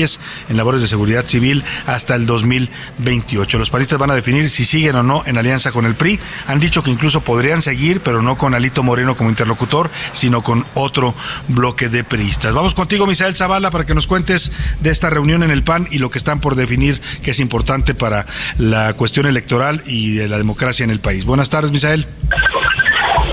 en 0.49 0.57
labores 0.57 0.81
de 0.81 0.87
seguridad 0.87 1.25
civil 1.25 1.63
hasta 1.85 2.15
el 2.15 2.25
2028. 2.25 3.59
Los 3.59 3.69
panistas 3.69 3.99
van 3.99 4.11
a 4.11 4.15
definir 4.15 4.49
si 4.49 4.65
siguen 4.65 4.95
o 4.95 5.03
no 5.03 5.23
en 5.25 5.37
alianza 5.37 5.71
con 5.71 5.85
el 5.85 5.95
PRI. 5.95 6.19
Han 6.47 6.59
dicho 6.59 6.83
que 6.83 6.91
incluso 6.91 7.21
podrían 7.21 7.61
seguir, 7.61 8.01
pero 8.01 8.21
no 8.21 8.37
con 8.37 8.55
Alito 8.55 8.83
Moreno 8.83 9.15
como 9.15 9.29
interlocutor, 9.29 9.91
sino 10.11 10.41
con 10.41 10.65
otro 10.73 11.13
bloque 11.47 11.89
de 11.89 12.03
priistas. 12.03 12.53
Vamos 12.53 12.73
contigo, 12.73 13.05
Misael 13.05 13.35
Zavala, 13.35 13.69
para 13.69 13.85
que 13.85 13.93
nos 13.93 14.07
cuentes 14.07 14.51
de 14.79 14.89
esta 14.89 15.09
reunión 15.09 15.43
en 15.43 15.51
el 15.51 15.63
PAN 15.63 15.87
y 15.91 15.99
lo 15.99 16.09
que 16.09 16.17
están 16.17 16.39
por 16.39 16.55
definir 16.55 17.01
que 17.21 17.31
es 17.31 17.39
importante 17.39 17.93
para 17.93 18.25
la 18.57 18.93
cuestión 18.93 19.25
electoral 19.25 19.83
y 19.85 20.15
de 20.15 20.27
la 20.27 20.37
democracia 20.37 20.83
en 20.83 20.89
el 20.89 20.99
país. 20.99 21.25
Buenas 21.25 21.49
tardes, 21.49 21.71
Misael. 21.71 22.07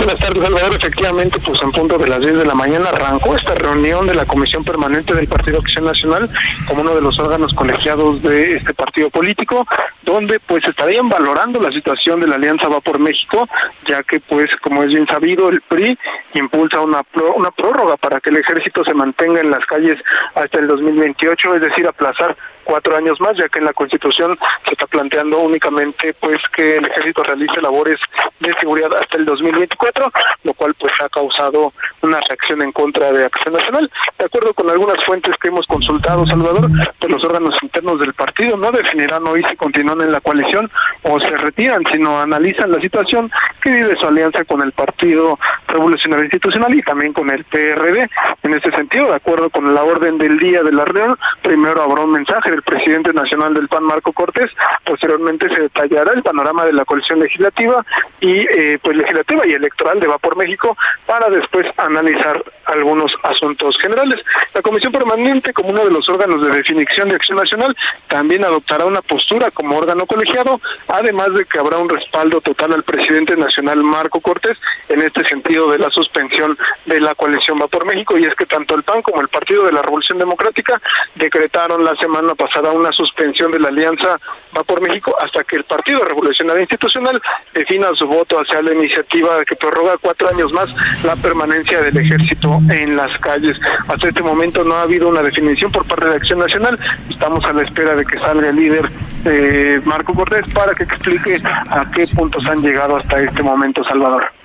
Buenas 0.00 0.16
tardes, 0.18 0.42
Salvador. 0.42 0.72
Efectivamente, 0.76 1.38
pues 1.44 1.62
en 1.62 1.72
punto 1.72 1.98
de 1.98 2.08
las 2.08 2.20
10 2.20 2.38
de 2.38 2.46
la 2.46 2.54
mañana 2.54 2.88
arrancó 2.88 3.36
esta 3.36 3.54
reunión 3.54 4.06
de 4.06 4.14
la 4.14 4.24
Comisión 4.24 4.64
Permanente 4.64 5.12
del 5.14 5.28
Partido 5.28 5.58
Acción 5.58 5.84
Nacional 5.84 6.30
como 6.66 6.80
uno 6.80 6.94
de 6.94 7.02
los 7.02 7.18
órganos 7.18 7.52
colegiados 7.52 8.22
de 8.22 8.56
este 8.56 8.72
partido 8.72 9.10
político, 9.10 9.66
donde 10.02 10.40
pues 10.40 10.64
estarían 10.66 11.10
valorando 11.10 11.60
la 11.60 11.70
situación 11.70 12.18
de 12.20 12.28
la 12.28 12.36
Alianza 12.36 12.68
Va 12.68 12.80
por 12.80 12.98
México, 12.98 13.46
ya 13.86 14.02
que 14.02 14.20
pues 14.20 14.48
como 14.62 14.82
es 14.82 14.88
bien 14.88 15.06
sabido, 15.06 15.50
el 15.50 15.60
PRI 15.60 15.98
impulsa 16.32 16.80
una, 16.80 17.02
pro- 17.02 17.34
una 17.34 17.50
prórroga 17.50 17.98
para 17.98 18.20
que 18.20 18.30
el 18.30 18.38
ejército 18.38 18.82
se 18.84 18.94
mantenga 18.94 19.40
en 19.40 19.50
las 19.50 19.66
calles 19.66 19.98
hasta 20.34 20.60
el 20.60 20.68
2028, 20.68 21.56
es 21.56 21.60
decir, 21.60 21.86
aplazar 21.86 22.34
cuatro 22.70 22.96
años 22.96 23.20
más, 23.20 23.36
ya 23.36 23.48
que 23.48 23.58
en 23.58 23.64
la 23.64 23.72
Constitución 23.72 24.38
se 24.64 24.74
está 24.74 24.86
planteando 24.86 25.40
únicamente 25.40 26.14
pues 26.20 26.36
que 26.54 26.76
el 26.76 26.86
ejército 26.86 27.24
realice 27.24 27.60
labores 27.60 27.98
de 28.38 28.54
seguridad 28.60 28.90
hasta 28.94 29.18
el 29.18 29.24
2024, 29.24 30.12
lo 30.44 30.54
cual 30.54 30.72
pues 30.74 30.92
ha 31.00 31.08
causado 31.08 31.72
una 32.02 32.20
reacción 32.20 32.62
en 32.62 32.70
contra 32.70 33.10
de 33.10 33.24
Acción 33.24 33.54
Nacional. 33.54 33.90
De 34.20 34.24
acuerdo 34.24 34.54
con 34.54 34.70
algunas 34.70 35.04
fuentes 35.04 35.34
que 35.42 35.48
hemos 35.48 35.66
consultado, 35.66 36.24
Salvador, 36.28 36.70
pues 37.00 37.12
los 37.12 37.24
órganos 37.24 37.56
internos 37.60 37.98
del 37.98 38.14
partido 38.14 38.56
no 38.56 38.70
definirán 38.70 39.26
hoy 39.26 39.42
si 39.50 39.56
continúan 39.56 40.00
en 40.02 40.12
la 40.12 40.20
coalición 40.20 40.70
o 41.02 41.18
se 41.18 41.36
retiran, 41.38 41.82
sino 41.92 42.20
analizan 42.20 42.70
la 42.70 42.80
situación 42.80 43.32
que 43.62 43.70
vive 43.70 43.96
su 44.00 44.06
alianza 44.06 44.44
con 44.44 44.62
el 44.62 44.70
Partido 44.70 45.40
Revolucionario 45.66 46.26
Institucional 46.26 46.72
y 46.72 46.82
también 46.82 47.12
con 47.12 47.30
el 47.30 47.42
PRD. 47.44 48.08
En 48.44 48.54
este 48.54 48.70
sentido, 48.76 49.06
de 49.06 49.16
acuerdo 49.16 49.50
con 49.50 49.74
la 49.74 49.82
orden 49.82 50.18
del 50.18 50.38
día 50.38 50.62
de 50.62 50.70
la 50.70 50.84
reunión, 50.84 51.18
primero 51.42 51.82
habrá 51.82 52.02
un 52.02 52.12
mensaje 52.12 52.50
del 52.50 52.59
presidente 52.62 53.12
nacional 53.12 53.54
del 53.54 53.68
PAN, 53.68 53.84
Marco 53.84 54.12
Cortés, 54.12 54.50
posteriormente 54.84 55.48
se 55.54 55.62
detallará 55.62 56.12
el 56.12 56.22
panorama 56.22 56.64
de 56.64 56.72
la 56.72 56.84
coalición 56.84 57.20
legislativa 57.20 57.84
y 58.20 58.40
eh, 58.40 58.78
pues 58.82 58.96
legislativa 58.96 59.46
y 59.46 59.52
electoral 59.52 60.00
de 60.00 60.06
Va 60.06 60.18
por 60.18 60.36
México 60.36 60.76
para 61.06 61.28
después 61.28 61.66
analizar 61.76 62.42
algunos 62.66 63.12
asuntos 63.22 63.76
generales. 63.80 64.20
La 64.54 64.62
Comisión 64.62 64.92
Permanente, 64.92 65.52
como 65.52 65.70
uno 65.70 65.84
de 65.84 65.90
los 65.90 66.08
órganos 66.08 66.42
de 66.42 66.56
definición 66.56 67.08
de 67.08 67.16
acción 67.16 67.38
nacional, 67.38 67.76
también 68.08 68.44
adoptará 68.44 68.86
una 68.86 69.02
postura 69.02 69.50
como 69.50 69.76
órgano 69.76 70.06
colegiado, 70.06 70.60
además 70.88 71.34
de 71.34 71.44
que 71.44 71.58
habrá 71.58 71.78
un 71.78 71.88
respaldo 71.88 72.40
total 72.40 72.72
al 72.72 72.82
presidente 72.82 73.36
nacional 73.36 73.82
Marco 73.82 74.20
Cortés 74.20 74.56
en 74.88 75.02
este 75.02 75.24
sentido 75.28 75.70
de 75.70 75.78
la 75.78 75.90
suspensión 75.90 76.56
de 76.86 77.00
la 77.00 77.14
coalición 77.14 77.60
Va 77.60 77.68
por 77.68 77.86
México 77.86 78.18
y 78.18 78.24
es 78.24 78.34
que 78.34 78.46
tanto 78.46 78.74
el 78.74 78.82
PAN 78.82 79.02
como 79.02 79.20
el 79.20 79.28
Partido 79.28 79.64
de 79.64 79.72
la 79.72 79.82
Revolución 79.82 80.18
Democrática 80.18 80.80
decretaron 81.14 81.84
la 81.84 81.94
semana 81.96 82.34
pasada 82.40 82.72
una 82.72 82.90
suspensión 82.92 83.50
de 83.52 83.60
la 83.60 83.68
alianza 83.68 84.18
Va 84.56 84.64
por 84.64 84.80
México 84.80 85.14
hasta 85.22 85.44
que 85.44 85.56
el 85.56 85.64
Partido 85.64 86.04
Revolucionario 86.04 86.62
Institucional 86.62 87.22
defina 87.54 87.88
su 87.94 88.06
voto 88.06 88.40
hacia 88.40 88.62
la 88.62 88.74
iniciativa 88.74 89.44
que 89.44 89.54
prorroga 89.54 89.96
cuatro 90.00 90.28
años 90.28 90.52
más 90.52 90.68
la 91.04 91.14
permanencia 91.16 91.80
del 91.82 91.96
ejército 91.96 92.58
en 92.68 92.96
las 92.96 93.16
calles. 93.18 93.56
Hasta 93.86 94.08
este 94.08 94.22
momento 94.22 94.64
no 94.64 94.74
ha 94.74 94.82
habido 94.82 95.08
una 95.08 95.22
definición 95.22 95.70
por 95.70 95.86
parte 95.86 96.08
de 96.08 96.16
Acción 96.16 96.40
Nacional. 96.40 96.78
Estamos 97.08 97.44
a 97.44 97.52
la 97.52 97.62
espera 97.62 97.94
de 97.94 98.04
que 98.04 98.18
salga 98.18 98.48
el 98.48 98.56
líder 98.56 98.90
eh, 99.24 99.80
Marco 99.84 100.14
Cortés 100.14 100.50
para 100.52 100.74
que 100.74 100.82
explique 100.82 101.38
a 101.44 101.88
qué 101.94 102.06
puntos 102.08 102.44
han 102.46 102.60
llegado 102.60 102.96
hasta 102.96 103.22
este 103.22 103.42
momento, 103.42 103.84
Salvador. 103.84 104.39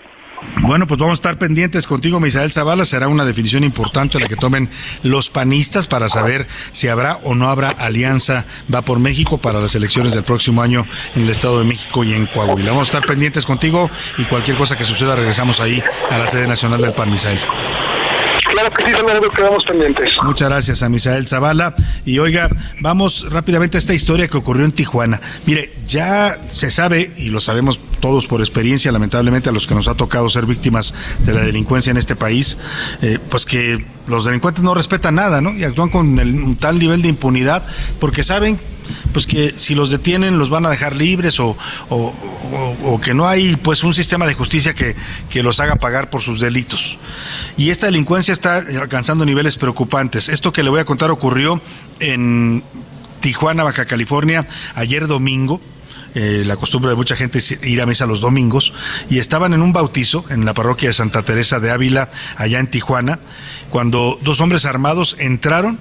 Bueno, 0.62 0.88
pues 0.88 1.00
vamos 1.00 1.14
a 1.14 1.22
estar 1.22 1.38
pendientes 1.38 1.86
contigo, 1.86 2.20
Misael 2.20 2.52
Zavala. 2.52 2.86
Será 2.86 3.08
una 3.08 3.26
definición 3.26 3.64
importante 3.64 4.20
la 4.20 4.28
que 4.28 4.36
tomen 4.36 4.70
los 5.04 5.30
panistas 5.30 5.88
para 5.88 6.10
saber 6.10 6.48
si 6.72 6.88
habrá 6.88 7.18
o 7.24 7.36
no 7.36 7.50
habrá 7.50 7.70
alianza 7.70 8.46
Va 8.74 8.84
por 8.84 9.00
México 9.00 9.38
para 9.38 9.60
las 9.60 9.76
elecciones 9.76 10.14
del 10.14 10.24
próximo 10.24 10.62
año 10.62 10.86
en 11.16 11.24
el 11.24 11.30
Estado 11.30 11.60
de 11.60 11.66
México 11.66 12.04
y 12.04 12.14
en 12.14 12.26
Coahuila. 12.26 12.72
Vamos 12.72 12.90
a 12.90 12.98
estar 12.98 13.08
pendientes 13.08 13.46
contigo 13.46 13.90
y 14.18 14.26
cualquier 14.26 14.58
cosa 14.58 14.78
que 14.78 14.86
suceda 14.86 15.16
regresamos 15.16 15.60
ahí 15.60 15.84
a 16.10 16.18
la 16.18 16.28
sede 16.28 16.48
nacional 16.48 16.82
del 16.82 16.94
PAN, 16.94 17.12
Misael. 17.12 17.40
Claro 18.70 18.84
que 18.86 18.92
Salvador, 18.96 19.32
quedamos 19.34 19.64
pendientes. 19.64 20.12
Muchas 20.24 20.50
gracias 20.50 20.82
a 20.82 20.90
Misael 20.90 21.28
Zavala. 21.28 21.76
Y 22.06 22.18
oiga, 22.20 22.50
vamos 22.82 23.28
rápidamente 23.30 23.78
a 23.78 23.80
esta 23.80 23.94
historia 23.94 24.28
que 24.28 24.38
ocurrió 24.38 24.66
en 24.66 24.72
Tijuana. 24.72 25.22
Mire, 25.46 25.74
ya 25.86 26.40
se 26.52 26.72
sabe, 26.72 27.12
y 27.18 27.30
lo 27.30 27.40
sabemos 27.40 27.80
todos 28.00 28.26
por 28.28 28.40
experiencia, 28.42 28.92
lamentablemente 28.92 29.50
a 29.50 29.52
los 29.52 29.68
que 29.68 29.76
nos 29.76 29.88
ha 29.88 29.94
tocado 29.96 30.30
ser 30.30 30.46
víctimas 30.48 30.94
de 31.20 31.34
la 31.34 31.42
delincuencia 31.42 31.92
en 31.92 31.98
este 31.98 32.16
país, 32.16 32.58
eh, 33.02 33.20
pues 33.30 33.46
que 33.46 33.86
los 34.08 34.26
delincuentes 34.26 34.64
no 34.64 34.74
respetan 34.74 35.16
nada, 35.16 35.42
¿no? 35.42 35.54
Y 35.54 35.64
actúan 35.64 35.90
con 35.90 36.18
el- 36.20 36.34
un 36.36 36.56
tal 36.56 36.80
nivel 36.80 37.02
de 37.04 37.10
impunidad 37.10 37.64
porque 38.00 38.24
saben 38.24 38.60
pues 39.12 39.28
que 39.28 39.54
si 39.58 39.76
los 39.76 39.92
detienen 39.92 40.38
los 40.38 40.50
van 40.50 40.66
a 40.66 40.70
dejar 40.70 40.96
libres 40.96 41.40
o, 41.40 41.56
o- 41.90 42.14
que 43.04 43.14
no 43.14 43.28
hay 43.28 43.56
pues 43.56 43.84
un 43.84 43.94
sistema 43.94 44.26
de 44.26 44.34
justicia 44.34 44.74
que, 44.74 44.96
que 45.30 45.44
los 45.44 45.60
haga 45.60 45.76
pagar 45.76 46.10
por 46.10 46.22
sus 46.22 46.40
delitos. 46.40 46.98
Y 47.58 47.70
esta 47.70 47.86
delincuencia 47.88 48.32
está 48.34 48.58
alcanzando 48.58 49.26
niveles 49.26 49.58
preocupantes. 49.58 50.30
Esto 50.30 50.52
que 50.54 50.64
le 50.64 50.70
voy 50.70 50.80
a 50.80 50.86
contar 50.86 51.12
ocurrió 51.12 51.62
en 52.00 52.64
Tijuana, 53.20 53.64
Baja 53.64 53.86
California, 53.86 54.46
ayer 54.76 55.08
domingo. 55.08 55.62
Eh, 56.18 56.44
la 56.46 56.56
costumbre 56.56 56.90
de 56.92 56.96
mucha 56.96 57.18
gente 57.18 57.40
es 57.40 57.62
ir 57.62 57.82
a 57.82 57.86
misa 57.86 58.06
los 58.06 58.22
domingos 58.22 58.72
y 59.10 59.18
estaban 59.20 59.54
en 59.54 59.62
un 59.62 59.74
bautizo 59.74 60.24
en 60.30 60.46
la 60.46 60.54
parroquia 60.54 60.88
de 60.88 60.94
Santa 60.94 61.24
Teresa 61.24 61.60
de 61.60 61.72
Ávila, 61.72 62.08
allá 62.38 62.60
en 62.62 62.68
Tijuana, 62.68 63.20
cuando 63.70 64.18
dos 64.24 64.40
hombres 64.40 64.64
armados 64.66 65.18
entraron 65.20 65.78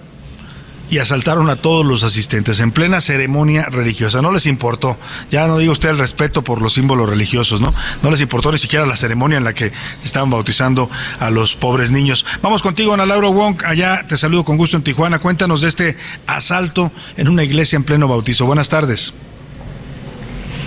y 0.90 0.98
asaltaron 0.98 1.50
a 1.50 1.56
todos 1.56 1.84
los 1.84 2.02
asistentes 2.02 2.60
en 2.60 2.72
plena 2.72 3.00
ceremonia 3.00 3.66
religiosa. 3.66 4.22
No 4.22 4.32
les 4.32 4.46
importó, 4.46 4.98
ya 5.30 5.46
no 5.46 5.58
diga 5.58 5.72
usted 5.72 5.90
el 5.90 5.98
respeto 5.98 6.42
por 6.42 6.60
los 6.60 6.74
símbolos 6.74 7.08
religiosos, 7.08 7.60
¿no? 7.60 7.74
No 8.02 8.10
les 8.10 8.20
importó 8.20 8.52
ni 8.52 8.58
siquiera 8.58 8.86
la 8.86 8.96
ceremonia 8.96 9.38
en 9.38 9.44
la 9.44 9.54
que 9.54 9.72
estaban 10.04 10.30
bautizando 10.30 10.90
a 11.20 11.30
los 11.30 11.54
pobres 11.54 11.90
niños. 11.90 12.24
Vamos 12.42 12.62
contigo, 12.62 12.92
Ana 12.92 13.06
Laura 13.06 13.28
Wong, 13.28 13.62
allá 13.64 14.06
te 14.06 14.16
saludo 14.16 14.44
con 14.44 14.56
gusto 14.56 14.76
en 14.76 14.82
Tijuana. 14.82 15.18
Cuéntanos 15.18 15.60
de 15.62 15.68
este 15.68 15.96
asalto 16.26 16.92
en 17.16 17.28
una 17.28 17.44
iglesia 17.44 17.76
en 17.76 17.84
pleno 17.84 18.08
bautizo. 18.08 18.46
Buenas 18.46 18.68
tardes. 18.68 19.14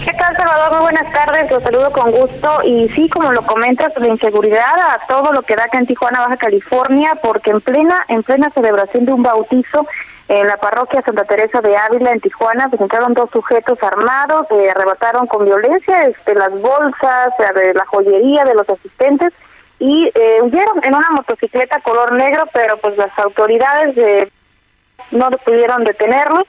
¿Qué 0.08 0.14
tal, 0.14 0.38
Salvador? 0.38 0.72
Muy 0.72 0.82
buenas 0.84 1.12
tardes, 1.12 1.52
los 1.52 1.62
saludo 1.62 1.92
con 1.92 2.12
gusto. 2.12 2.62
Y 2.64 2.88
sí, 2.96 3.10
como 3.10 3.30
lo 3.34 3.42
comentas, 3.42 3.92
la 3.98 4.08
inseguridad 4.08 4.80
a 4.80 5.06
todo 5.06 5.34
lo 5.34 5.42
que 5.42 5.58
da 5.58 5.66
acá 5.66 5.80
en 5.80 5.86
Tijuana, 5.86 6.22
Baja 6.22 6.38
California, 6.38 7.20
porque 7.22 7.52
en 7.52 7.60
plena, 7.60 8.06
en 8.08 8.24
plena 8.24 8.50
celebración 8.56 9.04
de 9.04 9.12
un 9.12 9.22
bautizo 9.22 9.86
en 10.30 10.48
la 10.48 10.56
parroquia 10.56 11.02
Santa 11.02 11.26
Teresa 11.26 11.60
de 11.60 11.76
Ávila, 11.76 12.14
en 12.14 12.22
Tijuana, 12.22 12.70
pues 12.70 12.82
entraron 12.82 13.16
dos 13.16 13.30
sujetos 13.34 13.84
armados, 13.84 14.48
arrebataron 14.74 15.28
con 15.28 15.44
violencia 15.44 16.04
este, 16.06 16.36
las 16.36 16.52
bolsas, 16.52 17.34
eh, 17.40 17.74
la 17.76 17.86
joyería 17.88 18.46
de 18.46 18.56
los 18.56 18.70
asistentes 18.70 19.34
y 19.78 20.10
eh, 20.16 20.40
huyeron 20.42 20.86
en 20.86 20.96
una 20.96 21.10
motocicleta 21.10 21.82
color 21.82 22.14
negro, 22.14 22.46
pero 22.54 22.78
pues 22.78 22.96
las 22.96 23.12
autoridades 23.20 23.98
eh, 23.98 24.32
no 25.12 25.30
pudieron 25.32 25.84
detenerlos 25.84 26.46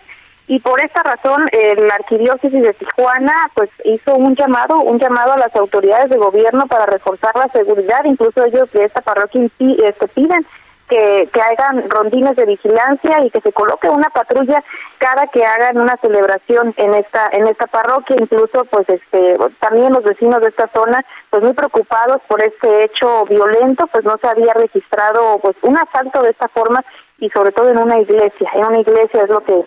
y 0.48 0.60
por 0.60 0.80
esta 0.80 1.02
razón 1.02 1.46
eh, 1.52 1.74
la 1.76 1.94
arquidiócesis 1.94 2.62
de 2.62 2.72
Tijuana 2.72 3.50
pues 3.54 3.68
hizo 3.84 4.14
un 4.14 4.34
llamado 4.34 4.80
un 4.80 4.98
llamado 4.98 5.34
a 5.34 5.38
las 5.38 5.54
autoridades 5.54 6.08
de 6.08 6.16
gobierno 6.16 6.66
para 6.66 6.86
reforzar 6.86 7.36
la 7.36 7.48
seguridad. 7.52 8.04
Incluso 8.04 8.44
ellos 8.44 8.70
de 8.72 8.84
esta 8.84 9.02
parroquia 9.02 9.46
este, 9.58 10.08
piden 10.08 10.46
que, 10.88 11.28
que 11.30 11.42
hagan 11.42 11.90
rondines 11.90 12.34
de 12.34 12.46
vigilancia 12.46 13.22
y 13.22 13.30
que 13.30 13.42
se 13.42 13.52
coloque 13.52 13.90
una 13.90 14.08
patrulla 14.08 14.64
cada 14.96 15.26
que 15.26 15.44
hagan 15.44 15.76
una 15.76 15.98
celebración 15.98 16.72
en 16.78 16.94
esta 16.94 17.28
en 17.32 17.46
esta 17.46 17.66
parroquia. 17.66 18.16
Incluso 18.18 18.64
pues 18.64 18.88
este 18.88 19.36
también 19.60 19.92
los 19.92 20.02
vecinos 20.02 20.40
de 20.40 20.48
esta 20.48 20.68
zona 20.68 21.04
pues 21.28 21.42
muy 21.42 21.52
preocupados 21.52 22.22
por 22.26 22.40
este 22.40 22.84
hecho 22.84 23.26
violento 23.26 23.86
pues 23.88 24.02
no 24.04 24.16
se 24.18 24.28
había 24.28 24.54
registrado 24.54 25.38
pues 25.42 25.56
un 25.60 25.76
asalto 25.76 26.22
de 26.22 26.30
esta 26.30 26.48
forma 26.48 26.82
y 27.18 27.28
sobre 27.28 27.52
todo 27.52 27.68
en 27.68 27.78
una 27.80 27.98
iglesia. 27.98 28.50
En 28.54 28.64
una 28.64 28.80
iglesia 28.80 29.24
es 29.24 29.28
lo 29.28 29.40
que 29.40 29.62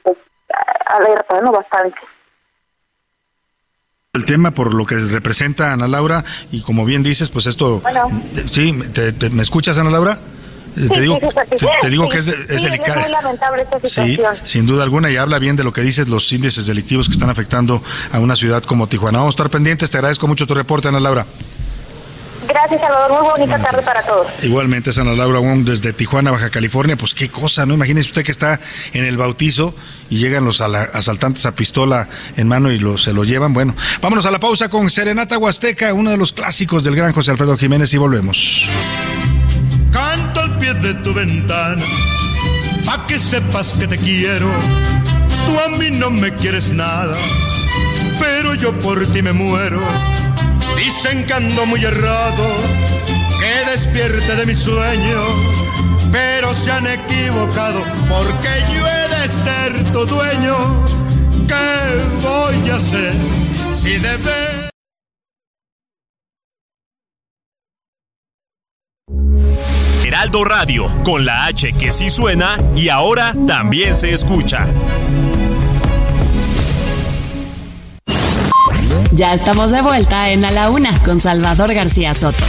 alerta 0.86 1.42
no 1.42 1.52
bastante 1.52 1.96
El 4.14 4.26
tema 4.26 4.52
por 4.52 4.74
lo 4.74 4.86
que 4.86 4.96
representa 4.96 5.72
Ana 5.74 5.88
Laura 5.88 6.24
y 6.52 6.62
como 6.62 6.84
bien 6.86 7.02
dices, 7.04 7.30
pues 7.30 7.46
esto... 7.46 7.80
Bueno. 7.80 8.10
Sí, 8.52 8.78
te- 8.94 9.14
te- 9.14 9.30
¿me 9.30 9.42
escuchas 9.42 9.78
Ana 9.78 9.90
Laura? 9.90 10.20
Eh, 10.78 10.82
Sí, 10.84 10.88
te 10.90 11.02
digo, 11.02 11.20
sí, 11.20 11.28
sí, 11.28 11.58
sí, 11.60 11.66
te, 11.66 11.72
te 11.82 11.90
digo 11.90 12.04
sí, 12.06 12.10
que 12.12 12.18
es, 12.20 12.26
sí, 12.26 12.34
es 12.50 12.62
sí, 12.62 12.68
delicada. 12.70 13.02
Es 13.02 13.10
lamentable 13.12 13.64
esta 13.64 13.80
Sí, 13.82 14.12
situación. 14.12 14.46
sin 14.46 14.66
duda 14.66 14.84
alguna, 14.84 15.10
y 15.12 15.18
habla 15.18 15.38
bien 15.40 15.56
de 15.58 15.64
lo 15.66 15.74
que 15.74 15.82
dices, 15.82 16.08
los 16.08 16.32
índices 16.32 16.66
delictivos 16.66 17.08
que 17.08 17.14
están 17.14 17.30
afectando 17.30 17.84
a 18.12 18.20
una 18.20 18.36
ciudad 18.38 18.64
como 18.64 18.88
Tijuana. 18.88 19.18
Vamos 19.20 19.34
a 19.34 19.36
estar 19.36 19.50
pendientes, 19.50 19.92
te 19.92 19.98
agradezco 19.98 20.28
mucho 20.28 20.48
tu 20.48 20.54
reporte, 20.54 20.88
Ana 20.88 21.00
Laura. 21.02 21.26
Gracias, 22.52 22.82
Salvador. 22.82 23.12
Muy 23.22 23.32
bonita 23.32 23.58
tarde 23.60 23.82
para 23.82 24.06
todos. 24.06 24.28
Igualmente 24.44 24.90
es 24.90 24.98
Ana 24.98 25.14
Laura 25.14 25.40
Wong 25.40 25.64
desde 25.64 25.94
Tijuana, 25.94 26.32
Baja 26.32 26.50
California. 26.50 26.98
Pues 26.98 27.14
qué 27.14 27.30
cosa, 27.30 27.66
¿no? 27.66 27.76
Imagínese 27.76 28.10
usted 28.10 28.26
que 28.26 28.32
está 28.32 28.60
en 28.92 29.06
el 29.06 29.16
bautizo 29.16 29.74
y 30.10 30.18
llegan 30.18 30.44
los 30.44 30.60
asaltantes 30.60 31.46
a 31.46 31.56
pistola 31.56 32.10
en 32.36 32.50
mano 32.50 32.70
y 32.72 32.78
lo, 32.78 32.98
se 32.98 33.14
lo 33.14 33.24
llevan. 33.24 33.54
Bueno, 33.54 33.74
vámonos 34.02 34.26
a 34.26 34.32
la 34.32 34.40
pausa 34.40 34.68
con 34.68 34.90
Serenata 34.90 35.38
Huasteca, 35.38 35.94
uno 35.94 36.12
de 36.12 36.18
los 36.18 36.34
clásicos 36.34 36.84
del 36.84 36.96
gran 36.96 37.14
José 37.14 37.32
Alfredo 37.32 37.58
Jiménez 37.58 37.94
y 37.94 37.98
volvemos. 37.98 38.66
Canto 39.94 40.42
al 40.42 40.58
pie 40.58 40.74
de 40.74 40.94
tu 40.96 41.14
ventana, 41.14 41.84
pa' 42.86 43.06
que 43.08 43.18
sepas 43.18 43.74
que 43.74 43.88
te 43.88 43.98
quiero. 43.98 44.52
Tú 45.46 45.58
a 45.58 45.78
mí 45.78 45.90
no 45.92 46.10
me 46.10 46.34
quieres 46.36 46.74
nada, 46.74 47.16
pero 48.20 48.56
yo 48.56 48.78
por 48.80 49.08
ti 49.08 49.22
me 49.22 49.32
muero. 49.32 49.82
Dicen 50.84 51.24
que 51.28 51.34
ando 51.34 51.68
muy 51.68 51.86
errado, 51.86 52.44
que 53.40 53.72
despierte 53.72 54.36
de 54.36 54.48
mi 54.48 54.56
sueño, 54.56 55.20
pero 56.12 56.56
se 56.56 56.72
han 56.72 56.88
equivocado 56.88 57.84
porque 58.10 58.50
yo 58.74 58.88
he 58.88 59.20
de 59.20 59.30
ser 59.30 59.92
tu 59.92 60.08
dueño. 60.08 60.84
¿Qué 61.48 62.26
voy 62.26 62.70
a 62.72 62.76
hacer 62.78 63.14
si 63.76 63.92
de 64.00 64.18
ver 64.18 64.72
Heraldo 70.04 70.44
Radio, 70.46 70.88
con 71.04 71.26
la 71.26 71.46
H 71.46 71.74
que 71.74 71.92
sí 71.92 72.10
suena 72.10 72.58
y 72.76 72.90
ahora 72.90 73.34
también 73.46 73.96
se 73.96 74.14
escucha. 74.14 74.66
Ya 79.14 79.34
estamos 79.34 79.72
de 79.72 79.82
vuelta 79.82 80.30
en 80.30 80.46
A 80.46 80.52
la 80.52 80.70
Una 80.70 80.98
con 81.04 81.20
Salvador 81.20 81.74
García 81.74 82.14
Soto. 82.14 82.46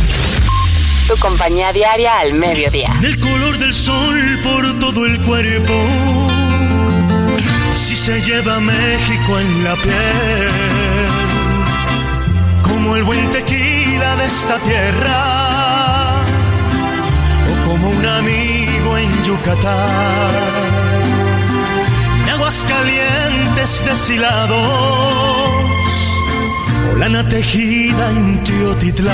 Tu 1.09 1.17
compañía 1.19 1.73
diaria 1.73 2.21
al 2.21 2.35
mediodía. 2.35 2.93
El 3.03 3.19
color 3.19 3.59
del 3.59 3.75
sol 3.75 4.39
por 4.45 4.79
todo 4.79 5.05
el 5.07 5.21
cuerpo. 5.23 5.75
Así 7.73 7.97
se 7.97 8.21
lleva 8.21 8.61
México 8.61 9.41
en 9.41 9.65
la 9.65 9.75
piel. 9.75 10.51
Como 12.63 12.95
el 12.95 13.03
buen 13.03 13.29
tequila 13.31 14.15
de 14.17 14.25
esta 14.25 14.59
tierra. 14.59 16.23
O 17.51 17.69
como 17.69 17.89
un 17.91 18.07
amigo 18.07 18.99
en 18.99 19.25
Yucatán. 19.25 19.73
En 22.23 22.31
aguas 22.31 22.65
calientes 22.69 23.85
deshilados. 23.85 25.62
Lana 26.99 27.23
tejida 27.29 28.11
en 28.11 28.43
Teotitlán. 28.45 29.13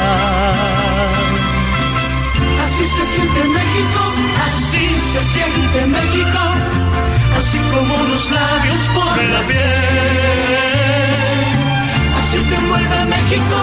Así 2.64 2.84
se 2.86 3.04
siente 3.14 3.40
México, 3.58 4.00
así 4.46 4.84
se 5.12 5.20
siente 5.32 5.78
México, 5.86 6.40
así 7.38 7.58
como 7.74 7.94
los 8.10 8.30
labios 8.30 8.82
por 8.94 9.16
la 9.34 9.40
piel. 9.48 10.78
Así 12.18 12.38
te 12.48 12.54
envuelve 12.54 12.98
México, 13.06 13.58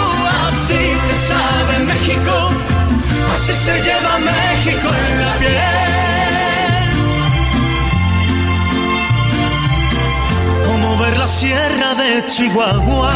así 0.47 0.81
te 1.07 1.15
sabe 1.29 1.73
México, 1.91 2.35
así 3.33 3.53
se 3.53 3.73
lleva 3.85 4.13
México 4.17 4.87
en 5.01 5.11
la 5.25 5.33
piel. 5.41 5.95
Como 10.65 10.97
ver 10.97 11.15
la 11.17 11.27
sierra 11.27 11.93
de 11.93 12.25
Chihuahua, 12.25 13.13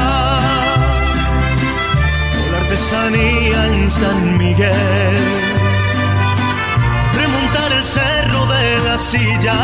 artesanía 2.69 3.65
en 3.65 3.89
San 3.89 4.37
Miguel 4.37 5.17
remontar 7.15 7.71
el 7.73 7.83
cerro 7.83 8.45
de 8.45 8.79
la 8.85 8.97
silla. 8.97 9.55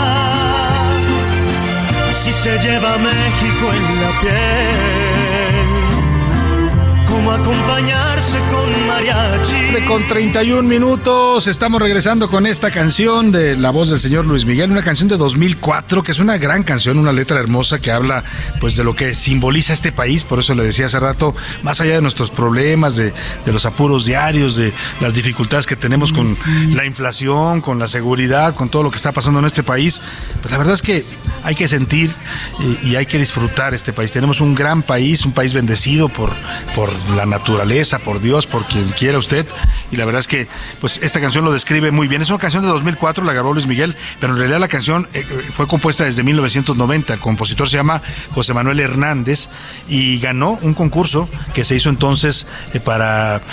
Así 2.09 2.33
se 2.33 2.57
lleva 2.57 2.97
México 2.97 3.73
en 3.73 4.01
la 4.01 4.21
piel. 4.21 5.24
Como 7.15 7.31
acompañarse 7.31 8.37
con 8.51 8.87
mariachi. 8.87 9.85
Con 9.87 10.05
31 10.05 10.63
minutos 10.63 11.47
estamos 11.47 11.81
regresando 11.81 12.29
con 12.29 12.45
esta 12.45 12.71
canción 12.71 13.31
de 13.31 13.55
la 13.55 13.69
voz 13.69 13.89
del 13.89 13.99
señor 13.99 14.25
Luis 14.25 14.43
Miguel, 14.43 14.69
una 14.69 14.83
canción 14.83 15.07
de 15.07 15.15
2004 15.15 16.03
que 16.03 16.11
es 16.11 16.19
una 16.19 16.37
gran 16.37 16.63
canción, 16.63 16.99
una 16.99 17.13
letra 17.13 17.39
hermosa 17.39 17.79
que 17.79 17.93
habla 17.93 18.25
pues 18.59 18.75
de 18.75 18.83
lo 18.83 18.97
que 18.97 19.13
simboliza 19.13 19.71
este 19.71 19.93
país, 19.93 20.25
por 20.25 20.39
eso 20.39 20.55
le 20.55 20.63
decía 20.63 20.87
hace 20.87 20.99
rato, 20.99 21.33
más 21.63 21.79
allá 21.79 21.93
de 21.95 22.01
nuestros 22.01 22.31
problemas, 22.31 22.97
de, 22.97 23.13
de 23.45 23.53
los 23.53 23.65
apuros 23.65 24.03
diarios, 24.03 24.57
de 24.57 24.73
las 24.99 25.13
dificultades 25.13 25.65
que 25.65 25.77
tenemos 25.77 26.11
con 26.11 26.37
la 26.73 26.85
inflación, 26.85 27.61
con 27.61 27.79
la 27.79 27.87
seguridad, 27.87 28.55
con 28.55 28.67
todo 28.67 28.83
lo 28.83 28.91
que 28.91 28.97
está 28.97 29.13
pasando 29.13 29.39
en 29.39 29.45
este 29.45 29.63
país, 29.63 30.01
pues 30.41 30.51
la 30.51 30.57
verdad 30.57 30.73
es 30.73 30.81
que 30.81 31.05
hay 31.45 31.53
que 31.53 31.67
sentir 31.67 32.09
eh, 32.59 32.77
y 32.81 32.95
hay 32.95 33.05
que 33.05 33.19
disfrutar 33.19 33.75
este 33.75 33.93
país. 33.93 34.11
Tenemos 34.11 34.41
un 34.41 34.55
gran 34.55 34.81
país, 34.81 35.25
un 35.25 35.31
país 35.31 35.53
bendecido 35.53 36.09
por, 36.09 36.31
por 36.73 36.91
la 37.09 37.27
naturaleza, 37.27 37.99
por 37.99 38.19
Dios, 38.19 38.47
por 38.47 38.65
quien 38.65 38.89
quiera 38.89 39.19
usted. 39.19 39.45
Y 39.91 39.95
la 39.95 40.05
verdad 40.05 40.21
es 40.21 40.27
que 40.27 40.47
pues 40.81 40.99
esta 41.03 41.21
canción 41.21 41.45
lo 41.45 41.53
describe 41.53 41.91
muy 41.91 42.07
bien. 42.07 42.23
Es 42.23 42.29
una 42.31 42.39
canción 42.39 42.63
de 42.63 42.69
2004, 42.69 43.23
la 43.23 43.33
grabó 43.33 43.53
Luis 43.53 43.67
Miguel, 43.67 43.95
pero 44.19 44.33
en 44.33 44.39
realidad 44.39 44.59
la 44.59 44.67
canción 44.67 45.07
eh, 45.13 45.21
fue 45.21 45.67
compuesta 45.67 46.03
desde 46.03 46.23
1990. 46.23 47.13
El 47.13 47.19
compositor 47.19 47.69
se 47.69 47.77
llama 47.77 48.01
José 48.33 48.55
Manuel 48.55 48.79
Hernández 48.79 49.47
y 49.87 50.17
ganó 50.19 50.57
un 50.63 50.73
concurso 50.73 51.29
que 51.53 51.63
se 51.63 51.75
hizo 51.75 51.89
entonces 51.89 52.47
eh, 52.73 52.79
para, 52.79 53.43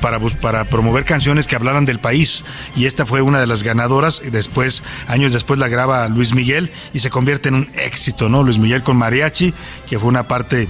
para, 0.00 0.18
para 0.18 0.64
promover 0.64 1.04
canciones 1.04 1.46
que 1.46 1.56
hablaran 1.56 1.84
del 1.84 1.98
país. 1.98 2.42
Y 2.74 2.86
esta 2.86 3.04
fue 3.04 3.20
una 3.20 3.38
de 3.38 3.46
las 3.46 3.62
ganadoras. 3.62 4.22
Y 4.24 4.30
Después, 4.30 4.82
años 5.08 5.32
después, 5.34 5.60
la 5.60 5.68
graba 5.68 6.08
Luis 6.08 6.34
Miguel 6.34 6.70
y 6.94 7.00
se 7.00 7.10
convierte 7.10 7.33
en 7.42 7.54
un 7.54 7.70
éxito, 7.74 8.28
¿no? 8.28 8.42
Luis 8.42 8.58
Miguel 8.58 8.82
con 8.82 8.96
Mariachi, 8.96 9.52
que 9.88 9.98
fue 9.98 10.08
una 10.08 10.24
parte 10.24 10.68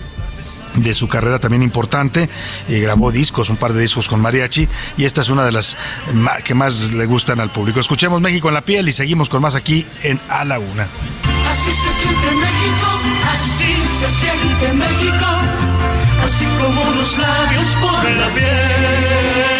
de 0.75 0.95
su 0.95 1.09
carrera 1.09 1.39
también 1.39 1.63
importante, 1.63 2.29
eh, 2.69 2.81
grabó 2.81 3.13
discos, 3.13 3.49
un 3.49 3.57
par 3.57 3.73
de 3.73 3.83
discos 3.83 4.09
con 4.09 4.21
mariachi, 4.21 4.69
y 4.97 5.05
esta 5.05 5.21
es 5.23 5.29
una 5.29 5.45
de 5.45 5.53
las 5.53 5.77
que 6.45 6.55
más 6.55 6.93
le 6.93 7.07
gustan 7.07 7.41
al 7.41 7.51
público. 7.51 7.81
Escuchemos 7.81 8.21
México 8.21 8.49
en 8.49 8.55
la 8.55 8.63
piel 8.63 8.89
y 8.89 8.93
seguimos 8.93 9.29
con 9.29 9.43
más 9.43 9.55
aquí 9.55 9.87
en 10.03 10.21
A 10.29 10.45
la 10.45 10.59
Una. 10.59 10.89
Así 11.51 11.71
se 11.71 11.93
siente 11.93 12.35
México, 12.35 12.87
así 13.35 13.73
se 14.01 14.09
siente 14.09 14.73
México, 14.75 15.27
así 16.25 16.45
como 16.61 16.91
los 16.97 17.19
labios 17.19 17.67
por 17.81 18.11
la 18.11 18.29
piel. 18.35 19.55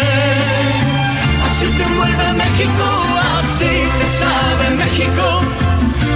Así 1.45 1.65
te 1.67 1.83
envuelve 1.83 2.33
México, 2.33 3.03
así 3.39 3.65
te 3.97 4.05
sabe 4.19 4.69
México, 4.75 5.34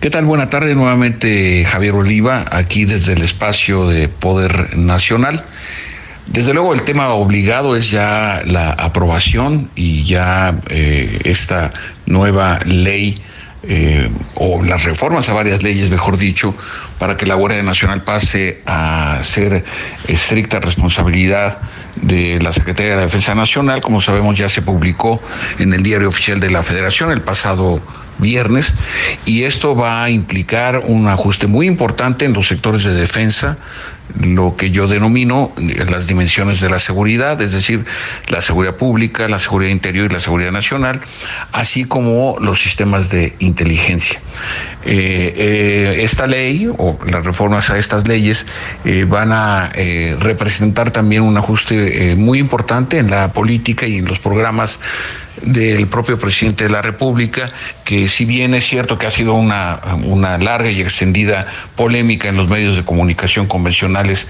¿Qué 0.00 0.10
tal? 0.10 0.26
Buena 0.26 0.48
tarde 0.48 0.76
nuevamente 0.76 1.64
Javier 1.64 1.96
Oliva, 1.96 2.44
aquí 2.52 2.84
desde 2.84 3.14
el 3.14 3.22
espacio 3.22 3.88
de 3.88 4.06
Poder 4.06 4.78
Nacional. 4.78 5.44
Desde 6.28 6.54
luego 6.54 6.72
el 6.72 6.82
tema 6.82 7.08
obligado 7.08 7.74
es 7.74 7.90
ya 7.90 8.42
la 8.46 8.70
aprobación 8.70 9.68
y 9.74 10.04
ya 10.04 10.54
eh, 10.68 11.18
esta 11.24 11.72
nueva 12.06 12.60
ley 12.64 13.16
eh, 13.64 14.08
o 14.36 14.62
las 14.62 14.84
reformas 14.84 15.28
a 15.30 15.32
varias 15.32 15.64
leyes, 15.64 15.90
mejor 15.90 16.16
dicho, 16.16 16.54
para 17.00 17.16
que 17.16 17.26
la 17.26 17.34
Guardia 17.34 17.64
Nacional 17.64 18.04
pase 18.04 18.62
a 18.66 19.18
ser 19.24 19.64
estricta 20.06 20.60
responsabilidad 20.60 21.58
de 21.96 22.38
la 22.40 22.52
Secretaría 22.52 22.94
de 22.94 23.02
Defensa 23.02 23.34
Nacional. 23.34 23.80
Como 23.80 24.00
sabemos, 24.00 24.38
ya 24.38 24.48
se 24.48 24.62
publicó 24.62 25.20
en 25.58 25.74
el 25.74 25.82
Diario 25.82 26.08
Oficial 26.08 26.38
de 26.38 26.52
la 26.52 26.62
Federación 26.62 27.10
el 27.10 27.20
pasado 27.20 27.82
viernes 28.18 28.74
y 29.24 29.44
esto 29.44 29.74
va 29.74 30.04
a 30.04 30.10
implicar 30.10 30.78
un 30.86 31.08
ajuste 31.08 31.46
muy 31.46 31.66
importante 31.66 32.24
en 32.24 32.32
los 32.32 32.48
sectores 32.48 32.84
de 32.84 32.94
defensa, 32.94 33.58
lo 34.18 34.56
que 34.56 34.70
yo 34.70 34.88
denomino 34.88 35.52
eh, 35.58 35.84
las 35.88 36.06
dimensiones 36.06 36.60
de 36.60 36.70
la 36.70 36.78
seguridad, 36.78 37.40
es 37.42 37.52
decir, 37.52 37.84
la 38.28 38.40
seguridad 38.40 38.76
pública, 38.76 39.28
la 39.28 39.38
seguridad 39.38 39.70
interior 39.70 40.10
y 40.10 40.14
la 40.14 40.20
seguridad 40.20 40.52
nacional, 40.52 41.00
así 41.52 41.84
como 41.84 42.36
los 42.40 42.60
sistemas 42.62 43.10
de 43.10 43.34
inteligencia. 43.38 44.20
Eh, 44.84 45.34
eh, 45.36 46.04
esta 46.04 46.26
ley 46.28 46.70
o 46.78 46.98
las 47.04 47.24
reformas 47.24 47.68
a 47.70 47.78
estas 47.78 48.06
leyes 48.06 48.46
eh, 48.84 49.04
van 49.08 49.32
a 49.32 49.70
representar 50.20 50.90
también 50.92 51.22
un 51.22 51.36
ajuste 51.36 52.14
muy 52.16 52.38
importante 52.38 52.98
en 52.98 53.10
la 53.10 53.32
política 53.32 53.86
y 53.86 53.98
en 53.98 54.04
los 54.04 54.20
programas 54.20 54.78
del 55.42 55.86
propio 55.86 56.18
presidente 56.18 56.64
de 56.64 56.70
la 56.70 56.82
República, 56.82 57.48
que 57.84 58.08
si 58.08 58.24
bien 58.24 58.54
es 58.54 58.64
cierto 58.66 58.98
que 58.98 59.06
ha 59.06 59.10
sido 59.10 59.34
una, 59.34 59.80
una 60.04 60.36
larga 60.38 60.70
y 60.70 60.80
extendida 60.80 61.46
polémica 61.76 62.28
en 62.28 62.36
los 62.36 62.48
medios 62.48 62.76
de 62.76 62.84
comunicación 62.84 63.46
convencionales 63.46 64.28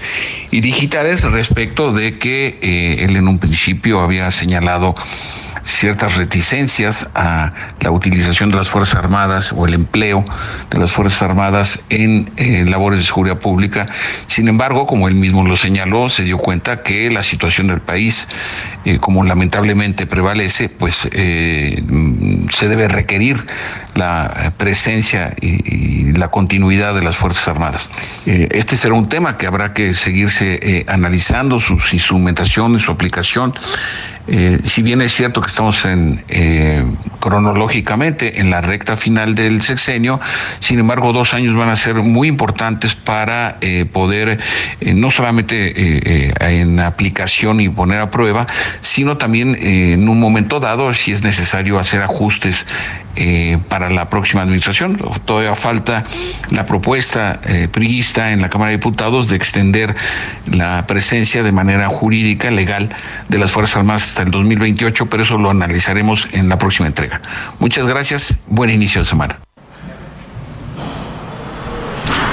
y 0.51 0.61
digitales 0.61 1.23
respecto 1.23 1.93
de 1.93 2.19
que 2.19 2.59
él 2.99 3.15
en 3.15 3.27
un 3.27 3.39
principio 3.39 4.01
había 4.01 4.29
señalado 4.29 4.95
ciertas 5.63 6.15
reticencias 6.15 7.07
a 7.15 7.53
la 7.81 7.91
utilización 7.91 8.49
de 8.49 8.57
las 8.57 8.69
Fuerzas 8.69 8.95
Armadas 8.95 9.53
o 9.55 9.65
el 9.65 9.73
empleo 9.73 10.25
de 10.69 10.77
las 10.77 10.91
Fuerzas 10.91 11.21
Armadas 11.21 11.81
en 11.89 12.31
eh, 12.37 12.65
labores 12.67 12.99
de 12.99 13.05
seguridad 13.05 13.39
pública. 13.39 13.87
Sin 14.27 14.47
embargo, 14.47 14.85
como 14.85 15.07
él 15.07 15.15
mismo 15.15 15.45
lo 15.45 15.57
señaló, 15.57 16.09
se 16.09 16.23
dio 16.23 16.37
cuenta 16.37 16.83
que 16.83 17.09
la 17.09 17.23
situación 17.23 17.67
del 17.67 17.81
país, 17.81 18.27
eh, 18.85 18.99
como 18.99 19.23
lamentablemente 19.23 20.05
prevalece, 20.05 20.69
pues 20.69 21.09
eh, 21.11 21.83
mm, 21.87 22.49
se 22.49 22.67
debe 22.67 22.87
requerir 22.87 23.45
la 23.95 24.53
presencia 24.57 25.35
y, 25.41 26.09
y 26.09 26.13
la 26.13 26.29
continuidad 26.29 26.93
de 26.93 27.01
las 27.01 27.17
Fuerzas 27.17 27.47
Armadas. 27.47 27.89
Este 28.25 28.77
será 28.77 28.93
un 28.93 29.09
tema 29.09 29.37
que 29.37 29.47
habrá 29.47 29.73
que 29.73 29.93
seguirse 29.93 30.85
analizando, 30.87 31.59
sus 31.59 31.93
instrumentaciones, 31.93 32.83
su 32.83 32.91
aplicación 32.91 33.53
Eh, 34.31 34.59
si 34.63 34.83
bien 34.83 35.01
es 35.01 35.13
cierto 35.13 35.41
que 35.41 35.49
estamos 35.49 35.85
en 35.85 36.23
eh, 36.27 36.85
cronológicamente 37.19 38.39
en 38.39 38.51
la 38.51 38.61
recta 38.61 38.95
final 38.95 39.33
del 39.33 39.61
sexenio, 39.63 40.19
sin 40.59 40.79
embargo 40.79 41.13
dos 41.13 41.33
años 41.33 41.55
van 41.55 41.69
a 41.69 41.75
ser 41.75 41.95
muy 41.95 42.27
importantes 42.27 42.95
para 42.95 43.57
eh, 43.61 43.85
poder 43.91 44.39
no 44.81 45.09
solamente 45.11 46.31
en 46.39 46.79
aplicación 46.79 47.59
y 47.59 47.69
poner 47.69 47.99
a 47.99 48.11
prueba, 48.11 48.45
sino 48.81 49.17
también 49.17 49.57
en 49.59 50.07
un 50.07 50.19
momento 50.19 50.59
dado, 50.59 50.93
si 50.93 51.11
es 51.11 51.23
necesario 51.23 51.79
hacer 51.79 52.01
ajustes 52.01 52.65
para 53.67 53.89
la 53.89 54.09
próxima 54.09 54.43
administración. 54.43 54.97
Todavía 55.25 55.55
falta 55.55 56.03
la 56.51 56.65
propuesta 56.65 57.41
eh, 57.45 57.67
en 57.75 58.41
la 58.41 58.49
Cámara 58.49 58.71
de 58.71 58.77
Diputados 58.77 59.29
de 59.29 59.35
extender 59.35 59.95
la 60.51 60.85
presencia 60.87 61.43
de 61.43 61.51
manera 61.51 61.87
jurídica, 61.87 62.51
legal, 62.51 62.89
de 63.27 63.37
las 63.37 63.51
Fuerzas 63.51 63.77
Armadas 63.77 64.03
hasta 64.19 64.27
el 64.27 64.31
2028, 64.31 65.05
pero 65.05 65.23
eso 65.23 65.37
lo 65.37 65.49
analizaremos 65.49 66.27
en 66.33 66.49
la 66.49 66.57
próxima 66.57 66.87
entrega. 66.87 67.21
Muchas 67.59 67.87
gracias, 67.87 68.37
buen 68.47 68.69
inicio 68.69 69.01
de 69.01 69.07
semana. 69.07 69.39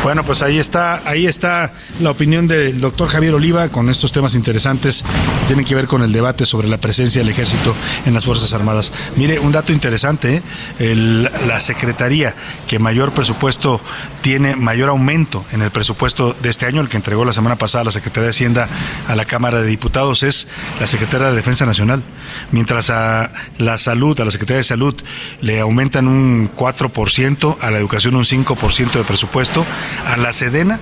Bueno, 0.02 0.24
pues 0.24 0.42
ahí 0.42 0.58
está, 0.58 1.02
ahí 1.04 1.26
está 1.26 1.72
la 2.00 2.10
opinión 2.10 2.46
del 2.46 2.80
doctor 2.80 3.08
Javier 3.08 3.34
Oliva 3.34 3.68
con 3.70 3.90
estos 3.90 4.12
temas 4.12 4.34
interesantes 4.34 5.02
que 5.02 5.46
tienen 5.46 5.64
que 5.64 5.74
ver 5.74 5.88
con 5.88 6.02
el 6.02 6.12
debate 6.12 6.46
sobre 6.46 6.68
la 6.68 6.78
presencia 6.78 7.20
del 7.22 7.30
ejército 7.30 7.74
en 8.04 8.14
las 8.14 8.24
Fuerzas 8.24 8.52
Armadas. 8.52 8.92
Mire, 9.16 9.40
un 9.40 9.50
dato 9.50 9.72
interesante, 9.72 10.42
¿eh? 10.78 10.94
la 11.46 11.58
Secretaría 11.58 12.36
que 12.68 12.78
mayor 12.78 13.12
presupuesto 13.12 13.80
tiene, 14.22 14.54
mayor 14.54 14.90
aumento 14.90 15.44
en 15.52 15.62
el 15.62 15.70
presupuesto 15.70 16.36
de 16.40 16.50
este 16.50 16.66
año, 16.66 16.80
el 16.80 16.88
que 16.88 16.96
entregó 16.96 17.24
la 17.24 17.32
semana 17.32 17.56
pasada 17.56 17.84
la 17.84 17.90
Secretaría 17.90 18.24
de 18.24 18.30
Hacienda 18.30 18.68
a 19.08 19.16
la 19.16 19.24
Cámara 19.24 19.60
de 19.60 19.66
Diputados, 19.66 20.22
es 20.22 20.48
la 20.78 20.86
Secretaría 20.86 21.30
de 21.30 21.36
Defensa 21.36 21.66
Nacional. 21.66 22.02
Mientras 22.52 22.90
a 22.90 23.32
la 23.58 23.78
salud, 23.78 24.20
a 24.20 24.24
la 24.24 24.30
Secretaría 24.30 24.58
de 24.58 24.64
Salud, 24.64 24.94
le 25.40 25.60
aumentan 25.60 26.06
un 26.06 26.50
4%, 26.54 27.56
a 27.60 27.70
la 27.70 27.78
educación 27.78 28.16
un 28.16 28.24
5% 28.24 28.92
de 28.92 29.04
presupuesto, 29.04 29.66
a 30.04 30.16
la 30.16 30.32
Sedena, 30.32 30.80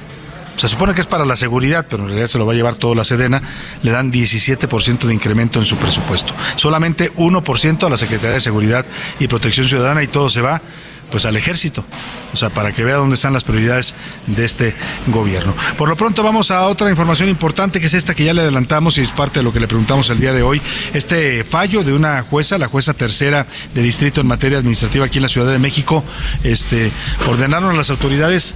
se 0.56 0.68
supone 0.68 0.94
que 0.94 1.00
es 1.00 1.06
para 1.06 1.24
la 1.24 1.36
seguridad, 1.36 1.86
pero 1.88 2.04
en 2.04 2.08
realidad 2.10 2.28
se 2.28 2.38
lo 2.38 2.46
va 2.46 2.52
a 2.52 2.56
llevar 2.56 2.76
todo 2.76 2.94
la 2.94 3.04
Sedena, 3.04 3.42
le 3.82 3.90
dan 3.90 4.12
17% 4.12 5.06
de 5.06 5.14
incremento 5.14 5.58
en 5.58 5.64
su 5.64 5.76
presupuesto. 5.76 6.34
Solamente 6.56 7.12
1% 7.14 7.86
a 7.86 7.90
la 7.90 7.96
Secretaría 7.96 8.34
de 8.34 8.40
Seguridad 8.40 8.86
y 9.18 9.26
Protección 9.26 9.66
Ciudadana 9.66 10.02
y 10.02 10.06
todo 10.06 10.30
se 10.30 10.40
va 10.40 10.62
pues 11.10 11.26
al 11.26 11.36
ejército, 11.36 11.84
o 12.32 12.36
sea, 12.36 12.50
para 12.50 12.72
que 12.72 12.82
vea 12.82 12.96
dónde 12.96 13.14
están 13.14 13.34
las 13.34 13.44
prioridades 13.44 13.94
de 14.26 14.44
este 14.44 14.74
gobierno. 15.08 15.54
Por 15.76 15.88
lo 15.88 15.96
pronto 15.96 16.22
vamos 16.22 16.50
a 16.50 16.62
otra 16.66 16.90
información 16.90 17.28
importante 17.28 17.78
que 17.78 17.86
es 17.86 17.94
esta 17.94 18.14
que 18.14 18.24
ya 18.24 18.34
le 18.34 18.40
adelantamos 18.40 18.98
y 18.98 19.02
es 19.02 19.10
parte 19.10 19.40
de 19.40 19.44
lo 19.44 19.52
que 19.52 19.60
le 19.60 19.68
preguntamos 19.68 20.10
el 20.10 20.18
día 20.18 20.32
de 20.32 20.42
hoy, 20.42 20.60
este 20.92 21.44
fallo 21.44 21.84
de 21.84 21.92
una 21.92 22.22
jueza, 22.22 22.58
la 22.58 22.68
jueza 22.68 22.94
tercera 22.94 23.46
de 23.74 23.82
distrito 23.82 24.22
en 24.22 24.26
materia 24.26 24.58
administrativa 24.58 25.04
aquí 25.06 25.18
en 25.18 25.22
la 25.22 25.28
Ciudad 25.28 25.52
de 25.52 25.58
México, 25.58 26.02
este 26.42 26.90
ordenaron 27.28 27.70
a 27.70 27.74
las 27.74 27.90
autoridades 27.90 28.54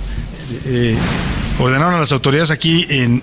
eh, 0.65 0.97
ordenaron 1.59 1.95
a 1.95 2.01
las 2.01 2.13
autoridades 2.13 2.51
aquí 2.51 2.87
en 2.89 3.17
eh, 3.17 3.23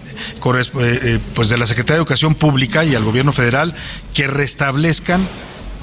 eh, 0.75 1.19
pues 1.33 1.49
de 1.49 1.57
la 1.57 1.65
Secretaría 1.65 1.95
de 1.95 2.01
Educación 2.01 2.35
Pública 2.35 2.83
y 2.83 2.95
al 2.95 3.03
Gobierno 3.03 3.31
Federal 3.31 3.75
que 4.13 4.27
restablezcan 4.27 5.27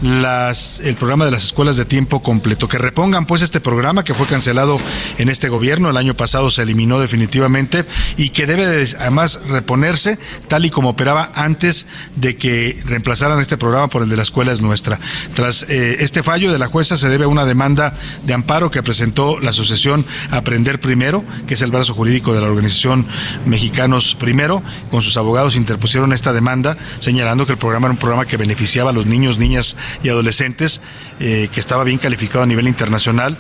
las, 0.02 0.80
el 0.80 0.96
programa 0.96 1.24
de 1.24 1.30
las 1.30 1.44
escuelas 1.44 1.76
de 1.76 1.84
tiempo 1.84 2.22
completo, 2.22 2.68
que 2.68 2.78
repongan 2.78 3.26
pues 3.26 3.40
este 3.40 3.60
programa 3.60 4.04
que 4.04 4.14
fue 4.14 4.26
cancelado 4.26 4.78
en 5.18 5.28
este 5.28 5.48
gobierno, 5.48 5.88
el 5.90 5.96
año 5.96 6.14
pasado 6.16 6.50
se 6.50 6.62
eliminó 6.62 6.98
definitivamente 7.00 7.86
y 8.16 8.30
que 8.30 8.46
debe 8.46 8.86
además 8.98 9.40
reponerse 9.48 10.18
tal 10.48 10.64
y 10.64 10.70
como 10.70 10.90
operaba 10.90 11.30
antes 11.34 11.86
de 12.16 12.36
que 12.36 12.80
reemplazaran 12.84 13.40
este 13.40 13.56
programa 13.56 13.88
por 13.88 14.02
el 14.02 14.08
de 14.08 14.16
la 14.16 14.22
escuela 14.22 14.52
es 14.52 14.60
nuestra. 14.60 14.98
Tras 15.34 15.64
eh, 15.68 15.98
este 16.00 16.22
fallo 16.22 16.52
de 16.52 16.58
la 16.58 16.66
jueza 16.66 16.96
se 16.96 17.08
debe 17.08 17.24
a 17.24 17.28
una 17.28 17.44
demanda 17.44 17.94
de 18.24 18.34
amparo 18.34 18.70
que 18.70 18.82
presentó 18.82 19.38
la 19.38 19.50
asociación 19.50 20.06
Aprender 20.30 20.80
Primero, 20.80 21.24
que 21.46 21.54
es 21.54 21.62
el 21.62 21.70
brazo 21.70 21.94
jurídico 21.94 22.34
de 22.34 22.40
la 22.40 22.48
organización 22.48 23.06
Mexicanos 23.46 24.16
Primero, 24.18 24.62
con 24.90 25.02
sus 25.02 25.16
abogados 25.16 25.54
interpusieron 25.54 26.12
esta 26.12 26.32
demanda 26.32 26.76
señalando 27.00 27.46
que 27.46 27.52
el 27.52 27.58
programa 27.58 27.86
era 27.86 27.92
un 27.92 27.98
programa 27.98 28.26
que 28.26 28.36
beneficiaba 28.36 28.90
a 28.90 28.92
los 28.92 29.06
niños, 29.06 29.38
niñas 29.38 29.76
y 30.02 30.08
adolescentes, 30.08 30.80
eh, 31.20 31.48
que 31.52 31.60
estaba 31.60 31.84
bien 31.84 31.98
calificado 31.98 32.44
a 32.44 32.46
nivel 32.46 32.68
internacional 32.68 33.38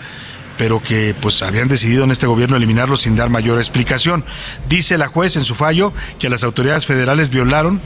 pero 0.62 0.80
que 0.80 1.12
pues 1.20 1.42
habían 1.42 1.66
decidido 1.66 2.04
en 2.04 2.12
este 2.12 2.28
gobierno 2.28 2.56
eliminarlo 2.56 2.96
sin 2.96 3.16
dar 3.16 3.30
mayor 3.30 3.58
explicación. 3.58 4.24
Dice 4.68 4.96
la 4.96 5.08
juez 5.08 5.36
en 5.36 5.44
su 5.44 5.56
fallo 5.56 5.92
que 6.20 6.28
las 6.28 6.44
autoridades 6.44 6.86
federales 6.86 7.30
violaron 7.30 7.80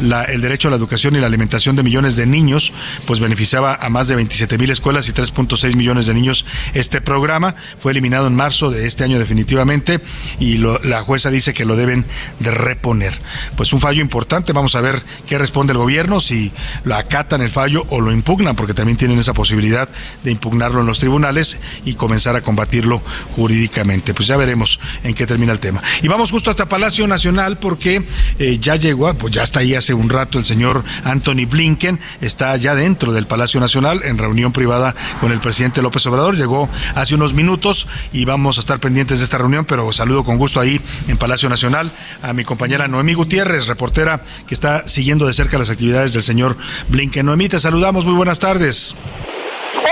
el 0.00 0.40
derecho 0.40 0.68
a 0.68 0.70
la 0.70 0.78
educación 0.78 1.14
y 1.14 1.20
la 1.20 1.26
alimentación 1.26 1.76
de 1.76 1.82
millones 1.82 2.16
de 2.16 2.24
niños, 2.24 2.72
pues 3.06 3.20
beneficiaba 3.20 3.74
a 3.74 3.90
más 3.90 4.08
de 4.08 4.14
27 4.14 4.56
mil 4.56 4.70
escuelas 4.70 5.10
y 5.10 5.12
3.6 5.12 5.76
millones 5.76 6.06
de 6.06 6.14
niños. 6.14 6.46
Este 6.72 7.02
programa 7.02 7.54
fue 7.78 7.92
eliminado 7.92 8.28
en 8.28 8.34
marzo 8.34 8.70
de 8.70 8.86
este 8.86 9.04
año 9.04 9.18
definitivamente 9.18 10.00
y 10.40 10.56
la 10.56 11.02
jueza 11.02 11.28
dice 11.28 11.52
que 11.52 11.66
lo 11.66 11.76
deben 11.76 12.06
de 12.38 12.50
reponer. 12.50 13.12
Pues 13.56 13.74
un 13.74 13.80
fallo 13.82 14.00
importante, 14.00 14.54
vamos 14.54 14.74
a 14.74 14.80
ver 14.80 15.02
qué 15.26 15.36
responde 15.36 15.74
el 15.74 15.78
gobierno, 15.78 16.18
si 16.18 16.50
lo 16.84 16.94
acatan 16.94 17.42
el 17.42 17.50
fallo 17.50 17.84
o 17.90 18.00
lo 18.00 18.10
impugnan, 18.10 18.56
porque 18.56 18.72
también 18.72 18.96
tienen 18.96 19.18
esa 19.18 19.34
posibilidad 19.34 19.90
de 20.24 20.30
impugnarlo 20.30 20.80
en 20.80 20.86
los 20.86 20.98
tribunales 20.98 21.60
y 21.84 21.92
comenzar 21.92 22.21
a 22.30 22.40
combatirlo 22.40 23.02
jurídicamente. 23.36 24.14
Pues 24.14 24.28
ya 24.28 24.36
veremos 24.36 24.80
en 25.02 25.14
qué 25.14 25.26
termina 25.26 25.52
el 25.52 25.60
tema. 25.60 25.82
Y 26.02 26.08
vamos 26.08 26.30
justo 26.30 26.50
hasta 26.50 26.68
Palacio 26.68 27.06
Nacional 27.06 27.58
porque 27.58 28.04
eh, 28.38 28.58
ya 28.58 28.76
llegó, 28.76 29.12
pues 29.14 29.34
ya 29.34 29.42
está 29.42 29.60
ahí 29.60 29.74
hace 29.74 29.94
un 29.94 30.08
rato 30.08 30.38
el 30.38 30.44
señor 30.44 30.84
Anthony 31.04 31.46
Blinken, 31.48 32.00
está 32.20 32.56
ya 32.56 32.74
dentro 32.74 33.12
del 33.12 33.26
Palacio 33.26 33.60
Nacional 33.60 34.00
en 34.04 34.18
reunión 34.18 34.52
privada 34.52 34.94
con 35.20 35.32
el 35.32 35.40
presidente 35.40 35.82
López 35.82 36.06
Obrador. 36.06 36.36
Llegó 36.36 36.68
hace 36.94 37.14
unos 37.14 37.34
minutos 37.34 37.86
y 38.12 38.24
vamos 38.24 38.58
a 38.58 38.60
estar 38.60 38.80
pendientes 38.80 39.18
de 39.18 39.24
esta 39.24 39.38
reunión, 39.38 39.64
pero 39.64 39.92
saludo 39.92 40.24
con 40.24 40.38
gusto 40.38 40.60
ahí 40.60 40.80
en 41.08 41.16
Palacio 41.16 41.48
Nacional 41.48 41.92
a 42.22 42.32
mi 42.32 42.44
compañera 42.44 42.88
Noemí 42.88 43.14
Gutiérrez, 43.14 43.66
reportera 43.66 44.22
que 44.46 44.54
está 44.54 44.86
siguiendo 44.86 45.26
de 45.26 45.32
cerca 45.32 45.58
las 45.58 45.70
actividades 45.70 46.12
del 46.12 46.22
señor 46.22 46.56
Blinken. 46.88 47.26
Noemí, 47.26 47.48
te 47.48 47.58
saludamos, 47.58 48.04
muy 48.04 48.14
buenas 48.14 48.38
tardes. 48.38 48.94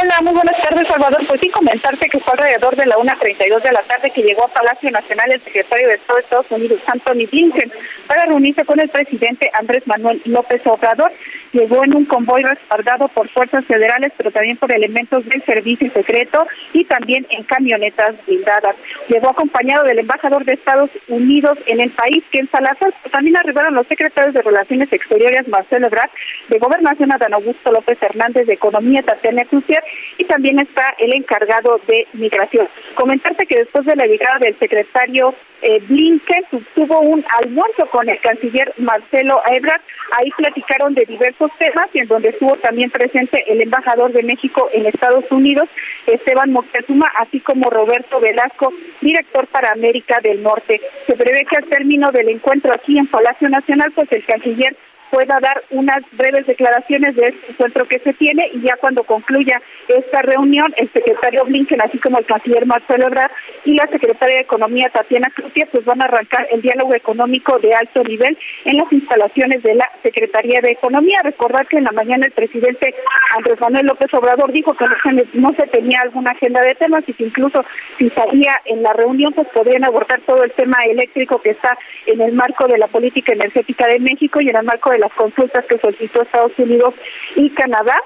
Hola, 0.02 0.16
muy 0.22 0.32
buenas 0.32 0.56
tardes, 0.62 0.88
Salvador. 0.88 1.20
Pues 1.26 1.40
sí, 1.42 1.50
comentarte 1.50 2.08
que 2.08 2.20
fue 2.20 2.32
alrededor 2.32 2.74
de 2.74 2.86
la 2.86 2.96
1.32 2.96 3.62
de 3.62 3.72
la 3.72 3.82
tarde 3.82 4.10
que 4.10 4.22
llegó 4.22 4.44
a 4.44 4.48
Palacio 4.48 4.90
Nacional 4.90 5.30
el 5.30 5.42
secretario 5.42 5.88
de 5.88 5.94
Estado 5.94 6.16
de 6.16 6.22
Estados 6.22 6.46
Unidos, 6.50 6.80
Anthony 6.86 7.26
Blinken, 7.30 7.70
para 8.06 8.24
reunirse 8.24 8.64
con 8.64 8.80
el 8.80 8.88
presidente 8.88 9.50
Andrés 9.52 9.86
Manuel 9.86 10.22
López 10.24 10.62
Obrador. 10.64 11.12
Llegó 11.52 11.84
en 11.84 11.94
un 11.94 12.06
convoy 12.06 12.42
respaldado 12.42 13.08
por 13.08 13.28
fuerzas 13.28 13.64
federales, 13.66 14.12
pero 14.16 14.30
también 14.30 14.56
por 14.56 14.72
elementos 14.72 15.22
del 15.26 15.44
servicio 15.44 15.92
secreto 15.92 16.46
y 16.72 16.84
también 16.84 17.26
en 17.28 17.42
camionetas 17.44 18.14
blindadas. 18.26 18.76
Llegó 19.08 19.28
acompañado 19.28 19.84
del 19.84 19.98
embajador 19.98 20.46
de 20.46 20.54
Estados 20.54 20.88
Unidos 21.08 21.58
en 21.66 21.80
el 21.80 21.90
país, 21.90 22.24
Ken 22.30 22.48
Salazar. 22.50 22.94
También 23.12 23.36
arribaron 23.36 23.74
los 23.74 23.86
secretarios 23.86 24.32
de 24.32 24.40
Relaciones 24.40 24.90
Exteriores, 24.92 25.46
Marcelo 25.48 25.88
Ebrard, 25.88 26.10
de 26.48 26.58
Gobernación, 26.58 27.12
Adán 27.12 27.34
Augusto 27.34 27.70
López 27.70 27.98
Hernández, 28.00 28.46
de 28.46 28.54
Economía, 28.54 29.02
Tatiana 29.02 29.44
Crucier, 29.44 29.82
y 30.18 30.24
también 30.24 30.58
está 30.58 30.94
el 30.98 31.14
encargado 31.14 31.80
de 31.86 32.06
migración. 32.12 32.68
Comentarte 32.94 33.46
que 33.46 33.58
después 33.58 33.86
de 33.86 33.96
la 33.96 34.06
llegada 34.06 34.38
del 34.38 34.58
secretario 34.58 35.34
eh, 35.62 35.80
Blinken 35.86 36.44
tuvo 36.74 37.00
un 37.00 37.24
almuerzo 37.38 37.86
con 37.90 38.08
el 38.08 38.18
canciller 38.20 38.72
Marcelo 38.78 39.42
Ebrard. 39.50 39.82
Ahí 40.12 40.30
platicaron 40.36 40.94
de 40.94 41.04
diversos 41.04 41.50
temas 41.58 41.86
y 41.92 42.00
en 42.00 42.08
donde 42.08 42.30
estuvo 42.30 42.56
también 42.56 42.90
presente 42.90 43.44
el 43.46 43.60
embajador 43.60 44.12
de 44.12 44.22
México 44.22 44.68
en 44.72 44.86
Estados 44.86 45.24
Unidos, 45.30 45.68
Esteban 46.06 46.52
Moctezuma, 46.52 47.10
así 47.18 47.40
como 47.40 47.70
Roberto 47.70 48.20
Velasco, 48.20 48.72
director 49.00 49.46
para 49.48 49.72
América 49.72 50.18
del 50.22 50.42
Norte. 50.42 50.80
Se 51.06 51.14
prevé 51.14 51.44
que 51.44 51.56
al 51.56 51.66
término 51.66 52.10
del 52.10 52.30
encuentro 52.30 52.72
aquí 52.72 52.98
en 52.98 53.06
Palacio 53.06 53.48
Nacional, 53.48 53.92
pues 53.92 54.10
el 54.12 54.24
canciller 54.24 54.76
pueda 55.10 55.38
dar 55.40 55.62
unas 55.70 56.02
breves 56.12 56.46
declaraciones 56.46 57.16
de 57.16 57.26
este 57.28 57.52
encuentro 57.52 57.86
que 57.86 57.98
se 58.00 58.12
tiene 58.14 58.50
y 58.52 58.60
ya 58.62 58.76
cuando 58.76 59.04
concluya 59.04 59.60
esta 59.88 60.22
reunión, 60.22 60.72
el 60.76 60.90
secretario 60.92 61.44
Blinken, 61.44 61.80
así 61.80 61.98
como 61.98 62.18
el 62.18 62.26
canciller 62.26 62.66
Marcelo 62.66 63.06
Ebrard 63.06 63.30
y 63.64 63.74
la 63.74 63.86
secretaria 63.88 64.36
de 64.36 64.42
Economía 64.42 64.90
Tatiana 64.90 65.30
Crucia, 65.34 65.68
pues 65.70 65.84
van 65.84 66.02
a 66.02 66.04
arrancar 66.04 66.46
el 66.50 66.62
diálogo 66.62 66.94
económico 66.94 67.58
de 67.58 67.74
alto 67.74 68.02
nivel 68.04 68.38
en 68.64 68.76
las 68.76 68.92
instalaciones 68.92 69.62
de 69.62 69.74
la 69.74 69.90
Secretaría 70.02 70.60
de 70.60 70.70
Economía. 70.70 71.20
Recordar 71.22 71.66
que 71.66 71.78
en 71.78 71.84
la 71.84 71.92
mañana 71.92 72.26
el 72.26 72.32
presidente 72.32 72.94
Andrés 73.36 73.60
Manuel 73.60 73.86
López 73.86 74.12
Obrador 74.14 74.52
dijo 74.52 74.74
que 74.74 74.86
no 75.34 75.54
se, 75.54 75.66
tenía 75.66 76.00
alguna 76.02 76.32
agenda 76.32 76.62
de 76.62 76.74
temas 76.74 77.04
y 77.06 77.12
que 77.12 77.24
incluso 77.24 77.64
si 77.98 78.10
salía 78.10 78.54
en 78.64 78.82
la 78.82 78.92
reunión, 78.92 79.32
pues 79.32 79.48
podrían 79.48 79.84
abordar 79.84 80.20
todo 80.26 80.44
el 80.44 80.52
tema 80.52 80.78
eléctrico 80.88 81.40
que 81.40 81.50
está 81.50 81.76
en 82.06 82.20
el 82.20 82.32
marco 82.32 82.66
de 82.66 82.78
la 82.78 82.86
política 82.86 83.32
energética 83.32 83.86
de 83.86 83.98
México 83.98 84.40
y 84.40 84.48
en 84.48 84.56
el 84.56 84.64
marco 84.64 84.90
de 84.90 84.99
las 85.00 85.12
consultas 85.14 85.64
que 85.66 85.78
solicitó 85.78 86.22
Estados 86.22 86.52
Unidos 86.58 86.94
y 87.34 87.50
Canadá 87.50 87.96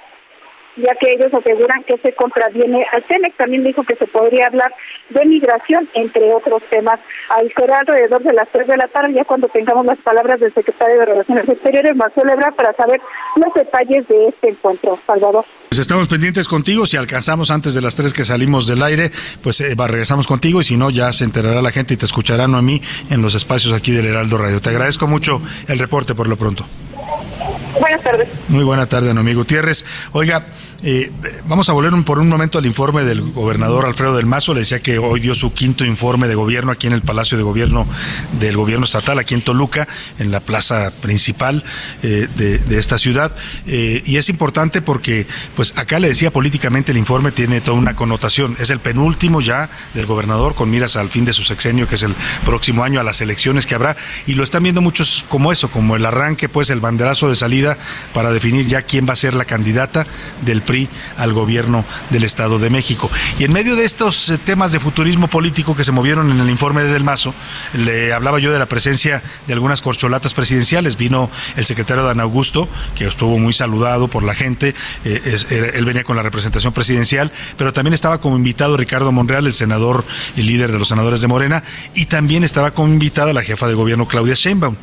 ya 0.77 0.95
que 1.01 1.13
ellos 1.13 1.33
aseguran 1.33 1.83
que 1.85 1.99
se 1.99 2.13
contraviene 2.15 2.87
al 2.93 3.03
CENEX. 3.05 3.37
También 3.37 3.65
dijo 3.65 3.83
que 3.85 3.97
se 3.97 4.07
podría 4.07 4.47
hablar 4.47 4.73
de 5.11 5.25
migración, 5.25 5.89
entre 5.95 6.33
otros 6.33 6.63
temas. 6.71 7.01
Ahí 7.31 7.51
será 7.57 7.79
alrededor 7.81 8.23
de 8.23 8.33
las 8.33 8.49
3 8.51 8.67
de 8.67 8.77
la 8.77 8.89
tarde, 8.89 9.15
ya 9.15 9.25
cuando 9.25 9.49
tengamos 9.49 9.87
las 9.87 9.99
palabras 9.99 10.41
del 10.41 10.53
secretario 10.53 11.01
de 11.01 11.07
Relaciones 11.07 11.49
Exteriores, 11.49 11.97
Marcelo 11.97 12.33
Ebrard, 12.33 12.55
para 12.55 12.73
saber 12.75 13.01
los 13.37 13.55
detalles 13.55 14.07
de 14.09 14.29
este 14.29 14.51
encuentro. 14.51 14.99
Salvador. 15.07 15.45
Pues 15.69 15.79
estamos 15.81 16.09
pendientes 16.09 16.47
contigo. 16.47 16.87
Si 16.87 16.97
alcanzamos 16.97 17.51
antes 17.51 17.75
de 17.75 17.81
las 17.81 17.97
3 17.97 18.13
que 18.13 18.25
salimos 18.25 18.67
del 18.67 18.83
aire, 18.83 19.11
pues 19.43 19.61
eh, 19.61 19.75
regresamos 19.77 20.27
contigo 20.27 20.61
y 20.61 20.65
si 20.65 20.77
no, 20.77 20.91
ya 20.91 21.13
se 21.13 21.25
enterará 21.25 21.63
la 21.63 21.73
gente 21.73 21.95
y 21.95 21.97
te 21.97 22.07
escucharán 22.07 22.55
a 22.55 22.63
mí 22.63 22.81
en 23.11 23.23
los 23.23 23.35
espacios 23.35 23.73
aquí 23.73 23.93
del 23.93 24.07
Heraldo 24.07 24.39
Radio. 24.39 24.61
Te 24.61 24.71
agradezco 24.71 25.07
mucho 25.07 25.43
el 25.69 25.79
reporte 25.79 26.15
por 26.15 26.29
lo 26.29 26.37
pronto. 26.37 26.67
Buenas 27.81 28.03
tardes. 28.03 28.29
Muy 28.49 28.65
buena 28.65 28.87
tarde, 28.87 29.13
Noemí 29.13 29.35
Gutiérrez. 29.35 29.85
Oiga, 30.13 30.45
eh, 30.87 31.11
vamos 31.49 31.71
a 31.71 31.73
volver 31.73 31.95
por 32.05 32.19
un 32.19 32.29
momento 32.29 32.59
al 32.59 32.67
informe 32.67 33.05
del 33.05 33.23
gobernador 33.23 33.87
Alfredo 33.87 34.17
del 34.17 34.27
Mazo. 34.27 34.53
Le 34.53 34.61
decía 34.61 34.81
que 34.81 34.99
hoy 34.99 35.19
dio 35.19 35.35
su 35.35 35.55
quinto 35.55 35.83
informe 35.87 36.29
de 36.29 36.35
gobierno 36.35 36.73
aquí 36.73 36.87
en 36.87 36.93
el 36.93 37.01
Palacio 37.01 37.39
de 37.39 37.43
Gobierno 37.43 37.87
del 38.39 38.55
Gobierno 38.55 38.85
Estatal, 38.85 39.19
aquí 39.19 39.33
en 39.33 39.41
Toluca, 39.41 39.89
en 40.19 40.31
la 40.31 40.41
plaza 40.41 40.93
principal 41.01 41.65
eh, 42.03 42.29
de, 42.37 42.79
esta 42.79 42.99
ciudad. 42.99 43.35
Eh, 43.67 44.03
y 44.05 44.19
es 44.19 44.29
importante 44.29 44.83
porque, 44.83 45.27
pues 45.57 45.73
acá 45.77 45.99
le 45.99 46.09
decía 46.09 46.31
políticamente 46.31 46.93
el 46.93 46.99
informe 46.99 47.33
tiene 47.33 47.63
toda 47.63 47.79
una 47.79 47.97
connotación. 47.97 48.55
Es 48.59 48.69
el 48.69 48.81
penúltimo 48.81 49.41
ya 49.41 49.71
del 49.95 50.05
gobernador 50.05 50.55
con 50.55 50.69
miras 50.69 50.97
al 50.97 51.11
fin 51.11 51.25
de 51.25 51.33
su 51.33 51.45
sexenio, 51.45 51.89
que 51.89 51.95
es 51.95 52.03
el 52.03 52.15
próximo 52.45 52.85
año, 52.85 53.01
a 53.01 53.05
las 53.05 53.23
elecciones 53.23 53.67
que 53.67 53.75
habrá. 53.75 53.97
Y 54.27 54.35
lo 54.35 54.45
están 54.45 54.63
viendo 54.63 54.83
muchos 54.83 55.25
como 55.31 55.51
eso, 55.51 55.71
como 55.71 55.97
el 55.97 56.05
arranque, 56.05 56.51
pues 56.51 56.69
el 56.69 56.81
banderazo 56.81 57.31
de 57.31 57.37
salida 57.37 57.79
para 58.13 58.33
definir 58.33 58.67
ya 58.67 58.83
quién 58.83 59.09
va 59.09 59.15
a 59.15 59.17
ser 59.17 59.33
la 59.33 59.47
candidata 59.47 60.07
del 60.43 60.61
Al 61.17 61.33
gobierno 61.33 61.85
del 62.11 62.25
Estado 62.25 62.59
de 62.59 62.71
México. 62.71 63.11
Y 63.39 63.45
en 63.45 63.53
medio 63.53 63.77
de 63.77 63.85
estos 63.85 64.29
eh, 64.29 64.39
temas 64.39 64.73
de 64.73 64.81
futurismo 64.81 65.29
político 65.29 65.77
que 65.77 65.85
se 65.85 65.93
movieron 65.93 66.31
en 66.31 66.41
el 66.41 66.51
informe 66.51 66.83
de 66.83 66.93
Del 66.93 67.05
Mazo, 67.05 67.35
le 67.73 68.13
hablaba 68.13 68.39
yo 68.39 68.53
de 68.53 68.59
la 68.59 68.67
presencia 68.67 69.23
de 69.47 69.53
algunas 69.53 69.81
corcholatas 69.81 70.35
presidenciales. 70.35 70.97
Vino 70.97 71.31
el 71.57 71.65
secretario 71.65 72.05
Dan 72.05 72.21
Augusto, 72.21 72.69
que 72.95 73.07
estuvo 73.07 73.39
muy 73.39 73.53
saludado 73.53 74.09
por 74.09 74.23
la 74.23 74.35
gente. 74.35 74.75
Eh, 75.05 75.73
él 75.75 75.85
venía 75.85 76.05
con 76.05 76.17
la 76.17 76.23
representación 76.23 76.73
presidencial, 76.73 77.33
pero 77.57 77.73
también 77.73 77.95
estaba 77.95 78.21
como 78.21 78.37
invitado 78.37 78.77
Ricardo 78.77 79.13
Monreal, 79.13 79.47
el 79.47 79.55
senador 79.55 80.05
y 80.37 80.43
líder 80.43 80.73
de 80.73 80.79
los 80.79 80.89
senadores 80.89 81.21
de 81.21 81.29
Morena, 81.29 81.63
y 81.95 82.07
también 82.07 82.45
estaba 82.45 82.73
como 82.73 82.89
invitada 82.89 83.33
la 83.33 83.43
jefa 83.43 83.69
de 83.69 83.75
gobierno 83.75 84.09
Claudia 84.09 84.35
Sheinbaum. 84.35 84.77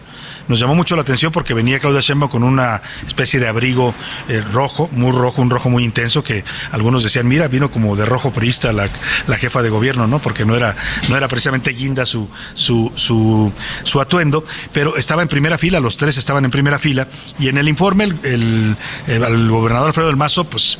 Nos 0.51 0.59
llamó 0.59 0.75
mucho 0.75 0.97
la 0.97 1.03
atención 1.03 1.31
porque 1.31 1.53
venía 1.53 1.79
Claudia 1.79 2.01
Sheinbaum 2.01 2.29
con 2.29 2.43
una 2.43 2.81
especie 3.07 3.39
de 3.39 3.47
abrigo 3.47 3.95
eh, 4.27 4.43
rojo, 4.51 4.89
muy 4.91 5.13
rojo, 5.13 5.41
un 5.41 5.49
rojo 5.49 5.69
muy 5.69 5.85
intenso 5.85 6.25
que 6.25 6.43
algunos 6.73 7.03
decían, 7.03 7.25
mira, 7.25 7.47
vino 7.47 7.71
como 7.71 7.95
de 7.95 8.05
rojo 8.05 8.31
prista 8.33 8.73
la, 8.73 8.89
la 9.27 9.37
jefa 9.37 9.61
de 9.61 9.69
gobierno, 9.69 10.07
¿no? 10.07 10.19
Porque 10.19 10.43
no 10.43 10.57
era, 10.57 10.75
no 11.07 11.15
era 11.15 11.29
precisamente 11.29 11.69
guinda 11.71 12.05
su, 12.05 12.29
su, 12.53 12.91
su, 12.95 13.53
su 13.83 14.01
atuendo, 14.01 14.43
pero 14.73 14.97
estaba 14.97 15.21
en 15.21 15.29
primera 15.29 15.57
fila, 15.57 15.79
los 15.79 15.95
tres 15.95 16.17
estaban 16.17 16.43
en 16.43 16.51
primera 16.51 16.79
fila, 16.79 17.07
y 17.39 17.47
en 17.47 17.57
el 17.57 17.69
informe 17.69 18.03
el, 18.03 18.75
el 19.07 19.47
gobernador 19.49 19.87
Alfredo 19.87 20.09
del 20.09 20.17
Mazo, 20.17 20.43
pues 20.49 20.77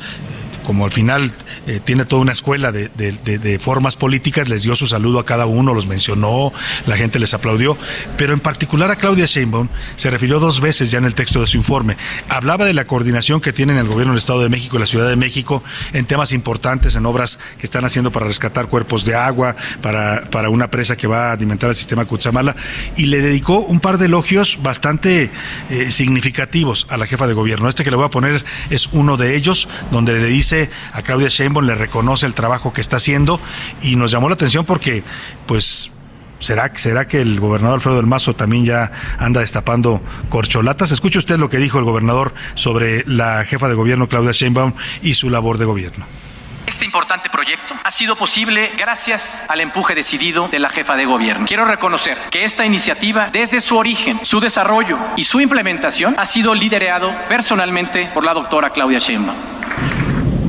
como 0.62 0.84
al 0.84 0.92
final 0.92 1.32
eh, 1.66 1.80
tiene 1.84 2.04
toda 2.04 2.22
una 2.22 2.32
escuela 2.32 2.72
de, 2.72 3.58
formas 3.60 3.96
políticas, 3.96 4.48
les 4.48 4.62
dio 4.62 4.76
su 4.76 4.86
saludo 4.86 5.18
a 5.18 5.26
cada 5.26 5.46
uno, 5.46 5.74
los 5.74 5.86
mencionó, 5.86 6.52
la 6.86 6.96
gente 6.96 7.18
les 7.18 7.34
aplaudió, 7.34 7.76
pero 8.16 8.32
en 8.32 8.40
particular 8.40 8.90
a 8.90 8.96
Claudia 8.96 9.26
Sheinbaum 9.26 9.68
se 9.96 10.10
refirió 10.10 10.40
dos 10.40 10.60
veces 10.60 10.90
ya 10.90 10.98
en 10.98 11.04
el 11.04 11.14
texto 11.14 11.40
de 11.40 11.46
su 11.46 11.56
informe. 11.56 11.96
Hablaba 12.28 12.64
de 12.64 12.74
la 12.74 12.86
coordinación 12.86 13.40
que 13.40 13.52
tienen 13.52 13.76
el 13.76 13.86
gobierno 13.86 14.12
del 14.12 14.18
Estado 14.18 14.42
de 14.42 14.48
México 14.48 14.76
y 14.76 14.80
la 14.80 14.86
Ciudad 14.86 15.08
de 15.08 15.16
México 15.16 15.62
en 15.92 16.04
temas 16.04 16.32
importantes, 16.32 16.96
en 16.96 17.06
obras 17.06 17.38
que 17.58 17.66
están 17.66 17.84
haciendo 17.84 18.10
para 18.12 18.26
rescatar 18.26 18.68
cuerpos 18.68 19.04
de 19.04 19.14
agua, 19.14 19.56
para, 19.80 20.28
para 20.30 20.48
una 20.48 20.70
presa 20.70 20.96
que 20.96 21.06
va 21.06 21.30
a 21.30 21.32
alimentar 21.32 21.70
el 21.70 21.76
sistema 21.76 22.04
Cuchamala, 22.04 22.56
y 22.96 23.06
le 23.06 23.20
dedicó 23.20 23.60
un 23.60 23.80
par 23.80 23.98
de 23.98 24.06
elogios 24.06 24.58
bastante 24.62 25.30
eh, 25.70 25.90
significativos 25.90 26.86
a 26.88 26.96
la 26.96 27.06
jefa 27.06 27.26
de 27.26 27.34
gobierno. 27.34 27.68
Este 27.68 27.84
que 27.84 27.90
le 27.90 27.96
voy 27.96 28.06
a 28.06 28.10
poner 28.10 28.44
es 28.70 28.88
uno 28.92 29.16
de 29.16 29.36
ellos, 29.36 29.68
donde 29.90 30.18
le 30.18 30.26
dice 30.26 30.51
a 30.92 31.02
Claudia 31.02 31.28
Sheinbaum, 31.28 31.66
le 31.66 31.74
reconoce 31.74 32.26
el 32.26 32.34
trabajo 32.34 32.72
que 32.72 32.80
está 32.80 32.96
haciendo 32.96 33.40
y 33.80 33.96
nos 33.96 34.10
llamó 34.10 34.28
la 34.28 34.34
atención 34.34 34.64
porque, 34.64 35.02
pues, 35.46 35.90
¿Será, 36.38 36.72
¿Será 36.74 37.06
que 37.06 37.20
el 37.20 37.38
gobernador 37.38 37.76
Alfredo 37.76 37.96
del 37.98 38.06
Mazo 38.06 38.34
también 38.34 38.64
ya 38.64 38.90
anda 39.16 39.40
destapando 39.42 40.02
corcholatas? 40.28 40.90
Escuche 40.90 41.20
usted 41.20 41.38
lo 41.38 41.48
que 41.48 41.58
dijo 41.58 41.78
el 41.78 41.84
gobernador 41.84 42.34
sobre 42.54 43.04
la 43.06 43.44
jefa 43.44 43.68
de 43.68 43.76
gobierno 43.76 44.08
Claudia 44.08 44.32
Sheinbaum 44.32 44.72
y 45.02 45.14
su 45.14 45.30
labor 45.30 45.58
de 45.58 45.66
gobierno. 45.66 46.04
Este 46.66 46.84
importante 46.84 47.30
proyecto 47.30 47.74
ha 47.84 47.90
sido 47.92 48.16
posible 48.16 48.72
gracias 48.76 49.46
al 49.48 49.60
empuje 49.60 49.94
decidido 49.94 50.48
de 50.48 50.58
la 50.58 50.68
jefa 50.68 50.96
de 50.96 51.04
gobierno. 51.04 51.46
Quiero 51.46 51.64
reconocer 51.64 52.18
que 52.30 52.44
esta 52.44 52.66
iniciativa, 52.66 53.30
desde 53.32 53.60
su 53.60 53.76
origen, 53.76 54.18
su 54.24 54.40
desarrollo 54.40 54.98
y 55.16 55.22
su 55.22 55.40
implementación, 55.40 56.16
ha 56.18 56.26
sido 56.26 56.54
liderado 56.54 57.14
personalmente 57.28 58.10
por 58.12 58.24
la 58.24 58.34
doctora 58.34 58.70
Claudia 58.70 58.98
Sheinbaum. 58.98 59.36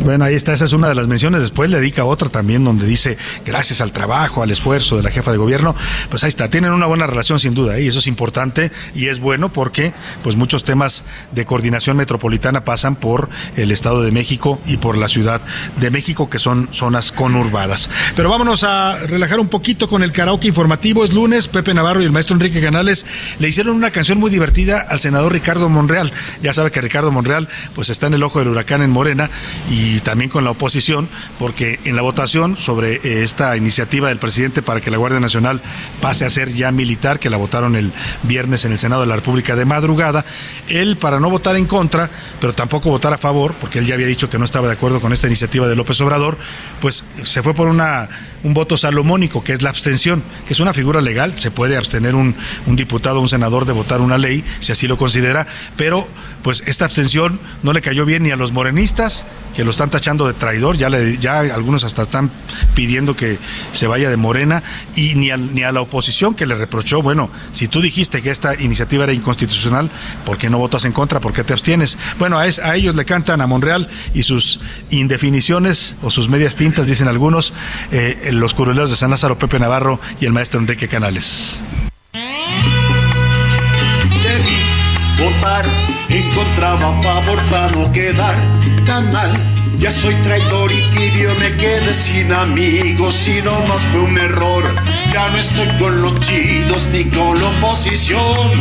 Bueno, 0.04 0.26
ahí 0.26 0.36
está, 0.36 0.52
esa 0.52 0.66
es 0.66 0.74
una 0.74 0.90
de 0.90 0.96
las 0.96 1.08
menciones. 1.08 1.40
Después 1.40 1.70
le 1.70 1.80
dedica 1.80 2.04
otra 2.04 2.28
también 2.28 2.66
donde 2.66 2.86
dice, 2.86 3.18
gracias 3.46 3.80
al 3.80 3.94
trabajo, 3.94 4.44
al 4.44 4.52
esfuerzo 4.52 4.98
de 4.98 5.04
la 5.04 5.12
jefa 5.12 5.32
de 5.32 5.38
gobierno, 5.38 5.78
pues 6.10 6.26
ahí 6.26 6.28
está, 6.28 6.50
tienen 6.50 6.74
una 6.74 6.88
buena 6.88 7.08
relación 7.08 7.40
sin 7.40 7.54
duda, 7.54 7.80
y 7.80 7.88
eso 7.88 8.00
es 8.00 8.08
importante 8.08 8.74
y 8.96 9.08
es 9.08 9.22
bueno 9.22 9.54
porque 9.54 9.94
pues 10.22 10.36
muchos 10.36 10.66
temas 10.66 11.06
de 11.32 11.46
coordinación 11.46 11.96
metropolitana 11.96 12.66
pasan 12.66 12.98
por 12.98 13.30
el 13.56 13.72
Estado 13.72 14.02
de 14.02 14.12
México 14.12 14.60
y 14.66 14.76
por 14.76 14.98
la 14.98 15.08
Ciudad 15.08 15.40
de 15.80 15.90
México, 15.90 16.30
que 16.30 16.38
son 16.38 16.68
zonas 16.74 17.14
conurbadas. 17.14 17.90
Pero 18.14 18.30
vámonos 18.30 18.66
a 18.66 18.98
relajar 19.00 19.40
un 19.40 19.48
poquito 19.48 19.88
con 19.88 20.04
el 20.04 20.12
karaoke 20.12 20.50
informativo. 20.50 21.06
Es 21.06 21.14
lunes, 21.14 21.48
Pepe 21.48 21.74
Navarro 21.74 22.02
y 22.02 22.06
el 22.06 22.12
maestro 22.12 22.36
Enrique 22.36 22.62
Canales 22.62 23.06
le 23.40 23.48
hicieron 23.48 23.74
una 23.74 23.92
canción 23.92 24.20
muy 24.20 24.30
divertida 24.30 24.82
al 24.82 25.00
senador 25.00 25.32
Ricardo 25.32 25.70
Monreal. 25.70 26.12
Ya 26.42 26.52
sabe 26.52 26.72
que 26.72 26.82
Ricardo 26.82 27.10
Monreal 27.10 27.48
pues 27.74 27.90
está 27.90 28.08
en 28.08 28.16
el 28.16 28.24
ojo 28.24 28.40
del 28.40 28.50
huracán 28.50 28.82
en 28.82 28.90
Morena 28.90 29.30
y 29.70 29.93
y 29.94 30.00
también 30.00 30.30
con 30.30 30.44
la 30.44 30.52
oposición, 30.52 31.08
porque 31.38 31.80
en 31.86 31.96
la 31.96 32.02
votación 32.02 32.58
sobre 32.58 32.96
eh, 32.96 33.24
esta 33.24 33.56
iniciativa 33.56 34.10
del 34.10 34.18
presidente 34.18 34.62
para 34.62 34.82
que 34.82 34.90
la 34.90 34.98
Guardia 34.98 35.20
Nacional 35.20 35.62
pase 36.02 36.26
a 36.26 36.30
ser 36.30 36.54
ya 36.54 36.72
militar, 36.72 37.20
que 37.20 37.30
la 37.30 37.38
votaron 37.38 37.76
el 37.76 37.94
viernes 38.24 38.66
en 38.66 38.72
el 38.72 38.80
Senado 38.80 39.02
de 39.02 39.08
la 39.08 39.16
República 39.16 39.56
de 39.56 39.66
madrugada, 39.66 40.26
él 40.68 40.98
para 40.98 41.20
no 41.20 41.30
votar 41.30 41.56
en 41.56 41.66
contra, 41.66 42.10
pero 42.42 42.54
tampoco 42.54 42.90
votar 42.90 43.14
a 43.14 43.18
favor, 43.18 43.54
porque 43.60 43.80
él 43.80 43.86
ya 43.86 43.94
había 43.94 44.08
dicho 44.08 44.30
que 44.30 44.40
no 44.40 44.46
estaba 44.46 44.68
de 44.68 44.74
acuerdo 44.74 45.00
con 45.00 45.14
esta 45.14 45.28
iniciativa 45.28 45.68
de 45.68 45.76
López 45.76 46.02
Obrador, 46.02 46.38
pues 46.82 47.06
se 47.24 47.44
fue 47.44 47.54
por 47.54 47.68
una 47.68 48.10
un 48.44 48.54
voto 48.54 48.78
salomónico, 48.78 49.44
que 49.44 49.54
es 49.54 49.62
la 49.62 49.70
abstención, 49.70 50.24
que 50.46 50.54
es 50.54 50.60
una 50.60 50.74
figura 50.74 51.02
legal, 51.02 51.34
se 51.38 51.52
puede 51.52 51.78
abstener 51.78 52.16
un, 52.16 52.36
un 52.66 52.76
diputado 52.76 53.20
o 53.20 53.22
un 53.22 53.30
senador 53.30 53.66
de 53.66 53.74
votar 53.74 54.02
una 54.02 54.18
ley, 54.18 54.44
si 54.60 54.72
así 54.72 54.88
lo 54.88 54.98
considera, 54.98 55.48
pero 55.78 56.08
pues 56.44 56.64
esta 56.68 56.86
abstención 56.86 57.40
no 57.64 57.74
le 57.74 57.82
cayó 57.82 58.06
bien 58.06 58.24
ni 58.24 58.32
a 58.32 58.36
los 58.36 58.52
morenistas, 58.52 59.26
que 59.56 59.64
lo 59.64 59.72
están 59.72 59.90
tachando 59.90 60.28
de 60.28 60.34
traidor, 60.34 60.78
ya, 60.78 60.90
ya 60.90 61.40
algunos 61.40 61.84
hasta 61.84 62.04
están 62.04 62.32
pidiendo 62.76 63.16
que 63.16 63.38
se 63.72 63.88
vaya 63.88 64.10
de 64.10 64.18
Morena, 64.18 64.64
y 64.96 65.16
ni 65.16 65.32
a, 65.32 65.38
ni 65.38 65.64
a 65.64 65.72
la 65.72 65.82
oposición 65.82 66.36
que 66.36 66.46
le 66.46 66.56
reprochó, 66.56 67.02
bueno, 67.02 67.30
si 67.54 67.68
tú 67.68 67.82
dijiste 67.82 68.22
que 68.22 68.32
esta 68.32 68.60
iniciativa 68.60 69.04
era 69.06 69.14
inconstitucional, 69.14 69.90
¿por 70.26 70.38
qué 70.38 70.50
no 70.50 70.58
votas 70.58 70.86
en 70.86 70.92
contra? 70.92 71.20
¿Por 71.20 71.34
qué 71.34 71.44
te 71.44 71.54
abstienes? 71.54 71.98
Bueno, 72.20 72.40
a, 72.40 72.44
a 72.44 72.76
ellos 72.76 72.96
le 72.96 73.06
cantan 73.06 73.42
a 73.42 73.48
Monreal 73.48 73.88
y 74.14 74.24
sus 74.24 74.60
indefiniciones 74.90 75.96
o 76.02 76.10
sus 76.10 76.30
medias 76.30 76.56
tintas, 76.56 76.88
dicen 76.88 77.08
algunos, 77.08 77.54
eh, 77.92 78.32
los 78.40 78.54
curuleros 78.54 78.90
de 78.90 78.96
San 78.96 79.12
Lázaro, 79.12 79.38
Pepe 79.38 79.60
Navarro 79.60 80.00
y 80.20 80.26
el 80.26 80.34
maestro 80.34 80.60
Enrique 80.60 80.88
Canales. 80.88 81.62
Debí 84.24 84.58
votar 85.18 85.66
encontraba 86.10 87.02
favor 87.02 87.40
para 87.50 87.72
no 87.72 87.92
quedar 87.92 88.36
tan 88.86 89.12
mal. 89.12 89.32
Ya 89.80 89.92
soy 89.92 90.16
traidor 90.16 90.72
y 90.72 90.82
tibio, 90.96 91.36
me 91.36 91.56
quedé 91.58 91.94
sin 91.94 92.32
amigos 92.32 93.28
y 93.28 93.42
no 93.42 93.60
más 93.66 93.82
fue 93.84 94.02
un 94.02 94.18
error. 94.18 94.76
Ya 95.12 95.30
no 95.30 95.38
estoy 95.38 95.68
con 95.80 96.02
los 96.02 96.20
chidos 96.20 96.88
ni 96.94 97.06
con 97.06 97.40
la 97.40 97.48
oposición. 97.50 98.52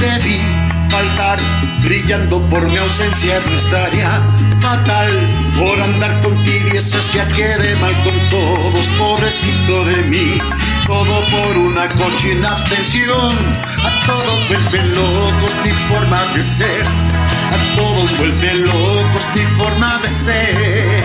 Debí 0.00 0.40
faltar, 0.88 1.38
brillando 1.84 2.40
por 2.48 2.66
mi 2.70 2.78
ausencia 2.78 3.40
no 3.46 3.56
estaría 3.56 4.22
fatal. 4.60 5.30
Por 5.58 5.80
andar 5.80 6.20
con 6.22 6.42
tibiezas 6.44 7.12
ya 7.12 7.26
quedé 7.28 7.74
mal 7.76 7.94
con 8.02 8.28
todos, 8.28 8.86
pobrecito 8.98 9.84
de 9.84 10.02
mí. 10.02 10.38
Todo 10.86 11.20
por 11.30 11.58
una 11.58 11.88
cochina 11.88 12.52
abstención. 12.52 13.36
A 13.84 14.06
todos 14.06 14.48
vuelven 14.48 14.94
locos 14.94 15.52
mi 15.64 15.70
forma 15.92 16.24
de 16.34 16.42
ser. 16.42 16.86
A 16.86 17.76
todos 17.76 18.18
vuelve 18.18 18.54
locos 18.54 19.24
mi 19.34 19.42
forma 19.62 19.98
de 20.02 20.08
ser. 20.08 21.04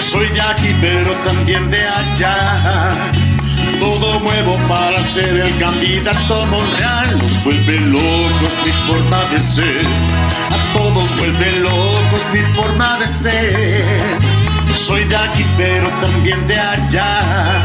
Soy 0.00 0.28
de 0.28 0.40
aquí 0.40 0.76
pero 0.80 1.12
también 1.24 1.70
de 1.70 1.86
allá 1.86 3.12
todo 3.82 4.20
muevo 4.20 4.56
para 4.68 5.02
ser 5.02 5.36
el 5.36 5.58
candidato 5.58 6.46
Monreal. 6.46 7.18
Los 7.18 7.44
vuelve 7.44 7.80
locos 7.80 8.52
mi 8.64 8.72
forma 8.86 9.20
de 9.32 9.40
ser. 9.40 9.84
A 10.56 10.72
todos 10.72 11.16
vuelve 11.16 11.52
locos 11.52 12.22
mi 12.32 12.40
forma 12.54 12.98
de 12.98 13.08
ser. 13.08 14.18
Soy 14.74 15.04
de 15.04 15.16
aquí 15.16 15.44
pero 15.56 15.88
también 16.00 16.46
de 16.46 16.58
allá. 16.58 17.62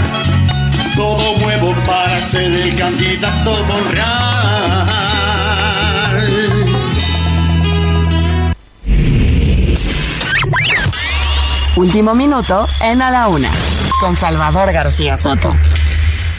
Todo 0.96 1.38
muevo 1.38 1.76
para 1.86 2.20
ser 2.22 2.52
el 2.52 2.76
candidato 2.76 3.64
Monreal. 3.66 4.48
Último 11.76 12.16
minuto 12.16 12.68
en 12.82 13.04
A 13.04 13.12
la 13.12 13.28
Una, 13.28 13.52
con 14.02 14.16
Salvador 14.16 14.72
García 14.74 15.16
Soto. 15.16 15.54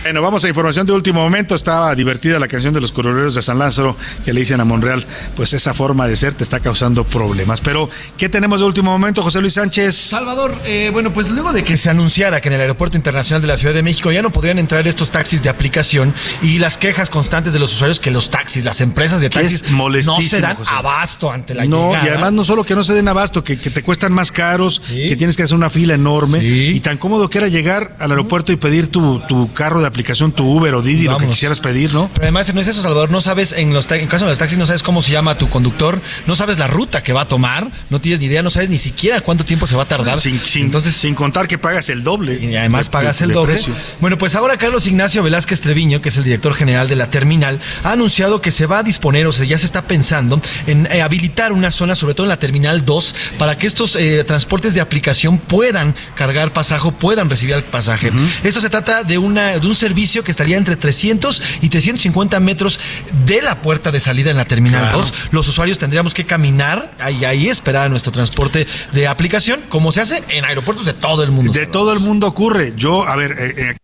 Bueno, 0.03 0.23
vamos 0.23 0.43
a 0.45 0.49
información 0.49 0.87
de 0.87 0.93
último 0.93 1.21
momento. 1.21 1.55
Estaba 1.55 1.95
divertida 1.95 2.39
la 2.39 2.49
canción 2.49 2.73
de 2.73 2.81
los 2.81 2.93
coroneros 2.93 3.35
de 3.35 3.43
San 3.43 3.59
Lázaro 3.59 3.97
que 4.25 4.33
le 4.33 4.41
dicen 4.41 4.61
a 4.61 4.65
Monreal, 4.65 5.05
pues 5.37 5.53
esa 5.53 5.75
forma 5.75 6.07
de 6.07 6.17
ser 6.17 6.33
te 6.35 6.45
está 6.45 6.61
causando 6.61 7.05
problemas. 7.05 7.61
Pero, 7.61 7.91
¿qué 8.17 8.29
tenemos 8.29 8.61
de 8.61 8.67
último 8.67 8.91
momento, 8.91 9.23
José 9.23 9.41
Luis 9.41 9.55
Sánchez? 9.55 9.95
Salvador, 9.95 10.57
eh, 10.65 10.89
bueno, 10.93 11.13
pues 11.13 11.29
luego 11.31 11.53
de 11.53 11.63
que 11.63 11.77
se 11.77 11.91
anunciara 11.91 12.41
que 12.41 12.49
en 12.49 12.55
el 12.55 12.61
Aeropuerto 12.63 12.97
Internacional 12.97 13.43
de 13.43 13.49
la 13.49 13.57
Ciudad 13.59 13.75
de 13.75 13.83
México 13.83 14.11
ya 14.11 14.23
no 14.23 14.31
podrían 14.31 14.59
entrar 14.59 14.87
estos 14.87 15.11
taxis 15.11 15.43
de 15.43 15.51
aplicación 15.51 16.15
y 16.43 16.59
las 16.59 16.79
quejas 16.79 17.11
constantes 17.11 17.53
de 17.53 17.59
los 17.59 17.75
usuarios 17.75 18.01
que 18.01 18.11
los 18.11 18.31
taxis, 18.31 18.65
las 18.65 18.81
empresas 18.81 19.21
de 19.21 19.29
taxis 19.29 19.65
no 19.71 20.21
se 20.21 20.41
dan 20.41 20.57
José. 20.57 20.71
abasto 20.73 21.31
ante 21.31 21.55
la 21.55 21.65
no, 21.67 21.89
llegada. 21.89 22.07
y 22.07 22.09
además 22.09 22.33
no 22.33 22.45
solo 22.45 22.65
que 22.65 22.75
no 22.75 22.85
se 22.85 22.95
den 22.95 23.09
abasto, 23.09 23.45
que, 23.45 23.59
que 23.59 23.71
te 23.71 23.83
cuestan 23.83 24.15
más 24.15 24.33
caros, 24.33 24.81
que 24.81 25.17
tienes 25.17 25.37
que 25.37 25.43
hacer 25.43 25.57
una 25.57 25.69
fila 25.71 25.95
enorme. 25.95 26.39
Y 26.43 26.81
tan 26.81 26.97
cómodo 26.97 27.29
que 27.29 27.39
era 27.39 27.49
llegar 27.49 27.97
al 27.99 28.13
aeropuerto 28.13 28.53
y 28.53 28.57
pedir 28.57 28.89
tu, 28.89 29.21
tu 29.29 29.53
carro 29.53 29.81
de 29.81 29.88
aplicación, 29.89 30.33
tu 30.33 30.45
Uber 30.45 30.75
o 30.75 30.83
Didi, 30.83 31.05
lo 31.05 31.19
que 31.19 31.29
quisieras 31.29 31.61
pedir, 31.61 31.93
¿no? 31.93 32.11
Pero 32.15 32.25
además 32.25 32.53
no 32.55 32.61
es 32.61 32.67
eso, 32.69 32.83
Salvador, 32.83 33.11
no 33.11 33.21
sabes, 33.21 33.53
en 33.53 33.73
los 33.75 33.91
en 33.91 34.07
caso 34.07 34.25
de 34.25 34.31
los 34.31 34.39
taxis, 34.39 34.59
no 34.59 34.67
sabes 34.67 34.83
cómo 34.83 35.03
se 35.03 35.13
llama 35.13 35.39
tu 35.39 35.49
conductor, 35.49 36.01
no 36.27 36.37
sabes 36.37 36.59
la 36.59 36.67
ruta 36.67 37.03
que 37.03 37.13
va 37.13 37.23
a 37.23 37.29
tomar, 37.29 37.69
no 37.91 38.01
tienes 38.01 38.21
ni 38.21 38.27
idea, 38.27 38.43
no 38.43 38.51
sabes 38.51 38.69
ni 38.71 38.79
siquiera 38.79 39.21
cuánto 39.21 39.45
tiempo 39.45 39.67
se 39.67 39.77
va 39.77 39.83
a 39.85 39.89
tardar. 39.89 40.21
Sin, 40.21 40.39
sin- 40.41 40.67
Entonces, 40.67 40.95
sin 40.95 41.15
contar 41.15 41.49
que 41.49 41.59
pagas 41.59 41.89
el 41.91 42.03
doble. 42.05 42.35
Y 42.41 42.55
además 42.57 42.87
de- 42.87 42.91
pagas 42.91 43.19
de- 43.19 43.25
el 43.25 43.29
de 43.31 43.35
doble. 43.35 43.53
precio. 43.55 43.75
Bueno, 44.01 44.19
pues 44.19 44.35
ahora 44.35 44.57
Carlos 44.57 44.87
Ignacio 44.87 45.23
Velázquez 45.23 45.61
Treviño, 45.61 46.01
que 46.01 46.09
es 46.11 46.17
el 46.17 46.25
director 46.25 46.55
general 46.55 46.89
de 46.89 46.97
la 46.97 47.11
terminal, 47.11 47.61
ha 47.85 47.93
anunciado 47.93 48.41
que 48.41 48.51
se 48.51 48.67
va 48.67 48.79
a 48.79 48.83
disponer, 48.83 49.27
o 49.27 49.33
sea, 49.33 49.45
ya 49.45 49.59
se 49.59 49.67
está 49.67 49.83
pensando 49.87 50.41
en 50.67 50.87
eh, 50.91 51.03
habilitar 51.03 51.53
una 51.53 51.71
zona, 51.71 51.95
sobre 51.95 52.15
todo 52.15 52.25
en 52.27 52.29
la 52.31 52.39
terminal 52.39 52.85
2, 52.85 53.15
para 53.39 53.57
que 53.59 53.67
estos 53.67 53.97
eh, 53.97 54.25
transportes 54.25 54.75
de 54.75 54.81
aplicación 54.81 55.39
puedan 55.39 55.95
cargar 56.15 56.53
pasaje, 56.53 56.91
puedan 56.93 57.29
recibir 57.31 57.55
el 57.55 57.65
pasaje. 57.65 58.13
Esto 58.43 58.61
se 58.61 58.71
trata 58.71 59.03
de, 59.05 59.19
una, 59.19 59.59
de 59.59 59.67
un 59.67 59.75
servicio 59.79 60.23
que 60.25 60.31
estaría 60.31 60.57
entre 60.59 60.77
300 60.77 61.41
y 61.63 61.69
350 61.71 62.39
metros 62.41 62.79
de 63.25 63.41
la 63.43 63.63
puerta 63.63 63.91
de 63.91 64.01
salida 64.01 64.31
en 64.31 64.37
la 64.37 64.45
terminal 64.45 64.83
Claro. 64.83 64.99
2. 64.99 65.15
Los 65.31 65.49
usuarios 65.49 65.79
tendríamos 65.79 66.13
que 66.15 66.27
caminar 66.27 66.91
y 67.19 67.25
ahí 67.25 67.49
esperar 67.49 67.87
a 67.87 67.89
nuestro 67.89 68.13
transporte 68.13 68.67
de 68.93 69.07
aplicación, 69.07 69.61
como 69.69 69.93
se 69.93 70.01
hace 70.03 70.23
en 70.29 70.45
aeropuertos 70.45 70.85
de 70.87 70.93
todo 70.95 71.23
el 71.23 71.31
mundo. 71.31 71.53
De 71.53 71.67
todo 71.67 71.93
el 71.93 72.01
mundo 72.01 72.27
ocurre. 72.27 72.75
Yo, 72.77 73.07
a 73.09 73.17
ver, 73.17 73.33
eh, 73.39 73.55
eh, 73.71 73.77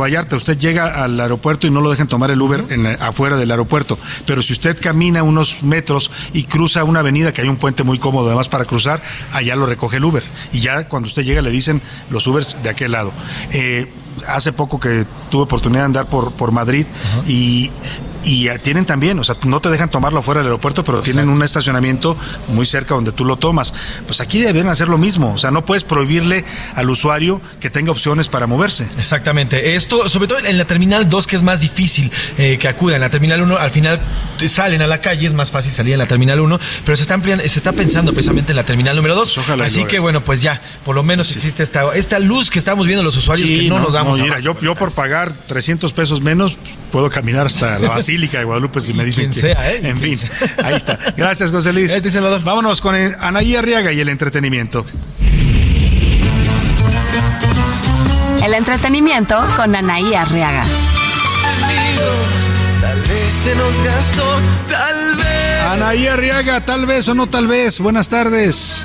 Vallarta, 0.00 0.34
usted 0.36 0.56
llega 0.56 1.04
al 1.04 1.20
aeropuerto 1.20 1.66
y 1.66 1.70
no 1.70 1.82
lo 1.82 1.90
dejan 1.90 2.08
tomar 2.08 2.30
el 2.30 2.40
Uber 2.40 2.64
en 2.70 2.84
la- 2.84 2.94
afuera 2.94 3.36
del 3.36 3.50
aeropuerto. 3.50 3.98
Pero 4.24 4.40
si 4.40 4.54
usted 4.54 4.78
camina 4.80 5.22
unos 5.22 5.62
metros 5.62 6.10
y 6.32 6.44
cruza 6.44 6.84
una 6.84 7.00
avenida, 7.00 7.34
que 7.34 7.42
hay 7.42 7.48
un 7.48 7.56
puente 7.58 7.82
muy 7.82 7.98
cómodo 7.98 8.28
además 8.28 8.48
para 8.48 8.64
cruzar, 8.64 9.02
allá 9.30 9.56
lo 9.56 9.66
recoge 9.66 9.98
el 9.98 10.04
Uber. 10.04 10.22
Y 10.54 10.60
ya 10.60 10.88
cuando 10.88 11.06
usted 11.06 11.22
llega 11.22 11.42
le 11.42 11.50
dicen 11.50 11.82
los 12.08 12.26
Ubers 12.26 12.62
de 12.62 12.70
aquel 12.70 12.92
lado. 12.92 13.12
Eh, 13.52 13.88
hace 14.26 14.52
poco 14.52 14.78
que 14.78 15.06
tuve 15.30 15.42
oportunidad 15.42 15.82
de 15.82 15.86
andar 15.86 16.06
por, 16.06 16.32
por 16.32 16.52
Madrid 16.52 16.86
y, 17.26 17.70
y 18.24 18.48
eh, 18.48 18.58
tienen 18.58 18.84
también, 18.86 19.18
o 19.18 19.24
sea, 19.24 19.36
no 19.44 19.60
te 19.60 19.70
dejan 19.70 19.90
tomarlo 19.90 20.22
fuera 20.22 20.40
del 20.40 20.46
aeropuerto, 20.48 20.84
pero 20.84 21.00
tienen 21.00 21.28
un 21.28 21.42
estacionamiento 21.42 22.16
muy 22.48 22.66
cerca 22.66 22.94
donde 22.94 23.12
tú 23.12 23.24
lo 23.24 23.36
tomas. 23.36 23.72
Pues 24.06 24.20
aquí 24.20 24.40
deben 24.40 24.68
hacer 24.68 24.88
lo 24.88 24.98
mismo, 24.98 25.32
o 25.34 25.38
sea, 25.38 25.50
no 25.50 25.64
puedes 25.64 25.84
prohibirle 25.84 26.44
al 26.74 26.90
usuario 26.90 27.40
que 27.60 27.70
tenga 27.70 27.90
opciones 27.92 28.28
para 28.28 28.46
moverse. 28.46 28.86
Exactamente. 28.98 29.74
Esto, 29.74 30.08
sobre 30.08 30.28
todo 30.28 30.38
en 30.40 30.58
la 30.58 30.64
terminal 30.66 31.08
2, 31.08 31.26
que 31.26 31.36
es 31.36 31.42
más 31.42 31.60
difícil 31.60 32.10
eh, 32.38 32.58
que 32.60 32.68
acuda. 32.68 32.96
En 32.96 33.00
la 33.00 33.10
terminal 33.10 33.40
1, 33.42 33.56
al 33.56 33.70
final 33.70 34.00
salen 34.46 34.82
a 34.82 34.86
la 34.86 35.00
calle, 35.00 35.26
es 35.26 35.32
más 35.34 35.50
fácil 35.50 35.72
salir 35.72 35.92
en 35.94 35.98
la 35.98 36.06
terminal 36.06 36.40
1, 36.40 36.58
pero 36.84 36.96
se 36.96 37.02
está, 37.02 37.14
ampliando- 37.14 37.42
se 37.46 37.58
está 37.58 37.72
pensando 37.72 38.12
precisamente 38.12 38.52
en 38.52 38.56
la 38.56 38.64
terminal 38.64 38.96
número 38.96 39.14
2. 39.14 39.38
ojalá 39.38 39.64
Así 39.64 39.84
que 39.84 39.98
bueno, 39.98 40.22
pues 40.24 40.42
ya, 40.42 40.60
por 40.84 40.94
lo 40.94 41.02
menos 41.02 41.30
existe 41.34 41.62
esta, 41.62 41.94
esta 41.94 42.18
luz 42.18 42.50
que 42.50 42.58
estamos 42.58 42.86
viendo 42.86 43.02
los 43.02 43.16
usuarios 43.16 43.48
Sí, 43.48 43.60
que 43.60 43.68
no, 43.68 43.78
nos 43.78 43.92
damos 43.92 44.18
no, 44.18 44.24
mira, 44.24 44.38
yo, 44.40 44.58
yo 44.60 44.74
por 44.74 44.92
pagar 44.92 45.32
300 45.46 45.92
pesos 45.92 46.20
menos, 46.20 46.58
puedo 46.90 47.10
caminar 47.10 47.46
hasta 47.46 47.78
la 47.78 47.88
Basílica 48.10 48.38
de 48.38 48.44
Guadalupe 48.44 48.80
si 48.80 48.92
me 48.92 49.04
dicen 49.04 49.30
quien 49.30 49.34
que... 49.34 49.54
sea, 49.54 49.70
¿eh? 49.70 49.76
En 49.84 49.98
Quien 49.98 50.18
fin, 50.18 50.28
ahí 50.64 50.74
está. 50.74 50.98
Gracias, 51.16 51.52
José 51.52 51.72
Luis. 51.72 51.92
Este 51.92 52.10
Salvador. 52.10 52.42
Vámonos 52.42 52.80
con 52.80 52.96
Anaí 52.96 53.54
Arriaga 53.54 53.92
y 53.92 54.00
el 54.00 54.08
entretenimiento. 54.08 54.84
El 58.42 58.54
entretenimiento 58.54 59.40
con 59.56 59.76
Anaí 59.76 60.12
Arriaga. 60.12 60.64
Tal 62.80 63.00
vez 63.02 63.32
se 63.44 63.54
nos 63.54 63.78
gastó, 63.84 64.40
tal 64.68 65.16
vez. 65.16 65.62
Anaí 65.70 66.06
Arriaga, 66.08 66.64
tal 66.64 66.86
vez 66.86 67.06
o 67.06 67.14
no 67.14 67.28
tal 67.28 67.46
vez. 67.46 67.78
Buenas 67.78 68.08
tardes. 68.08 68.84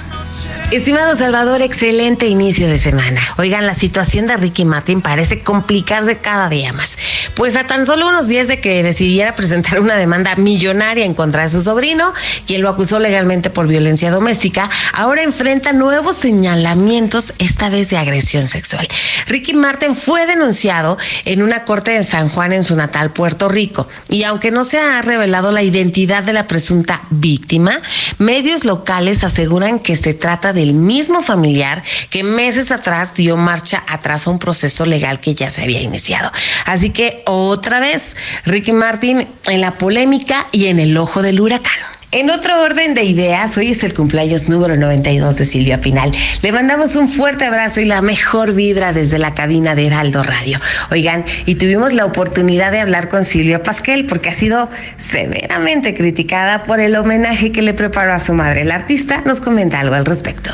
Estimado 0.72 1.16
Salvador, 1.16 1.62
excelente 1.62 2.26
inicio 2.26 2.68
de 2.68 2.80
semana. 2.80 3.22
Oigan, 3.38 3.68
la 3.68 3.76
situación 3.76 4.26
de 4.26 4.36
Ricky 4.36 4.66
Martin 4.66 5.00
parece 5.00 5.42
complicarse 5.42 6.18
cada 6.18 6.50
día 6.50 6.74
más. 6.74 6.98
Pues 7.36 7.56
a 7.56 7.68
tan 7.68 7.86
solo 7.86 8.08
unos 8.08 8.28
días 8.28 8.48
de 8.48 8.60
que 8.60 8.82
decidiera 8.82 9.36
presentar 9.36 9.80
una 9.80 9.96
demanda 9.96 10.36
millonaria 10.36 11.06
en 11.06 11.14
contra 11.14 11.44
de 11.44 11.50
su 11.50 11.62
sobrino, 11.62 12.14
quien 12.48 12.64
lo 12.64 12.70
acusó 12.70 12.98
legalmente 12.98 13.52
por 13.52 13.68
violencia 13.68 14.10
doméstica, 14.10 14.68
ahora 14.92 15.22
enfrenta 15.22 15.72
nuevos 15.72 16.16
señalamientos, 16.16 17.36
esta 17.38 17.70
vez 17.70 17.92
de 17.92 17.98
agresión 17.98 18.48
sexual. 18.48 18.88
Ricky 19.28 19.54
Martin 19.54 19.96
fue 19.96 20.26
denunciado 20.26 20.98
en 21.26 21.44
una 21.44 21.64
corte 21.64 21.92
de 21.92 22.04
San 22.04 22.28
Juan 22.28 22.54
en 22.54 22.64
su 22.64 22.76
natal 22.76 23.14
Puerto 23.14 23.50
Rico. 23.50 23.88
Y 24.10 24.24
aunque 24.24 24.50
no 24.50 24.64
se 24.64 24.80
ha 24.80 25.04
revelado 25.04 25.52
la 25.52 25.62
identidad 25.62 26.24
de 26.24 26.34
la 26.34 26.48
presunta 26.48 27.04
víctima, 27.12 27.82
medios 28.18 28.66
locales 28.66 29.24
aseguran 29.24 29.78
que 29.78 29.96
se 29.96 30.16
trata 30.16 30.55
del 30.56 30.74
mismo 30.74 31.22
familiar 31.22 31.84
que 32.10 32.24
meses 32.24 32.72
atrás 32.72 33.14
dio 33.14 33.38
marcha 33.38 33.84
atrás 33.88 34.26
a 34.26 34.32
un 34.32 34.40
proceso 34.40 34.86
legal 34.86 35.20
que 35.20 35.36
ya 35.36 35.52
se 35.52 35.62
había 35.62 35.82
iniciado. 35.82 36.32
Así 36.66 36.90
que 36.90 37.22
otra 37.26 37.80
vez, 37.80 38.18
Ricky 38.46 38.72
Martin 38.72 39.28
en 39.46 39.62
la 39.62 39.78
polémica 39.78 40.48
y 40.52 40.66
en 40.66 40.80
el 40.80 40.98
ojo 40.98 41.22
del 41.22 41.40
huracán. 41.40 41.80
En 42.16 42.30
otro 42.30 42.62
orden 42.62 42.94
de 42.94 43.04
ideas, 43.04 43.58
hoy 43.58 43.72
es 43.72 43.84
el 43.84 43.94
cumpleaños 43.94 44.48
número 44.48 44.78
92 44.78 45.36
de 45.36 45.44
Silvia 45.44 45.82
Pinal. 45.82 46.14
Le 46.42 46.54
mandamos 46.54 46.96
un 46.96 47.10
fuerte 47.10 47.44
abrazo 47.44 47.82
y 47.82 47.86
la 47.86 48.02
mejor 48.02 48.54
vibra 48.54 48.94
desde 48.94 49.20
la 49.20 49.34
cabina 49.34 49.76
de 49.76 49.88
Heraldo 49.88 50.24
Radio. 50.24 50.58
Oigan, 50.92 51.26
y 51.46 51.56
tuvimos 51.56 51.92
la 51.92 52.06
oportunidad 52.06 52.72
de 52.72 52.80
hablar 52.80 53.10
con 53.10 53.26
Silvia 53.26 53.62
Pasquel 53.64 54.06
porque 54.06 54.30
ha 54.30 54.34
sido 54.34 54.70
severamente 54.96 55.94
criticada 55.94 56.64
por 56.64 56.80
el 56.80 56.96
homenaje 56.96 57.52
que 57.52 57.62
le 57.62 57.74
preparó 57.74 58.14
a 58.14 58.20
su 58.20 58.34
madre. 58.34 58.62
El 58.62 58.72
artista 58.72 59.22
nos 59.26 59.42
comenta 59.42 59.82
algo 59.82 59.96
al 59.96 60.06
respecto. 60.06 60.52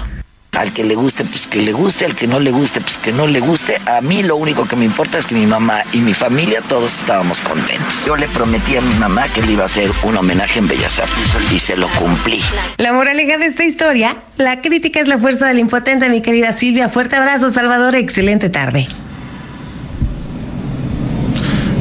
Al 0.62 0.72
que 0.74 0.84
le 0.84 0.94
guste, 0.94 1.26
pues 1.26 1.48
que 1.48 1.60
le 1.60 1.74
guste, 1.74 2.06
al 2.06 2.14
que 2.14 2.28
no 2.28 2.40
le 2.40 2.52
guste, 2.52 2.82
pues 2.82 3.00
que 3.00 3.12
no 3.12 3.26
le 3.26 3.40
guste. 3.40 3.82
A 3.88 4.00
mí 4.00 4.22
lo 4.22 4.36
único 4.36 4.68
que 4.68 4.76
me 4.76 4.86
importa 4.86 5.18
es 5.18 5.26
que 5.26 5.34
mi 5.34 5.48
mamá 5.48 5.82
y 5.92 6.02
mi 6.02 6.14
familia 6.14 6.62
todos 6.62 7.00
estábamos 7.00 7.42
contentos. 7.42 8.06
Yo 8.06 8.16
le 8.16 8.28
prometí 8.28 8.78
a 8.78 8.82
mi 8.82 8.94
mamá 8.94 9.28
que 9.30 9.42
le 9.42 9.54
iba 9.54 9.64
a 9.64 9.66
hacer 9.66 9.90
un 10.04 10.18
homenaje 10.18 10.60
en 10.60 10.68
Bellas 10.68 11.00
Artes 11.00 11.52
y 11.52 11.58
se 11.58 11.76
lo 11.76 11.88
cumplí. 11.94 12.40
La 12.78 12.94
moraleja 12.94 13.40
de 13.40 13.48
esta 13.48 13.64
historia, 13.64 14.22
la 14.38 14.62
crítica 14.62 15.00
es 15.00 15.08
la 15.08 15.18
fuerza 15.18 15.48
del 15.48 15.58
impotente, 15.58 16.08
mi 16.10 16.22
querida 16.22 16.54
Silvia. 16.54 16.90
Fuerte 16.90 17.16
abrazo, 17.16 17.50
Salvador. 17.50 17.96
Excelente 17.96 18.52
tarde. 18.52 18.88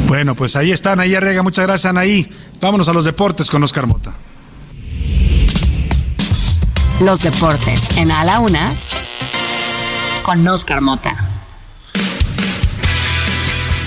Bueno, 0.06 0.34
pues 0.34 0.56
ahí 0.56 0.72
está 0.72 0.92
Anaí 0.92 1.14
Arriaga. 1.14 1.42
Muchas 1.42 1.66
gracias, 1.66 1.90
Anaí. 1.90 2.32
Vámonos 2.62 2.88
a 2.88 2.94
los 2.94 3.04
deportes 3.04 3.50
con 3.50 3.62
Oscar 3.62 3.86
Mota. 3.86 4.14
Los 7.00 7.22
deportes 7.22 7.88
en 7.96 8.10
A 8.10 8.24
la 8.24 8.40
Una 8.40 8.74
con 10.22 10.46
Oscar 10.46 10.80
Mota. 10.80 11.16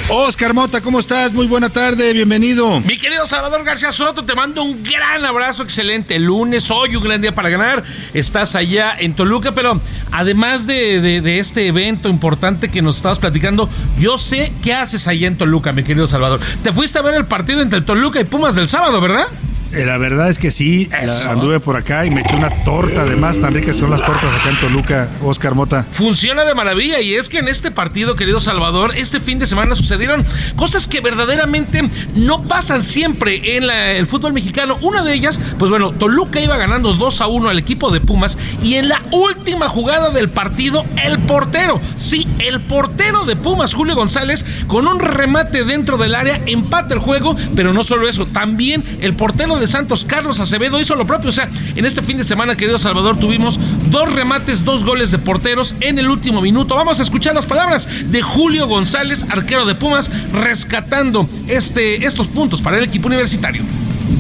Oscar 0.10 0.54
Mota, 0.54 0.82
¿cómo 0.82 1.00
estás? 1.00 1.32
Muy 1.32 1.48
buena 1.48 1.70
tarde, 1.70 2.12
bienvenido. 2.14 2.80
Mi 2.82 2.98
querido 2.98 3.26
Salvador 3.26 3.64
García 3.64 3.92
Soto, 3.92 4.24
te 4.26 4.36
mando 4.36 4.62
un 4.64 4.84
gran 4.84 5.24
abrazo, 5.26 5.64
excelente 5.64 6.20
lunes, 6.20 6.70
hoy 6.72 6.96
un 6.96 7.04
gran 7.04 7.22
día 7.22 7.34
para 7.34 7.50
ganar. 7.50 7.84
Estás 8.14 8.56
allá 8.56 8.96
en 9.00 9.16
Toluca, 9.16 9.54
pero 9.54 9.80
además 10.12 10.68
de, 10.68 11.00
de- 11.00 11.22
de 11.22 11.40
este 11.40 11.68
evento 11.68 12.10
importante 12.10 12.70
que 12.70 12.82
nos 12.82 12.98
estabas 12.98 13.20
platicando, 13.20 13.70
yo 13.98 14.18
sé 14.18 14.52
qué 14.62 14.74
haces 14.74 15.08
allá 15.08 15.28
en 15.28 15.38
Toluca, 15.38 15.72
mi 15.72 15.84
querido 15.84 16.06
Salvador. 16.08 16.42
Te 16.64 16.74
fuiste 16.74 17.00
a 17.00 17.02
ver 17.02 17.14
el 17.16 17.26
partido 17.26 17.62
entre 17.62 17.82
Toluca 17.82 18.20
y 18.20 18.26
Pumas 18.26 18.56
del 18.56 18.68
sábado, 18.68 19.00
¿verdad? 19.00 19.28
Eh, 19.74 19.86
La 19.86 19.98
verdad 19.98 20.30
es 20.30 20.38
que 20.40 20.52
sí, 20.52 20.90
Eso. 21.02 21.30
anduve 21.30 21.60
por 21.60 21.76
acá 21.76 22.06
y 22.06 22.12
me 22.12 22.22
eché 22.22 22.36
una 22.36 22.50
torta, 22.64 23.02
además, 23.02 23.40
tan 23.40 23.54
ricas 23.54 23.76
son 23.76 23.90
las 23.90 24.04
tortas 24.06 24.34
acá 24.34 24.50
en 24.50 24.60
Toluca, 24.60 25.10
Oscar 25.24 25.56
Mota. 25.56 25.86
Funciona 25.92 26.46
de 26.46 26.54
maravilla 26.56 27.00
y 27.02 27.16
es 27.16 27.30
que 27.30 27.40
en 27.40 27.48
este 27.48 27.72
partido, 27.72 28.16
querido 28.16 28.40
Salvador, 28.40 28.96
este 28.96 29.20
fin 29.20 29.40
de 29.40 29.46
semana 29.48 29.76
sucedieron 29.76 30.26
cosas 30.56 30.88
que 30.88 31.02
verdaderamente 31.02 31.90
no 32.16 32.44
pasan 32.44 32.84
siempre 32.84 33.58
en 33.58 33.68
la- 33.68 33.92
el 33.94 34.08
fútbol 34.08 34.34
mexicano. 34.34 34.78
Una 34.82 35.04
de 35.04 35.14
ellas, 35.14 35.40
pues 35.58 35.70
bueno, 35.72 35.92
Toluca 35.92 36.40
iba 36.40 36.58
ganando 36.58 36.94
2 36.94 37.22
a 37.22 37.28
1 37.28 37.50
al 37.50 37.60
equipo 37.60 37.90
de 37.92 38.00
Pumas 38.00 38.38
y 38.62 38.76
en 38.76 38.90
la 38.90 39.02
última 39.12 39.68
jugada 39.70 40.10
del 40.12 40.30
partido, 40.30 40.86
el 41.04 41.20
portero, 41.20 41.82
sí, 41.98 42.28
el 42.40 42.62
portero 42.62 43.26
de 43.26 43.36
Pumas, 43.36 43.74
Julio 43.74 43.96
González, 43.96 44.46
con 44.68 44.88
un 44.88 45.00
remate 45.00 45.64
dentro 45.64 45.98
del 45.98 46.16
área, 46.16 46.42
empata 46.46 46.94
el 46.94 47.00
juego, 47.00 47.36
pero 47.56 47.74
no 47.74 47.84
solo 47.84 48.08
eso, 48.08 48.26
también 48.26 48.84
el 49.02 49.14
portero 49.14 49.58
de 49.58 49.63
Santos, 49.68 50.06
Carlos 50.06 50.40
Acevedo, 50.40 50.80
hizo 50.80 50.96
lo 50.96 51.06
propio. 51.06 51.30
O 51.30 51.34
sea, 51.34 51.50
en 51.76 51.86
este 51.86 52.02
fin 52.02 52.18
de 52.18 52.24
semana, 52.24 52.56
querido 52.56 52.78
Salvador, 52.78 53.18
tuvimos 53.18 53.60
dos 53.90 54.12
remates, 54.12 54.64
dos 54.64 54.84
goles 54.84 55.12
de 55.12 55.18
porteros 55.18 55.76
en 55.80 56.00
el 56.00 56.10
último 56.10 56.42
minuto. 56.42 56.76
Vamos 56.76 57.00
a 57.00 57.04
escuchar 57.04 57.36
las 57.36 57.46
palabras 57.46 57.88
de 58.12 58.22
Julio 58.22 58.68
González, 58.68 59.26
arquero 59.30 59.66
de 59.66 59.76
Pumas, 59.76 60.12
rescatando 60.32 61.30
este, 61.48 62.06
estos 62.06 62.28
puntos 62.28 62.62
para 62.62 62.78
el 62.78 62.84
equipo 62.84 63.08
universitario. 63.08 63.64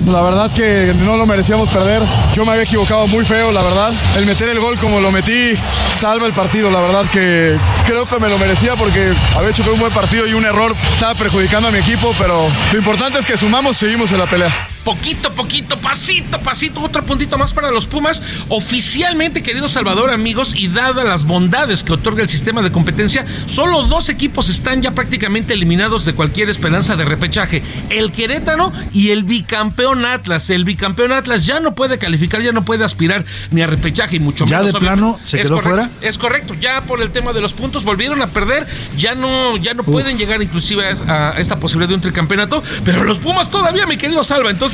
La 0.07 0.21
verdad 0.21 0.51
que 0.53 0.93
no 0.99 1.15
lo 1.17 1.25
merecíamos 1.25 1.69
perder. 1.69 2.01
Yo 2.35 2.45
me 2.45 2.51
había 2.51 2.63
equivocado 2.63 3.07
muy 3.07 3.23
feo, 3.23 3.51
la 3.51 3.61
verdad. 3.61 3.93
El 4.17 4.25
meter 4.25 4.49
el 4.49 4.59
gol 4.59 4.77
como 4.77 4.99
lo 4.99 5.11
metí 5.11 5.53
salva 5.97 6.27
el 6.27 6.33
partido. 6.33 6.69
La 6.69 6.81
verdad 6.81 7.05
que 7.09 7.57
creo 7.85 8.05
que 8.05 8.19
me 8.19 8.29
lo 8.29 8.37
merecía 8.37 8.75
porque 8.75 9.13
había 9.35 9.49
hecho 9.49 9.63
un 9.71 9.79
buen 9.79 9.93
partido 9.93 10.27
y 10.27 10.33
un 10.33 10.45
error 10.45 10.75
estaba 10.91 11.15
perjudicando 11.15 11.69
a 11.69 11.71
mi 11.71 11.79
equipo, 11.79 12.13
pero 12.17 12.47
lo 12.71 12.77
importante 12.77 13.19
es 13.19 13.25
que 13.25 13.37
sumamos 13.37 13.77
y 13.77 13.79
seguimos 13.79 14.11
en 14.11 14.19
la 14.19 14.27
pelea. 14.27 14.72
Poquito, 14.83 15.31
poquito, 15.31 15.77
pasito, 15.77 16.41
pasito, 16.41 16.81
otro 16.81 17.03
puntito 17.05 17.37
más 17.37 17.53
para 17.53 17.71
los 17.71 17.87
Pumas. 17.87 18.21
Oficialmente, 18.49 19.41
querido 19.41 19.69
Salvador, 19.69 20.11
amigos, 20.11 20.55
y 20.57 20.67
dadas 20.67 21.05
las 21.05 21.23
bondades 21.23 21.83
que 21.83 21.93
otorga 21.93 22.21
el 22.21 22.27
sistema 22.27 22.61
de 22.61 22.71
competencia, 22.71 23.25
solo 23.45 23.83
dos 23.83 24.09
equipos 24.09 24.49
están 24.49 24.81
ya 24.81 24.91
prácticamente 24.91 25.53
eliminados 25.53 26.03
de 26.03 26.13
cualquier 26.13 26.49
esperanza 26.49 26.97
de 26.97 27.05
repechaje. 27.05 27.63
El 27.89 28.11
Querétaro 28.11 28.73
y 28.91 29.11
el 29.11 29.23
bicampeón 29.23 30.05
Atlas. 30.05 30.49
El 30.49 30.65
bicampeón 30.65 31.13
Atlas 31.13 31.45
ya 31.45 31.61
no 31.61 31.75
puede 31.75 31.97
calificar, 31.97 32.41
ya 32.41 32.51
no 32.51 32.65
puede 32.65 32.83
aspirar 32.83 33.23
ni 33.51 33.61
a 33.61 33.67
repechaje 33.67 34.17
y 34.17 34.19
mucho 34.19 34.45
¿Ya 34.45 34.57
menos. 34.59 34.73
de 34.73 34.77
obviamente. 34.79 35.01
plano 35.01 35.19
se 35.23 35.37
quedó 35.37 35.61
correcto, 35.61 35.69
fuera? 35.69 35.89
Es 36.01 36.17
correcto, 36.17 36.55
ya 36.59 36.81
por 36.81 37.01
el 37.01 37.11
tema 37.11 37.31
de 37.31 37.39
los 37.39 37.53
puntos 37.53 37.85
volvieron 37.85 38.21
a 38.21 38.27
perder, 38.27 38.67
ya 38.97 39.15
no, 39.15 39.55
ya 39.55 39.73
no 39.75 39.83
pueden 39.83 40.17
llegar 40.17 40.41
inclusive 40.41 40.83
a, 41.07 41.29
a 41.29 41.39
esta 41.39 41.55
posibilidad 41.57 41.87
de 41.87 41.95
un 41.95 42.01
tricampeonato, 42.01 42.61
pero 42.83 43.05
los 43.05 43.19
Pumas 43.19 43.49
todavía, 43.49 43.85
mi 43.85 43.95
querido 43.95 44.23
Salva, 44.25 44.51
entonces 44.51 44.72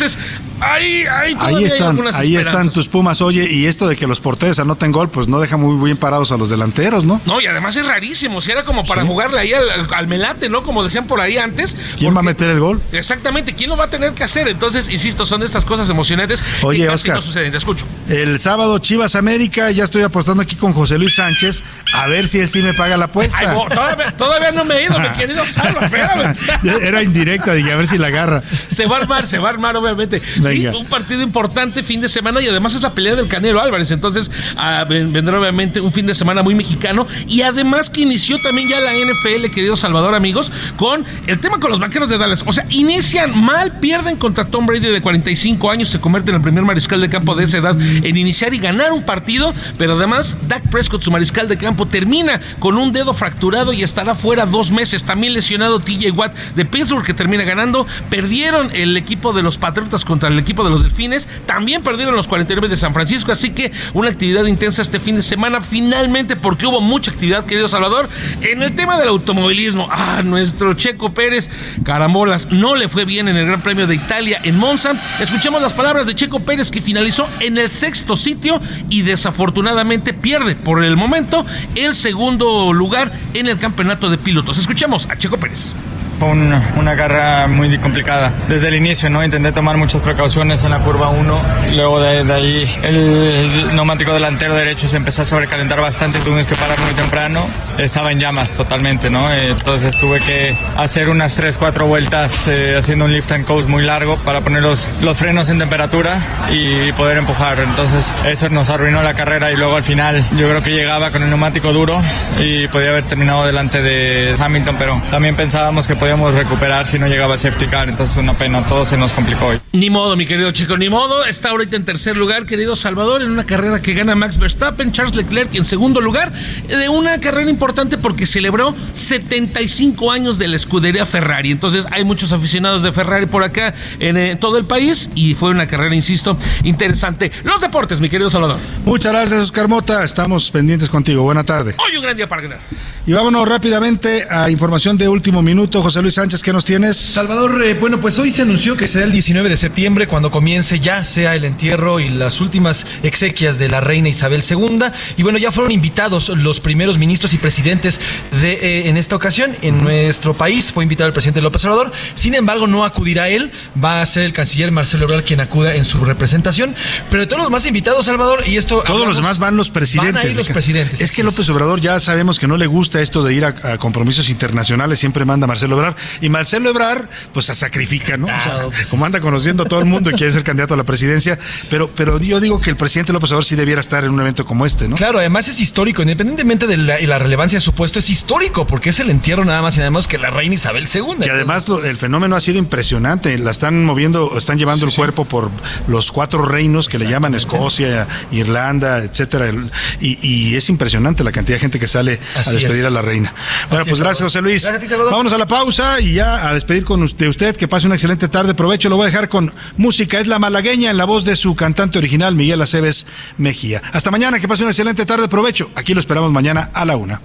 ahí, 0.60 1.06
ahí, 1.06 1.64
están, 1.64 2.00
ahí 2.14 2.36
están 2.36 2.70
tus 2.70 2.88
Pumas. 2.88 3.22
Oye, 3.22 3.48
y 3.50 3.66
esto 3.66 3.88
de 3.88 3.96
que 3.96 4.08
los 4.08 4.20
porteros 4.20 4.60
anoten 4.60 4.92
gol, 4.92 5.10
pues 5.10 5.28
no 5.28 5.40
deja 5.40 5.58
muy 5.58 5.84
bien 5.84 5.98
parados 5.98 6.32
a 6.32 6.38
los 6.38 6.50
delanteros, 6.50 7.06
¿no? 7.06 7.22
No, 7.26 7.42
y 7.42 7.48
además 7.48 7.76
es 7.76 7.86
rarísimo, 7.86 8.42
si 8.42 8.52
era 8.52 8.64
como 8.64 8.86
para 8.86 9.04
jugarle 9.06 9.40
ahí 9.40 9.54
al, 9.54 9.88
al 9.94 10.08
melate, 10.08 10.50
¿no? 10.50 10.64
Como 10.64 10.84
decían 10.84 11.08
por 11.08 11.22
ahí 11.22 11.38
antes. 11.38 11.78
¿Quién 11.98 12.16
va 12.16 12.20
a 12.20 12.24
meter 12.24 12.50
el 12.50 12.60
gol? 12.60 12.82
Exactamente, 12.92 13.54
¿quién 13.54 13.70
lo 13.70 13.78
va 13.78 13.86
a 13.86 13.90
tener 13.90 14.14
que 14.14 14.24
hacer? 14.24 14.48
Entonces, 14.48 14.90
insisto, 14.90 15.26
son 15.26 15.42
de 15.42 15.46
estas 15.46 15.66
cosas 15.66 15.90
emocionantes 15.90 16.44
Oye, 16.64 16.80
que 16.80 16.86
casi 16.86 16.96
Oscar. 16.96 17.16
no 17.16 17.22
suceden. 17.22 17.52
Te 17.52 17.58
escucho. 17.58 17.86
El 18.08 18.40
sábado 18.40 18.80
Chivas 18.80 19.16
América, 19.16 19.72
ya 19.72 19.84
estoy 19.84 20.02
apostando 20.02 20.44
aquí 20.44 20.56
con 20.56 20.74
José 20.74 20.98
Luis 20.98 21.16
Sánchez, 21.16 21.64
a 21.94 22.08
ver 22.08 22.28
si 22.28 22.40
él 22.40 22.50
sí 22.50 22.62
me 22.62 22.74
paga 22.74 22.98
la 22.98 23.06
apuesta. 23.06 23.38
Ay, 23.40 23.48
no, 23.48 23.68
todavía, 23.68 24.12
todavía 24.18 24.52
no 24.52 24.66
me 24.66 24.76
he 24.78 24.86
ido, 24.86 25.00
mi 25.00 25.10
querido 25.10 25.46
Salva, 25.46 25.86
espérame. 25.86 26.36
Era 26.82 27.04
indirecta, 27.04 27.54
dije, 27.54 27.72
a 27.72 27.76
ver 27.76 27.88
si 27.88 27.98
la 27.98 28.08
agarra. 28.08 28.44
Se 28.70 28.86
va 28.86 28.98
a 28.98 29.02
armar, 29.02 29.28
se 29.28 29.38
va 29.40 29.50
a 29.50 29.52
armar, 29.52 29.76
obviamente. 29.76 29.89
Sí, 30.36 30.42
Venga. 30.42 30.78
un 30.78 30.86
partido 30.86 31.22
importante 31.22 31.84
fin 31.84 32.02
de 32.02 32.10
semana 32.10 32.42
y 32.42 32.48
además 32.48 32.76
es 32.76 32.82
la 32.82 32.92
pelea 32.92 33.16
del 33.16 33.28
Canelo 33.28 33.62
Álvarez. 33.62 33.92
Entonces, 33.92 34.30
ah, 34.58 34.86
ven- 34.88 35.12
vendrá 35.14 35.40
obviamente 35.40 35.82
un 35.82 35.92
fin 35.92 36.06
de 36.06 36.16
semana 36.16 36.42
muy 36.44 36.56
mexicano 36.56 37.08
y 37.28 37.42
además 37.42 37.90
que 37.90 38.02
inició 38.02 38.38
también 38.42 38.70
ya 38.70 38.80
la 38.80 38.94
NFL, 38.94 39.50
querido 39.54 39.76
Salvador, 39.76 40.16
amigos, 40.16 40.52
con 40.78 41.06
el 41.28 41.40
tema 41.40 41.60
con 41.60 41.72
los 41.72 41.80
vaqueros 41.80 42.10
de 42.10 42.18
Dallas. 42.18 42.44
O 42.46 42.54
sea, 42.54 42.66
inician 42.70 43.38
mal, 43.40 43.80
pierden 43.80 44.18
contra 44.18 44.46
Tom 44.46 44.66
Brady 44.66 44.88
de 44.88 45.02
45 45.02 45.70
años, 45.72 45.90
se 45.90 46.00
convierte 46.00 46.32
en 46.32 46.36
el 46.38 46.42
primer 46.42 46.64
mariscal 46.64 47.02
de 47.02 47.10
campo 47.10 47.36
de 47.36 47.44
esa 47.46 47.58
edad 47.58 47.80
en 47.80 48.18
iniciar 48.18 48.54
y 48.54 48.60
ganar 48.60 48.92
un 48.92 49.04
partido, 49.04 49.54
pero 49.78 49.94
además 49.94 50.38
Dak 50.48 50.70
Prescott, 50.70 51.02
su 51.04 51.12
mariscal 51.12 51.48
de 51.48 51.58
campo, 51.58 51.86
termina 51.88 52.40
con 52.60 52.78
un 52.78 52.92
dedo 52.94 53.14
fracturado 53.14 53.74
y 53.74 53.84
estará 53.84 54.16
fuera 54.16 54.46
dos 54.46 54.72
meses. 54.72 55.04
También 55.04 55.34
lesionado 55.34 55.80
TJ 55.80 56.12
Watt 56.12 56.36
de 56.56 56.66
Pittsburgh, 56.66 57.06
que 57.06 57.14
termina 57.14 57.44
ganando. 57.44 57.86
Perdieron 58.10 58.72
el 58.74 58.98
equipo 58.98 59.34
de 59.34 59.42
los 59.44 59.58
Patriotas 59.80 60.04
contra 60.04 60.28
el 60.28 60.38
equipo 60.38 60.64
de 60.64 60.70
los 60.70 60.84
Delfines. 60.84 61.30
También 61.46 61.84
perdieron 61.84 62.16
los 62.16 62.28
49 62.28 62.68
de 62.68 62.76
San 62.76 62.94
Francisco. 62.94 63.32
Así 63.32 63.52
que 63.52 63.72
una 63.94 64.10
actividad 64.10 64.46
intensa 64.46 64.82
este 64.82 65.00
fin 65.00 65.16
de 65.16 65.22
semana. 65.22 65.62
Finalmente, 65.62 66.36
porque 66.36 66.66
hubo 66.66 66.82
mucha 66.82 67.12
actividad, 67.12 67.46
querido 67.46 67.68
Salvador, 67.68 68.10
en 68.42 68.62
el 68.62 68.76
tema 68.76 69.00
del 69.00 69.08
automovilismo. 69.08 69.88
Ah, 69.90 70.22
nuestro 70.24 70.74
Checo 70.74 71.14
Pérez, 71.14 71.50
carambolas, 71.84 72.52
no 72.52 72.76
le 72.76 72.90
fue 72.90 73.06
bien 73.06 73.28
en 73.30 73.38
el 73.38 73.46
Gran 73.46 73.62
Premio 73.62 73.88
de 73.88 73.96
Italia 73.96 74.42
en 74.44 74.58
Monza. 74.58 74.92
Escuchemos 75.22 75.62
las 75.62 75.74
palabras 75.74 76.08
de 76.08 76.16
Checo 76.16 76.42
Pérez, 76.42 76.72
que 76.72 76.82
finalizó 76.82 77.28
en 77.40 77.58
el 77.58 77.70
sexto 77.70 78.16
sitio 78.16 78.62
y 78.90 79.04
desafortunadamente 79.04 80.14
pierde 80.14 80.56
por 80.56 80.84
el 80.84 80.98
momento 80.98 81.46
el 81.76 81.96
segundo 81.96 82.74
lugar 82.74 83.12
en 83.34 83.48
el 83.48 83.58
campeonato 83.58 84.10
de 84.10 84.18
pilotos. 84.18 84.58
Escuchemos 84.58 85.10
a 85.10 85.18
Checo 85.18 85.38
Pérez. 85.38 85.74
Fue 86.20 86.28
un- 86.28 86.54
una 86.78 86.96
carrera 86.98 87.48
muy 87.48 87.78
complicada. 87.78 88.32
Desde 88.50 88.68
el 88.68 88.76
inicio, 88.76 89.10
¿no? 89.10 89.24
Intenté 89.24 89.52
tomar 89.54 89.78
muchas 89.78 90.02
precauciones 90.02 90.64
en 90.64 90.72
la 90.72 90.80
curva 90.80 91.10
1. 91.10 91.42
Luego 91.76 92.02
de, 92.02 92.24
de 92.26 92.34
ahí 92.34 92.76
el 92.84 93.76
neumático 93.76 94.14
delantero 94.14 94.54
derecho 94.56 94.88
se 94.88 94.98
empezó 94.98 95.22
a 95.22 95.26
sobrecalentar 95.26 95.80
bastante. 95.80 96.20
Tuvimos 96.20 96.46
que 96.48 96.56
parar 96.56 96.80
muy 96.82 96.94
temprano. 96.94 97.46
Estaba 97.78 98.12
en 98.12 98.20
llamas 98.20 98.52
totalmente, 98.56 99.10
¿no? 99.10 99.32
Entonces 99.32 99.96
tuve 99.98 100.20
que 100.20 100.56
hacer 100.78 101.10
unas 101.10 101.34
3, 101.36 101.58
4 101.58 101.86
vueltas 101.86 102.48
eh, 102.50 102.76
haciendo 102.78 103.06
un 103.06 103.14
lift 103.14 103.32
and 103.32 103.46
coast 103.46 103.70
muy 103.70 103.84
largo 103.84 104.18
para 104.18 104.42
poner 104.42 104.62
los, 104.62 104.92
los 105.02 105.18
frenos 105.18 105.48
en 105.50 105.60
temperatura 105.60 106.20
y 106.52 106.92
poder 106.94 107.18
empujar. 107.20 107.60
Entonces 107.60 108.12
eso 108.26 108.50
nos 108.50 108.70
arruinó 108.70 109.02
la 109.04 109.14
carrera 109.14 109.52
y 109.52 109.56
luego 109.56 109.78
al 109.78 109.84
final 109.86 110.24
yo 110.36 110.50
creo 110.50 110.62
que 110.62 110.72
llegaba 110.72 111.12
con 111.12 111.24
el 111.24 111.30
neumático 111.30 111.72
duro 111.72 112.02
y 112.42 112.68
podía 112.68 112.90
haber 112.90 113.06
terminado 113.06 113.46
delante 113.46 113.82
de 113.82 114.36
Hamilton, 114.38 114.76
pero 114.78 115.02
también 115.12 115.36
pensábamos 115.38 115.88
que 115.88 115.96
podíamos 116.10 116.34
recuperar 116.34 116.88
si 116.88 116.98
no 116.98 117.08
llegaba 117.08 117.36
el 117.36 117.40
safety 117.40 117.68
car, 117.68 117.88
entonces 117.88 118.18
una 118.18 118.34
pena, 118.34 118.66
todo 118.66 118.84
se 118.84 118.98
nos 118.98 119.14
complicó 119.14 119.46
hoy. 119.46 119.60
Ni 119.74 119.92
modo, 119.92 120.16
mi 120.16 120.26
querido 120.26 120.50
chico, 120.50 120.76
ni 120.76 120.90
modo. 120.90 121.24
Está 121.24 121.50
ahorita 121.50 121.76
en 121.76 121.86
tercer 121.86 122.18
lugar, 122.18 122.48
querido 122.48 122.76
Salvador, 122.76 123.22
en 123.22 123.30
una 123.30 123.46
carrera 123.46 123.80
que 123.80 123.94
gana 123.94 124.16
Max 124.16 124.40
Verstappen, 124.40 124.92
Charles 124.92 125.14
Leclerc 125.14 125.54
en 125.54 125.66
segundo 125.66 126.02
lugar, 126.02 126.32
de 126.68 126.90
una 126.90 127.20
carrera 127.20 127.52
importante 127.52 128.00
porque 128.00 128.26
celebró 128.26 128.74
75 128.94 130.12
años 130.12 130.40
de 130.40 130.48
la 130.48 130.56
escudería 130.56 131.06
Ferrari. 131.06 131.52
Entonces 131.52 131.86
hay 131.92 132.04
muchos 132.04 132.32
aficionados 132.32 132.82
de 132.82 132.92
Ferrari 132.92 133.28
por 133.28 133.44
acá 133.44 133.76
en 134.00 134.18
eh, 134.18 134.36
todo 134.36 134.58
el 134.58 134.66
país 134.66 135.12
y 135.14 135.36
fue 135.36 135.52
una 135.52 135.68
carrera, 135.68 135.94
insisto, 135.94 136.40
interesante. 136.64 137.32
Los 137.44 137.62
deportes, 137.62 138.02
mi 138.02 138.10
querido 138.10 138.32
Salvador. 138.32 138.58
Muchas 138.84 139.14
gracias, 139.14 139.42
Oscar 139.42 139.68
Mota. 139.68 140.04
Estamos 140.04 140.50
pendientes 140.50 140.90
contigo. 140.90 141.22
Buena 141.22 141.44
tarde. 141.44 141.76
Hoy 141.78 141.98
un 141.98 142.02
gran 142.02 142.18
día 142.18 142.28
para 142.28 142.42
ganar. 142.42 142.60
Y 143.06 143.14
vámonos 143.14 143.48
rápidamente 143.48 144.26
a 144.28 144.50
información 144.50 144.98
de 144.98 145.08
último 145.08 145.44
minuto. 145.44 145.84
José 145.84 145.99
Luis 146.02 146.16
Sánchez, 146.16 146.44
¿qué 146.44 146.54
nos 146.54 146.66
tienes? 146.66 146.98
Salvador, 146.98 147.64
eh, 147.64 147.74
bueno, 147.74 148.00
pues 148.00 148.20
hoy 148.20 148.32
se 148.32 148.44
anunció 148.44 148.78
que 148.78 148.88
será 148.88 149.06
el 149.06 149.12
19 149.12 149.50
de 149.50 149.58
septiembre 149.58 150.08
cuando 150.08 150.32
comience 150.32 150.80
ya 150.80 151.04
sea 151.04 151.36
el 151.36 151.46
entierro 151.46 152.00
y 152.00 152.10
las 152.10 152.42
últimas 152.42 152.86
exequias 153.04 153.58
de 153.58 153.70
la 153.70 153.82
reina 153.82 154.08
Isabel 154.08 154.44
II. 154.48 154.80
Y 155.18 155.24
bueno, 155.24 155.38
ya 155.38 155.52
fueron 155.52 155.72
invitados 155.72 156.30
los 156.30 156.60
primeros 156.60 156.98
ministros 156.98 157.34
y 157.34 157.38
presidentes 157.38 158.00
de 158.42 158.54
eh, 158.54 158.90
en 158.90 158.98
esta 158.98 159.16
ocasión. 159.16 159.56
En 159.62 159.84
nuestro 159.84 160.36
país 160.36 160.72
fue 160.72 160.84
invitado 160.84 161.08
el 161.08 161.14
presidente 161.14 161.42
López 161.42 161.66
Obrador. 161.66 161.92
Sin 162.14 162.36
embargo, 162.36 162.68
no 162.68 162.86
acudirá 162.86 163.30
él. 163.30 163.52
Va 163.84 164.02
a 164.02 164.06
ser 164.06 164.24
el 164.24 164.34
canciller 164.34 164.72
Marcelo 164.72 165.06
Ebrard 165.06 165.26
quien 165.26 165.42
acuda 165.42 165.76
en 165.76 165.86
su 165.86 166.04
representación. 166.06 166.76
Pero 167.10 167.24
de 167.24 167.28
todos 167.28 167.42
los 167.42 167.52
más 167.52 167.66
invitados, 167.66 168.06
Salvador, 168.06 168.44
y 168.48 168.58
esto 168.58 168.84
Todos 168.86 169.08
los 169.08 169.18
demás 169.18 169.40
van 169.40 169.58
los 169.58 169.70
presidentes. 169.70 170.14
Van 170.14 170.26
a 170.26 170.30
ir 170.30 170.36
los 170.36 170.50
presidentes. 170.50 171.02
Es 171.02 171.12
que 171.12 171.24
López 171.24 171.50
Obrador 171.50 171.82
ya 171.82 172.00
sabemos 172.00 172.40
que 172.40 172.48
no 172.48 172.58
le 172.58 172.68
gusta 172.68 173.02
esto 173.02 173.24
de 173.24 173.34
ir 173.34 173.46
a, 173.46 173.56
a 173.64 173.78
compromisos 173.78 174.30
internacionales, 174.30 175.00
siempre 175.00 175.26
manda 175.26 175.48
Marcelo 175.48 175.78
Ebrard. 175.90 176.22
Y 176.22 176.30
Marcelo 176.30 176.70
Ebrard, 176.70 177.06
pues 177.34 177.46
se 177.46 177.56
sacrifica, 177.56 178.18
¿no? 178.18 178.26
O 178.26 178.42
sea, 178.42 178.68
como 178.90 179.06
anda 179.06 179.20
conociendo 179.20 179.64
a 179.64 179.66
todo 179.66 179.80
el 179.80 179.86
mundo 179.86 180.10
y 180.12 180.14
quiere 180.14 180.32
ser 180.32 180.44
candidato 180.44 180.74
a 180.74 180.78
la 180.78 180.84
presidencia. 180.84 181.38
Pero, 181.70 181.90
pero 181.96 182.20
yo 182.20 182.40
digo 182.40 182.60
que 182.62 182.70
el 182.70 182.76
presidente 182.78 183.14
López 183.14 183.32
Obrador 183.32 183.46
sí 183.46 183.56
debiera 183.56 183.80
estar 183.82 184.04
en 184.04 184.12
un 184.12 184.20
evento 184.22 184.46
como 184.46 184.66
este, 184.66 184.88
¿no? 184.88 184.96
Claro, 184.96 185.20
además 185.20 185.48
es 185.48 185.60
histórico, 185.60 186.02
independientemente 186.02 186.68
de 186.68 186.78
la, 186.78 187.00
y 187.00 187.06
la 187.06 187.20
relevancia 187.20 187.58
de 187.58 187.62
su 187.62 187.74
puesto, 187.74 188.00
es 188.00 188.10
histórico, 188.10 188.66
porque 188.68 188.90
es 188.90 189.00
el 189.00 189.10
entierro 189.10 189.46
nada 189.46 189.62
más 189.62 189.76
y 189.76 189.80
nada 189.80 189.92
menos 189.92 190.08
que 190.08 190.18
la 190.18 190.30
reina 190.30 190.56
Isabel 190.56 190.88
II. 190.94 191.26
Y 191.26 191.30
además 191.30 191.68
lo- 191.68 191.84
el 191.84 191.98
fenómeno 191.98 192.36
ha 192.36 192.42
sido 192.42 192.58
impresionante. 192.58 193.38
La 193.38 193.52
están 193.52 193.84
moviendo, 193.86 194.38
están 194.38 194.58
llevando 194.58 194.86
el 194.86 194.94
cuerpo 194.94 195.26
por 195.26 195.50
los 195.88 196.12
cuatro 196.12 196.44
reinos 196.44 196.88
que 196.90 196.98
le 196.98 197.08
llaman 197.10 197.34
Escocia, 197.36 198.08
Irlanda, 198.32 199.00
etcétera. 199.00 199.52
Y, 200.00 200.18
y 200.28 200.56
es 200.56 200.70
impresionante 200.70 201.24
la 201.24 201.32
cantidad 201.32 201.56
de 201.58 201.62
gente 201.62 201.80
que 201.80 201.88
sale 201.88 202.20
Así 202.36 202.52
a 202.52 202.54
despedir 202.54 202.82
es. 202.82 202.86
a 202.86 202.90
la 202.90 203.02
reina. 203.02 203.34
Bueno, 203.70 203.82
Así 203.82 203.90
pues 203.90 204.00
es, 204.00 204.04
gracias. 204.04 204.24
José 204.24 204.42
Luis. 204.42 204.64
Gracias 204.66 204.92
a 204.92 204.96
ti. 204.96 205.02
Vámonos 205.04 205.34
a 205.34 205.38
la 205.38 205.46
pausa 205.48 205.79
y 206.00 206.14
ya 206.14 206.48
a 206.48 206.54
despedir 206.54 206.84
con 206.84 207.02
us- 207.04 207.18
de 207.18 207.30
usted. 207.30 207.56
Que 207.56 207.68
pase 207.68 207.86
una 207.86 207.96
excelente 207.96 208.28
tarde. 208.28 208.54
Provecho, 208.54 208.90
lo 208.90 208.98
voy 208.98 209.06
a 209.06 209.08
dejar 209.08 209.30
con 209.30 209.54
música. 209.78 210.20
Es 210.20 210.28
la 210.28 210.40
malagueña 210.40 210.92
en 210.92 210.98
la 210.98 211.06
voz 211.06 211.24
de 211.26 211.36
su 211.36 211.56
cantante 211.56 211.98
original, 211.98 212.36
Miguel 212.36 212.62
Aceves 212.62 213.06
Mejía. 213.38 213.82
Hasta 213.94 214.12
mañana, 214.12 214.40
que 214.40 214.48
pase 214.48 214.64
una 214.64 214.72
excelente 214.72 215.06
tarde. 215.06 215.28
Provecho. 215.30 215.70
Aquí 215.76 215.94
lo 215.94 216.00
esperamos 216.00 216.32
mañana 216.32 216.70
a 216.74 216.86
la 216.86 216.98
una. 216.98 217.22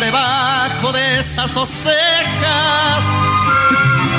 Debajo 0.00 0.92
de 0.92 1.18
esas 1.18 1.52
dos 1.54 1.68
cejas, 1.68 3.04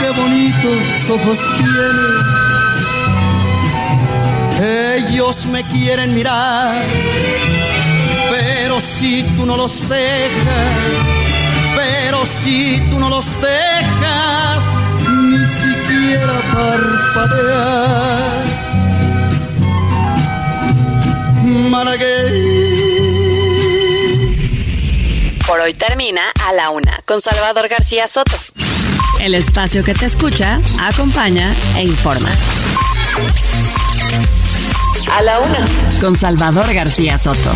qué 0.02 0.10
bonitos 0.19 1.10
ojos 1.10 1.40
tiene. 1.57 2.38
Ellos 4.98 5.45
me 5.45 5.64
quieren 5.65 6.15
mirar, 6.15 6.84
pero 8.32 8.82
si 8.82 9.22
tú 9.38 9.45
no 9.45 9.56
los 9.56 9.88
dejas, 9.88 10.76
si 12.28 12.80
tú 12.90 12.99
no 12.99 13.10
los 13.10 13.26
dejas, 13.41 14.64
ni 15.10 15.45
siquiera 15.48 16.34
parpadear. 16.54 17.88
Por 25.48 25.60
hoy 25.62 25.74
termina 25.74 26.22
A 26.48 26.54
la 26.54 26.70
Una 26.70 26.99
con 27.06 27.22
Salvador 27.22 27.68
García 27.70 28.08
Soto. 28.08 28.38
El 29.20 29.34
espacio 29.34 29.84
que 29.84 29.94
te 29.94 30.06
escucha, 30.06 30.60
acompaña 30.80 31.56
e 31.76 31.84
informa. 31.84 32.32
A 35.12 35.22
la 35.22 35.40
Una 35.40 35.66
con 36.02 36.16
Salvador 36.16 36.74
García 36.74 37.18
Soto. 37.18 37.56